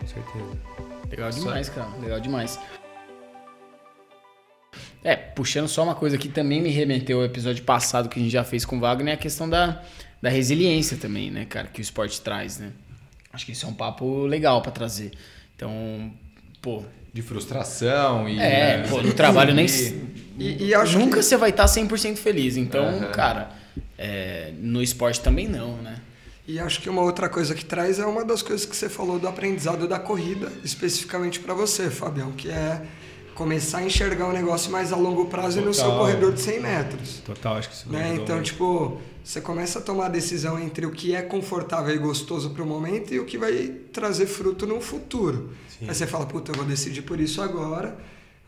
Com 0.00 0.06
certeza. 0.06 0.82
Legal 1.10 1.30
demais, 1.30 1.68
cara. 1.68 1.88
Legal 2.00 2.20
demais. 2.20 2.60
É, 5.04 5.16
puxando 5.16 5.66
só 5.66 5.82
uma 5.82 5.96
coisa 5.96 6.16
que 6.16 6.28
também 6.28 6.62
me 6.62 6.70
remeteu 6.70 7.18
ao 7.18 7.24
episódio 7.24 7.64
passado 7.64 8.08
que 8.08 8.20
a 8.20 8.22
gente 8.22 8.32
já 8.32 8.44
fez 8.44 8.64
com 8.64 8.76
o 8.76 8.80
Wagner, 8.80 9.14
é 9.14 9.14
a 9.14 9.20
questão 9.20 9.48
da, 9.48 9.82
da 10.22 10.30
resiliência 10.30 10.96
também, 10.96 11.30
né, 11.30 11.44
cara, 11.44 11.66
que 11.66 11.80
o 11.80 11.82
esporte 11.82 12.20
traz, 12.20 12.60
né? 12.60 12.72
Acho 13.32 13.46
que 13.46 13.52
isso 13.52 13.64
é 13.64 13.68
um 13.68 13.74
papo 13.74 14.26
legal 14.26 14.60
pra 14.60 14.70
trazer. 14.70 15.12
Então, 15.56 16.12
pô, 16.60 16.82
De 17.12 17.22
frustração 17.22 18.28
e. 18.28 18.38
é, 18.38 18.78
né, 18.78 18.88
pô, 18.88 19.00
no 19.00 19.12
trabalho 19.14 19.54
nem. 19.54 19.66
E, 20.38 20.66
e 20.66 20.74
acho 20.74 20.98
Nunca 20.98 21.18
que... 21.18 21.22
você 21.22 21.36
vai 21.36 21.50
estar 21.50 21.66
100% 21.66 22.16
feliz. 22.16 22.56
Então, 22.56 22.84
Aham. 22.84 23.10
cara, 23.12 23.50
é, 23.98 24.52
no 24.58 24.82
esporte 24.82 25.20
também 25.20 25.48
não, 25.48 25.76
né? 25.76 26.00
E 26.46 26.58
acho 26.58 26.80
que 26.82 26.90
uma 26.90 27.02
outra 27.02 27.28
coisa 27.28 27.54
que 27.54 27.64
traz 27.64 27.98
é 27.98 28.04
uma 28.04 28.24
das 28.24 28.42
coisas 28.42 28.66
que 28.66 28.74
você 28.74 28.88
falou 28.88 29.18
do 29.18 29.28
aprendizado 29.28 29.86
da 29.86 29.98
corrida, 29.98 30.50
especificamente 30.64 31.38
para 31.38 31.54
você, 31.54 31.88
Fabião, 31.88 32.32
que 32.32 32.50
é 32.50 32.82
começar 33.34 33.78
a 33.78 33.84
enxergar 33.84 34.28
o 34.28 34.32
negócio 34.32 34.70
mais 34.70 34.92
a 34.92 34.96
longo 34.96 35.26
prazo 35.26 35.60
e 35.60 35.62
no 35.64 35.72
seu 35.72 35.84
Total. 35.84 35.98
corredor 36.00 36.32
de 36.32 36.40
100 36.40 36.60
metros. 36.60 37.18
Total, 37.24 37.56
acho 37.56 37.68
que 37.68 37.74
isso 37.74 37.90
Né? 37.90 38.14
Então, 38.14 38.36
muito. 38.36 38.46
tipo, 38.46 39.00
você 39.24 39.40
começa 39.40 39.78
a 39.78 39.82
tomar 39.82 40.06
a 40.06 40.08
decisão 40.08 40.58
entre 40.58 40.86
o 40.86 40.90
que 40.90 41.14
é 41.14 41.22
confortável 41.22 41.94
e 41.94 41.98
gostoso 41.98 42.50
para 42.50 42.62
o 42.62 42.66
momento 42.66 43.14
e 43.14 43.20
o 43.20 43.24
que 43.24 43.38
vai 43.38 43.68
trazer 43.92 44.26
fruto 44.26 44.66
no 44.66 44.80
futuro. 44.80 45.52
Sim. 45.68 45.88
Aí 45.88 45.94
você 45.94 46.06
fala, 46.06 46.26
puta, 46.26 46.52
eu 46.52 46.56
vou 46.56 46.64
decidir 46.64 47.02
por 47.02 47.20
isso 47.20 47.40
agora, 47.40 47.96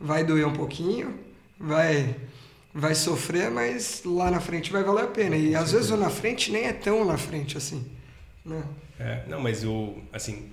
vai 0.01 0.25
doer 0.25 0.47
um 0.47 0.53
pouquinho, 0.53 1.15
vai 1.59 2.17
vai 2.77 2.93
sofrer, 2.95 3.53
mas 3.53 4.03
lá 4.05 4.33
na 4.33 4.41
frente 4.41 4.73
vai 4.73 4.83
valer 4.83 5.05
a 5.05 5.07
pena. 5.07 5.37
E 5.37 5.55
às 5.55 5.71
vezes 5.71 5.91
o 5.93 5.97
na 5.97 6.11
frente 6.11 6.51
nem 6.51 6.65
é 6.65 6.73
tão 6.73 7.05
na 7.05 7.17
frente 7.17 7.57
assim. 7.57 7.87
Né? 8.45 8.65
É, 8.99 9.23
não, 9.29 9.41
mas 9.41 9.63
eu, 9.63 10.03
assim, 10.13 10.51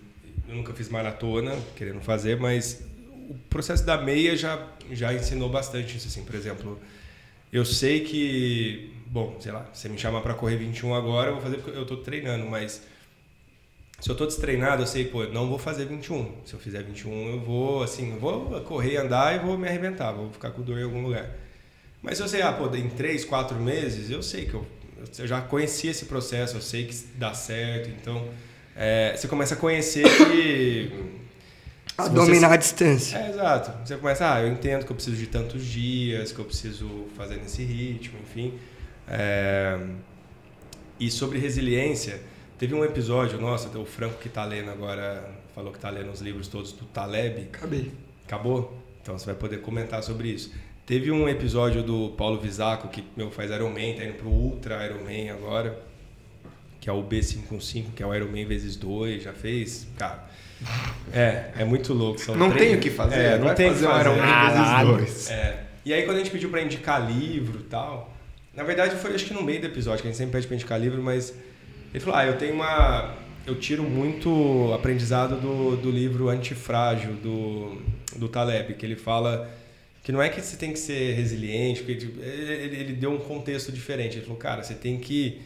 eu 0.47 0.55
nunca 0.55 0.71
fiz 0.71 0.87
maratona, 0.87 1.57
querendo 1.75 1.99
fazer, 2.01 2.39
mas 2.39 2.83
o 3.29 3.35
processo 3.49 3.85
da 3.85 3.97
meia 3.97 4.35
já, 4.35 4.67
já 4.91 5.13
ensinou 5.13 5.49
bastante 5.49 5.97
isso, 5.97 6.07
assim, 6.07 6.23
por 6.23 6.35
exemplo, 6.35 6.79
eu 7.51 7.65
sei 7.65 8.01
que, 8.01 8.93
bom, 9.07 9.37
sei 9.39 9.51
lá, 9.51 9.67
você 9.73 9.89
me 9.89 9.97
chama 9.97 10.21
para 10.21 10.33
correr 10.33 10.57
21 10.57 10.93
agora, 10.95 11.29
eu 11.29 11.33
vou 11.33 11.43
fazer 11.43 11.57
porque 11.57 11.77
eu 11.77 11.85
tô 11.85 11.97
treinando, 11.97 12.45
mas 12.45 12.81
se 13.99 14.09
eu 14.09 14.15
tô 14.15 14.25
destreinado, 14.25 14.81
eu 14.81 14.87
sei, 14.87 15.05
pô, 15.05 15.25
não 15.25 15.47
vou 15.47 15.59
fazer 15.59 15.85
21. 15.85 16.41
Se 16.43 16.53
eu 16.53 16.59
fizer 16.59 16.81
21, 16.81 17.33
eu 17.33 17.39
vou, 17.39 17.83
assim, 17.83 18.11
eu 18.13 18.19
vou 18.19 18.59
correr, 18.61 18.97
andar 18.97 19.35
e 19.35 19.39
vou 19.39 19.57
me 19.57 19.67
arrebentar, 19.67 20.11
vou 20.11 20.31
ficar 20.31 20.49
com 20.49 20.63
dor 20.63 20.79
em 20.79 20.83
algum 20.83 21.03
lugar. 21.03 21.29
Mas 22.01 22.17
se 22.17 22.23
eu 22.23 22.27
sei, 22.27 22.41
ah, 22.41 22.51
pô, 22.51 22.73
em 22.75 22.89
3, 22.89 23.23
4 23.25 23.59
meses, 23.59 24.09
eu 24.09 24.23
sei 24.23 24.45
que 24.45 24.55
eu, 24.55 24.65
eu 25.19 25.27
já 25.27 25.39
conheci 25.41 25.87
esse 25.87 26.05
processo, 26.05 26.57
eu 26.57 26.61
sei 26.61 26.85
que 26.85 26.95
dá 27.15 27.35
certo, 27.35 27.89
então 27.89 28.27
é, 28.75 29.15
você 29.15 29.27
começa 29.27 29.53
a 29.53 29.57
conhecer 29.57 30.03
que. 30.03 31.20
A 31.97 32.03
se 32.03 32.09
você- 32.09 32.15
dominar 32.15 32.51
a 32.53 32.55
distância. 32.57 33.17
É, 33.17 33.29
exato. 33.29 33.71
Você 33.87 33.97
começa, 33.97 34.33
ah, 34.33 34.41
eu 34.41 34.47
entendo 34.51 34.85
que 34.85 34.91
eu 34.91 34.95
preciso 34.95 35.17
de 35.17 35.27
tantos 35.27 35.63
dias, 35.65 36.31
que 36.31 36.39
eu 36.39 36.45
preciso 36.45 37.05
fazer 37.15 37.35
nesse 37.37 37.63
ritmo, 37.63 38.19
enfim. 38.23 38.53
É, 39.07 39.77
E 40.99 41.09
sobre 41.09 41.39
resiliência, 41.39 42.21
teve 42.59 42.75
um 42.75 42.85
episódio, 42.85 43.41
nossa, 43.41 43.75
o 43.77 43.85
Franco 43.85 44.19
que 44.19 44.29
tá 44.29 44.45
lendo 44.45 44.69
agora, 44.69 45.27
falou 45.55 45.73
que 45.73 45.79
tá 45.79 45.89
lendo 45.89 46.11
os 46.11 46.21
livros 46.21 46.47
todos 46.47 46.71
do 46.73 46.85
Taleb. 46.85 47.49
Acabei. 47.51 47.91
Acabou? 48.25 48.77
Então 49.01 49.17
você 49.17 49.25
vai 49.25 49.35
poder 49.35 49.61
comentar 49.61 50.03
sobre 50.03 50.27
isso. 50.29 50.53
Teve 50.85 51.11
um 51.11 51.27
episódio 51.27 51.81
do 51.81 52.09
Paulo 52.11 52.39
Visaco, 52.39 52.87
que 52.89 53.03
meu, 53.17 53.31
faz 53.31 53.49
Ironman, 53.49 53.95
tá 53.95 54.03
indo 54.05 54.13
pro 54.13 54.29
Ultra 54.29 54.85
Ironman 54.85 55.31
agora, 55.31 55.81
que 56.79 56.87
é 56.89 56.93
o 56.93 57.01
B515, 57.03 57.85
que 57.95 58.03
é 58.03 58.05
o 58.05 58.13
Ironman 58.13 58.45
vezes 58.45 58.75
2, 58.75 59.23
já 59.23 59.33
fez? 59.33 59.87
Cara, 59.97 60.29
é, 61.13 61.45
é 61.59 61.65
muito 61.65 61.93
louco. 61.93 62.19
São 62.19 62.35
Não 62.35 62.49
três- 62.51 62.67
tem 62.69 62.75
o 62.77 62.79
que 62.79 62.89
fazer, 62.89 63.15
É, 63.19 63.37
não 63.37 63.45
vai 63.47 63.55
tem 63.55 63.69
o 63.69 63.73
que 63.73 63.79
fazer 63.81 64.09
um 64.09 64.17
Caralho. 64.17 64.95
vezes 64.97 65.15
dois. 65.15 65.31
É. 65.31 65.63
E 65.85 65.93
aí 65.93 66.03
quando 66.03 66.17
a 66.17 66.19
gente 66.19 66.31
pediu 66.31 66.49
pra 66.49 66.61
indicar 66.61 67.09
livro 67.11 67.59
e 67.59 67.63
tal, 67.63 68.13
na 68.55 68.63
verdade 68.63 68.95
foi 68.95 69.13
acho 69.15 69.25
que 69.25 69.33
no 69.33 69.41
meio 69.43 69.59
do 69.61 69.67
episódio, 69.67 70.01
que 70.01 70.07
a 70.07 70.11
gente 70.11 70.17
sempre 70.17 70.33
pede 70.33 70.47
pra 70.47 70.55
indicar 70.55 70.79
livro, 70.79 71.01
mas 71.01 71.33
ele 71.93 71.99
falou, 72.03 72.19
ah, 72.19 72.25
eu 72.25 72.37
tenho 72.37 72.53
uma... 72.53 73.15
Eu 73.45 73.55
tiro 73.55 73.81
muito 73.81 74.71
aprendizado 74.73 75.35
do, 75.41 75.75
do 75.75 75.89
livro 75.89 76.29
Antifrágil, 76.29 77.13
do, 77.13 77.81
do 78.15 78.29
Taleb, 78.29 78.75
que 78.75 78.85
ele 78.85 78.95
fala 78.95 79.49
que 80.03 80.11
não 80.11 80.21
é 80.21 80.29
que 80.29 80.39
você 80.39 80.55
tem 80.57 80.71
que 80.71 80.77
ser 80.79 81.13
resiliente, 81.15 81.79
porque 81.81 81.95
tipo, 81.95 82.21
ele, 82.21 82.53
ele- 82.53 82.75
ele 82.77 82.93
deu 82.93 83.11
um 83.11 83.17
contexto 83.17 83.71
diferente. 83.71 84.17
Ele 84.17 84.21
falou, 84.25 84.37
cara, 84.37 84.61
você 84.63 84.75
tem 84.75 84.99
que, 84.99 85.41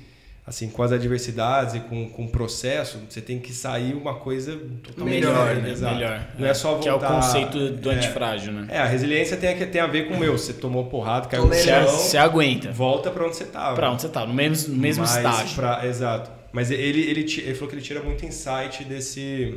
assim, 0.47 0.69
com 0.69 0.83
as 0.83 0.91
adversidades 0.91 1.73
e 1.75 1.79
com, 1.79 2.07
com 2.09 2.25
o 2.25 2.29
processo, 2.29 2.99
você 3.09 3.19
tem 3.19 3.39
que 3.39 3.51
sair 3.51 3.93
uma 3.95 4.13
coisa 4.15 4.55
totalmente 4.83 5.15
Melhor, 5.15 5.33
diferente, 5.39 5.63
né? 5.63 5.71
exato. 5.71 5.95
Melhor. 5.95 6.27
Não 6.37 6.47
é 6.47 6.53
só 6.53 6.77
Que 6.77 6.87
é 6.87 6.93
o 6.93 6.99
voltar- 6.99 7.15
conceito 7.15 7.69
do 7.71 7.91
é. 7.91 7.95
antifrágil, 7.95 8.53
né? 8.53 8.67
É, 8.69 8.77
a 8.79 8.85
resiliência 8.85 9.35
tem, 9.37 9.49
a- 9.63 9.67
tem 9.67 9.81
a 9.81 9.87
ver 9.87 10.07
com 10.07 10.13
o 10.13 10.19
meu. 10.19 10.37
Você 10.37 10.53
tomou 10.53 10.85
porrada, 10.85 11.27
caiu 11.27 11.47
no 11.47 11.53
chão, 11.55 11.87
você 11.87 12.17
aguenta. 12.17 12.71
volta 12.71 13.09
pra 13.09 13.25
onde 13.25 13.35
você 13.35 13.45
tava. 13.45 13.75
Pra 13.75 13.89
onde 13.91 14.01
você 14.03 14.09
tá? 14.09 14.25
No 14.25 14.33
mesmo, 14.33 14.73
no 14.75 14.79
mesmo 14.79 15.01
Mas 15.03 15.15
estágio. 15.15 15.55
pra- 15.55 15.87
exato. 15.87 16.29
Mas 16.51 16.71
ele, 16.71 17.01
ele, 17.01 17.23
ti- 17.23 17.41
ele 17.41 17.53
falou 17.53 17.67
que 17.69 17.75
ele 17.75 17.81
tira 17.81 18.01
muito 18.01 18.25
insight 18.25 18.83
desse... 18.85 19.55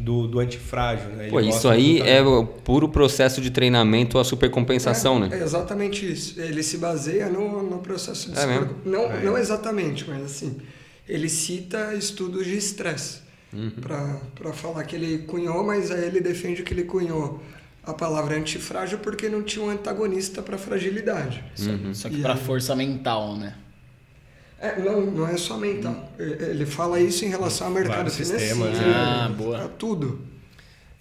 Do, 0.00 0.26
do 0.26 0.40
antifrágil, 0.40 1.10
né? 1.10 1.24
Ele 1.24 1.30
Pô, 1.30 1.40
isso 1.40 1.68
aí 1.68 2.00
é 2.00 2.20
o 2.20 2.44
puro 2.44 2.88
processo 2.88 3.40
de 3.40 3.50
treinamento, 3.50 4.18
a 4.18 4.24
supercompensação, 4.24 5.16
é, 5.16 5.28
né? 5.28 5.38
É 5.38 5.42
exatamente 5.42 6.10
isso. 6.10 6.40
Ele 6.40 6.62
se 6.62 6.78
baseia 6.78 7.28
no, 7.28 7.62
no 7.62 7.78
processo 7.78 8.32
de 8.32 8.38
É 8.38 8.46
mesmo? 8.46 8.68
super- 8.68 8.90
não, 8.90 9.20
não 9.22 9.38
exatamente, 9.38 10.04
mas 10.08 10.24
assim, 10.24 10.56
ele 11.08 11.28
cita 11.28 11.94
estudos 11.94 12.44
de 12.46 12.56
estresse 12.56 13.22
Uhum. 13.52 13.70
para 14.34 14.52
falar 14.52 14.82
que 14.82 14.96
ele 14.96 15.18
cunhou, 15.18 15.62
mas 15.62 15.92
aí 15.92 16.04
ele 16.06 16.20
defende 16.20 16.64
que 16.64 16.74
ele 16.74 16.82
cunhou 16.82 17.40
a 17.84 17.92
palavra 17.94 18.36
antifrágil 18.36 18.98
porque 18.98 19.28
não 19.28 19.44
tinha 19.44 19.64
um 19.64 19.70
antagonista 19.70 20.42
para 20.42 20.58
fragilidade. 20.58 21.44
Só, 21.54 21.70
só 21.92 22.08
que 22.08 22.20
pra 22.20 22.32
aí? 22.34 22.40
força 22.40 22.74
mental, 22.74 23.36
né? 23.36 23.54
É, 24.60 24.78
não, 24.80 25.00
não 25.02 25.28
é 25.28 25.36
só 25.36 25.56
mental. 25.58 26.10
Ele 26.18 26.64
fala 26.64 26.98
isso 27.00 27.24
em 27.24 27.28
relação 27.28 27.66
ao 27.66 27.72
mercado 27.72 27.96
Vários 27.96 28.16
financeiro, 28.16 28.54
sistemas, 28.54 28.78
né? 28.78 28.92
Ah, 28.96 29.28
boa. 29.36 29.64
a 29.64 29.68
tudo. 29.68 30.20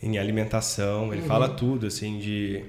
Em 0.02 0.18
alimentação, 0.18 1.06
Uhum. 1.06 1.14
ele 1.14 1.22
fala 1.22 1.48
tudo, 1.48 1.88
assim, 1.88 2.20
de. 2.20 2.64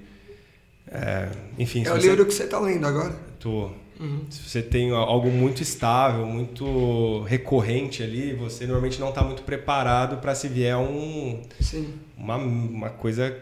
é, 0.91 1.29
enfim, 1.59 1.85
É 1.85 1.91
o 1.93 1.97
você- 2.01 2.09
livro 2.09 2.27
que 2.27 2.33
você 2.35 2.45
está 2.45 2.61
lendo 2.61 2.87
agora. 2.87 3.15
Tô. 3.41 3.71
Uhum. 3.99 4.25
Se 4.29 4.43
você 4.49 4.61
tem 4.63 4.91
algo 4.91 5.31
muito 5.31 5.63
estável, 5.63 6.27
muito 6.27 7.23
recorrente 7.23 8.03
ali, 8.03 8.33
você 8.35 8.65
normalmente 8.67 9.01
não 9.01 9.09
está 9.09 9.23
muito 9.23 9.43
preparado 9.43 10.19
para 10.19 10.35
se 10.35 10.49
vier 10.49 10.77
um, 10.77 11.41
Sim. 11.61 11.95
uma, 12.17 12.37
uma 12.37 12.91
coisa 12.91 13.37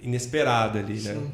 inesperada 0.00 0.78
ali, 0.78 0.94
né? 1.00 1.14
Sim. 1.14 1.30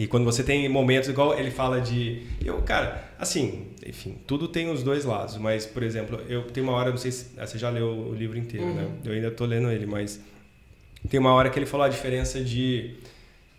E 0.00 0.06
quando 0.06 0.24
você 0.24 0.42
tem 0.42 0.66
momentos 0.66 1.10
igual 1.10 1.38
ele 1.38 1.50
fala 1.50 1.78
de, 1.78 2.22
eu, 2.42 2.62
cara, 2.62 3.04
assim, 3.18 3.66
enfim, 3.86 4.16
tudo 4.26 4.48
tem 4.48 4.70
os 4.70 4.82
dois 4.82 5.04
lados, 5.04 5.36
mas 5.36 5.66
por 5.66 5.82
exemplo, 5.82 6.18
eu 6.26 6.44
tenho 6.44 6.66
uma 6.66 6.74
hora, 6.74 6.88
não 6.88 6.96
sei 6.96 7.12
se 7.12 7.26
ah, 7.36 7.46
você 7.46 7.58
já 7.58 7.68
leu 7.68 7.86
o 8.08 8.14
livro 8.14 8.38
inteiro, 8.38 8.72
né? 8.72 8.88
Eu 9.04 9.12
ainda 9.12 9.30
tô 9.30 9.44
lendo 9.44 9.70
ele, 9.70 9.84
mas 9.84 10.18
tem 11.10 11.20
uma 11.20 11.34
hora 11.34 11.50
que 11.50 11.58
ele 11.58 11.66
falou 11.66 11.84
a 11.84 11.88
diferença 11.90 12.42
de 12.42 12.94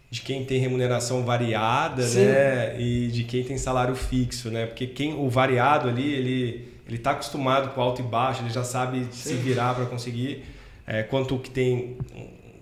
de 0.09 0.21
quem 0.21 0.43
tem 0.43 0.59
remuneração 0.59 1.23
variada, 1.23 2.01
Sim. 2.01 2.25
né, 2.25 2.81
e 2.81 3.09
de 3.09 3.23
quem 3.23 3.43
tem 3.43 3.59
salário 3.59 3.95
fixo, 3.95 4.49
né? 4.49 4.65
Porque 4.65 4.87
quem 4.87 5.13
o 5.13 5.29
variado 5.29 5.87
ali, 5.89 6.11
ele 6.11 6.69
ele 6.87 6.97
tá 6.97 7.11
acostumado 7.11 7.69
com 7.75 7.81
alto 7.81 8.01
e 8.01 8.03
baixo, 8.03 8.41
ele 8.41 8.49
já 8.49 8.63
sabe 8.63 9.05
se 9.11 9.35
virar 9.35 9.75
para 9.75 9.85
conseguir. 9.85 10.43
É, 10.87 11.03
quanto 11.03 11.35
o 11.35 11.39
que 11.39 11.51
tem 11.51 11.97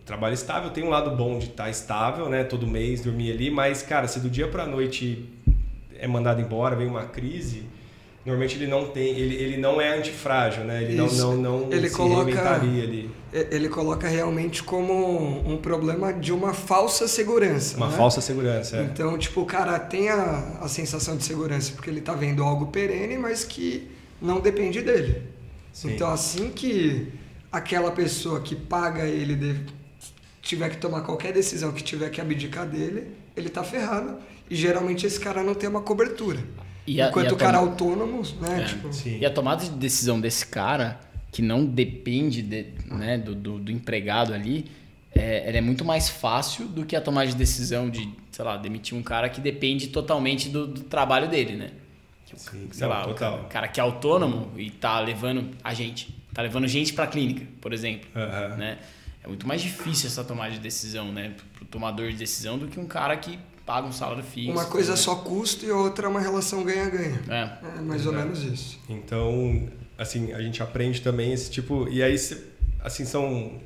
trabalho 0.10 0.34
estável, 0.34 0.72
tem 0.72 0.84
um 0.84 0.90
lado 0.90 1.12
bom 1.16 1.38
de 1.38 1.46
estar 1.46 1.70
estável, 1.70 2.28
né? 2.30 2.44
Todo 2.44 2.66
mês 2.66 3.02
dormir 3.02 3.32
ali, 3.32 3.52
mas 3.52 3.84
cara, 3.84 4.08
se 4.08 4.20
do 4.20 4.28
dia 4.28 4.48
para 4.48 4.66
noite 4.66 5.30
é 6.00 6.08
mandado 6.08 6.42
embora, 6.42 6.76
vem 6.76 6.88
uma 6.88 7.04
crise, 7.04 7.64
normalmente 8.26 8.58
ele 8.58 8.66
não 8.66 8.88
tem, 8.88 9.10
ele, 9.16 9.36
ele 9.36 9.58
não 9.58 9.80
é 9.80 9.96
antifrágil, 9.96 10.64
né? 10.64 10.82
Ele 10.82 11.00
Isso. 11.06 11.16
não 11.16 11.38
não 11.38 11.60
não 11.60 11.72
Ele 11.72 11.88
se 11.88 11.96
coloca- 11.96 12.56
ali. 12.56 13.08
Ele 13.32 13.70
coloca 13.70 14.08
realmente 14.08 14.64
como 14.64 15.48
um 15.48 15.58
problema 15.58 16.12
de 16.12 16.34
uma 16.34 16.56
falsa 16.56 17.08
segurança. 17.08 17.78
Uma 17.78 17.90
né? 17.90 17.96
falsa 17.96 18.20
segurança, 18.20 18.78
é. 18.78 18.82
Então, 18.86 19.16
tipo, 19.16 19.42
o 19.42 19.46
cara 19.46 19.78
tem 19.78 20.10
a, 20.10 20.58
a 20.60 20.68
sensação 20.68 21.16
de 21.18 21.24
segurança 21.24 21.72
porque 21.74 21.88
ele 21.88 22.02
tá 22.02 22.14
vendo 22.14 22.44
algo 22.44 22.66
perene, 22.68 23.16
mas 23.16 23.44
que 23.44 23.88
não 24.20 24.40
depende 24.40 24.82
dele. 24.82 25.22
Sim. 25.72 25.94
Então, 25.94 26.10
assim 26.10 26.50
que 26.50 27.10
aquela 27.52 27.92
pessoa 27.92 28.40
que 28.40 28.56
paga 28.56 29.06
ele 29.06 29.36
tiver 30.50 30.70
que 30.70 30.78
tomar 30.78 31.02
qualquer 31.02 31.32
decisão 31.34 31.72
que 31.72 31.84
tiver 31.84 32.10
que 32.10 32.20
abdicar 32.20 32.68
dele, 32.68 33.12
ele 33.38 33.50
tá 33.50 33.64
ferrado. 33.64 34.18
E 34.50 34.56
geralmente 34.56 35.06
esse 35.06 35.20
cara 35.20 35.44
não 35.44 35.54
tem 35.54 35.70
uma 35.70 35.82
cobertura. 35.82 36.40
E 36.88 37.00
a- 37.02 37.10
Enquanto 37.10 37.28
e 37.28 37.30
a 37.30 37.34
o 37.34 37.38
cara 37.38 37.58
tom- 37.60 37.66
autônomo, 37.66 38.24
né? 38.42 38.62
É, 38.62 38.66
tipo, 38.66 38.92
Sim. 38.92 39.20
E 39.20 39.26
a 39.26 39.30
tomada 39.30 39.64
de 39.64 39.70
decisão 39.72 40.20
desse 40.20 40.46
cara, 40.48 41.00
que 41.32 41.42
não 41.42 41.64
depende 41.64 42.42
de- 42.42 42.66
né, 42.88 43.18
do, 43.18 43.36
do, 43.36 43.60
do 43.60 43.72
empregado 43.72 44.34
ali, 44.34 44.66
é, 45.14 45.48
ela 45.48 45.58
é 45.58 45.62
muito 45.62 45.86
mais 45.86 46.10
fácil 46.10 46.66
do 46.68 46.84
que 46.86 46.96
a 46.96 47.02
tomada 47.02 47.28
de 47.28 47.36
decisão 47.36 47.90
de, 47.90 48.10
sei 48.32 48.44
lá, 48.44 48.58
demitir 48.58 48.98
um 48.98 49.04
cara 49.04 49.30
que 49.30 49.40
depende 49.40 49.88
totalmente 49.90 50.50
do, 50.50 50.66
do 50.66 50.82
trabalho 50.82 51.28
dele, 51.30 51.56
né? 51.56 51.70
Sim, 52.36 52.68
Sei 52.72 52.82
não, 52.88 52.90
lá, 52.90 53.04
o 53.06 53.08
total. 53.10 53.32
cara, 53.34 53.42
o 53.44 53.46
cara 53.50 53.68
que 53.68 53.80
é 53.80 53.84
autônomo 53.84 54.52
e 54.58 54.70
tá 54.72 55.00
levando 55.00 55.50
a 55.64 55.74
gente, 55.74 56.16
tá 56.34 56.42
levando 56.42 56.68
gente 56.68 56.94
pra 56.94 57.06
clínica, 57.08 57.46
por 57.60 57.74
exemplo, 57.74 58.08
Aham. 58.16 58.56
né? 58.58 58.78
É 59.24 59.28
muito 59.28 59.48
mais 59.48 59.62
difícil 59.62 60.08
essa 60.08 60.24
tomada 60.24 60.52
de 60.52 60.60
decisão, 60.60 61.12
né, 61.12 61.36
pro 61.56 61.66
tomador 61.66 62.10
de 62.10 62.16
decisão 62.18 62.58
do 62.58 62.68
que 62.68 62.80
um 62.80 62.86
cara 62.86 63.16
que 63.18 63.38
paga 63.66 63.86
um 63.86 63.92
salário 63.92 64.24
fixo. 64.24 64.52
uma 64.52 64.66
coisa 64.66 64.94
é 64.94 64.96
né? 64.96 64.98
só 64.98 65.16
custo 65.18 65.64
e 65.64 65.70
outra 65.70 66.08
é 66.08 66.10
uma 66.10 66.20
relação 66.20 66.64
ganha-ganha. 66.64 67.22
É. 67.30 67.78
É 67.78 67.82
mais 67.82 68.06
ou 68.08 68.14
menos 68.14 68.42
isso. 68.42 68.80
Então, 68.90 69.70
assim, 69.96 70.34
a 70.34 70.42
gente 70.42 70.64
aprende 70.64 71.02
também 71.02 71.32
esse 71.34 71.52
tipo. 71.52 71.88
E 71.88 72.02
aí, 72.02 72.16
assim, 72.84 73.06
são. 73.06 73.62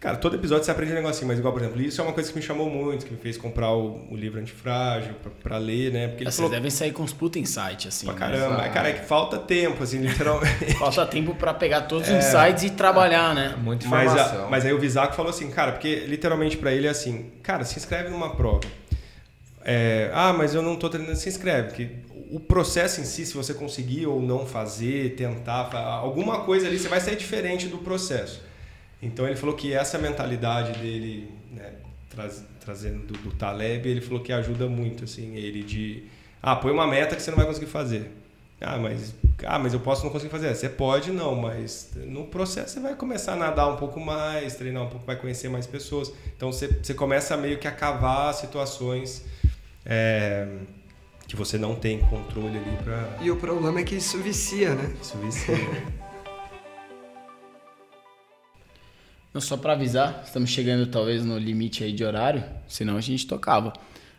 Cara, 0.00 0.16
todo 0.16 0.34
episódio 0.34 0.64
você 0.64 0.70
aprende 0.70 0.92
um 0.92 0.94
negocinho, 0.94 1.28
mas 1.28 1.38
igual, 1.38 1.52
por 1.52 1.60
exemplo, 1.60 1.78
isso 1.82 2.00
é 2.00 2.04
uma 2.04 2.14
coisa 2.14 2.30
que 2.30 2.34
me 2.38 2.42
chamou 2.42 2.70
muito, 2.70 3.04
que 3.04 3.12
me 3.12 3.18
fez 3.18 3.36
comprar 3.36 3.70
o, 3.72 4.06
o 4.10 4.16
livro 4.16 4.40
Antifrágil 4.40 5.12
pra, 5.22 5.30
pra 5.42 5.58
ler, 5.58 5.92
né? 5.92 6.08
Porque 6.08 6.22
ele 6.22 6.30
Vocês 6.30 6.36
falou 6.36 6.50
devem 6.50 6.70
sair 6.70 6.90
com 6.92 7.02
os 7.02 7.12
puta 7.12 7.38
insight, 7.38 7.86
assim. 7.86 8.06
pra 8.06 8.14
né? 8.14 8.18
caramba. 8.18 8.68
Cara, 8.70 8.88
é 8.88 8.92
que 8.94 9.04
falta 9.04 9.36
tempo, 9.36 9.82
assim, 9.82 9.98
literalmente. 10.06 10.72
Falta 10.78 11.04
tempo 11.04 11.34
pra 11.34 11.52
pegar 11.52 11.82
todos 11.82 12.08
os 12.08 12.14
insights 12.14 12.62
e 12.64 12.70
trabalhar, 12.70 13.34
né? 13.34 13.54
Muita 13.62 13.86
Mas, 13.88 14.10
informação. 14.10 14.46
a- 14.46 14.48
mas 14.50 14.64
aí 14.64 14.72
o 14.72 14.78
Visaco 14.78 15.14
falou 15.14 15.28
assim, 15.28 15.50
cara, 15.50 15.72
porque 15.72 15.96
literalmente 16.06 16.56
pra 16.56 16.72
ele 16.72 16.86
é 16.86 16.90
assim, 16.90 17.30
cara, 17.42 17.62
se 17.66 17.78
inscreve 17.78 18.08
numa 18.08 18.34
prova. 18.34 18.60
É, 19.62 20.10
ah, 20.14 20.32
mas 20.32 20.54
eu 20.54 20.62
não 20.62 20.76
tô 20.76 20.88
treinando, 20.88 21.16
se 21.16 21.28
inscreve. 21.28 21.72
Que 21.74 21.90
o 22.30 22.40
processo 22.40 23.02
em 23.02 23.04
si, 23.04 23.26
se 23.26 23.34
você 23.34 23.52
conseguir 23.52 24.06
ou 24.06 24.18
não 24.22 24.46
fazer, 24.46 25.14
tentar, 25.14 25.68
alguma 25.76 26.40
coisa 26.40 26.66
ali, 26.66 26.78
você 26.78 26.88
vai 26.88 27.00
sair 27.00 27.16
diferente 27.16 27.68
do 27.68 27.76
processo. 27.76 28.48
Então 29.02 29.26
ele 29.26 29.36
falou 29.36 29.54
que 29.54 29.72
essa 29.72 29.98
mentalidade 29.98 30.78
dele, 30.78 31.30
né, 31.52 31.72
traz- 32.10 32.44
trazendo 32.60 33.06
do, 33.06 33.14
do 33.14 33.32
Taleb, 33.32 33.88
ele 33.88 34.00
falou 34.00 34.20
que 34.20 34.32
ajuda 34.32 34.66
muito, 34.68 35.04
assim, 35.04 35.36
ele 35.36 35.62
de, 35.62 36.04
ah, 36.42 36.54
põe 36.56 36.70
uma 36.72 36.86
meta 36.86 37.16
que 37.16 37.22
você 37.22 37.30
não 37.30 37.38
vai 37.38 37.46
conseguir 37.46 37.66
fazer. 37.66 38.10
Ah, 38.60 38.76
mas, 38.76 39.14
ah, 39.46 39.58
mas 39.58 39.72
eu 39.72 39.80
posso 39.80 40.04
não 40.04 40.10
conseguir 40.12 40.30
fazer. 40.30 40.54
Você 40.54 40.68
pode 40.68 41.10
não, 41.10 41.34
mas 41.34 41.92
no 41.96 42.26
processo 42.26 42.74
você 42.74 42.80
vai 42.80 42.94
começar 42.94 43.32
a 43.32 43.36
nadar 43.36 43.68
um 43.72 43.76
pouco 43.76 43.98
mais, 43.98 44.54
treinar 44.54 44.82
um 44.82 44.88
pouco, 44.90 45.06
vai 45.06 45.16
conhecer 45.16 45.48
mais 45.48 45.66
pessoas. 45.66 46.12
Então 46.36 46.52
você, 46.52 46.68
você 46.68 46.92
começa 46.92 47.34
meio 47.38 47.58
que 47.58 47.66
a 47.66 47.72
cavar 47.72 48.34
situações 48.34 49.24
é, 49.86 50.46
que 51.26 51.34
você 51.36 51.56
não 51.56 51.74
tem 51.74 52.00
controle 52.00 52.58
ali 52.58 52.76
para 52.84 53.08
E 53.22 53.30
o 53.30 53.36
problema 53.36 53.80
é 53.80 53.82
que 53.82 53.94
isso 53.94 54.18
vicia, 54.18 54.74
né? 54.74 54.94
isso 55.00 55.16
vicia. 55.16 55.56
Não, 59.32 59.40
só 59.40 59.56
pra 59.56 59.74
avisar, 59.74 60.22
estamos 60.24 60.50
chegando 60.50 60.86
talvez 60.86 61.24
no 61.24 61.38
limite 61.38 61.84
aí 61.84 61.92
de 61.92 62.04
horário, 62.04 62.42
senão 62.66 62.96
a 62.96 63.00
gente 63.00 63.26
tocava. 63.26 63.72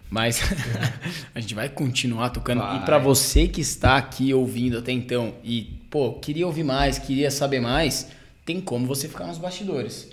Mas 0.09 0.41
a 1.34 1.39
gente 1.39 1.55
vai 1.55 1.70
continuar 1.70 2.30
tocando. 2.30 2.59
Vai. 2.59 2.78
E 2.78 2.86
pra 2.86 2.97
você 2.97 3.47
que 3.47 3.62
está 3.62 3.97
aqui 3.97 4.34
ouvindo 4.34 4.78
até 4.78 4.91
então 4.91 5.34
e, 5.43 5.80
pô, 5.89 6.14
queria 6.14 6.45
ouvir 6.45 6.64
mais, 6.64 6.97
queria 6.97 7.32
saber 7.32 7.59
mais, 7.62 8.07
tem 8.45 8.59
como 8.59 8.86
você 8.86 9.07
ficar 9.07 9.26
nos 9.28 9.38
bastidores. 9.38 10.09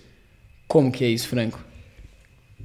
Como 0.66 0.92
que 0.92 1.04
é 1.04 1.08
isso, 1.08 1.28
Franco? 1.28 1.64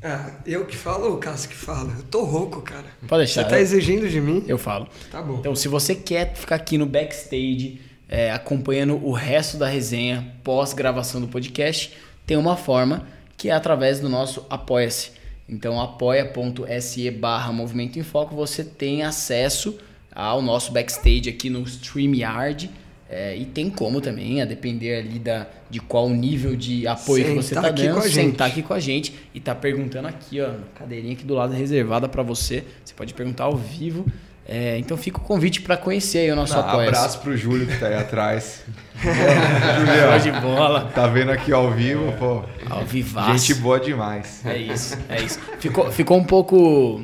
Ah, 0.03 0.31
eu 0.45 0.65
que 0.65 0.75
falo 0.75 1.05
ou 1.07 1.15
o 1.15 1.17
Cássio 1.17 1.49
que 1.49 1.55
fala? 1.55 1.93
Eu 1.97 2.03
tô 2.03 2.23
rouco, 2.23 2.61
cara. 2.61 2.85
Pode 3.07 3.25
deixar. 3.25 3.43
Você 3.43 3.49
tá 3.49 3.59
exigindo 3.59 4.09
de 4.09 4.19
mim? 4.19 4.43
Eu 4.47 4.57
falo. 4.57 4.87
Tá 5.09 5.21
bom. 5.21 5.37
Então, 5.39 5.55
se 5.55 5.67
você 5.67 5.95
quer 5.95 6.35
ficar 6.35 6.55
aqui 6.55 6.77
no 6.77 6.85
backstage, 6.85 7.79
é, 8.09 8.31
acompanhando 8.31 8.95
o 9.03 9.13
resto 9.13 9.55
da 9.55 9.67
resenha 9.67 10.35
pós-gravação 10.43 11.21
do 11.21 11.27
podcast, 11.27 11.93
tem 12.25 12.37
uma 12.37 12.55
forma 12.55 13.07
que 13.37 13.49
é 13.49 13.51
através 13.51 13.99
do 13.99 14.09
nosso 14.09 14.45
Apoia-se. 14.49 15.11
Então, 15.47 15.79
apoia.se 15.79 17.11
barra 17.11 17.51
Movimento 17.51 17.99
em 17.99 18.03
Foco, 18.03 18.35
você 18.35 18.63
tem 18.63 19.03
acesso 19.03 19.77
ao 20.11 20.41
nosso 20.41 20.71
backstage 20.71 21.29
aqui 21.29 21.49
no 21.49 21.61
StreamYard. 21.63 22.69
é, 23.09 23.35
e 23.37 23.45
tem 23.45 23.69
como 23.69 24.01
também, 24.01 24.41
a 24.41 24.45
depender 24.45 24.95
ali 24.95 25.19
da, 25.19 25.47
de 25.69 25.79
qual 25.79 26.09
nível 26.09 26.55
de 26.55 26.87
apoio 26.87 27.25
que 27.25 27.33
você 27.35 27.49
Sentar 27.49 27.63
tá 27.63 27.69
dando, 27.69 28.01
sentar 28.01 28.47
aqui 28.47 28.63
com 28.63 28.73
a 28.73 28.79
gente 28.79 29.13
e 29.33 29.39
tá 29.39 29.53
perguntando 29.53 30.07
aqui, 30.07 30.41
ó, 30.41 30.51
cadeirinha 30.73 31.13
aqui 31.13 31.23
do 31.23 31.35
lado 31.35 31.53
reservada 31.53 32.09
para 32.09 32.23
você. 32.23 32.63
Você 32.83 32.93
pode 32.95 33.13
perguntar 33.13 33.43
ao 33.43 33.55
vivo. 33.55 34.05
É, 34.47 34.77
então 34.77 34.97
fica 34.97 35.19
o 35.19 35.21
convite 35.21 35.61
para 35.61 35.77
conhecer 35.77 36.17
aí 36.19 36.31
o 36.31 36.35
nosso 36.35 36.53
Ah, 36.57 36.59
apoio. 36.59 36.87
abraço 36.89 37.19
pro 37.19 37.35
Júlio 37.37 37.65
que 37.65 37.77
tá 37.79 37.87
aí 37.87 37.95
atrás. 37.95 38.63
Show 39.01 40.19
de 40.31 40.39
bola. 40.41 40.91
Tá 40.93 41.07
vendo 41.07 41.31
aqui 41.31 41.51
ao 41.51 41.71
vivo, 41.71 42.11
pô. 42.19 42.43
Ao 42.69 42.83
vivaço. 42.83 43.31
Gente 43.37 43.61
boa 43.61 43.79
demais. 43.79 44.41
É 44.45 44.57
isso, 44.57 44.97
é 45.09 45.21
isso. 45.21 45.39
Ficou, 45.59 45.91
ficou 45.91 46.17
um 46.17 46.23
pouco 46.25 47.03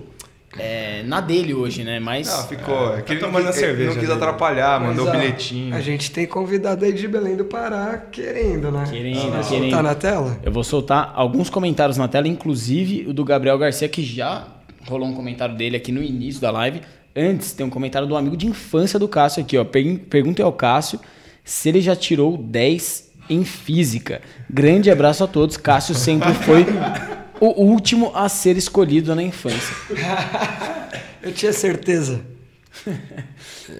é, 0.58 1.02
na 1.04 1.22
dele 1.22 1.54
hoje, 1.54 1.84
né? 1.86 2.00
Mas 2.00 2.28
Não, 2.28 2.48
ficou. 2.48 2.94
É, 2.96 2.98
que 2.98 3.08
tá 3.08 3.14
ele 3.14 3.22
não 3.22 3.30
tomando 3.30 3.48
quis- 3.48 3.56
a 3.56 3.60
cerveja 3.60 3.90
Não 3.92 3.98
quis 4.00 4.08
dele. 4.10 4.14
atrapalhar, 4.22 4.80
Mas, 4.80 4.90
mandou 4.90 5.08
ó, 5.08 5.12
bilhetinho. 5.12 5.74
A 5.76 5.80
gente 5.82 6.12
tem 6.12 6.26
convidado 6.28 6.84
aí 6.84 6.92
de 6.92 7.08
Belém 7.08 7.36
do 7.38 7.46
Pará 7.46 7.98
querendo, 8.12 8.70
né? 8.72 8.84
Querendo, 8.90 9.32
Vai 9.32 9.44
querendo. 9.44 9.62
soltar 9.62 9.84
na 9.84 9.96
tela? 9.96 10.38
eu 10.44 10.52
vou 10.52 10.64
soltar 10.64 11.14
alguns 11.16 11.50
comentários 11.50 11.98
na 11.98 12.08
tela, 12.10 12.28
inclusive 12.28 13.06
o 13.08 13.14
do 13.14 13.24
Gabriel 13.24 13.58
Garcia, 13.58 13.88
que 13.88 14.04
já 14.04 14.46
rolou 14.88 15.08
um 15.08 15.14
comentário 15.14 15.56
dele 15.56 15.78
aqui 15.78 15.92
no 15.92 16.02
início 16.04 16.42
da 16.42 16.52
live. 16.52 16.82
Antes, 17.16 17.52
tem 17.54 17.66
um 17.66 17.70
comentário 17.70 18.08
do 18.08 18.16
amigo 18.16 18.38
de 18.38 18.48
infância 18.48 18.98
do 19.00 19.08
Cássio 19.08 19.42
aqui, 19.44 19.58
ó. 19.58 19.64
Per- 19.66 20.00
Pergunta 20.10 20.44
ao 20.44 20.54
Cássio 20.54 21.00
se 21.44 21.68
ele 21.70 21.82
já 21.82 21.96
tirou 21.96 22.38
10 22.38 23.10
em 23.30 23.44
física. 23.44 24.22
Grande 24.50 24.90
abraço 24.92 25.24
a 25.24 25.28
todos. 25.28 25.58
Cássio 25.58 25.96
sempre 25.96 26.34
foi 26.34 26.66
o 27.40 27.62
último 27.64 28.12
a 28.16 28.30
ser 28.30 28.56
escolhido 28.58 29.14
na 29.16 29.24
infância. 29.24 29.76
Eu 31.22 31.32
tinha 31.34 31.52
certeza. 31.52 32.22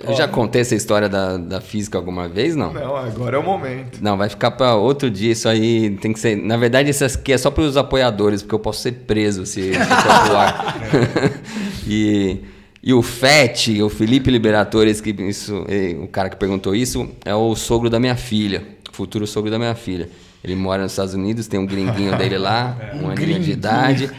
Eu 0.06 0.14
já 0.14 0.28
contei 0.28 0.62
essa 0.62 0.76
história 0.76 1.08
da, 1.10 1.38
da 1.38 1.62
física 1.62 1.98
alguma 1.98 2.28
vez, 2.28 2.56
não? 2.56 2.72
Não, 2.74 2.96
agora 2.96 3.38
é 3.38 3.40
o 3.40 3.44
momento. 3.44 4.00
Não, 4.02 4.18
vai 4.18 4.30
ficar 4.30 4.52
para 4.52 4.76
outro 4.76 5.10
dia. 5.10 5.32
Isso 5.32 5.48
aí 5.48 5.92
tem 5.98 6.14
que 6.14 6.20
ser. 6.20 6.36
Na 6.36 6.58
verdade, 6.58 6.90
isso 6.90 7.04
aqui 7.06 7.32
é 7.34 7.38
só 7.38 7.50
para 7.50 7.64
os 7.64 7.78
apoiadores, 7.78 8.42
porque 8.44 8.54
eu 8.56 8.60
posso 8.60 8.82
ser 8.82 8.92
preso 8.92 9.46
se, 9.46 9.72
se 9.74 9.78
eu 9.78 9.80
e 11.88 12.40
E 12.82 12.94
o 12.94 13.02
Fete, 13.02 13.82
o 13.82 13.90
Felipe 13.90 14.32
Liberatores, 14.32 15.02
que 15.02 15.10
isso, 15.12 15.66
o 16.02 16.08
cara 16.08 16.30
que 16.30 16.38
perguntou 16.38 16.74
isso, 16.74 17.10
é 17.26 17.36
o 17.36 17.54
sogro 17.56 17.90
da 17.90 18.00
minha 18.00 18.16
filha, 18.16 18.64
futuro 18.92 19.28
sogro 19.28 19.52
da 19.52 19.60
minha 19.60 19.76
filha. 19.76 20.10
Ele 20.44 20.56
mora 20.56 20.84
nos 20.84 20.94
Estados 20.94 21.14
Unidos, 21.14 21.48
tem 21.48 21.60
um 21.60 21.66
gringuinho 21.66 22.18
dele 22.18 22.38
lá, 22.38 22.78
um, 22.96 23.10
aninho 23.10 23.40
de 23.42 23.52
idade. 23.52 24.10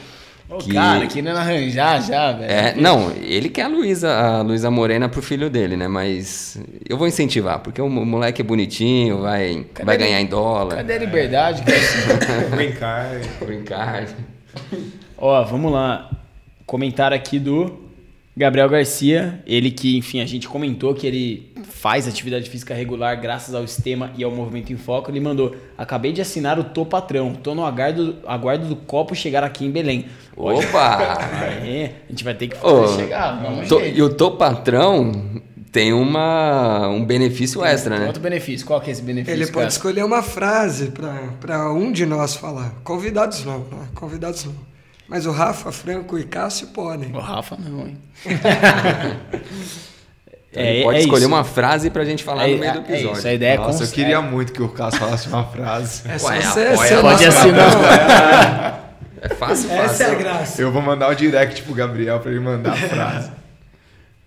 Ô, 0.46 0.58
que- 0.58 0.74
cara, 0.74 1.06
querendo 1.06 1.36
arranjar 1.38 2.02
já, 2.02 2.32
velho. 2.32 2.50
É, 2.52 2.74
não, 2.74 3.10
ele 3.22 3.48
quer 3.48 3.62
a 3.62 3.68
Luísa, 3.68 4.12
a 4.12 4.42
Luísa 4.42 4.70
Morena 4.70 5.08
pro 5.08 5.22
filho 5.22 5.48
dele, 5.48 5.76
né? 5.76 5.88
Mas 5.88 6.60
eu 6.86 6.98
vou 6.98 7.06
incentivar, 7.08 7.60
porque 7.60 7.80
o 7.80 7.88
mo- 7.88 8.04
moleque 8.04 8.42
é 8.42 8.44
bonitinho, 8.44 9.22
vai, 9.22 9.64
vai 9.82 9.94
ele? 9.94 10.04
ganhar 10.04 10.20
em 10.20 10.26
dólar, 10.26 10.76
Cadê 10.76 10.94
a 10.94 10.98
liberdade, 10.98 11.62
cara? 11.62 12.48
Brincar. 12.50 13.10
brincar. 13.46 14.06
Ó, 15.16 15.42
vamos 15.44 15.72
lá. 15.72 16.10
Comentário 16.66 17.16
aqui 17.16 17.38
do 17.38 17.88
Gabriel 18.36 18.68
Garcia. 18.68 19.42
Ele 19.46 19.70
que, 19.70 19.96
enfim, 19.96 20.20
a 20.20 20.26
gente 20.26 20.48
comentou 20.48 20.94
que 20.94 21.06
ele 21.06 21.52
faz 21.64 22.06
atividade 22.06 22.48
física 22.48 22.74
regular 22.74 23.20
graças 23.20 23.54
ao 23.54 23.66
sistema 23.66 24.12
e 24.16 24.22
ao 24.24 24.30
movimento 24.30 24.72
em 24.72 24.76
foco. 24.76 25.10
Ele 25.10 25.20
mandou: 25.20 25.54
Acabei 25.76 26.12
de 26.12 26.20
assinar 26.20 26.58
o 26.58 26.64
Tô 26.64 26.86
Patrão. 26.86 27.34
Tô 27.34 27.54
no 27.54 27.64
aguardo, 27.64 28.16
aguardo 28.26 28.66
do 28.68 28.76
copo 28.76 29.14
chegar 29.14 29.42
aqui 29.44 29.64
em 29.64 29.70
Belém. 29.70 30.06
Pode- 30.34 30.64
Opa! 30.66 31.18
É, 31.62 31.92
a 32.08 32.10
gente 32.10 32.24
vai 32.24 32.34
ter 32.34 32.48
que 32.48 32.56
fazer 32.56 32.74
Ô, 32.74 32.88
chegar. 32.96 33.66
Tô- 33.68 33.80
e 33.80 34.00
o 34.02 34.08
Tô 34.14 34.32
Patrão 34.32 35.12
tem 35.70 35.92
uma, 35.92 36.88
um 36.88 37.04
benefício 37.04 37.64
extra, 37.64 37.98
né? 37.98 38.06
Outro 38.06 38.22
benefício. 38.22 38.66
Qual 38.66 38.80
que 38.80 38.90
é 38.90 38.92
esse 38.92 39.02
benefício? 39.02 39.32
Ele 39.34 39.44
pode 39.46 39.54
cara? 39.54 39.68
escolher 39.68 40.04
uma 40.04 40.22
frase 40.22 40.92
para 41.40 41.72
um 41.72 41.92
de 41.92 42.04
nós 42.06 42.34
falar. 42.34 42.74
Convidados 42.82 43.44
não, 43.44 43.58
né? 43.60 43.88
Convidados 43.94 44.44
não. 44.46 44.69
Mas 45.10 45.26
o 45.26 45.32
Rafa, 45.32 45.70
Franco 45.72 46.16
e 46.18 46.24
Cássio 46.24 46.68
podem. 46.68 47.12
O 47.12 47.18
Rafa 47.18 47.56
não, 47.58 47.80
hein? 47.88 47.98
Então 50.52 50.64
ele 50.64 50.82
pode 50.82 50.98
é 50.98 51.00
escolher 51.02 51.18
isso. 51.20 51.28
uma 51.28 51.44
frase 51.44 51.90
pra 51.90 52.04
gente 52.04 52.24
falar 52.24 52.48
É- 52.48 52.52
no 52.54 52.58
meio 52.58 52.72
do 52.72 52.78
é 52.80 52.82
episódio. 52.82 53.18
isso, 53.18 53.28
a 53.28 53.32
ideia 53.32 53.52
é 53.54 53.56
Nossa, 53.56 53.70
eu 53.70 53.78
cons- 53.86 53.92
queria 53.92 54.20
muito 54.20 54.52
que 54.52 54.60
o 54.60 54.68
Cássio 54.68 54.98
falasse 54.98 55.28
uma 55.28 55.44
frase. 55.44 56.02
É 56.08 56.18
só 56.18 56.26
Ué, 56.26 56.40
você 56.40 56.60
apoia 56.64 57.00
Pode 57.00 57.24
assinar. 57.24 58.96
É 59.22 59.28
fácil, 59.28 59.70
Essa 59.70 59.82
fácil. 59.88 60.06
é 60.06 60.10
a 60.10 60.14
graça. 60.16 60.60
Eu 60.62 60.72
vou 60.72 60.82
mandar 60.82 61.08
o 61.08 61.14
direct 61.14 61.62
pro 61.62 61.72
Gabriel 61.72 62.18
pra 62.18 62.32
ele 62.32 62.40
mandar 62.40 62.72
a 62.72 62.76
frase. 62.76 63.30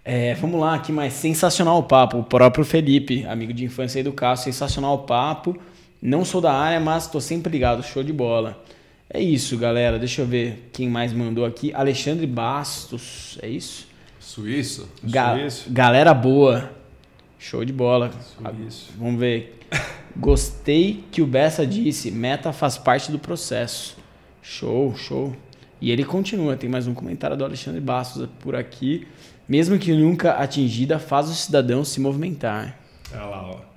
É, 0.06 0.34
vamos 0.36 0.62
lá, 0.62 0.76
aqui 0.76 0.94
mais 0.94 1.12
sensacional 1.12 1.78
o 1.80 1.84
papo. 1.84 2.18
O 2.20 2.24
próprio 2.24 2.64
Felipe, 2.64 3.26
amigo 3.26 3.52
de 3.52 3.66
infância 3.66 4.00
aí 4.00 4.04
do 4.04 4.14
Cássio, 4.14 4.46
sensacional 4.46 4.94
o 4.96 5.00
papo. 5.00 5.58
Não 6.02 6.24
sou 6.24 6.40
da 6.40 6.54
área, 6.54 6.80
mas 6.80 7.06
tô 7.06 7.20
sempre 7.20 7.52
ligado, 7.52 7.84
show 7.84 8.02
de 8.02 8.14
bola. 8.14 8.58
É 9.14 9.22
isso, 9.22 9.58
galera. 9.58 10.00
Deixa 10.00 10.22
eu 10.22 10.26
ver 10.26 10.70
quem 10.74 10.90
mais 10.90 11.14
mandou 11.14 11.46
aqui. 11.46 11.72
Alexandre 11.74 12.26
Bastos, 12.26 13.38
é 13.42 13.48
isso? 13.48 13.88
Suíço? 14.20 14.90
Ga- 15.04 15.36
Suíço. 15.38 15.70
galera 15.70 16.14
boa. 16.14 16.72
Show 17.38 17.64
de 17.64 17.72
bola. 17.74 18.12
Suíço. 18.36 18.92
Vamos 18.98 19.20
ver. 19.20 19.60
Gostei 20.16 21.04
que 21.12 21.22
o 21.22 21.28
Bessa 21.28 21.66
disse, 21.66 22.10
meta 22.12 22.52
faz 22.54 22.78
parte 22.78 23.12
do 23.12 23.20
processo. 23.20 23.98
Show, 24.42 24.96
show. 24.96 25.36
E 25.82 25.92
ele 25.92 26.04
continua, 26.06 26.56
tem 26.56 26.70
mais 26.70 26.88
um 26.88 26.94
comentário 26.94 27.36
do 27.36 27.44
Alexandre 27.44 27.82
Bastos 27.82 28.28
por 28.40 28.56
aqui. 28.56 29.06
Mesmo 29.48 29.78
que 29.78 29.92
nunca 29.94 30.34
atingida, 30.34 30.98
faz 30.98 31.30
o 31.30 31.34
cidadão 31.34 31.84
se 31.84 32.00
movimentar. 32.00 32.80
Olha 33.12 33.26
lá, 33.26 33.50
ó. 33.52 33.73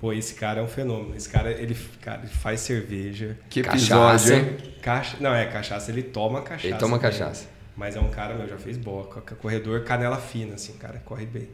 Pô, 0.00 0.14
esse 0.14 0.34
cara 0.34 0.60
é 0.60 0.62
um 0.62 0.68
fenômeno. 0.68 1.14
Esse 1.14 1.28
cara, 1.28 1.50
ele, 1.50 1.76
cara, 2.00 2.20
ele 2.22 2.32
faz 2.32 2.60
cerveja. 2.60 3.36
Que 3.50 3.62
Cachaça. 3.62 4.34
episódio, 4.34 4.34
hein? 4.34 4.74
Cacha... 4.80 5.16
Não, 5.20 5.34
é 5.34 5.44
cachaça, 5.44 5.90
ele 5.90 6.02
toma 6.02 6.40
cachaça. 6.40 6.66
Ele 6.66 6.76
toma 6.78 6.98
também. 6.98 7.12
cachaça. 7.12 7.46
Mas 7.76 7.96
é 7.96 8.00
um 8.00 8.08
cara, 8.08 8.34
meu, 8.34 8.48
já 8.48 8.56
fez 8.56 8.78
boca. 8.78 9.20
Corredor 9.36 9.84
canela 9.84 10.16
fina, 10.16 10.54
assim, 10.54 10.72
cara, 10.74 11.02
corre 11.04 11.26
bem. 11.26 11.48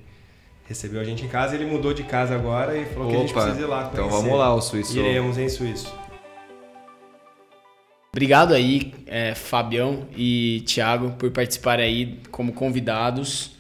Recebeu 0.69 1.01
a 1.01 1.05
gente 1.05 1.25
em 1.25 1.29
casa, 1.29 1.55
ele 1.57 1.67
mudou 1.67 1.93
de 1.93 2.05
casa 2.05 2.35
agora 2.35 2.77
e 2.77 2.85
falou 2.87 3.11
que 3.11 3.17
a 3.17 3.19
gente 3.21 3.33
Opa, 3.33 3.43
precisa 3.43 3.65
ir 3.65 3.69
lá 3.69 3.91
então 3.93 4.09
conhecer. 4.09 4.23
vamos 4.23 4.39
lá, 4.39 4.55
o 4.55 4.61
Suíço. 4.61 4.97
Iremos 4.97 5.39
em 5.39 5.49
Suíço. 5.49 5.93
Obrigado 8.13 8.55
aí, 8.55 8.95
é, 9.07 9.35
Fabião 9.35 10.09
e 10.17 10.63
Thiago, 10.67 11.11
por 11.13 11.31
participarem 11.31 11.85
aí 11.85 12.21
como 12.31 12.53
convidados. 12.53 13.57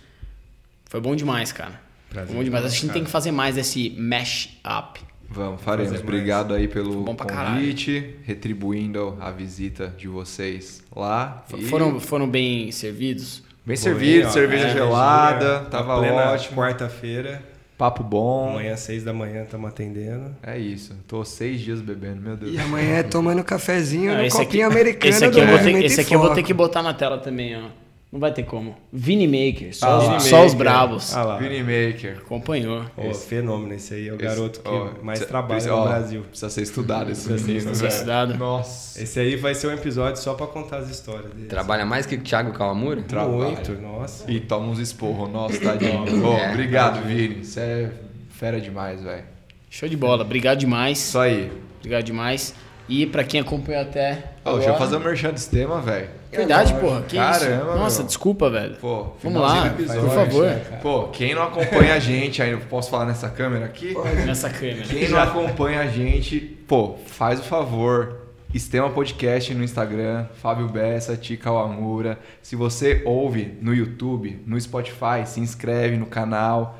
Foi 0.86 1.00
bom 1.00 1.14
demais, 1.14 1.52
cara. 1.52 1.85
Prazer 2.10 2.34
bom 2.34 2.42
demais. 2.42 2.64
Acho 2.64 2.74
que 2.74 2.78
a 2.78 2.86
gente 2.86 2.92
tem 2.92 3.04
que 3.04 3.10
fazer 3.10 3.30
mais 3.32 3.54
desse 3.56 3.90
mash 3.98 4.58
up. 4.64 5.00
Vamos, 5.28 5.60
faremos. 5.60 5.90
Mais. 5.90 6.02
Obrigado 6.02 6.54
aí 6.54 6.68
pelo 6.68 7.04
convite, 7.04 8.16
retribuindo 8.24 9.16
a 9.20 9.30
visita 9.30 9.92
de 9.98 10.06
vocês 10.08 10.84
lá. 10.94 11.44
E 11.56 11.64
Foram, 11.64 11.98
foram 11.98 12.28
bem 12.28 12.70
servidos? 12.70 13.42
bem 13.66 13.74
Boa, 13.76 13.82
servido, 13.82 14.28
ó, 14.28 14.30
cerveja 14.30 14.68
é, 14.68 14.72
gelada, 14.72 15.58
dia, 15.58 15.68
tava 15.68 15.96
ótimo. 15.96 16.56
Quarta-feira, 16.56 17.42
Papo 17.76 18.04
bom. 18.04 18.50
amanhã 18.50 18.72
às 18.74 18.80
seis 18.80 19.02
da 19.02 19.12
manhã 19.12 19.42
estamos 19.42 19.68
atendendo. 19.68 20.34
É 20.42 20.56
isso. 20.56 20.94
Tô 21.08 21.24
seis 21.24 21.60
dias 21.60 21.80
bebendo, 21.80 22.22
meu 22.22 22.36
Deus. 22.36 22.54
E 22.54 22.58
amanhã 22.58 22.98
é 22.98 23.02
tomando 23.02 23.42
cafezinho 23.42 24.12
Ah, 24.12 24.18
no 24.18 24.24
esse 24.24 24.36
aqui, 24.36 24.46
copinho 24.46 24.66
americano 24.68 25.10
esse 25.12 25.24
aqui, 25.24 25.34
do 25.34 25.40
eu 25.40 25.46
vou 25.48 25.58
ter, 25.58 25.84
esse 25.84 26.00
aqui 26.00 26.14
eu 26.14 26.20
vou 26.20 26.32
ter 26.32 26.42
que 26.44 26.54
botar 26.54 26.82
na 26.82 26.94
tela 26.94 27.18
também, 27.18 27.56
ó. 27.56 27.68
Não 28.16 28.20
vai 28.20 28.32
ter 28.32 28.44
como. 28.44 28.74
Vini 28.90 29.26
Maker, 29.26 29.76
só, 29.76 29.86
Ah 29.86 29.98
os, 29.98 30.06
lá. 30.06 30.20
só 30.20 30.36
os 30.46 30.54
Maker. 30.54 30.56
bravos. 30.56 31.14
Ah 31.14 31.22
lá. 31.22 31.36
Vini 31.36 31.60
Maker. 31.60 32.16
Acompanhou. 32.24 32.82
Ô, 32.96 33.12
fenômeno, 33.12 33.74
esse 33.74 33.92
aí 33.92 34.08
é 34.08 34.10
o 34.10 34.14
Esse- 34.14 34.24
garoto 34.24 34.60
que 34.60 34.68
ó, 34.70 34.84
mais 35.02 35.18
precisa- 35.18 35.26
trabalha 35.26 35.48
precisa- 35.60 35.76
no 35.76 35.82
ó, 35.82 35.86
Brasil. 35.86 36.22
Precisa 36.22 36.48
ser 36.48 36.62
estudado 36.62 37.12
esse 37.12 37.28
Precisa 37.28 37.46
ser 37.46 37.52
menino, 37.52 37.74
Ser 37.74 37.82
velho. 37.82 37.92
estudado. 37.92 38.34
Nossa. 38.38 39.02
Esse 39.02 39.20
aí 39.20 39.36
vai 39.36 39.54
ser 39.54 39.66
um 39.66 39.72
episódio 39.72 40.22
só 40.22 40.32
pra 40.32 40.46
contar 40.46 40.78
as 40.78 40.88
histórias 40.88 41.30
dele. 41.34 41.46
Trabalha 41.48 41.84
mais 41.84 42.06
que 42.06 42.14
o 42.14 42.20
Thiago 42.22 42.52
Kawamura? 42.54 43.02
Trabalha. 43.02 43.50
Muito, 43.50 43.72
nossa. 43.74 44.30
E 44.32 44.40
toma 44.40 44.68
uns 44.68 44.78
esporros, 44.78 45.30
nossa, 45.30 45.60
tadinho. 45.60 46.00
Ô, 46.26 46.32
É. 46.38 46.52
obrigado, 46.52 47.06
Vini. 47.06 47.44
Você 47.44 47.60
é 47.60 47.90
fera 48.30 48.58
demais, 48.58 49.02
velho. 49.02 49.24
Show 49.68 49.90
de 49.90 49.96
bola. 49.98 50.22
Obrigado 50.24 50.56
demais. 50.58 50.96
Isso 50.98 51.18
aí. 51.18 51.52
Obrigado 51.80 52.02
demais. 52.04 52.54
E 52.88 53.04
pra 53.04 53.22
quem 53.24 53.40
acompanhou 53.40 53.82
até. 53.82 54.12
Ô, 54.42 54.52
deixa 54.52 54.68
eu 54.70 54.74
agora- 54.74 54.78
fazer 54.78 54.96
o 54.96 55.00
merchan 55.00 55.32
desse 55.32 55.50
tema, 55.50 55.82
velho. 55.82 56.08
Verdade, 56.30 56.74
porra. 56.74 57.02
Que 57.02 57.16
Caramba, 57.16 57.70
isso? 57.72 57.78
Nossa, 57.78 57.98
meu. 57.98 58.06
desculpa, 58.06 58.50
velho. 58.50 58.76
Pô, 58.76 59.06
Vamos 59.22 59.40
lá, 59.40 59.68
do 59.68 59.74
por 59.74 59.80
episódio. 59.82 60.10
favor. 60.10 60.50
Pô, 60.82 61.08
quem 61.08 61.34
não 61.34 61.42
acompanha 61.42 61.94
a 61.94 61.98
gente, 61.98 62.42
aí 62.42 62.50
eu 62.50 62.60
posso 62.60 62.90
falar 62.90 63.06
nessa 63.06 63.28
câmera 63.30 63.64
aqui? 63.66 63.94
Nessa 64.26 64.50
câmera. 64.50 64.82
Quem 64.82 65.08
não 65.08 65.18
acompanha 65.20 65.80
a 65.80 65.86
gente, 65.86 66.40
pô, 66.40 66.96
faz 67.06 67.40
o 67.40 67.42
favor. 67.42 68.26
Estema 68.54 68.88
Podcast 68.88 69.52
no 69.52 69.62
Instagram, 69.62 70.26
Fábio 70.40 70.68
Bessa, 70.68 71.16
Tica 71.16 71.50
Wamura. 71.52 72.18
Se 72.40 72.56
você 72.56 73.02
ouve 73.04 73.52
no 73.60 73.74
YouTube, 73.74 74.40
no 74.46 74.58
Spotify, 74.58 75.26
se 75.26 75.40
inscreve 75.40 75.96
no 75.96 76.06
canal, 76.06 76.78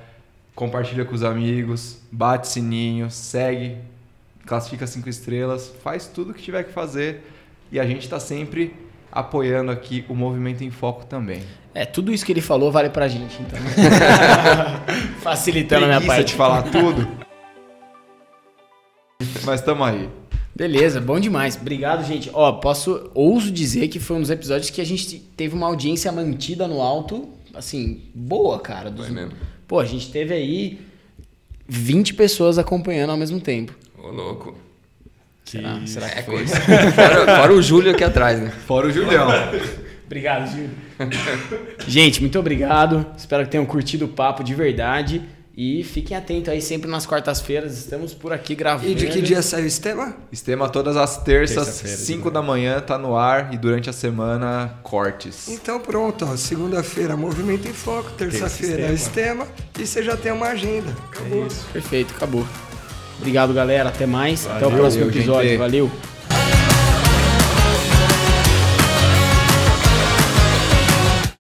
compartilha 0.55 1.05
com 1.05 1.15
os 1.15 1.23
amigos, 1.23 1.99
bate 2.11 2.49
sininho, 2.49 3.11
segue, 3.11 3.77
classifica 4.47 4.87
cinco 4.87 5.09
estrelas, 5.11 5.71
faz 5.83 6.07
tudo 6.07 6.31
o 6.31 6.35
que 6.35 6.43
tiver 6.43 6.63
que 6.65 6.73
fazer. 6.73 7.23
E 7.71 7.79
a 7.79 7.85
gente 7.87 8.09
tá 8.09 8.19
sempre 8.19 8.75
apoiando 9.19 9.71
aqui 9.73 10.05
o 10.09 10.15
Movimento 10.15 10.63
em 10.63 10.71
Foco 10.71 11.05
também. 11.07 11.43
É, 11.75 11.85
tudo 11.85 12.13
isso 12.13 12.25
que 12.25 12.33
ele 12.33 12.41
falou 12.41 12.71
vale 12.73 12.89
pra 12.91 13.07
gente, 13.09 13.37
então. 13.43 13.59
Facilitando 15.21 15.85
a 15.85 15.89
minha 15.89 16.01
parte. 16.01 16.29
de 16.29 16.35
falar 16.35 16.63
tudo. 16.65 17.07
Mas 19.45 19.61
tamo 19.61 19.85
aí. 19.85 20.09
Beleza, 20.55 21.01
bom 21.01 21.21
demais. 21.21 21.57
Obrigado, 21.61 22.05
gente. 22.07 22.31
Ó, 22.33 22.53
posso, 22.53 23.11
ouso 23.15 23.51
dizer 23.51 23.89
que 23.89 24.01
foi 24.01 24.17
um 24.17 24.21
dos 24.21 24.31
episódios 24.31 24.71
que 24.71 24.81
a 24.81 24.85
gente 24.87 25.19
teve 25.19 25.55
uma 25.55 25.67
audiência 25.67 26.11
mantida 26.11 26.67
no 26.67 26.81
alto, 26.81 27.29
assim, 27.55 28.03
boa, 28.15 28.59
cara. 28.59 28.91
Dos- 28.91 29.07
Foi 29.07 29.15
mesmo. 29.15 29.33
Pô, 29.69 29.79
a 29.81 29.85
gente 29.85 30.11
teve 30.11 30.33
aí 30.33 30.81
20 31.69 32.15
pessoas 32.15 32.57
acompanhando 32.59 33.11
ao 33.11 33.17
mesmo 33.17 33.39
tempo. 33.41 33.75
Ô, 34.03 34.09
louco. 34.09 34.57
Será, 35.47 35.81
será 35.87 36.09
que 36.09 36.19
É 36.19 36.23
foi? 36.23 36.35
coisa. 36.37 36.61
fora, 36.61 37.37
fora 37.37 37.53
o 37.53 37.63
Júlio 37.63 37.93
aqui 37.93 38.03
atrás, 38.05 38.41
né? 38.41 38.53
Fora 38.67 38.89
o 38.89 38.91
Julião. 38.91 39.29
Obrigado, 40.05 40.51
Gil. 40.51 40.69
gente, 41.87 42.21
muito 42.21 42.39
obrigado. 42.39 43.07
Espero 43.17 43.45
que 43.45 43.51
tenham 43.51 43.65
curtido 43.67 44.05
o 44.05 44.09
papo 44.09 44.43
de 44.45 44.55
verdade. 44.55 45.23
E 45.59 45.83
fiquem 45.85 46.15
atentos 46.15 46.51
aí 46.51 46.61
sempre 46.61 46.91
nas 46.91 47.07
quartas-feiras. 47.07 47.79
Estamos 47.79 48.13
por 48.13 48.31
aqui 48.31 48.55
gravando. 48.55 48.91
E 48.91 48.95
de 48.95 49.07
que 49.07 49.23
dia 49.23 49.41
saiu 49.41 49.67
esse 49.67 49.81
tema? 49.81 50.15
Estema 50.31 50.69
todas 50.69 50.99
as 50.99 51.17
terças, 51.23 51.65
Terça-feira, 51.65 51.97
5 51.97 52.31
da 52.31 52.43
manhã, 52.43 52.79
tá 52.79 52.99
no 52.99 53.17
ar 53.17 53.55
e 53.55 53.57
durante 53.57 53.89
a 53.89 53.93
semana, 53.93 54.75
cortes. 54.83 55.49
Então 55.49 55.81
pronto, 55.81 56.27
ó. 56.31 56.37
Segunda-feira, 56.37 57.17
Movimento 57.17 57.67
em 57.67 57.73
Foco. 57.73 58.11
Terça-feira, 58.11 58.93
Estema. 58.93 59.49
E 59.79 59.87
você 59.87 60.03
já 60.03 60.15
tem 60.15 60.31
uma 60.31 60.49
agenda. 60.49 60.95
Acabou. 61.11 61.49
Perfeito, 61.73 62.15
acabou. 62.15 62.47
Obrigado, 63.19 63.53
galera. 63.55 63.89
Até 63.89 64.07
mais. 64.07 64.47
Até 64.47 64.67
o 64.67 64.71
Valeu, 64.71 64.79
próximo 64.79 65.05
gente. 65.07 65.19
episódio. 65.19 65.59
Valeu. 65.59 65.91